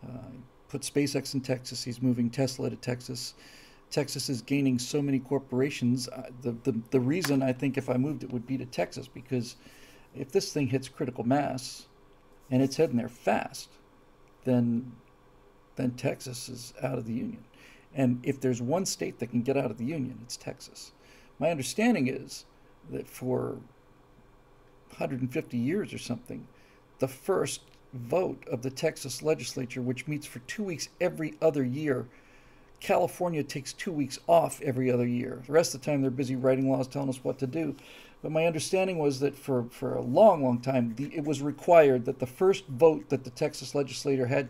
Uh, 0.07 0.31
put 0.69 0.83
SpaceX 0.83 1.35
in 1.35 1.41
Texas. 1.41 1.83
He's 1.83 2.03
moving 2.03 2.31
Tesla 2.31 2.71
to 2.71 2.77
Texas. 2.77 3.35
Texas 3.91 4.29
is 4.29 4.43
gaining 4.43 4.79
so 4.79 5.01
many 5.01 5.19
corporations. 5.19 6.09
Uh, 6.09 6.31
the, 6.43 6.53
the 6.65 6.81
the 6.91 7.01
reason 7.01 7.43
I 7.43 7.53
think 7.53 7.79
if 7.79 7.89
I 7.89 7.97
moved 7.97 8.23
it 8.23 8.33
would 8.33 8.47
be 8.47 8.59
to 8.59 8.67
Texas 8.67 9.09
because 9.09 9.57
if 10.15 10.31
this 10.33 10.53
thing 10.53 10.69
hits 10.69 10.89
critical 10.89 11.25
mass 11.25 11.87
and 12.51 12.63
it's 12.63 12.77
heading 12.77 12.97
there 12.97 13.09
fast, 13.09 13.71
then 14.45 14.93
then 15.77 15.93
Texas 15.93 16.49
is 16.49 16.75
out 16.83 16.99
of 16.99 17.07
the 17.07 17.13
union. 17.13 17.45
And 17.95 18.21
if 18.23 18.41
there's 18.41 18.61
one 18.61 18.85
state 18.85 19.19
that 19.19 19.29
can 19.31 19.43
get 19.43 19.57
out 19.57 19.71
of 19.71 19.79
the 19.79 19.85
union, 19.85 20.19
it's 20.23 20.37
Texas. 20.37 20.93
My 21.39 21.51
understanding 21.51 22.09
is 22.09 22.45
that 22.91 23.09
for 23.09 23.59
150 24.91 25.57
years 25.57 25.93
or 25.93 25.99
something, 25.99 26.47
the 26.99 27.09
first 27.09 27.63
vote 27.95 28.47
of 28.51 28.63
the 28.63 28.71
Texas 28.71 29.23
legislature, 29.23 29.83
which 29.83 30.07
meets 30.07 30.27
for 30.27 30.41
two 30.41 30.63
weeks 30.63 30.89
every 31.01 31.35
other 31.41 31.65
year, 31.65 32.07
California 32.81 33.43
takes 33.43 33.73
two 33.73 33.93
weeks 33.93 34.19
off 34.29 34.61
every 34.63 34.91
other 34.91 35.07
year. 35.07 35.43
The 35.47 35.53
rest 35.53 35.75
of 35.75 35.81
the 35.81 35.87
time, 35.87 36.01
they're 36.01 36.11
busy 36.11 36.37
writing 36.37 36.71
laws 36.71 36.87
telling 36.87 37.09
us 37.09 37.25
what 37.25 37.39
to 37.41 37.47
do. 37.47 37.75
But 38.21 38.33
my 38.33 38.47
understanding 38.47 38.99
was 38.99 39.21
that 39.21 39.37
for, 39.37 39.67
for 39.71 39.95
a 39.95 40.03
long, 40.03 40.43
long 40.43 40.61
time, 40.61 40.93
the, 40.97 41.05
it 41.15 41.25
was 41.25 41.41
required 41.41 42.05
that 42.07 42.19
the 42.19 42.27
first 42.27 42.67
vote 42.67 43.09
that 43.11 43.23
the 43.23 43.31
Texas 43.31 43.77
legislature 43.77 44.27
had 44.27 44.49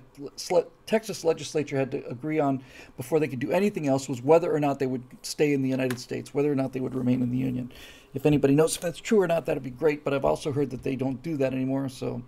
Texas 0.87 1.23
legislature 1.23 1.77
had 1.77 1.91
to 1.91 2.07
agree 2.09 2.39
on 2.39 2.63
before 2.97 3.21
they 3.21 3.29
could 3.29 3.41
do 3.41 3.51
anything 3.51 3.87
else 3.87 4.09
was 4.09 4.23
whether 4.23 4.55
or 4.55 4.59
not 4.59 4.79
they 4.79 4.87
would 4.87 5.03
stay 5.21 5.53
in 5.53 5.61
the 5.61 5.69
United 5.69 6.01
States, 6.01 6.33
whether 6.33 6.51
or 6.51 6.55
not 6.55 6.73
they 6.73 6.81
would 6.81 6.95
remain 6.95 7.21
in 7.23 7.31
the 7.31 7.37
Union. 7.37 7.71
If 8.15 8.27
anybody 8.27 8.55
knows 8.55 8.77
if 8.77 8.83
that's 8.83 9.01
true 9.01 9.21
or 9.21 9.27
not, 9.27 9.47
that'd 9.47 9.63
be 9.63 9.71
great. 9.71 10.05
But 10.05 10.15
I've 10.15 10.25
also 10.25 10.53
heard 10.53 10.71
that 10.71 10.83
they 10.83 10.97
don't 10.97 11.23
do 11.23 11.37
that 11.37 11.53
anymore. 11.53 11.89
So, 11.89 12.23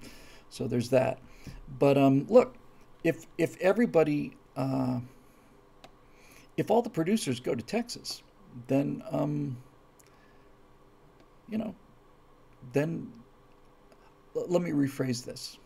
so 0.49 0.67
there's 0.67 0.91
that. 0.91 1.19
But 1.79 1.97
um, 1.97 2.27
look, 2.29 2.55
if 3.05 3.27
if 3.39 3.57
everybody, 3.61 4.37
uh, 4.57 5.01
if 6.57 6.71
all 6.71 6.83
the 6.83 6.91
producers 6.91 7.41
go 7.41 7.55
to 7.55 7.63
Texas, 7.63 8.23
then 8.67 9.03
um, 9.11 9.57
you 11.49 11.59
know, 11.59 11.75
then 12.73 13.13
let 14.35 14.63
me 14.63 14.71
rephrase 14.71 15.25
this. 15.25 15.59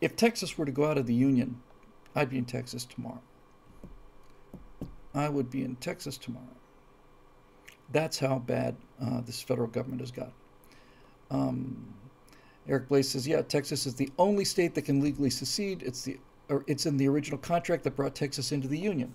If 0.00 0.16
Texas 0.16 0.56
were 0.56 0.64
to 0.64 0.72
go 0.72 0.86
out 0.86 0.96
of 0.96 1.06
the 1.06 1.14
Union, 1.14 1.60
I'd 2.14 2.30
be 2.30 2.38
in 2.38 2.44
Texas 2.44 2.84
tomorrow. 2.84 3.20
I 5.14 5.28
would 5.28 5.50
be 5.50 5.64
in 5.64 5.76
Texas 5.76 6.16
tomorrow. 6.16 6.46
That's 7.92 8.18
how 8.18 8.38
bad 8.38 8.76
uh, 9.00 9.20
this 9.22 9.40
federal 9.40 9.68
government 9.68 10.00
has 10.00 10.10
got. 10.10 10.32
Um, 11.30 11.94
Eric 12.68 12.88
Blaze 12.88 13.08
says, 13.08 13.26
"Yeah, 13.26 13.42
Texas 13.42 13.86
is 13.86 13.94
the 13.94 14.10
only 14.18 14.44
state 14.44 14.74
that 14.74 14.82
can 14.82 15.00
legally 15.00 15.30
secede. 15.30 15.82
It's 15.82 16.02
the 16.02 16.18
it's 16.66 16.86
in 16.86 16.96
the 16.96 17.08
original 17.08 17.38
contract 17.38 17.84
that 17.84 17.96
brought 17.96 18.14
Texas 18.14 18.52
into 18.52 18.68
the 18.68 18.78
union." 18.78 19.14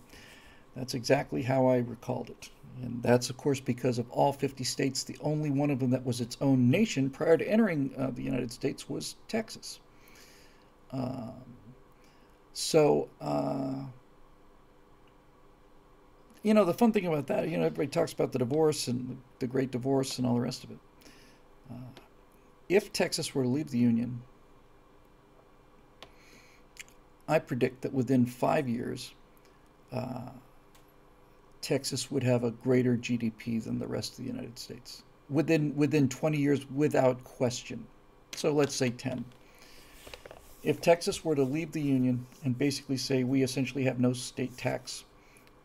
That's 0.76 0.96
exactly 0.96 1.44
how 1.44 1.68
I 1.68 1.78
recalled 1.78 2.30
it. 2.30 2.50
And 2.82 3.04
that's, 3.04 3.30
of 3.30 3.38
course, 3.38 3.60
because 3.60 4.00
of 4.00 4.10
all 4.10 4.34
50 4.34 4.64
states, 4.64 5.04
the 5.04 5.18
only 5.22 5.52
one 5.52 5.70
of 5.70 5.80
them 5.80 5.92
that 5.92 6.04
was 6.04 6.22
its 6.22 6.38
own 6.42 6.72
nation 6.72 7.10
prior 7.10 7.38
to 7.38 7.48
entering 7.48 7.94
uh, 7.98 8.10
the 8.12 8.24
United 8.24 8.52
States 8.52 8.90
was 8.90 9.16
Texas. 9.28 9.80
Um, 10.92 11.34
so, 12.54 13.10
uh, 13.22 13.84
you 16.44 16.54
know, 16.54 16.66
the 16.66 16.74
fun 16.74 16.92
thing 16.92 17.06
about 17.06 17.28
that, 17.28 17.50
you 17.50 17.58
know, 17.58 17.66
everybody 17.66 17.88
talks 17.88 18.14
about 18.14 18.32
the 18.32 18.40
divorce 18.40 18.88
and 18.88 19.18
the 19.40 19.48
great 19.48 19.72
divorce 19.72 20.18
and 20.18 20.28
all 20.28 20.36
the 20.36 20.42
rest 20.42 20.64
of 20.64 20.72
it. 20.72 20.78
Uh, 21.72 22.02
if 22.70 22.92
Texas 22.92 23.34
were 23.34 23.44
to 23.44 23.50
leave 23.50 23.72
the 23.72 23.78
Union, 23.78 24.22
I 27.28 27.40
predict 27.40 27.82
that 27.82 27.94
within 27.94 28.26
five 28.26 28.68
years, 28.68 29.14
uh, 29.92 30.30
Texas 31.62 32.12
would 32.12 32.24
have 32.24 32.44
a 32.44 32.52
greater 32.52 32.98
GDP 32.98 33.64
than 33.64 33.80
the 33.80 33.88
rest 33.88 34.12
of 34.12 34.26
the 34.26 34.32
United 34.32 34.60
States 34.60 35.04
within 35.30 35.76
within 35.76 36.10
20 36.10 36.38
years, 36.38 36.70
without 36.70 37.24
question. 37.24 37.86
So 38.36 38.52
let's 38.52 38.76
say 38.76 38.90
10. 38.90 39.24
If 40.64 40.80
Texas 40.80 41.26
were 41.26 41.36
to 41.36 41.44
leave 41.44 41.72
the 41.72 41.82
union 41.82 42.26
and 42.44 42.58
basically 42.58 42.98
say 42.98 43.24
we 43.24 43.44
essentially 43.44 43.84
have 43.84 44.00
no 44.00 44.14
state 44.14 44.58
tax 44.58 45.04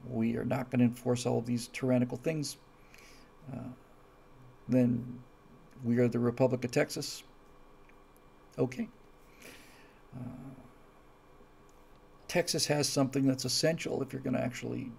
we 0.06 0.36
are 0.36 0.44
not 0.44 0.70
going 0.70 0.80
to 0.80 0.84
enforce 0.84 1.26
all 1.26 1.40
these 1.40 1.68
tyrannical 1.68 2.18
things, 2.18 2.56
uh, 3.52 3.70
then 4.68 5.18
we 5.84 5.98
are 5.98 6.08
the 6.08 6.18
Republic 6.18 6.64
of 6.64 6.70
Texas. 6.70 7.22
Okay. 8.58 8.88
Uh, 10.14 10.48
Texas 12.26 12.66
has 12.66 12.88
something 12.88 13.26
that's 13.26 13.44
essential 13.44 14.02
if 14.02 14.12
you're 14.12 14.22
going 14.22 14.36
to 14.36 14.42
actually 14.42 14.92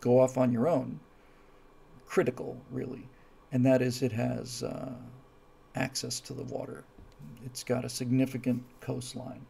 go 0.00 0.20
off 0.20 0.36
on 0.36 0.52
your 0.52 0.68
own, 0.68 1.00
critical, 2.06 2.60
really, 2.70 3.08
and 3.52 3.64
that 3.64 3.80
is 3.80 4.02
it 4.02 4.12
has 4.12 4.62
uh, 4.62 4.92
access 5.74 6.20
to 6.20 6.34
the 6.34 6.42
water. 6.44 6.84
It's 7.46 7.64
got 7.64 7.84
a 7.84 7.88
significant 7.88 8.62
coastline. 8.80 9.46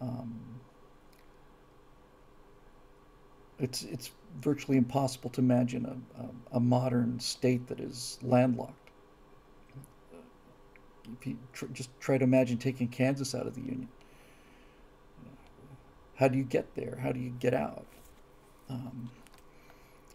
Um, 0.00 0.40
it's 3.60 3.82
it's 3.82 4.10
virtually 4.40 4.78
impossible 4.78 5.30
to 5.30 5.40
imagine 5.40 5.84
a, 5.86 6.22
a, 6.22 6.56
a 6.56 6.60
modern 6.60 7.20
state 7.20 7.66
that 7.68 7.80
is 7.80 8.18
landlocked. 8.22 8.74
If 11.22 11.36
Tr- 11.52 11.66
just 11.72 11.90
try 12.00 12.18
to 12.18 12.24
imagine 12.24 12.58
taking 12.58 12.88
Kansas 12.88 13.34
out 13.34 13.46
of 13.46 13.54
the 13.54 13.60
Union. 13.60 13.88
How 16.14 16.28
do 16.28 16.38
you 16.38 16.44
get 16.44 16.74
there? 16.74 16.98
How 17.02 17.12
do 17.12 17.20
you 17.20 17.30
get 17.30 17.54
out? 17.54 17.86
Um, 18.68 19.10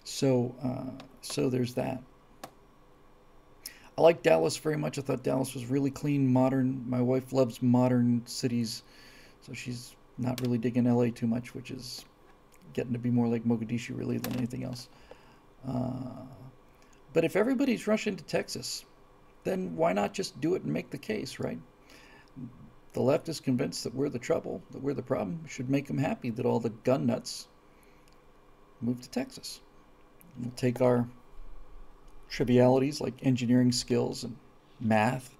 so, 0.03 0.55
uh, 0.63 1.03
so 1.21 1.49
there's 1.49 1.73
that. 1.73 2.01
I 3.97 4.01
like 4.01 4.21
Dallas 4.21 4.55
very 4.57 4.77
much. 4.77 4.99
I 4.99 5.01
thought 5.01 5.23
Dallas 5.23 5.53
was 5.53 5.65
really 5.65 5.89
clean, 5.89 6.31
modern. 6.31 6.83
My 6.87 7.01
wife 7.01 7.33
loves 7.33 7.61
modern 7.61 8.21
cities, 8.25 8.83
so 9.41 9.53
she's 9.53 9.95
not 10.17 10.39
really 10.41 10.57
digging 10.57 10.83
LA 10.85 11.09
too 11.09 11.27
much, 11.27 11.55
which 11.55 11.71
is 11.71 12.05
getting 12.75 12.93
to 12.93 12.99
be 12.99 13.09
more 13.09 13.27
like 13.27 13.43
Mogadishu 13.43 13.97
really 13.97 14.19
than 14.19 14.35
anything 14.35 14.63
else. 14.63 14.89
Uh, 15.67 16.25
but 17.13 17.23
if 17.23 17.35
everybody's 17.35 17.87
rushing 17.87 18.15
to 18.17 18.23
Texas, 18.23 18.85
then 19.45 19.75
why 19.75 19.93
not 19.93 20.13
just 20.13 20.39
do 20.41 20.53
it 20.53 20.63
and 20.63 20.71
make 20.71 20.91
the 20.91 20.97
case, 20.97 21.39
right? 21.39 21.57
The 22.93 23.01
left 23.01 23.29
is 23.29 23.39
convinced 23.39 23.83
that 23.83 23.95
we're 23.95 24.09
the 24.09 24.19
trouble, 24.19 24.61
that 24.71 24.83
we're 24.83 24.93
the 24.93 25.01
problem. 25.01 25.45
Should 25.47 25.69
make 25.69 25.87
them 25.87 25.97
happy 25.97 26.29
that 26.31 26.45
all 26.45 26.59
the 26.59 26.69
gun 26.69 27.05
nuts 27.05 27.47
move 28.81 29.01
to 29.01 29.09
Texas. 29.09 29.61
We'll 30.39 30.51
take 30.51 30.81
our 30.81 31.07
trivialities 32.29 32.99
like 32.99 33.13
engineering 33.25 33.71
skills 33.71 34.23
and 34.23 34.35
math 34.79 35.33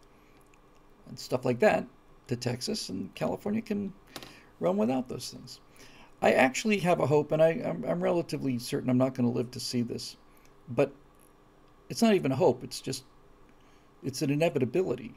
and 1.08 1.20
stuff 1.20 1.46
like 1.46 1.60
that 1.60 1.86
to 2.28 2.36
Texas, 2.36 2.90
and 2.90 3.14
California 3.14 3.62
can 3.62 3.94
run 4.60 4.78
without 4.78 5.08
those 5.08 5.30
things. 5.30 5.60
I 6.26 6.32
actually 6.32 6.80
have 6.80 7.00
a 7.00 7.06
hope, 7.06 7.32
and 7.32 7.40
I, 7.40 7.50
I'm, 7.50 7.86
I'm 7.88 8.04
relatively 8.04 8.58
certain 8.58 8.90
I'm 8.90 8.98
not 8.98 9.14
going 9.14 9.32
to 9.32 9.38
live 9.38 9.52
to 9.52 9.60
see 9.60 9.84
this, 9.84 10.18
but 10.68 10.92
it's 11.88 12.02
not 12.02 12.16
even 12.16 12.32
a 12.32 12.36
hope. 12.36 12.64
It's 12.64 12.82
just, 12.82 13.04
it's 14.04 14.24
an 14.24 14.32
inevitability. 14.32 15.14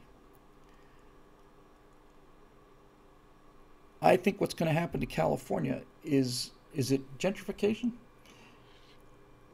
I 4.03 4.17
think 4.17 4.39
what's 4.39 4.53
going 4.53 4.71
to 4.71 4.79
happen 4.79 4.99
to 4.99 5.07
California 5.07 5.81
is, 6.03 6.51
is 6.75 6.91
it 6.91 7.01
gentrification? 7.17 7.93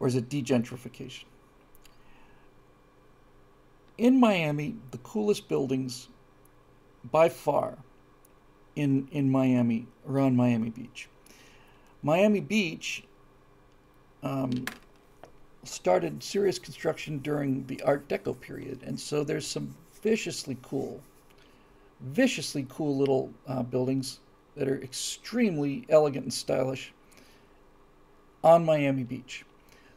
Or 0.02 0.07
is 0.07 0.18
it 0.18 0.27
degentrification? 0.27 1.23
In 3.98 4.19
Miami, 4.19 4.76
the 4.91 4.98
coolest 4.98 5.48
buildings 5.48 6.10
by 7.10 7.30
far 7.30 7.77
in 8.76 9.07
in 9.14 9.32
Miami 9.32 9.88
around 10.06 10.36
Miami 10.36 10.69
Beach. 10.69 11.07
Miami 12.06 12.40
Beach 12.40 13.03
um, 14.22 14.65
started 15.64 16.22
serious 16.22 16.60
construction 16.60 17.18
during 17.18 17.65
the 17.65 17.82
Art 17.82 18.07
Deco 18.07 18.40
period, 18.40 18.80
and 18.86 18.99
so 18.99 19.23
there's 19.23 19.48
some 19.48 19.76
viciously 20.03 20.56
cool, 20.61 21.02
viciously 22.02 22.68
cool 22.69 22.95
little 22.95 23.32
uh, 23.48 23.64
buildings 23.64 24.19
that 24.56 24.68
are 24.68 24.80
extremely 24.84 25.84
elegant 25.90 26.26
and 26.26 26.34
stylish 26.34 26.94
on 28.44 28.64
Miami 28.64 29.03
Beach. 29.03 29.44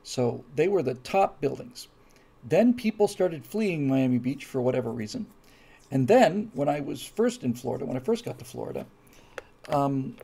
So 0.03 0.43
they 0.57 0.69
were 0.69 0.83
the 0.83 0.95
top 0.95 1.43
buildings. 1.43 1.89
Then 2.43 2.73
people 2.73 3.07
started 3.07 3.45
fleeing 3.45 3.87
Miami 3.87 4.17
Beach 4.17 4.47
for 4.47 4.63
whatever 4.63 4.91
reason. 4.91 5.27
And 5.91 6.09
then, 6.09 6.51
when 6.55 6.71
I 6.71 6.81
was 6.81 7.03
first 7.03 7.45
in 7.45 7.53
Florida, 7.53 7.85
when 7.85 7.99
I 7.99 8.01
first 8.01 8.25
got 8.25 8.39
to 8.39 8.47
Florida, 8.47 8.87
um, 9.69 10.17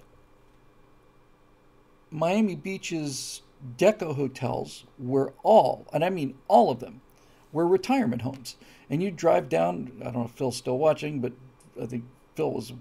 Miami 2.15 2.55
Beach's 2.55 3.43
deco 3.77 4.15
hotels 4.15 4.85
were 5.01 5.35
all, 5.43 5.85
and 5.93 6.05
I 6.05 6.11
mean 6.11 6.36
all 6.47 6.70
of 6.70 6.78
them, 6.78 7.01
were 7.53 7.66
retirement 7.66 8.23
homes. 8.23 8.55
And 8.89 9.03
you 9.03 9.11
drive 9.11 9.49
down, 9.49 9.91
I 10.01 10.05
don't 10.05 10.15
know 10.15 10.24
if 10.24 10.31
Phil's 10.31 10.57
still 10.57 10.78
watching, 10.78 11.19
but 11.19 11.32
I 11.81 11.86
think 11.86 12.05
Phil 12.36 12.53
was 12.53 12.73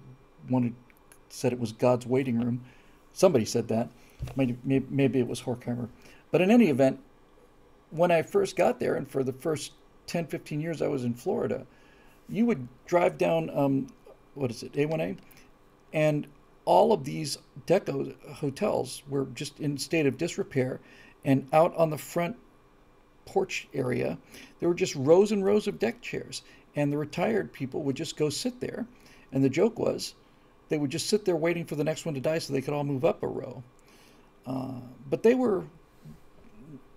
one 0.49 0.61
who 0.61 0.73
said 1.29 1.51
it 1.51 1.59
was 1.59 1.71
God's 1.71 2.05
waiting 2.05 2.39
room. 2.39 2.63
Somebody 3.11 3.45
said 3.45 3.67
that. 3.69 3.89
Maybe, 4.35 4.55
maybe 4.63 5.19
it 5.19 5.27
was 5.27 5.41
Horkheimer. 5.41 5.89
But 6.29 6.41
in 6.41 6.51
any 6.51 6.67
event, 6.67 6.99
when 7.89 8.11
I 8.11 8.21
first 8.21 8.55
got 8.55 8.79
there, 8.79 8.93
and 8.93 9.09
for 9.09 9.23
the 9.23 9.33
first 9.33 9.71
10, 10.05 10.27
15 10.27 10.61
years 10.61 10.79
I 10.79 10.87
was 10.87 11.05
in 11.05 11.15
Florida, 11.15 11.65
you 12.29 12.45
would 12.45 12.67
drive 12.85 13.17
down, 13.17 13.49
um, 13.49 13.87
what 14.35 14.51
is 14.51 14.61
it, 14.61 14.73
A1A? 14.73 15.17
And 15.91 16.27
all 16.65 16.93
of 16.93 17.03
these 17.03 17.37
deco 17.67 18.15
hotels 18.33 19.03
were 19.09 19.25
just 19.33 19.59
in 19.59 19.77
state 19.77 20.05
of 20.05 20.17
disrepair. 20.17 20.79
And 21.25 21.47
out 21.53 21.75
on 21.75 21.89
the 21.89 21.97
front 21.97 22.35
porch 23.25 23.67
area, 23.73 24.17
there 24.59 24.69
were 24.69 24.75
just 24.75 24.95
rows 24.95 25.31
and 25.31 25.43
rows 25.43 25.67
of 25.67 25.79
deck 25.79 26.01
chairs. 26.01 26.41
And 26.75 26.91
the 26.91 26.97
retired 26.97 27.53
people 27.53 27.83
would 27.83 27.95
just 27.95 28.17
go 28.17 28.29
sit 28.29 28.59
there. 28.59 28.85
And 29.31 29.43
the 29.43 29.49
joke 29.49 29.79
was 29.79 30.15
they 30.69 30.77
would 30.77 30.89
just 30.89 31.07
sit 31.07 31.25
there 31.25 31.35
waiting 31.35 31.65
for 31.65 31.75
the 31.75 31.83
next 31.83 32.05
one 32.05 32.15
to 32.15 32.21
die 32.21 32.39
so 32.39 32.53
they 32.53 32.61
could 32.61 32.73
all 32.73 32.83
move 32.83 33.05
up 33.05 33.23
a 33.23 33.27
row. 33.27 33.63
Uh, 34.45 34.79
but 35.09 35.23
they 35.23 35.35
were 35.35 35.63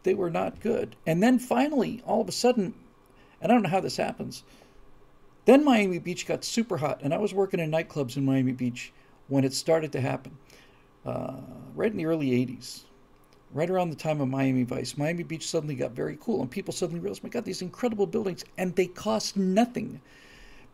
they 0.03 0.15
were 0.15 0.31
not 0.31 0.61
good. 0.61 0.95
And 1.05 1.23
then 1.23 1.39
finally, 1.39 2.01
all 2.07 2.21
of 2.21 2.29
a 2.29 2.33
sudden, 2.33 2.75
and 3.41 3.51
I 3.51 3.55
don't 3.55 3.65
know 3.65 3.69
how 3.69 3.81
this 3.81 3.97
happens, 3.97 4.45
then 5.47 5.65
Miami 5.65 5.99
Beach 5.99 6.27
got 6.27 6.45
super 6.45 6.77
hot, 6.77 7.01
and 7.03 7.13
I 7.13 7.19
was 7.19 7.35
working 7.35 7.61
in 7.61 7.71
nightclubs 7.71 8.17
in 8.17 8.25
Miami 8.25 8.53
Beach 8.53 8.93
when 9.29 9.45
it 9.45 9.53
started 9.53 9.93
to 9.93 10.01
happen, 10.01 10.37
uh, 11.05 11.35
right 11.75 11.91
in 11.91 11.97
the 11.97 12.07
early 12.07 12.31
80s, 12.31 12.83
right 13.53 13.71
around 13.71 13.91
the 13.91 13.97
time 13.97 14.21
of 14.21 14.29
Miami 14.29 14.65
Vice. 14.65 14.97
Miami 14.97 15.23
Beach 15.23 15.49
suddenly 15.49 15.75
got 15.75 15.93
very 15.93 16.19
cool, 16.21 16.41
and 16.41 16.51
people 16.51 16.73
suddenly 16.73 17.01
realized, 17.01 17.23
my 17.23 17.29
God, 17.29 17.45
these 17.45 17.63
incredible 17.63 18.07
buildings, 18.07 18.45
and 18.59 18.75
they 18.75 18.87
cost 18.87 19.37
nothing 19.37 20.01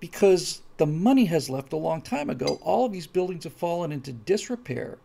because 0.00 0.62
the 0.78 0.86
money 0.86 1.24
has 1.26 1.48
left 1.48 1.72
a 1.72 1.76
long 1.76 2.02
time 2.02 2.28
ago. 2.28 2.58
All 2.62 2.86
of 2.86 2.92
these 2.92 3.06
buildings 3.06 3.44
have 3.44 3.52
fallen 3.52 3.92
into 3.92 4.12
disrepair 4.12 4.98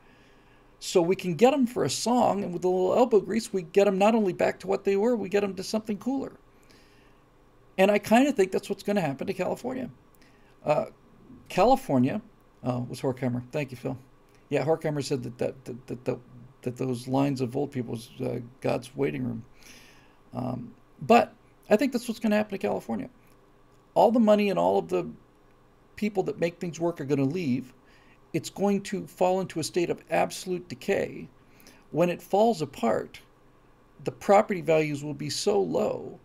so 0.79 1.01
we 1.01 1.15
can 1.15 1.35
get 1.35 1.51
them 1.51 1.65
for 1.65 1.83
a 1.83 1.89
song, 1.89 2.43
and 2.43 2.53
with 2.53 2.63
a 2.63 2.67
little 2.67 2.95
elbow 2.95 3.19
grease, 3.19 3.51
we 3.51 3.63
get 3.63 3.85
them 3.85 3.97
not 3.97 4.15
only 4.15 4.33
back 4.33 4.59
to 4.59 4.67
what 4.67 4.83
they 4.83 4.95
were, 4.95 5.15
we 5.15 5.29
get 5.29 5.41
them 5.41 5.55
to 5.55 5.63
something 5.63 5.97
cooler. 5.97 6.33
And 7.77 7.91
I 7.91 7.99
kind 7.99 8.27
of 8.27 8.35
think 8.35 8.51
that's 8.51 8.69
what's 8.69 8.83
going 8.83 8.95
to 8.95 9.01
happen 9.01 9.27
to 9.27 9.33
California. 9.33 9.89
Uh, 10.63 10.85
California 11.49 12.21
uh, 12.63 12.81
was 12.87 13.01
Horkheimer. 13.01 13.43
Thank 13.51 13.71
you, 13.71 13.77
Phil. 13.77 13.97
Yeah, 14.49 14.65
Horkheimer 14.65 15.03
said 15.03 15.23
that 15.23 15.37
that 15.37 15.65
that 15.65 15.87
that, 15.87 16.05
that, 16.05 16.19
that 16.63 16.77
those 16.77 17.07
lines 17.07 17.41
of 17.41 17.55
old 17.55 17.71
people 17.71 17.93
was 17.93 18.09
uh, 18.21 18.39
God's 18.61 18.95
waiting 18.95 19.23
room. 19.23 19.43
Um, 20.33 20.73
but 21.01 21.33
I 21.69 21.77
think 21.77 21.93
that's 21.93 22.07
what's 22.07 22.19
going 22.19 22.31
to 22.31 22.37
happen 22.37 22.51
to 22.51 22.57
California. 22.57 23.09
All 23.93 24.11
the 24.11 24.19
money 24.19 24.49
and 24.49 24.59
all 24.59 24.77
of 24.77 24.89
the 24.89 25.09
people 25.95 26.23
that 26.23 26.39
make 26.39 26.59
things 26.59 26.79
work 26.79 27.01
are 27.01 27.05
going 27.05 27.19
to 27.19 27.25
leave 27.25 27.73
it's 28.33 28.49
going 28.49 28.81
to 28.83 29.07
fall 29.07 29.41
into 29.41 29.59
a 29.59 29.63
state 29.63 29.89
of 29.89 30.03
absolute 30.09 30.67
decay. 30.67 31.27
When 31.91 32.09
it 32.09 32.21
falls 32.21 32.61
apart, 32.61 33.21
the 34.03 34.11
property 34.11 34.61
values 34.61 35.03
will 35.03 35.13
be 35.13 35.29
so 35.29 35.59
low 35.59 36.19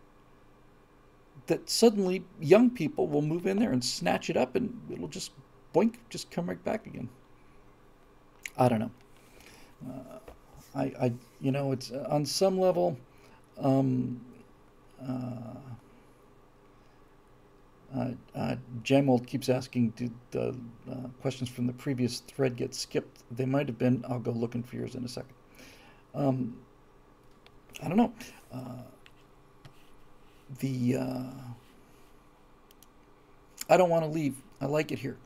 that 1.47 1.69
suddenly 1.69 2.23
young 2.39 2.69
people 2.69 3.07
will 3.07 3.21
move 3.21 3.47
in 3.47 3.59
there 3.59 3.71
and 3.71 3.83
snatch 3.83 4.29
it 4.29 4.37
up 4.37 4.55
and 4.55 4.79
it'll 4.91 5.07
just 5.07 5.31
boink, 5.73 5.95
just 6.09 6.31
come 6.31 6.47
right 6.47 6.63
back 6.63 6.85
again. 6.87 7.09
I 8.57 8.69
don't 8.69 8.79
know. 8.79 8.91
Uh, 9.87 10.19
I, 10.75 10.83
I, 10.99 11.13
you 11.41 11.51
know, 11.51 11.71
it's 11.71 11.91
uh, 11.91 12.05
on 12.09 12.25
some 12.25 12.59
level, 12.59 12.97
um, 13.59 14.21
uh, 15.01 15.57
uh, 17.95 18.11
uh, 18.35 18.55
Jamold 18.83 19.27
keeps 19.27 19.49
asking, 19.49 19.89
did 19.91 20.11
the 20.31 20.55
uh, 20.89 21.07
questions 21.21 21.49
from 21.49 21.67
the 21.67 21.73
previous 21.73 22.21
thread 22.21 22.55
get 22.55 22.73
skipped? 22.73 23.23
They 23.31 23.45
might 23.45 23.67
have 23.67 23.77
been. 23.77 24.03
I'll 24.09 24.19
go 24.19 24.31
looking 24.31 24.63
for 24.63 24.77
yours 24.77 24.95
in 24.95 25.03
a 25.03 25.07
second. 25.07 25.33
Um, 26.15 26.57
I 27.83 27.87
don't 27.87 27.97
know. 27.97 28.13
The 30.59 30.97
I 33.69 33.77
don't 33.77 33.89
want 33.89 34.03
to 34.03 34.09
leave. 34.09 34.35
I 34.61 34.65
like 34.65 34.91
it 34.91 34.99
here, 34.99 35.17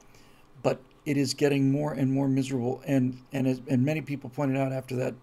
but 0.64 0.82
it 1.06 1.18
is 1.18 1.34
getting 1.34 1.72
more 1.72 1.94
and 1.94 2.12
more 2.12 2.28
miserable. 2.28 2.82
And 2.86 3.20
and 3.34 3.48
as, 3.48 3.62
and 3.68 3.84
many 3.84 4.02
people 4.02 4.30
pointed 4.30 4.58
out 4.58 4.72
after 4.72 4.96
that 4.98 5.16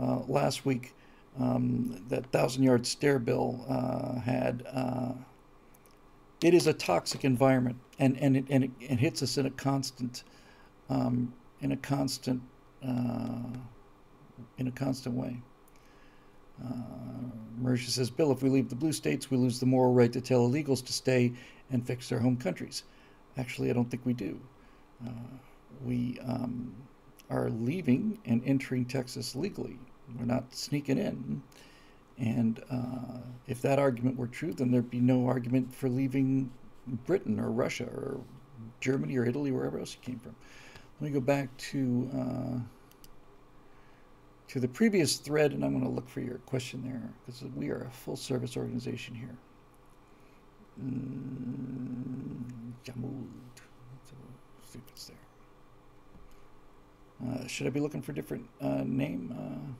uh, 0.00 0.20
last 0.26 0.64
week, 0.64 0.94
um, 1.38 2.04
that 2.08 2.26
thousand 2.32 2.62
yard 2.62 2.86
stare 2.86 3.18
bill 3.18 3.64
uh, 3.68 4.20
had 4.20 4.66
uh, 4.72 5.12
it 6.42 6.54
is 6.54 6.66
a 6.66 6.72
toxic 6.72 7.24
environment, 7.24 7.76
and 7.98 8.18
and 8.18 8.36
it, 8.36 8.44
and 8.50 8.64
it, 8.64 8.70
it 8.80 8.98
hits 8.98 9.22
us 9.22 9.38
in 9.38 9.46
a 9.46 9.50
constant, 9.50 10.24
um, 10.90 11.32
in 11.60 11.72
a 11.72 11.76
constant, 11.76 12.42
uh, 12.86 13.58
in 14.58 14.66
a 14.66 14.72
constant 14.72 15.14
way. 15.14 15.40
Uh, 16.62 17.76
says, 17.76 18.10
Bill, 18.10 18.32
if 18.32 18.42
we 18.42 18.50
leave 18.50 18.68
the 18.68 18.76
blue 18.76 18.92
states, 18.92 19.30
we 19.30 19.36
lose 19.36 19.60
the 19.60 19.66
moral 19.66 19.92
right 19.92 20.12
to 20.12 20.20
tell 20.20 20.48
illegals 20.48 20.84
to 20.84 20.92
stay 20.92 21.32
and 21.70 21.86
fix 21.86 22.08
their 22.08 22.18
home 22.18 22.36
countries. 22.36 22.84
Actually, 23.36 23.70
I 23.70 23.72
don't 23.72 23.90
think 23.90 24.04
we 24.04 24.12
do. 24.12 24.38
Uh, 25.06 25.10
we 25.84 26.18
um, 26.26 26.74
are 27.30 27.50
leaving 27.50 28.18
and 28.24 28.42
entering 28.44 28.84
Texas 28.84 29.34
legally. 29.34 29.78
We're 30.18 30.26
not 30.26 30.54
sneaking 30.54 30.98
in. 30.98 31.42
And 32.18 32.62
uh, 32.70 33.18
if 33.46 33.62
that 33.62 33.78
argument 33.78 34.16
were 34.18 34.26
true, 34.26 34.52
then 34.52 34.70
there'd 34.70 34.90
be 34.90 35.00
no 35.00 35.26
argument 35.26 35.74
for 35.74 35.88
leaving 35.88 36.50
Britain 37.06 37.40
or 37.40 37.50
Russia 37.50 37.84
or 37.84 38.20
Germany 38.80 39.16
or 39.16 39.24
Italy, 39.24 39.50
wherever 39.50 39.78
else 39.78 39.94
you 39.94 40.00
came 40.04 40.18
from. 40.18 40.34
Let 41.00 41.08
me 41.08 41.14
go 41.14 41.20
back 41.20 41.56
to 41.56 42.10
uh, 42.14 42.58
to 44.48 44.60
the 44.60 44.68
previous 44.68 45.16
thread, 45.16 45.52
and 45.52 45.64
I'm 45.64 45.72
going 45.72 45.84
to 45.84 45.90
look 45.90 46.08
for 46.08 46.20
your 46.20 46.38
question 46.38 46.82
there 46.84 47.10
because 47.24 47.42
we 47.56 47.70
are 47.70 47.84
a 47.84 47.90
full 47.90 48.16
service 48.16 48.56
organization 48.56 49.14
here. 49.14 49.36
Mm. 50.80 52.44
So, 52.84 54.16
see 54.70 54.78
if 54.78 54.90
it's 54.90 55.06
there. 55.06 55.16
Uh, 57.24 57.46
should 57.46 57.66
I 57.66 57.70
be 57.70 57.80
looking 57.80 58.02
for 58.02 58.12
a 58.12 58.14
different 58.14 58.48
uh, 58.60 58.82
name? 58.84 59.32
Uh, 59.32 59.72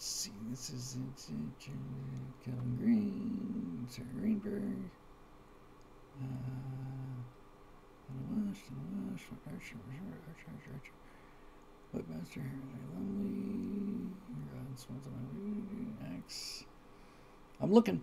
Let's 0.00 0.08
see, 0.08 0.32
this 0.50 0.70
is 0.70 0.96
Kevin 2.42 2.76
Green, 2.80 3.86
Sarah 3.90 4.08
Greenberg. 4.18 4.90
Uh, 6.18 7.00
Webmaster, 11.94 12.42
Lonely, 12.94 14.10
X. 16.16 16.64
I'm 17.62 17.72
looking. 17.72 18.02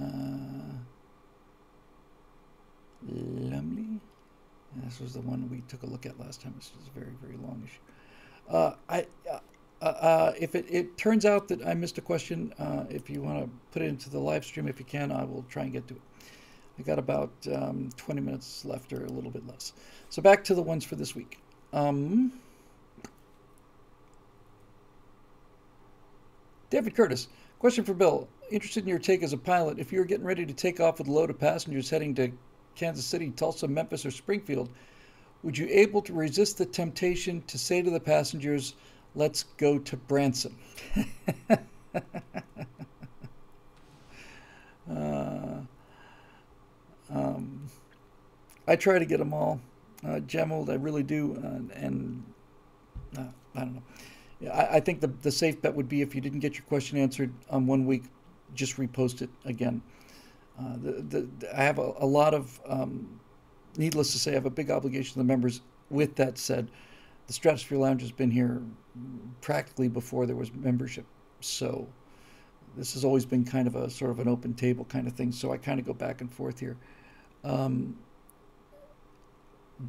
Uh, 0.00 0.06
Lumley. 3.08 4.00
This 4.84 5.00
was 5.00 5.14
the 5.14 5.20
one 5.20 5.48
we 5.50 5.60
took 5.68 5.82
a 5.82 5.86
look 5.86 6.06
at 6.06 6.18
last 6.18 6.40
time. 6.40 6.54
This 6.56 6.72
a 6.86 6.98
very, 6.98 7.12
very 7.20 7.36
long 7.36 7.62
issue. 7.64 8.56
Uh, 8.56 8.74
I, 8.88 9.06
uh, 9.30 9.38
uh, 9.80 9.84
uh, 9.84 10.32
if 10.38 10.54
it, 10.54 10.66
it, 10.70 10.96
turns 10.96 11.24
out 11.26 11.48
that 11.48 11.66
I 11.66 11.74
missed 11.74 11.98
a 11.98 12.00
question, 12.00 12.54
uh, 12.58 12.84
if 12.88 13.10
you 13.10 13.20
want 13.20 13.44
to 13.44 13.50
put 13.72 13.82
it 13.82 13.86
into 13.86 14.08
the 14.08 14.18
live 14.18 14.44
stream, 14.44 14.68
if 14.68 14.78
you 14.78 14.84
can, 14.84 15.12
I 15.12 15.24
will 15.24 15.44
try 15.48 15.64
and 15.64 15.72
get 15.72 15.86
to 15.88 15.94
it. 15.94 16.00
I 16.78 16.82
got 16.82 16.98
about 16.98 17.32
um, 17.52 17.90
20 17.96 18.20
minutes 18.20 18.64
left 18.64 18.92
or 18.92 19.04
a 19.04 19.10
little 19.10 19.30
bit 19.30 19.46
less. 19.46 19.72
So 20.08 20.22
back 20.22 20.42
to 20.44 20.54
the 20.54 20.62
ones 20.62 20.84
for 20.84 20.96
this 20.96 21.14
week. 21.14 21.38
Um, 21.72 22.32
David 26.70 26.94
Curtis, 26.94 27.28
Question 27.62 27.84
for 27.84 27.94
Bill. 27.94 28.26
Interested 28.50 28.84
in 28.84 28.88
your 28.88 28.98
take 28.98 29.22
as 29.22 29.32
a 29.32 29.38
pilot. 29.38 29.78
If 29.78 29.92
you 29.92 29.98
were 29.98 30.04
getting 30.04 30.26
ready 30.26 30.44
to 30.44 30.52
take 30.52 30.80
off 30.80 30.98
with 30.98 31.08
a 31.08 31.12
load 31.12 31.30
of 31.30 31.38
passengers 31.38 31.88
heading 31.88 32.14
to 32.16 32.30
Kansas 32.74 33.06
City, 33.06 33.30
Tulsa, 33.30 33.66
Memphis, 33.68 34.04
or 34.04 34.10
Springfield, 34.10 34.68
would 35.42 35.56
you 35.56 35.66
able 35.70 36.02
to 36.02 36.12
resist 36.12 36.58
the 36.58 36.66
temptation 36.66 37.42
to 37.46 37.58
say 37.58 37.82
to 37.82 37.90
the 37.90 38.00
passengers, 38.00 38.74
let's 39.14 39.44
go 39.56 39.78
to 39.78 39.96
Branson? 39.96 40.56
uh, 44.90 45.60
um, 47.10 47.66
I 48.68 48.76
try 48.76 48.98
to 48.98 49.04
get 49.04 49.18
them 49.18 49.34
all. 49.34 49.60
Uh, 50.04 50.20
Gemold, 50.20 50.68
I 50.68 50.74
really 50.74 51.02
do. 51.02 51.36
Uh, 51.42 51.78
and 51.78 52.22
uh, 53.16 53.24
I 53.54 53.60
don't 53.60 53.74
know. 53.74 53.82
I, 54.52 54.76
I 54.76 54.80
think 54.80 55.00
the, 55.00 55.08
the 55.22 55.30
safe 55.30 55.60
bet 55.60 55.74
would 55.74 55.88
be 55.88 56.02
if 56.02 56.14
you 56.14 56.20
didn't 56.20 56.40
get 56.40 56.54
your 56.54 56.64
question 56.64 56.98
answered 56.98 57.32
on 57.50 57.66
one 57.66 57.86
week, 57.86 58.04
just 58.54 58.76
repost 58.76 59.22
it 59.22 59.30
again. 59.44 59.82
Uh, 60.58 60.76
the, 60.82 61.26
the, 61.38 61.58
I 61.58 61.62
have 61.64 61.78
a, 61.78 61.94
a 61.98 62.06
lot 62.06 62.34
of, 62.34 62.60
um, 62.66 63.20
needless 63.76 64.12
to 64.12 64.18
say, 64.18 64.32
I 64.32 64.34
have 64.34 64.46
a 64.46 64.50
big 64.50 64.70
obligation 64.70 65.14
to 65.14 65.18
the 65.18 65.24
members. 65.24 65.62
With 65.90 66.14
that 66.16 66.38
said, 66.38 66.70
the 67.26 67.32
Stratosphere 67.32 67.78
Lounge 67.78 68.02
has 68.02 68.12
been 68.12 68.30
here 68.30 68.62
practically 69.40 69.88
before 69.88 70.26
there 70.26 70.36
was 70.36 70.52
membership. 70.54 71.06
So 71.40 71.88
this 72.76 72.94
has 72.94 73.04
always 73.04 73.24
been 73.24 73.44
kind 73.44 73.66
of 73.66 73.76
a 73.76 73.90
sort 73.90 74.10
of 74.10 74.18
an 74.18 74.28
open 74.28 74.54
table 74.54 74.84
kind 74.86 75.06
of 75.06 75.14
thing. 75.14 75.32
So 75.32 75.52
I 75.52 75.56
kind 75.56 75.78
of 75.80 75.86
go 75.86 75.92
back 75.92 76.20
and 76.20 76.30
forth 76.30 76.58
here. 76.60 76.76
Um, 77.44 77.96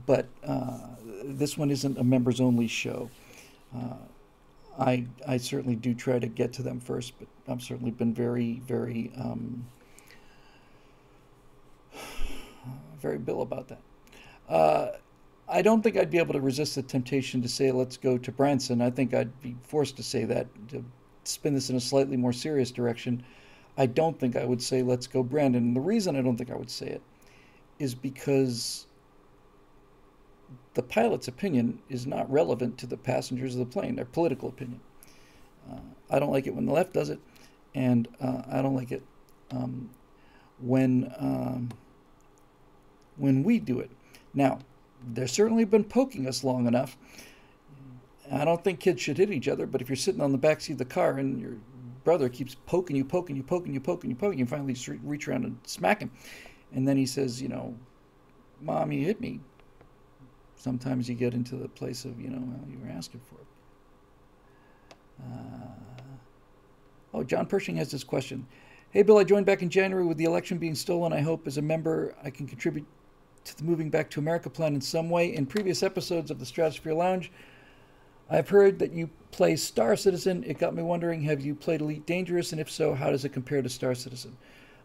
but 0.06 0.28
uh, 0.44 0.80
this 1.24 1.58
one 1.58 1.70
isn't 1.70 1.98
a 1.98 2.04
members 2.04 2.42
only 2.42 2.68
show. 2.68 3.10
Uh, 3.76 3.96
I 4.80 5.06
I 5.28 5.38
certainly 5.38 5.76
do 5.76 5.94
try 5.94 6.20
to 6.20 6.28
get 6.28 6.54
to 6.54 6.64
them 6.64 6.80
first, 6.80 7.14
but 7.20 7.28
I've 7.48 7.62
certainly 7.62 7.92
been 7.92 8.14
very 8.14 8.62
very 8.66 9.12
um, 9.18 9.66
very 13.00 13.18
Bill 13.18 13.42
about 13.42 13.68
that. 13.68 13.82
Uh, 14.50 14.92
I 15.48 15.62
don't 15.62 15.82
think 15.82 15.98
I'd 15.98 16.10
be 16.10 16.18
able 16.18 16.34
to 16.34 16.42
resist 16.42 16.76
the 16.76 16.82
temptation 16.82 17.42
to 17.42 17.50
say 17.50 17.72
let's 17.72 17.98
go 17.98 18.18
to 18.18 18.32
Branson. 18.32 18.82
I 18.82 18.90
think 18.90 19.14
I'd 19.14 19.42
be 19.42 19.56
forced 19.64 19.98
to 19.98 20.04
say 20.04 20.26
that 20.26 20.48
to 20.70 20.84
spin 21.26 21.54
this 21.54 21.70
in 21.70 21.76
a 21.76 21.82
slightly 21.82 22.18
more 22.18 22.34
serious 22.34 22.72
direction. 22.72 23.24
I 23.78 23.86
don't 23.86 24.20
think 24.20 24.36
I 24.36 24.46
would 24.46 24.62
say 24.62 24.82
let's 24.82 25.08
go 25.08 25.24
Brandon. 25.24 25.64
And 25.64 25.76
the 25.76 25.82
reason 25.82 26.16
I 26.16 26.22
don't 26.22 26.38
think 26.38 26.52
I 26.52 26.56
would 26.56 26.72
say 26.72 26.88
it 26.88 27.02
is 27.80 27.94
because 27.94 28.88
the 30.74 30.84
pilot's 30.84 31.28
opinion 31.28 31.80
is 31.90 32.08
not 32.08 32.32
relevant 32.32 32.78
to 32.80 32.88
the 32.88 32.98
passengers 32.98 33.56
of 33.56 33.60
the 33.60 33.66
plane, 33.66 33.96
their 33.96 34.06
political 34.06 34.50
opinion. 34.50 34.80
Uh, 35.72 35.80
I 36.10 36.20
don't 36.20 36.32
like 36.32 36.48
it 36.48 36.56
when 36.56 36.66
the 36.66 36.74
left 36.74 36.94
does 36.94 37.10
it, 37.10 37.20
and 37.76 38.08
uh, 38.20 38.42
I 38.50 38.62
don't 38.62 38.76
like 38.76 38.92
it 38.92 39.04
um, 39.52 39.90
when 40.60 41.14
um, 41.18 41.70
when 43.18 43.44
we 43.44 43.60
do 43.60 43.80
it. 43.80 43.92
Now, 44.34 44.60
they've 45.14 45.30
certainly 45.30 45.66
been 45.66 45.84
poking 45.84 46.28
us 46.28 46.44
long 46.44 46.68
enough. 46.68 46.98
I 48.32 48.46
don't 48.46 48.64
think 48.64 48.80
kids 48.80 49.02
should 49.02 49.18
hit 49.18 49.32
each 49.32 49.48
other, 49.48 49.68
but 49.68 49.82
if 49.82 49.90
you're 49.90 49.96
sitting 49.96 50.22
on 50.22 50.32
the 50.32 50.38
back 50.38 50.62
seat 50.62 50.74
of 50.74 50.80
the 50.80 50.86
car 50.86 51.20
and 51.20 51.40
your 51.40 51.58
brother 52.04 52.30
keeps 52.30 52.56
poking 52.66 52.96
you, 52.96 53.06
poking 53.06 53.36
you, 53.36 53.44
poking 53.44 53.74
you, 53.74 53.80
poking 53.80 54.10
you, 54.10 54.16
poking 54.16 54.40
you, 54.40 54.46
finally 54.46 54.76
reach 55.04 55.28
around 55.28 55.46
and 55.46 55.58
smack 55.64 56.02
him, 56.02 56.10
and 56.74 56.88
then 56.88 56.98
he 56.98 57.06
says, 57.06 57.42
you 57.42 57.48
know, 57.48 57.76
"Mom, 58.62 58.92
you 58.92 59.06
hit 59.06 59.22
me," 59.22 59.40
sometimes 60.56 61.10
you 61.10 61.16
get 61.16 61.34
into 61.34 61.56
the 61.56 61.68
place 61.68 62.06
of, 62.06 62.20
you 62.20 62.30
know, 62.30 62.42
well, 62.42 62.68
you 62.70 62.80
were 62.80 62.92
asking 62.92 63.22
for 63.22 63.36
it. 63.36 63.48
Uh, 65.22 66.04
oh, 67.14 67.24
John 67.24 67.46
Pershing 67.46 67.76
has 67.78 67.92
this 67.92 68.04
question. 68.04 68.48
Hey, 68.92 69.02
Bill, 69.02 69.18
I 69.18 69.24
joined 69.24 69.46
back 69.46 69.62
in 69.62 69.70
January 69.70 70.06
with 70.06 70.18
the 70.18 70.26
election 70.26 70.58
being 70.58 70.76
stolen. 70.76 71.14
I 71.14 71.22
hope 71.22 71.48
as 71.48 71.58
a 71.58 71.62
member 71.62 72.16
I 72.24 72.30
can 72.30 72.48
contribute 72.48 72.86
to 73.46 73.58
the 73.58 73.64
Moving 73.64 73.90
Back 73.90 74.10
to 74.12 74.20
America 74.20 74.50
plan 74.50 74.76
in 74.76 74.82
some 74.82 75.10
way. 75.10 75.34
In 75.34 75.46
previous 75.46 75.84
episodes 75.84 76.32
of 76.32 76.40
the 76.40 76.46
Stratosphere 76.46 76.94
Lounge, 76.94 77.32
I've 78.30 78.50
heard 78.50 78.80
that 78.80 78.94
you 78.94 79.10
play 79.32 79.56
Star 79.56 79.96
Citizen. 79.96 80.44
It 80.46 80.58
got 80.58 80.76
me 80.76 80.84
wondering 80.84 81.24
have 81.24 81.42
you 81.42 81.56
played 81.56 81.82
Elite 81.82 82.06
Dangerous? 82.06 82.52
And 82.52 82.62
if 82.62 82.72
so, 82.72 82.94
how 82.94 83.10
does 83.10 83.26
it 83.26 83.30
compare 83.30 83.62
to 83.62 83.70
Star 83.70 83.96
Citizen? 83.96 84.38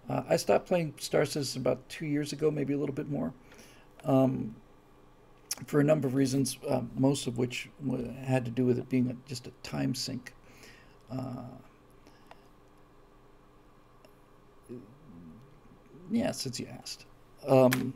Uh, 0.08 0.22
I 0.28 0.36
stopped 0.36 0.66
playing 0.66 0.94
Star 0.98 1.24
Citizen 1.24 1.60
about 1.60 1.86
two 1.88 2.06
years 2.06 2.32
ago, 2.32 2.50
maybe 2.50 2.72
a 2.72 2.78
little 2.78 2.94
bit 2.94 3.08
more. 3.08 3.32
Um, 4.04 4.56
for 5.66 5.80
a 5.80 5.84
number 5.84 6.06
of 6.06 6.14
reasons, 6.14 6.58
uh, 6.68 6.82
most 6.96 7.26
of 7.26 7.38
which 7.38 7.68
had 8.22 8.44
to 8.44 8.50
do 8.50 8.64
with 8.64 8.78
it 8.78 8.88
being 8.88 9.10
a, 9.10 9.28
just 9.28 9.46
a 9.46 9.50
time 9.62 9.94
sink. 9.94 10.32
Uh, 11.10 11.44
yeah, 16.10 16.30
since 16.30 16.60
you 16.60 16.66
asked. 16.66 17.06
Um, 17.46 17.94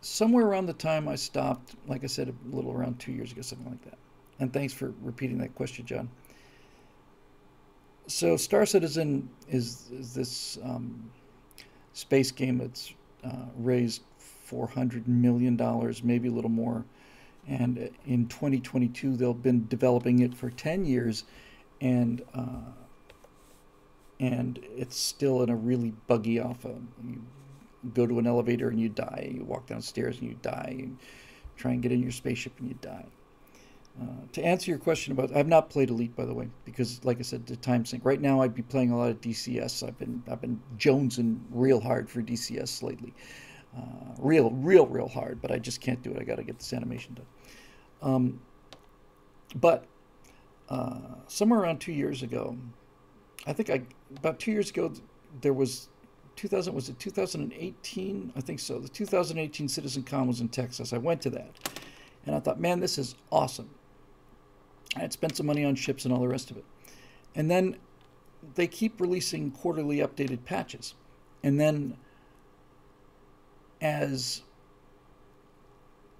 somewhere 0.00 0.46
around 0.46 0.66
the 0.66 0.74
time 0.74 1.08
I 1.08 1.16
stopped, 1.16 1.74
like 1.86 2.04
I 2.04 2.06
said, 2.06 2.28
a 2.28 2.56
little 2.56 2.72
around 2.72 2.98
two 2.98 3.12
years 3.12 3.32
ago, 3.32 3.42
something 3.42 3.68
like 3.68 3.84
that. 3.84 3.98
And 4.40 4.52
thanks 4.52 4.72
for 4.72 4.92
repeating 5.02 5.38
that 5.38 5.54
question, 5.54 5.84
John. 5.84 6.08
So, 8.06 8.36
Star 8.36 8.64
Citizen 8.64 9.28
is, 9.48 9.90
is 9.92 10.14
this 10.14 10.58
um, 10.64 11.10
space 11.92 12.30
game 12.30 12.58
that's 12.58 12.94
uh, 13.24 13.46
raised 13.56 14.02
$400 14.50 15.06
million, 15.06 15.56
maybe 16.02 16.28
a 16.28 16.32
little 16.32 16.50
more. 16.50 16.84
And 17.46 17.90
in 18.04 18.28
2022, 18.28 19.16
they've 19.16 19.42
been 19.42 19.66
developing 19.68 20.20
it 20.20 20.34
for 20.34 20.50
10 20.50 20.84
years, 20.84 21.24
and 21.80 22.22
uh, 22.34 22.72
and 24.20 24.58
it's 24.76 24.96
still 24.98 25.42
in 25.42 25.48
a 25.48 25.56
really 25.56 25.92
buggy 26.08 26.38
alpha. 26.40 26.74
You 27.02 27.22
go 27.94 28.06
to 28.06 28.18
an 28.18 28.26
elevator 28.26 28.68
and 28.68 28.78
you 28.78 28.88
die. 28.88 29.30
You 29.34 29.44
walk 29.44 29.66
downstairs 29.66 30.18
and 30.18 30.28
you 30.28 30.36
die. 30.42 30.76
You 30.78 30.98
try 31.56 31.72
and 31.72 31.82
get 31.82 31.92
in 31.92 32.02
your 32.02 32.10
spaceship 32.10 32.58
and 32.58 32.68
you 32.68 32.78
die. 32.82 33.06
Uh, 34.00 34.26
to 34.32 34.42
answer 34.42 34.70
your 34.70 34.78
question 34.78 35.12
about, 35.12 35.34
I've 35.34 35.48
not 35.48 35.70
played 35.70 35.90
Elite 35.90 36.14
by 36.14 36.24
the 36.24 36.34
way, 36.34 36.48
because 36.64 37.04
like 37.04 37.18
I 37.18 37.22
said, 37.22 37.46
the 37.46 37.56
time 37.56 37.86
sink. 37.86 38.04
Right 38.04 38.20
now, 38.20 38.42
I'd 38.42 38.54
be 38.54 38.62
playing 38.62 38.90
a 38.90 38.98
lot 38.98 39.10
of 39.10 39.20
DCS. 39.20 39.86
I've 39.86 39.98
been 39.98 40.22
I've 40.30 40.40
been 40.40 40.60
jonesing 40.76 41.40
real 41.50 41.80
hard 41.80 42.10
for 42.10 42.20
DCS 42.20 42.82
lately 42.82 43.14
uh, 43.78 44.14
real, 44.18 44.50
real, 44.50 44.86
real 44.86 45.08
hard, 45.08 45.40
but 45.40 45.50
I 45.50 45.58
just 45.58 45.80
can't 45.80 46.02
do 46.02 46.10
it. 46.10 46.18
I 46.20 46.24
got 46.24 46.36
to 46.36 46.42
get 46.42 46.58
this 46.58 46.72
animation 46.72 47.14
done. 47.14 47.26
Um, 48.00 48.40
but 49.54 49.84
uh, 50.68 50.98
somewhere 51.26 51.60
around 51.60 51.80
two 51.80 51.92
years 51.92 52.22
ago, 52.22 52.56
I 53.46 53.52
think 53.52 53.70
I 53.70 53.82
about 54.16 54.38
two 54.38 54.52
years 54.52 54.70
ago 54.70 54.92
there 55.40 55.52
was 55.52 55.88
2000 56.36 56.74
was 56.74 56.88
it 56.88 56.98
2018? 56.98 58.32
I 58.36 58.40
think 58.40 58.60
so. 58.60 58.78
The 58.78 58.88
2018 58.88 59.68
Citizen 59.68 60.02
Con 60.02 60.28
was 60.28 60.40
in 60.40 60.48
Texas. 60.48 60.92
I 60.92 60.98
went 60.98 61.22
to 61.22 61.30
that, 61.30 61.50
and 62.26 62.34
I 62.34 62.40
thought, 62.40 62.60
man, 62.60 62.80
this 62.80 62.98
is 62.98 63.14
awesome. 63.32 63.70
I 64.96 65.00
had 65.00 65.12
spent 65.12 65.36
some 65.36 65.46
money 65.46 65.64
on 65.64 65.74
ships 65.74 66.04
and 66.04 66.14
all 66.14 66.20
the 66.20 66.28
rest 66.28 66.50
of 66.50 66.56
it, 66.56 66.64
and 67.34 67.50
then 67.50 67.76
they 68.54 68.66
keep 68.66 69.00
releasing 69.00 69.50
quarterly 69.50 69.98
updated 69.98 70.44
patches, 70.44 70.94
and 71.42 71.58
then 71.58 71.96
as 73.80 74.42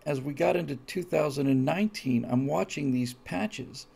as 0.06 0.22
we 0.22 0.32
got 0.32 0.56
into 0.56 0.74
2019, 0.74 2.24
I'm 2.24 2.47
watching 2.47 2.93
these 2.93 3.12
patches 3.12 3.86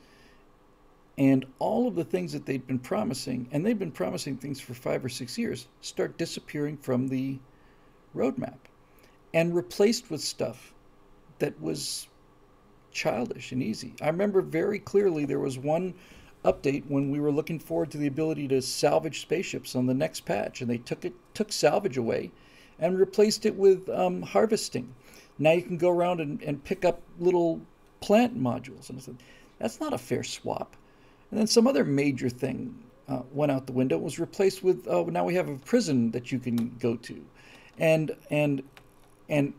and 1.16 1.46
all 1.58 1.88
of 1.88 1.94
the 1.94 2.04
things 2.04 2.32
that 2.32 2.46
they'd 2.46 2.66
been 2.66 2.78
promising, 2.78 3.48
and 3.50 3.64
they've 3.64 3.78
been 3.78 3.90
promising 3.92 4.36
things 4.36 4.60
for 4.60 4.74
five 4.74 5.04
or 5.04 5.08
six 5.08 5.38
years, 5.38 5.68
start 5.80 6.18
disappearing 6.18 6.76
from 6.76 7.08
the 7.08 7.38
roadmap 8.14 8.58
and 9.34 9.54
replaced 9.54 10.10
with 10.10 10.20
stuff 10.20 10.74
that 11.38 11.60
was 11.60 12.08
childish 12.92 13.52
and 13.52 13.62
easy. 13.62 13.94
I 14.02 14.06
remember 14.06 14.42
very 14.42 14.78
clearly 14.78 15.24
there 15.24 15.38
was 15.38 15.58
one 15.58 15.94
update 16.44 16.84
when 16.88 17.10
we 17.10 17.20
were 17.20 17.32
looking 17.32 17.58
forward 17.58 17.90
to 17.92 17.98
the 17.98 18.06
ability 18.06 18.48
to 18.48 18.60
salvage 18.60 19.20
spaceships 19.20 19.74
on 19.74 19.86
the 19.86 19.94
next 19.94 20.22
patch, 20.22 20.60
and 20.60 20.70
they 20.70 20.78
took 20.78 21.04
it 21.04 21.14
took 21.34 21.52
salvage 21.52 21.96
away 21.96 22.30
and 22.82 22.98
replaced 22.98 23.46
it 23.46 23.54
with 23.54 23.88
um, 23.88 24.20
harvesting. 24.22 24.94
Now 25.38 25.52
you 25.52 25.62
can 25.62 25.78
go 25.78 25.90
around 25.90 26.20
and, 26.20 26.42
and 26.42 26.62
pick 26.62 26.84
up 26.84 27.00
little 27.18 27.60
plant 28.00 28.38
modules. 28.38 28.90
And 28.90 28.98
I 28.98 29.02
said, 29.02 29.16
that's 29.58 29.80
not 29.80 29.92
a 29.92 29.98
fair 29.98 30.22
swap. 30.22 30.76
And 31.30 31.40
then 31.40 31.46
some 31.46 31.66
other 31.66 31.84
major 31.84 32.28
thing 32.28 32.76
uh, 33.08 33.22
went 33.32 33.52
out 33.52 33.66
the 33.66 33.72
window. 33.72 33.96
It 33.96 34.02
was 34.02 34.18
replaced 34.18 34.62
with, 34.62 34.86
oh, 34.88 35.04
now 35.04 35.24
we 35.24 35.34
have 35.34 35.48
a 35.48 35.56
prison 35.56 36.10
that 36.10 36.30
you 36.30 36.38
can 36.38 36.76
go 36.78 36.96
to. 36.96 37.24
And, 37.78 38.14
and, 38.30 38.62
and 39.28 39.54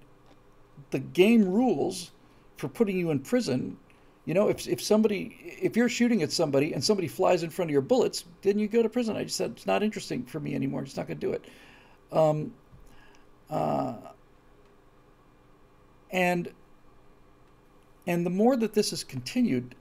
the 0.92 1.00
game 1.00 1.50
rules 1.50 2.12
for 2.58 2.68
putting 2.68 2.98
you 2.98 3.10
in 3.10 3.20
prison 3.20 3.78
you 4.26 4.34
know, 4.34 4.48
if, 4.48 4.68
if 4.68 4.82
somebody, 4.82 5.58
if 5.62 5.76
you're 5.76 5.90
shooting 5.90 6.24
at 6.24 6.32
somebody 6.32 6.74
and 6.74 6.84
somebody 6.84 7.10
flies 7.10 7.44
in 7.44 7.50
front 7.50 7.70
of 7.70 7.74
your 7.74 7.82
bullets, 7.82 8.24
then 8.42 8.58
you 8.58 8.68
go 8.70 8.82
to 8.82 8.88
prison. 8.88 9.18
I 9.18 9.24
just 9.24 9.36
said, 9.36 9.52
it's 9.52 9.68
not 9.68 9.84
interesting 9.84 10.24
for 10.24 10.40
me 10.40 10.56
anymore. 10.56 10.82
It's 10.84 10.96
not 10.96 11.08
going 11.08 11.20
to 11.20 11.28
do 11.28 11.34
it. 11.34 11.46
Um, 12.12 12.54
uh, 13.54 13.94
and 16.10 16.52
and 18.08 18.26
the 18.26 18.32
more 18.32 18.58
that 18.58 18.74
this 18.74 18.90
has 18.90 19.04
continued, 19.04 19.76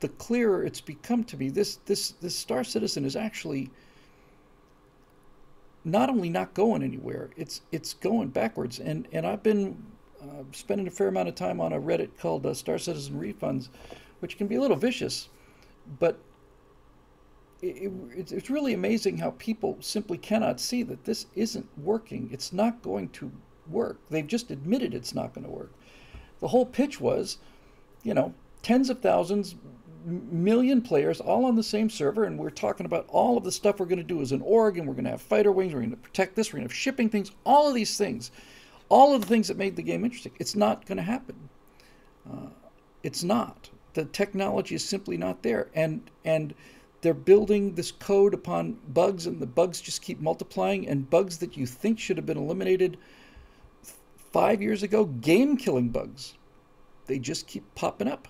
the 0.00 0.08
clearer 0.08 0.64
it's 0.64 0.80
become 0.80 1.22
to 1.24 1.36
me. 1.36 1.48
This 1.48 1.76
this 1.86 2.10
this 2.20 2.34
Star 2.34 2.64
Citizen 2.64 3.04
is 3.04 3.14
actually 3.14 3.70
not 5.84 6.10
only 6.10 6.28
not 6.28 6.54
going 6.54 6.82
anywhere, 6.82 7.30
it's 7.36 7.60
it's 7.70 7.94
going 7.94 8.28
backwards. 8.28 8.80
And 8.80 9.06
and 9.12 9.24
I've 9.24 9.44
been 9.44 9.80
uh, 10.20 10.42
spending 10.50 10.88
a 10.88 10.90
fair 10.90 11.06
amount 11.06 11.28
of 11.28 11.36
time 11.36 11.60
on 11.60 11.72
a 11.72 11.80
Reddit 11.80 12.18
called 12.18 12.44
uh, 12.44 12.52
Star 12.52 12.78
Citizen 12.78 13.14
Refunds, 13.20 13.68
which 14.18 14.36
can 14.38 14.48
be 14.48 14.56
a 14.56 14.60
little 14.60 14.76
vicious, 14.76 15.28
but 16.00 16.18
it, 17.64 17.92
it, 18.16 18.32
it's 18.32 18.50
really 18.50 18.74
amazing 18.74 19.18
how 19.18 19.30
people 19.32 19.78
simply 19.80 20.18
cannot 20.18 20.60
see 20.60 20.82
that 20.84 21.04
this 21.04 21.26
isn't 21.34 21.68
working. 21.78 22.28
It's 22.32 22.52
not 22.52 22.82
going 22.82 23.08
to 23.10 23.30
work. 23.68 23.98
They've 24.10 24.26
just 24.26 24.50
admitted 24.50 24.94
it's 24.94 25.14
not 25.14 25.34
going 25.34 25.46
to 25.46 25.50
work. 25.50 25.72
The 26.40 26.48
whole 26.48 26.66
pitch 26.66 27.00
was, 27.00 27.38
you 28.02 28.14
know, 28.14 28.34
tens 28.62 28.90
of 28.90 29.00
thousands, 29.00 29.54
million 30.04 30.82
players 30.82 31.20
all 31.20 31.46
on 31.46 31.56
the 31.56 31.62
same 31.62 31.88
server, 31.88 32.24
and 32.24 32.38
we're 32.38 32.50
talking 32.50 32.84
about 32.84 33.06
all 33.08 33.38
of 33.38 33.44
the 33.44 33.52
stuff 33.52 33.80
we're 33.80 33.86
going 33.86 33.98
to 33.98 34.04
do 34.04 34.20
as 34.20 34.32
an 34.32 34.42
org, 34.42 34.76
and 34.76 34.86
we're 34.86 34.94
going 34.94 35.04
to 35.04 35.10
have 35.10 35.22
fighter 35.22 35.52
wings, 35.52 35.72
we're 35.72 35.80
going 35.80 35.90
to 35.90 35.96
protect 35.96 36.36
this, 36.36 36.52
we're 36.52 36.58
going 36.58 36.68
to 36.68 36.72
have 36.72 36.78
shipping 36.78 37.08
things, 37.08 37.30
all 37.44 37.68
of 37.68 37.74
these 37.74 37.96
things, 37.96 38.30
all 38.90 39.14
of 39.14 39.22
the 39.22 39.26
things 39.26 39.48
that 39.48 39.56
made 39.56 39.76
the 39.76 39.82
game 39.82 40.04
interesting. 40.04 40.32
It's 40.38 40.54
not 40.54 40.84
going 40.84 40.98
to 40.98 41.02
happen. 41.02 41.48
Uh, 42.30 42.48
it's 43.02 43.22
not. 43.22 43.70
The 43.94 44.04
technology 44.04 44.74
is 44.74 44.84
simply 44.84 45.16
not 45.16 45.42
there, 45.42 45.68
and 45.74 46.10
and 46.24 46.52
they're 47.04 47.14
building 47.14 47.74
this 47.74 47.92
code 47.92 48.34
upon 48.34 48.78
bugs, 48.88 49.28
and 49.28 49.38
the 49.38 49.46
bugs 49.46 49.80
just 49.80 50.02
keep 50.02 50.20
multiplying, 50.20 50.88
and 50.88 51.08
bugs 51.08 51.38
that 51.38 51.56
you 51.56 51.66
think 51.66 52.00
should 52.00 52.16
have 52.16 52.26
been 52.26 52.36
eliminated 52.36 52.98
five 54.32 54.60
years 54.60 54.82
ago, 54.82 55.04
game 55.04 55.56
killing 55.56 55.90
bugs, 55.90 56.34
they 57.06 57.20
just 57.20 57.46
keep 57.46 57.62
popping 57.76 58.08
up 58.08 58.26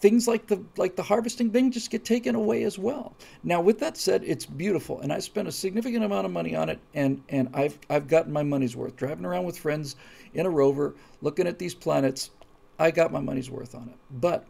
things 0.00 0.28
like 0.28 0.46
the 0.46 0.62
like 0.76 0.94
the 0.96 1.02
harvesting 1.02 1.50
thing 1.50 1.70
just 1.70 1.90
get 1.90 2.04
taken 2.04 2.34
away 2.34 2.64
as 2.64 2.78
well. 2.78 3.14
Now, 3.42 3.60
with 3.60 3.78
that 3.80 3.96
said, 3.96 4.22
it's 4.24 4.44
beautiful, 4.46 5.00
and 5.00 5.12
I 5.12 5.18
spent 5.18 5.48
a 5.48 5.52
significant 5.52 6.04
amount 6.04 6.26
of 6.26 6.32
money 6.32 6.54
on 6.54 6.68
it, 6.68 6.78
and 6.94 7.22
and 7.28 7.48
I've 7.54 7.78
I've 7.88 8.08
gotten 8.08 8.32
my 8.32 8.42
money's 8.42 8.76
worth. 8.76 8.96
Driving 8.96 9.24
around 9.24 9.44
with 9.44 9.58
friends 9.58 9.96
in 10.34 10.46
a 10.46 10.50
rover, 10.50 10.94
looking 11.22 11.46
at 11.46 11.58
these 11.58 11.74
planets, 11.74 12.30
I 12.78 12.90
got 12.90 13.12
my 13.12 13.20
money's 13.20 13.50
worth 13.50 13.74
on 13.74 13.88
it. 13.88 13.96
But 14.10 14.46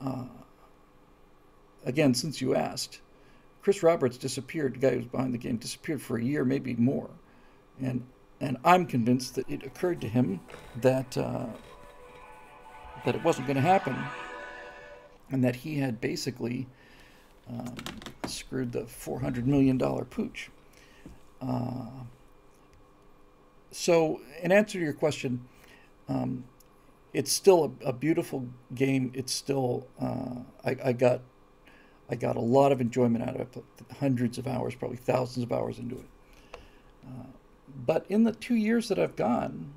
uh, 0.00 0.24
again, 1.84 2.14
since 2.14 2.40
you 2.40 2.54
asked, 2.54 3.00
Chris 3.62 3.82
Roberts 3.82 4.16
disappeared. 4.16 4.74
The 4.74 4.78
guy 4.78 4.90
who 4.90 4.96
was 4.98 5.06
behind 5.06 5.34
the 5.34 5.38
game 5.38 5.56
disappeared 5.56 6.02
for 6.02 6.16
a 6.18 6.24
year, 6.24 6.44
maybe 6.44 6.74
more, 6.74 7.10
and 7.80 8.04
and 8.40 8.56
I'm 8.64 8.86
convinced 8.86 9.36
that 9.36 9.48
it 9.48 9.62
occurred 9.62 10.00
to 10.00 10.08
him 10.08 10.40
that. 10.80 11.16
Uh, 11.16 11.46
that 13.04 13.14
it 13.14 13.24
wasn't 13.24 13.46
going 13.46 13.56
to 13.56 13.62
happen 13.62 13.96
and 15.30 15.42
that 15.42 15.56
he 15.56 15.78
had 15.78 16.00
basically 16.00 16.66
um, 17.48 17.74
screwed 18.26 18.72
the 18.72 18.82
$400 18.82 19.44
million 19.44 19.78
pooch. 19.78 20.50
Uh, 21.40 21.86
so, 23.70 24.20
in 24.42 24.52
answer 24.52 24.78
to 24.78 24.84
your 24.84 24.92
question, 24.92 25.44
um, 26.08 26.44
it's 27.12 27.32
still 27.32 27.74
a, 27.82 27.88
a, 27.88 27.92
beautiful 27.92 28.46
game. 28.74 29.10
It's 29.14 29.32
still 29.32 29.86
uh, 30.00 30.36
I, 30.64 30.76
I, 30.84 30.92
got 30.92 31.22
I 32.12 32.14
got 32.14 32.36
a 32.36 32.40
lot 32.40 32.72
of 32.72 32.80
enjoyment 32.82 33.26
out 33.26 33.34
of 33.34 33.40
it. 33.40 33.64
Hundreds 33.98 34.36
of 34.36 34.46
hours, 34.46 34.74
probably 34.74 34.98
thousands 34.98 35.44
of 35.44 35.50
hours 35.50 35.78
into 35.78 35.96
it. 35.96 36.08
Uh, 37.06 37.24
but 37.86 38.04
in 38.10 38.24
the 38.24 38.32
two 38.32 38.54
years 38.54 38.88
that 38.88 38.98
I've 38.98 39.16
gone, 39.16 39.72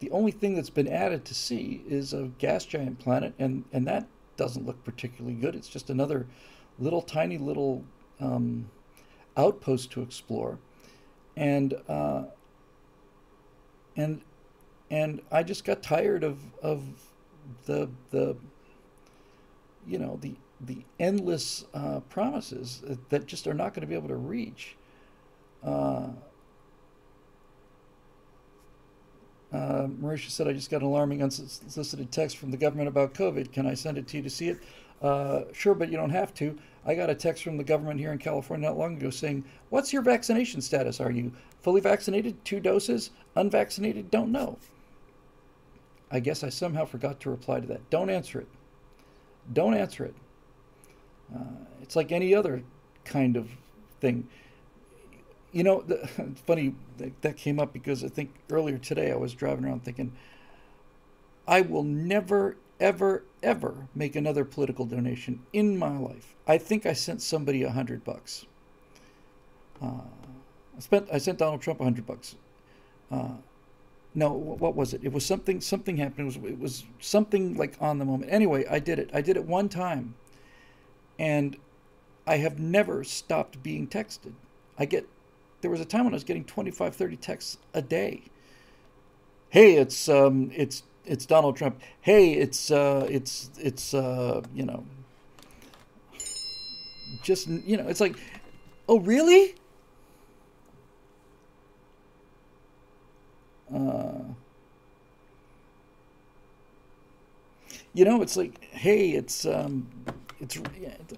the 0.00 0.10
only 0.10 0.32
thing 0.32 0.54
that's 0.54 0.68
been 0.68 0.86
added 0.86 1.24
to 1.24 1.34
see 1.34 1.82
is 1.88 2.12
a 2.12 2.24
gas 2.38 2.66
giant 2.66 2.98
planet, 2.98 3.32
and 3.38 3.64
and 3.72 3.86
that 3.86 4.06
doesn't 4.36 4.66
look 4.66 4.84
particularly 4.84 5.34
good. 5.34 5.54
It's 5.54 5.68
just 5.68 5.88
another 5.88 6.26
little 6.78 7.00
tiny 7.00 7.38
little 7.38 7.82
um, 8.20 8.70
outpost 9.38 9.90
to 9.92 10.02
explore, 10.02 10.58
and 11.38 11.72
uh, 11.88 12.24
and 13.96 14.20
and 14.90 15.22
I 15.32 15.42
just 15.42 15.64
got 15.64 15.82
tired 15.82 16.22
of 16.22 16.38
of 16.62 16.84
the 17.64 17.88
the 18.10 18.36
you 19.86 19.98
know 19.98 20.18
the 20.20 20.34
the 20.60 20.84
endless 20.98 21.64
uh, 21.74 22.00
promises 22.08 22.82
that 23.10 23.26
just 23.26 23.46
are 23.46 23.54
not 23.54 23.74
going 23.74 23.82
to 23.82 23.86
be 23.86 23.94
able 23.94 24.08
to 24.08 24.16
reach. 24.16 24.76
Uh, 25.62 26.08
Uh, 29.52 29.86
Marisha 29.86 30.28
said, 30.28 30.48
I 30.48 30.52
just 30.52 30.70
got 30.70 30.82
an 30.82 30.88
alarming 30.88 31.22
unsolicited 31.22 32.10
text 32.10 32.36
from 32.36 32.50
the 32.50 32.56
government 32.56 32.88
about 32.88 33.14
COVID. 33.14 33.52
Can 33.52 33.66
I 33.66 33.74
send 33.74 33.96
it 33.96 34.06
to 34.08 34.16
you 34.16 34.22
to 34.22 34.30
see 34.30 34.48
it? 34.48 34.58
Uh, 35.00 35.42
sure, 35.52 35.74
but 35.74 35.90
you 35.90 35.96
don't 35.96 36.10
have 36.10 36.34
to. 36.34 36.58
I 36.84 36.94
got 36.94 37.10
a 37.10 37.14
text 37.14 37.42
from 37.42 37.56
the 37.56 37.64
government 37.64 38.00
here 38.00 38.12
in 38.12 38.18
California 38.18 38.68
not 38.68 38.78
long 38.78 38.96
ago 38.96 39.10
saying, 39.10 39.44
What's 39.70 39.92
your 39.92 40.02
vaccination 40.02 40.60
status? 40.60 41.00
Are 41.00 41.10
you 41.10 41.32
fully 41.62 41.80
vaccinated? 41.80 42.44
Two 42.44 42.60
doses? 42.60 43.10
Unvaccinated? 43.36 44.10
Don't 44.10 44.32
know. 44.32 44.58
I 46.10 46.20
guess 46.20 46.44
I 46.44 46.48
somehow 46.48 46.84
forgot 46.84 47.20
to 47.20 47.30
reply 47.30 47.60
to 47.60 47.66
that. 47.68 47.88
Don't 47.90 48.10
answer 48.10 48.40
it. 48.40 48.48
Don't 49.52 49.74
answer 49.74 50.04
it. 50.04 50.14
Uh, 51.34 51.64
it's 51.82 51.96
like 51.96 52.12
any 52.12 52.34
other 52.34 52.62
kind 53.04 53.36
of 53.36 53.48
thing 54.00 54.28
you 55.56 55.62
know, 55.62 55.80
the, 55.80 56.06
it's 56.18 56.40
funny 56.46 56.74
that, 56.98 57.22
that 57.22 57.36
came 57.38 57.58
up 57.58 57.72
because 57.72 58.04
I 58.04 58.08
think 58.08 58.30
earlier 58.50 58.76
today 58.76 59.10
I 59.10 59.16
was 59.16 59.32
driving 59.32 59.64
around 59.64 59.84
thinking, 59.84 60.12
I 61.48 61.62
will 61.62 61.82
never, 61.82 62.56
ever, 62.78 63.24
ever 63.42 63.88
make 63.94 64.16
another 64.16 64.44
political 64.44 64.84
donation 64.84 65.40
in 65.54 65.78
my 65.78 65.96
life. 65.96 66.34
I 66.46 66.58
think 66.58 66.84
I 66.84 66.92
sent 66.92 67.22
somebody 67.22 67.62
a 67.62 67.70
hundred 67.70 68.04
bucks. 68.04 68.44
Uh, 69.80 70.02
I 70.76 70.80
spent 70.80 71.08
I 71.10 71.16
sent 71.16 71.38
Donald 71.38 71.62
Trump 71.62 71.80
a 71.80 71.84
hundred 71.84 72.06
bucks. 72.06 72.36
Uh, 73.10 73.36
no, 74.14 74.32
what 74.32 74.74
was 74.74 74.92
it? 74.92 75.04
It 75.04 75.12
was 75.12 75.24
something 75.24 75.62
something 75.62 75.96
happened. 75.96 76.20
It 76.20 76.40
was 76.40 76.50
it 76.52 76.58
was 76.58 76.84
something 77.00 77.56
like 77.56 77.76
on 77.80 77.98
the 77.98 78.04
moment. 78.04 78.30
Anyway, 78.30 78.66
I 78.70 78.78
did 78.78 78.98
it. 78.98 79.08
I 79.14 79.22
did 79.22 79.36
it 79.36 79.46
one 79.46 79.70
time, 79.70 80.16
and 81.18 81.56
I 82.26 82.38
have 82.38 82.58
never 82.58 83.04
stopped 83.04 83.62
being 83.62 83.86
texted. 83.86 84.32
I 84.78 84.84
get 84.84 85.06
there 85.60 85.70
was 85.70 85.80
a 85.80 85.84
time 85.84 86.04
when 86.04 86.12
I 86.12 86.16
was 86.16 86.24
getting 86.24 86.44
25, 86.44 86.94
30 86.94 87.16
texts 87.16 87.58
a 87.74 87.82
day. 87.82 88.22
Hey, 89.48 89.76
it's 89.76 90.08
um, 90.08 90.50
it's 90.54 90.82
it's 91.04 91.24
Donald 91.24 91.56
Trump. 91.56 91.80
Hey, 92.00 92.32
it's 92.32 92.70
uh, 92.70 93.06
it's 93.08 93.50
it's 93.58 93.94
uh, 93.94 94.42
you 94.54 94.64
know, 94.64 94.84
just 97.22 97.48
you 97.48 97.76
know, 97.76 97.88
it's 97.88 98.00
like, 98.00 98.16
oh 98.88 99.00
really? 99.00 99.54
Uh, 103.72 104.20
you 107.94 108.04
know, 108.04 108.20
it's 108.22 108.36
like, 108.36 108.62
hey, 108.62 109.10
it's 109.10 109.46
um, 109.46 109.88
it's 110.40 110.58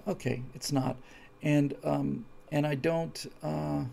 okay, 0.07 0.41
it's 0.55 0.71
not, 0.71 0.95
and 1.41 1.75
um, 1.83 2.25
and 2.51 2.65
I 2.65 2.75
don't. 2.75 3.25
Uh, 3.43 3.83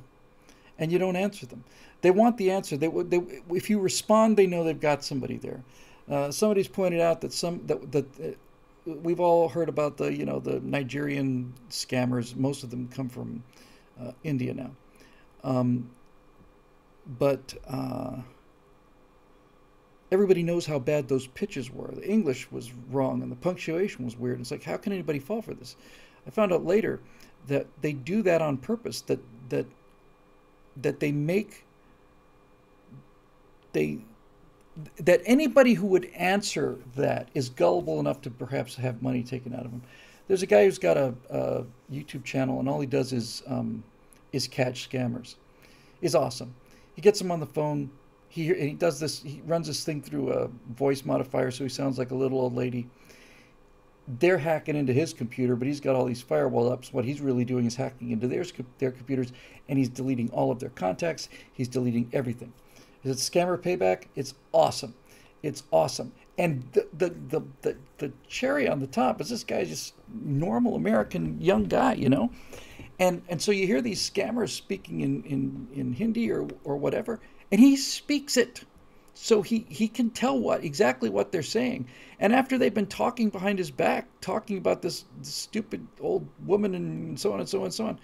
and 0.78 0.93
you 0.93 0.98
don't 0.98 1.16
answer 1.16 1.47
them. 1.47 1.65
They 2.03 2.11
want 2.11 2.36
the 2.36 2.51
answer. 2.51 2.77
They, 2.77 2.89
they 2.89 3.20
if 3.51 3.70
you 3.70 3.81
respond, 3.81 4.36
they 4.36 4.47
know 4.47 4.62
they've 4.65 4.78
got 4.78 5.05
somebody 5.05 5.39
there. 5.39 5.62
Uh, 6.11 6.31
somebody's 6.31 6.69
pointed 6.69 7.01
out 7.01 7.20
that 7.23 7.32
some 7.32 7.66
that 7.66 7.93
that 7.93 8.20
uh, 8.20 8.93
we've 9.03 9.20
all 9.20 9.48
heard 9.48 9.69
about 9.69 9.97
the 9.97 10.12
you 10.12 10.24
know 10.24 10.39
the 10.39 10.61
Nigerian 10.61 11.53
scammers. 11.70 12.36
Most 12.36 12.62
of 12.62 12.70
them 12.70 12.89
come 12.89 13.09
from 13.09 13.43
uh, 14.01 14.12
India 14.23 14.55
now, 14.55 14.70
um, 15.43 15.90
but 17.19 17.55
uh, 17.66 18.16
everybody 20.11 20.43
knows 20.43 20.66
how 20.66 20.78
bad 20.78 21.09
those 21.09 21.27
pitches 21.28 21.70
were. 21.70 21.91
The 21.93 22.09
English 22.09 22.51
was 22.51 22.73
wrong 22.91 23.23
and 23.23 23.31
the 23.31 23.37
punctuation 23.37 24.05
was 24.05 24.16
weird. 24.16 24.41
It's 24.41 24.51
like 24.51 24.65
how 24.65 24.77
can 24.77 24.93
anybody 24.93 25.19
fall 25.19 25.43
for 25.43 25.55
this? 25.55 25.77
I 26.27 26.31
found 26.31 26.53
out 26.53 26.65
later 26.65 27.01
that 27.49 27.66
they 27.81 27.93
do 27.93 28.23
that 28.23 28.43
on 28.43 28.57
purpose. 28.57 29.01
That 29.03 29.20
that 29.49 29.66
that 30.77 31.01
they 31.01 31.12
make 31.12 31.65
they 33.73 33.99
that 34.99 35.23
anybody 35.24 35.74
who 35.74 35.87
would 35.87 36.07
answer 36.15 36.78
that 36.97 37.28
is 37.35 37.49
gullible 37.49 38.01
enough 38.01 38.20
to 38.23 38.31
perhaps 38.31 38.74
have 38.77 39.03
money 39.03 39.23
taken 39.23 39.55
out 39.55 39.65
of 39.65 39.70
them. 39.70 39.83
There's 40.28 40.43
a 40.43 40.47
guy 40.47 40.65
who's 40.65 40.78
got 40.78 40.97
a, 40.97 41.15
a 41.31 41.65
YouTube 41.91 42.24
channel, 42.24 42.59
and 42.59 42.69
all 42.69 42.81
he 42.81 42.87
does 42.87 43.12
is 43.12 43.43
um, 43.47 43.83
is 44.33 44.49
catch 44.49 44.91
scammers. 44.91 45.37
Is 46.03 46.15
awesome. 46.15 46.55
He 46.95 47.01
gets 47.01 47.19
them 47.19 47.31
on 47.31 47.41
the 47.41 47.47
phone. 47.47 47.91
He 48.37 48.55
he 48.55 48.75
does 48.75 49.01
this. 49.01 49.23
He 49.23 49.43
runs 49.47 49.67
this 49.67 49.85
thing 49.85 50.03
through 50.03 50.33
a 50.33 50.49
voice 50.75 51.05
modifier, 51.05 51.51
so 51.51 51.65
he 51.65 51.71
sounds 51.71 51.99
like 51.99 52.11
a 52.13 52.15
little 52.15 52.39
old 52.41 52.55
lady 52.55 52.89
they're 54.21 54.39
hacking 54.39 54.77
into 54.77 54.93
his 54.93 55.13
computer, 55.13 55.57
but 55.57 55.67
he's 55.67 55.81
got 55.81 55.97
all 55.97 56.05
these 56.05 56.23
firewall 56.23 56.71
ups. 56.71 56.93
What 56.93 57.05
he's 57.05 57.21
really 57.21 57.45
doing 57.45 57.67
is 57.67 57.75
hacking 57.75 58.11
into 58.11 58.29
their, 58.29 58.45
their 58.79 58.93
computers, 58.93 59.33
and 59.69 59.79
he's 59.79 59.89
deleting 59.89 60.31
all 60.31 60.51
of 60.51 60.61
their 60.61 60.71
contacts. 60.71 61.29
He's 61.53 61.69
deleting 61.69 62.09
everything. 62.13 62.53
Is 63.03 63.11
it 63.11 63.33
scammer 63.33 63.59
payback? 63.59 64.05
It's 64.15 64.35
awesome. 64.53 64.95
It's 65.43 65.65
awesome. 65.73 66.13
and 66.39 66.65
the, 66.73 66.87
the 66.93 67.09
the, 67.29 67.43
the 67.63 67.77
the 67.99 68.13
cherry 68.29 68.69
on 68.69 68.81
the 68.81 68.87
top 68.87 69.21
is 69.21 69.29
this 69.29 69.45
guy's 69.45 69.69
just 69.69 69.95
normal 70.13 70.75
American 70.75 71.41
young 71.41 71.65
guy, 71.65 71.95
you 71.95 72.09
know, 72.09 72.31
and 72.99 73.23
and 73.29 73.41
so 73.41 73.53
you 73.53 73.67
hear 73.67 73.81
these 73.81 74.09
scammers 74.09 74.51
speaking 74.51 75.01
in 75.01 75.23
in 75.25 75.69
in 75.75 75.93
Hindi 75.93 76.31
or 76.31 76.49
or 76.65 76.77
whatever, 76.77 77.21
and 77.51 77.60
he 77.60 77.77
speaks 77.77 78.36
it, 78.36 78.64
so 79.14 79.43
he 79.43 79.66
he 79.68 79.89
can 79.89 80.10
tell 80.10 80.39
what 80.39 80.64
exactly 80.64 81.09
what 81.09 81.32
they're 81.32 81.43
saying, 81.43 81.86
and 82.20 82.35
after 82.35 82.59
they've 82.59 82.74
been 82.74 82.86
talking 82.86 83.31
behind 83.31 83.59
his 83.59 83.70
back, 83.70 84.09
talking 84.20 84.59
about 84.59 84.82
this, 84.82 85.05
this 85.18 85.35
stupid 85.35 85.86
old 86.01 86.27
woman 86.47 86.74
and 86.74 87.18
so 87.18 87.32
on 87.32 87.40
and 87.40 87.48
so 87.48 87.59
on 87.60 87.64
and 87.66 87.74
so 87.74 87.86
on. 87.86 87.98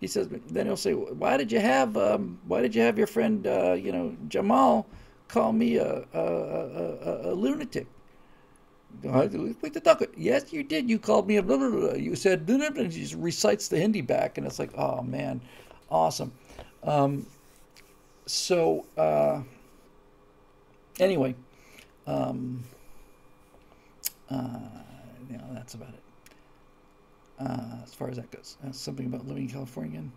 He 0.00 0.08
says, 0.08 0.28
then 0.48 0.66
he'll 0.66 0.76
say, 0.76 0.94
"Why 0.94 1.36
did 1.36 1.52
you 1.52 1.60
have, 1.60 1.96
um, 1.96 2.38
why 2.48 2.60
did 2.60 2.74
you 2.74 2.82
have 2.82 2.98
your 2.98 3.06
friend, 3.06 3.46
uh, 3.46 3.74
you 3.74 3.92
know, 3.92 4.16
Jamal, 4.28 4.86
call 5.28 5.52
me 5.52 5.76
a, 5.76 6.04
a, 6.12 6.18
a, 6.18 7.30
a, 7.30 7.32
a 7.32 7.34
lunatic?" 7.34 7.86
Yes, 10.16 10.52
you 10.52 10.62
did. 10.62 10.90
You 10.90 10.98
called 10.98 11.26
me 11.26 11.36
a 11.36 11.42
blah, 11.42 11.56
blah, 11.56 11.70
blah. 11.70 11.94
You 11.94 12.14
said, 12.14 12.44
blah, 12.46 12.58
blah, 12.58 12.70
blah. 12.70 12.84
Just 12.84 13.14
recites 13.14 13.68
the 13.68 13.78
Hindi 13.78 14.00
back, 14.00 14.38
and 14.38 14.46
it's 14.46 14.58
like, 14.58 14.76
oh 14.76 15.02
man, 15.02 15.40
awesome. 15.90 16.32
Um, 16.82 17.26
so 18.32 18.86
uh, 18.96 19.42
anyway, 20.98 21.34
um, 22.06 22.64
uh, 24.30 24.58
know, 25.42 25.54
that's 25.54 25.74
about 25.74 25.90
it. 25.90 26.02
Uh, 27.38 27.82
as 27.82 27.94
far 27.94 28.08
as 28.08 28.16
that 28.16 28.30
goes, 28.30 28.56
uh, 28.66 28.72
something 28.72 29.06
about 29.06 29.26
living 29.26 29.44
in 29.44 29.50
California 29.50 29.92
again. 29.92 30.12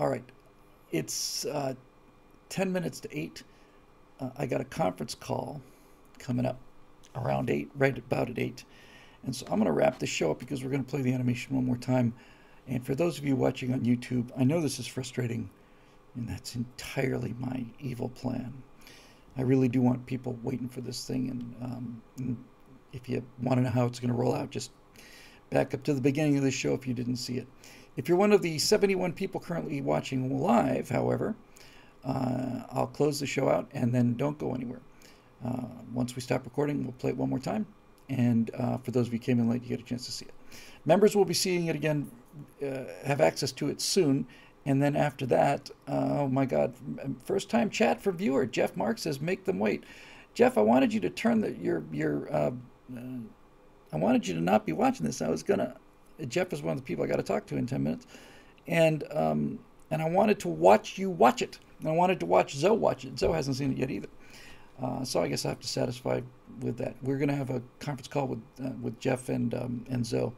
All 0.00 0.08
right, 0.08 0.24
it's 0.90 1.44
uh, 1.44 1.74
ten 2.48 2.72
minutes 2.72 3.00
to 3.00 3.18
eight. 3.18 3.42
Uh, 4.20 4.30
I 4.36 4.46
got 4.46 4.60
a 4.60 4.64
conference 4.64 5.14
call 5.14 5.60
coming 6.18 6.46
up 6.46 6.58
around 7.14 7.50
eight, 7.50 7.70
right 7.76 7.96
about 7.96 8.30
at 8.30 8.38
eight, 8.38 8.64
and 9.24 9.34
so 9.34 9.46
I'm 9.46 9.58
going 9.58 9.66
to 9.66 9.72
wrap 9.72 9.98
this 9.98 10.10
show 10.10 10.30
up 10.30 10.38
because 10.38 10.64
we're 10.64 10.70
going 10.70 10.84
to 10.84 10.90
play 10.90 11.02
the 11.02 11.12
animation 11.12 11.54
one 11.54 11.66
more 11.66 11.76
time. 11.76 12.14
And 12.66 12.84
for 12.84 12.94
those 12.94 13.18
of 13.18 13.24
you 13.24 13.34
watching 13.34 13.72
on 13.72 13.80
YouTube, 13.80 14.30
I 14.36 14.44
know 14.44 14.60
this 14.60 14.78
is 14.78 14.86
frustrating, 14.86 15.48
and 16.18 16.28
that's 16.28 16.56
entirely 16.56 17.34
my 17.38 17.64
evil 17.80 18.08
plan. 18.10 18.52
I 19.36 19.42
really 19.42 19.68
do 19.68 19.80
want 19.80 20.04
people 20.04 20.36
waiting 20.42 20.68
for 20.68 20.80
this 20.80 21.06
thing, 21.06 21.30
and, 21.30 21.54
um, 21.62 22.02
and 22.18 22.36
if 22.92 23.08
you 23.08 23.22
want 23.40 23.58
to 23.58 23.62
know 23.62 23.70
how 23.70 23.86
it's 23.86 24.00
going 24.00 24.10
to 24.10 24.16
roll 24.16 24.34
out, 24.34 24.50
just 24.50 24.72
back 25.50 25.72
up 25.74 25.82
to 25.84 25.94
the 25.94 26.00
beginning 26.00 26.36
of 26.36 26.42
the 26.42 26.50
show 26.50 26.74
if 26.74 26.86
you 26.86 26.94
didn't 26.94 27.16
see 27.16 27.38
it. 27.38 27.46
If 27.96 28.08
you're 28.08 28.18
one 28.18 28.32
of 28.32 28.42
the 28.42 28.58
71 28.58 29.12
people 29.12 29.40
currently 29.40 29.80
watching 29.80 30.40
live, 30.40 30.88
however, 30.88 31.36
uh, 32.04 32.62
I'll 32.70 32.86
close 32.86 33.20
the 33.20 33.26
show 33.26 33.48
out 33.48 33.68
and 33.72 33.94
then 33.94 34.14
don't 34.14 34.38
go 34.38 34.54
anywhere. 34.54 34.80
Uh, 35.44 35.66
once 35.92 36.16
we 36.16 36.22
stop 36.22 36.44
recording, 36.44 36.82
we'll 36.82 36.92
play 36.92 37.10
it 37.10 37.16
one 37.16 37.30
more 37.30 37.38
time. 37.38 37.66
And 38.08 38.50
uh, 38.58 38.78
for 38.78 38.90
those 38.90 39.06
of 39.06 39.12
you 39.12 39.18
who 39.18 39.24
came 39.24 39.38
in 39.38 39.48
late, 39.48 39.62
you 39.62 39.68
get 39.68 39.80
a 39.80 39.84
chance 39.84 40.06
to 40.06 40.12
see 40.12 40.26
it. 40.26 40.34
Members 40.84 41.14
will 41.14 41.24
be 41.24 41.34
seeing 41.34 41.66
it 41.66 41.76
again, 41.76 42.10
uh, 42.64 42.84
have 43.04 43.20
access 43.20 43.52
to 43.52 43.68
it 43.68 43.80
soon. 43.80 44.26
And 44.66 44.82
then 44.82 44.96
after 44.96 45.24
that, 45.26 45.70
uh, 45.88 46.20
oh 46.20 46.28
my 46.28 46.44
God, 46.44 46.74
first 47.24 47.48
time 47.48 47.70
chat 47.70 48.02
for 48.02 48.12
viewer. 48.12 48.44
Jeff 48.44 48.76
Mark 48.76 48.98
says, 48.98 49.20
make 49.20 49.44
them 49.44 49.58
wait. 49.58 49.84
Jeff, 50.34 50.58
I 50.58 50.60
wanted 50.60 50.92
you 50.92 51.00
to 51.00 51.10
turn 51.10 51.40
the, 51.40 51.52
your, 51.52 51.84
your 51.90 52.32
uh, 52.32 52.50
I 53.92 53.96
wanted 53.96 54.26
you 54.26 54.34
to 54.34 54.40
not 54.40 54.66
be 54.66 54.72
watching 54.72 55.06
this. 55.06 55.22
I 55.22 55.28
was 55.28 55.42
gonna. 55.42 55.76
Jeff 56.28 56.52
is 56.52 56.62
one 56.62 56.72
of 56.72 56.78
the 56.78 56.84
people 56.84 57.04
I 57.04 57.06
got 57.06 57.16
to 57.16 57.22
talk 57.22 57.46
to 57.46 57.56
in 57.56 57.66
ten 57.66 57.82
minutes, 57.82 58.06
and 58.66 59.04
um, 59.12 59.58
and 59.90 60.02
I 60.02 60.08
wanted 60.08 60.38
to 60.40 60.48
watch 60.48 60.98
you 60.98 61.10
watch 61.10 61.42
it. 61.42 61.58
And 61.80 61.88
I 61.88 61.92
wanted 61.92 62.20
to 62.20 62.26
watch 62.26 62.54
Zoe 62.54 62.76
watch 62.76 63.04
it. 63.04 63.18
Zoe 63.18 63.32
hasn't 63.32 63.56
seen 63.56 63.72
it 63.72 63.78
yet 63.78 63.90
either. 63.90 64.08
Uh, 64.82 65.04
so 65.04 65.22
I 65.22 65.28
guess 65.28 65.44
I 65.44 65.50
have 65.50 65.60
to 65.60 65.68
satisfy 65.68 66.20
with 66.60 66.76
that. 66.78 66.96
We're 67.02 67.18
gonna 67.18 67.36
have 67.36 67.50
a 67.50 67.62
conference 67.78 68.08
call 68.08 68.26
with 68.26 68.42
uh, 68.62 68.70
with 68.82 68.98
Jeff 69.00 69.28
and 69.28 69.54
um, 69.54 69.86
and 69.88 70.04
Zoe, 70.04 70.32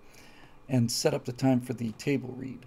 and 0.68 0.90
set 0.90 1.14
up 1.14 1.24
the 1.24 1.32
time 1.32 1.60
for 1.60 1.72
the 1.72 1.92
table 1.92 2.34
read. 2.36 2.66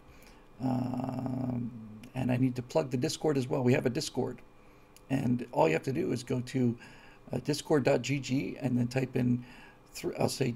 Um, 0.61 1.71
and 2.15 2.31
I 2.31 2.37
need 2.37 2.55
to 2.55 2.61
plug 2.61 2.91
the 2.91 2.97
Discord 2.97 3.37
as 3.37 3.47
well. 3.47 3.63
We 3.63 3.73
have 3.73 3.85
a 3.85 3.89
Discord, 3.89 4.41
and 5.09 5.45
all 5.51 5.67
you 5.67 5.73
have 5.73 5.83
to 5.83 5.93
do 5.93 6.11
is 6.11 6.23
go 6.23 6.41
to 6.41 6.77
uh, 7.31 7.37
discord.gg 7.39 8.57
and 8.61 8.77
then 8.77 8.87
type 8.87 9.15
in. 9.15 9.43
Th- 9.95 10.13
I'll 10.19 10.29
say 10.29 10.55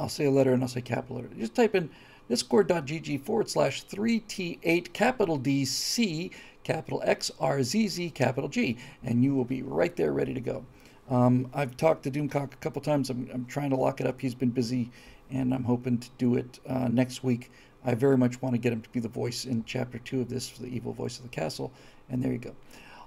I'll 0.00 0.08
say 0.08 0.26
a 0.26 0.30
letter 0.30 0.52
and 0.52 0.62
I'll 0.62 0.68
say 0.68 0.80
capital 0.80 1.16
letter. 1.16 1.30
Just 1.38 1.54
type 1.54 1.74
in 1.74 1.90
discord.gg 2.28 3.22
forward 3.22 3.48
slash 3.50 3.84
3T8 3.86 4.92
capital 4.92 5.36
D 5.36 5.64
C 5.64 6.30
capital 6.62 7.02
X 7.04 7.30
R 7.40 7.62
Z 7.62 7.88
Z 7.88 8.10
capital 8.10 8.48
G, 8.48 8.76
and 9.02 9.24
you 9.24 9.34
will 9.34 9.44
be 9.44 9.62
right 9.62 9.94
there 9.96 10.12
ready 10.12 10.34
to 10.34 10.40
go. 10.40 10.64
Um, 11.10 11.50
I've 11.54 11.76
talked 11.76 12.02
to 12.02 12.10
Doomcock 12.10 12.52
a 12.52 12.56
couple 12.56 12.82
times. 12.82 13.08
I'm, 13.08 13.28
I'm, 13.32 13.46
trying 13.46 13.70
to 13.70 13.76
lock 13.76 14.00
it 14.00 14.06
up. 14.06 14.20
He's 14.20 14.34
been 14.34 14.50
busy, 14.50 14.90
and 15.30 15.54
I'm 15.54 15.64
hoping 15.64 15.96
to 15.98 16.08
do 16.18 16.36
it 16.36 16.60
uh, 16.68 16.88
next 16.88 17.24
week. 17.24 17.50
I 17.88 17.94
very 17.94 18.18
much 18.18 18.42
want 18.42 18.54
to 18.54 18.58
get 18.58 18.70
him 18.70 18.82
to 18.82 18.90
be 18.90 19.00
the 19.00 19.08
voice 19.08 19.46
in 19.46 19.64
chapter 19.64 19.98
two 19.98 20.20
of 20.20 20.28
this, 20.28 20.50
the 20.50 20.66
evil 20.66 20.92
voice 20.92 21.16
of 21.16 21.22
the 21.22 21.30
castle. 21.30 21.72
And 22.10 22.22
there 22.22 22.32
you 22.32 22.38
go. 22.38 22.54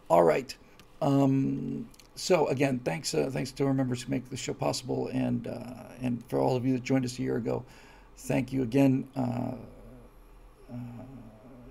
All 0.10 0.24
right. 0.24 0.56
Um, 1.04 1.88
so 2.16 2.48
again, 2.48 2.80
thanks 2.80 3.14
uh, 3.14 3.30
thanks 3.32 3.52
to 3.52 3.66
our 3.66 3.76
members 3.76 4.02
who 4.02 4.10
make 4.10 4.28
the 4.30 4.38
show 4.38 4.54
possible, 4.54 5.10
and 5.14 5.48
uh, 5.48 5.84
and 6.02 6.24
for 6.28 6.40
all 6.40 6.56
of 6.56 6.66
you 6.66 6.74
that 6.74 6.84
joined 6.84 7.06
us 7.06 7.20
a 7.20 7.22
year 7.22 7.38
ago, 7.38 7.64
thank 8.18 8.52
you 8.52 8.64
again. 8.64 9.08
Uh, 9.16 9.54
uh 10.72 10.76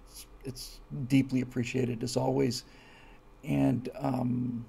it's, 0.06 0.26
it's, 0.44 0.80
deeply 1.08 1.40
appreciated 1.40 2.02
as 2.02 2.16
always, 2.16 2.64
and 3.44 3.88
um, 3.98 4.64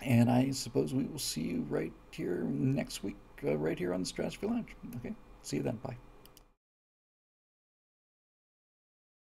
and 0.00 0.30
I 0.30 0.50
suppose 0.50 0.94
we 0.94 1.04
will 1.04 1.18
see 1.18 1.42
you 1.42 1.66
right 1.68 1.92
here 2.12 2.44
next 2.48 3.02
week, 3.02 3.16
uh, 3.44 3.56
right 3.56 3.78
here 3.78 3.94
on 3.94 4.00
the 4.00 4.06
Stratosphere 4.06 4.48
Lounge. 4.48 4.76
Okay, 4.96 5.14
see 5.42 5.58
you 5.58 5.62
then. 5.62 5.76
Bye. 5.82 5.96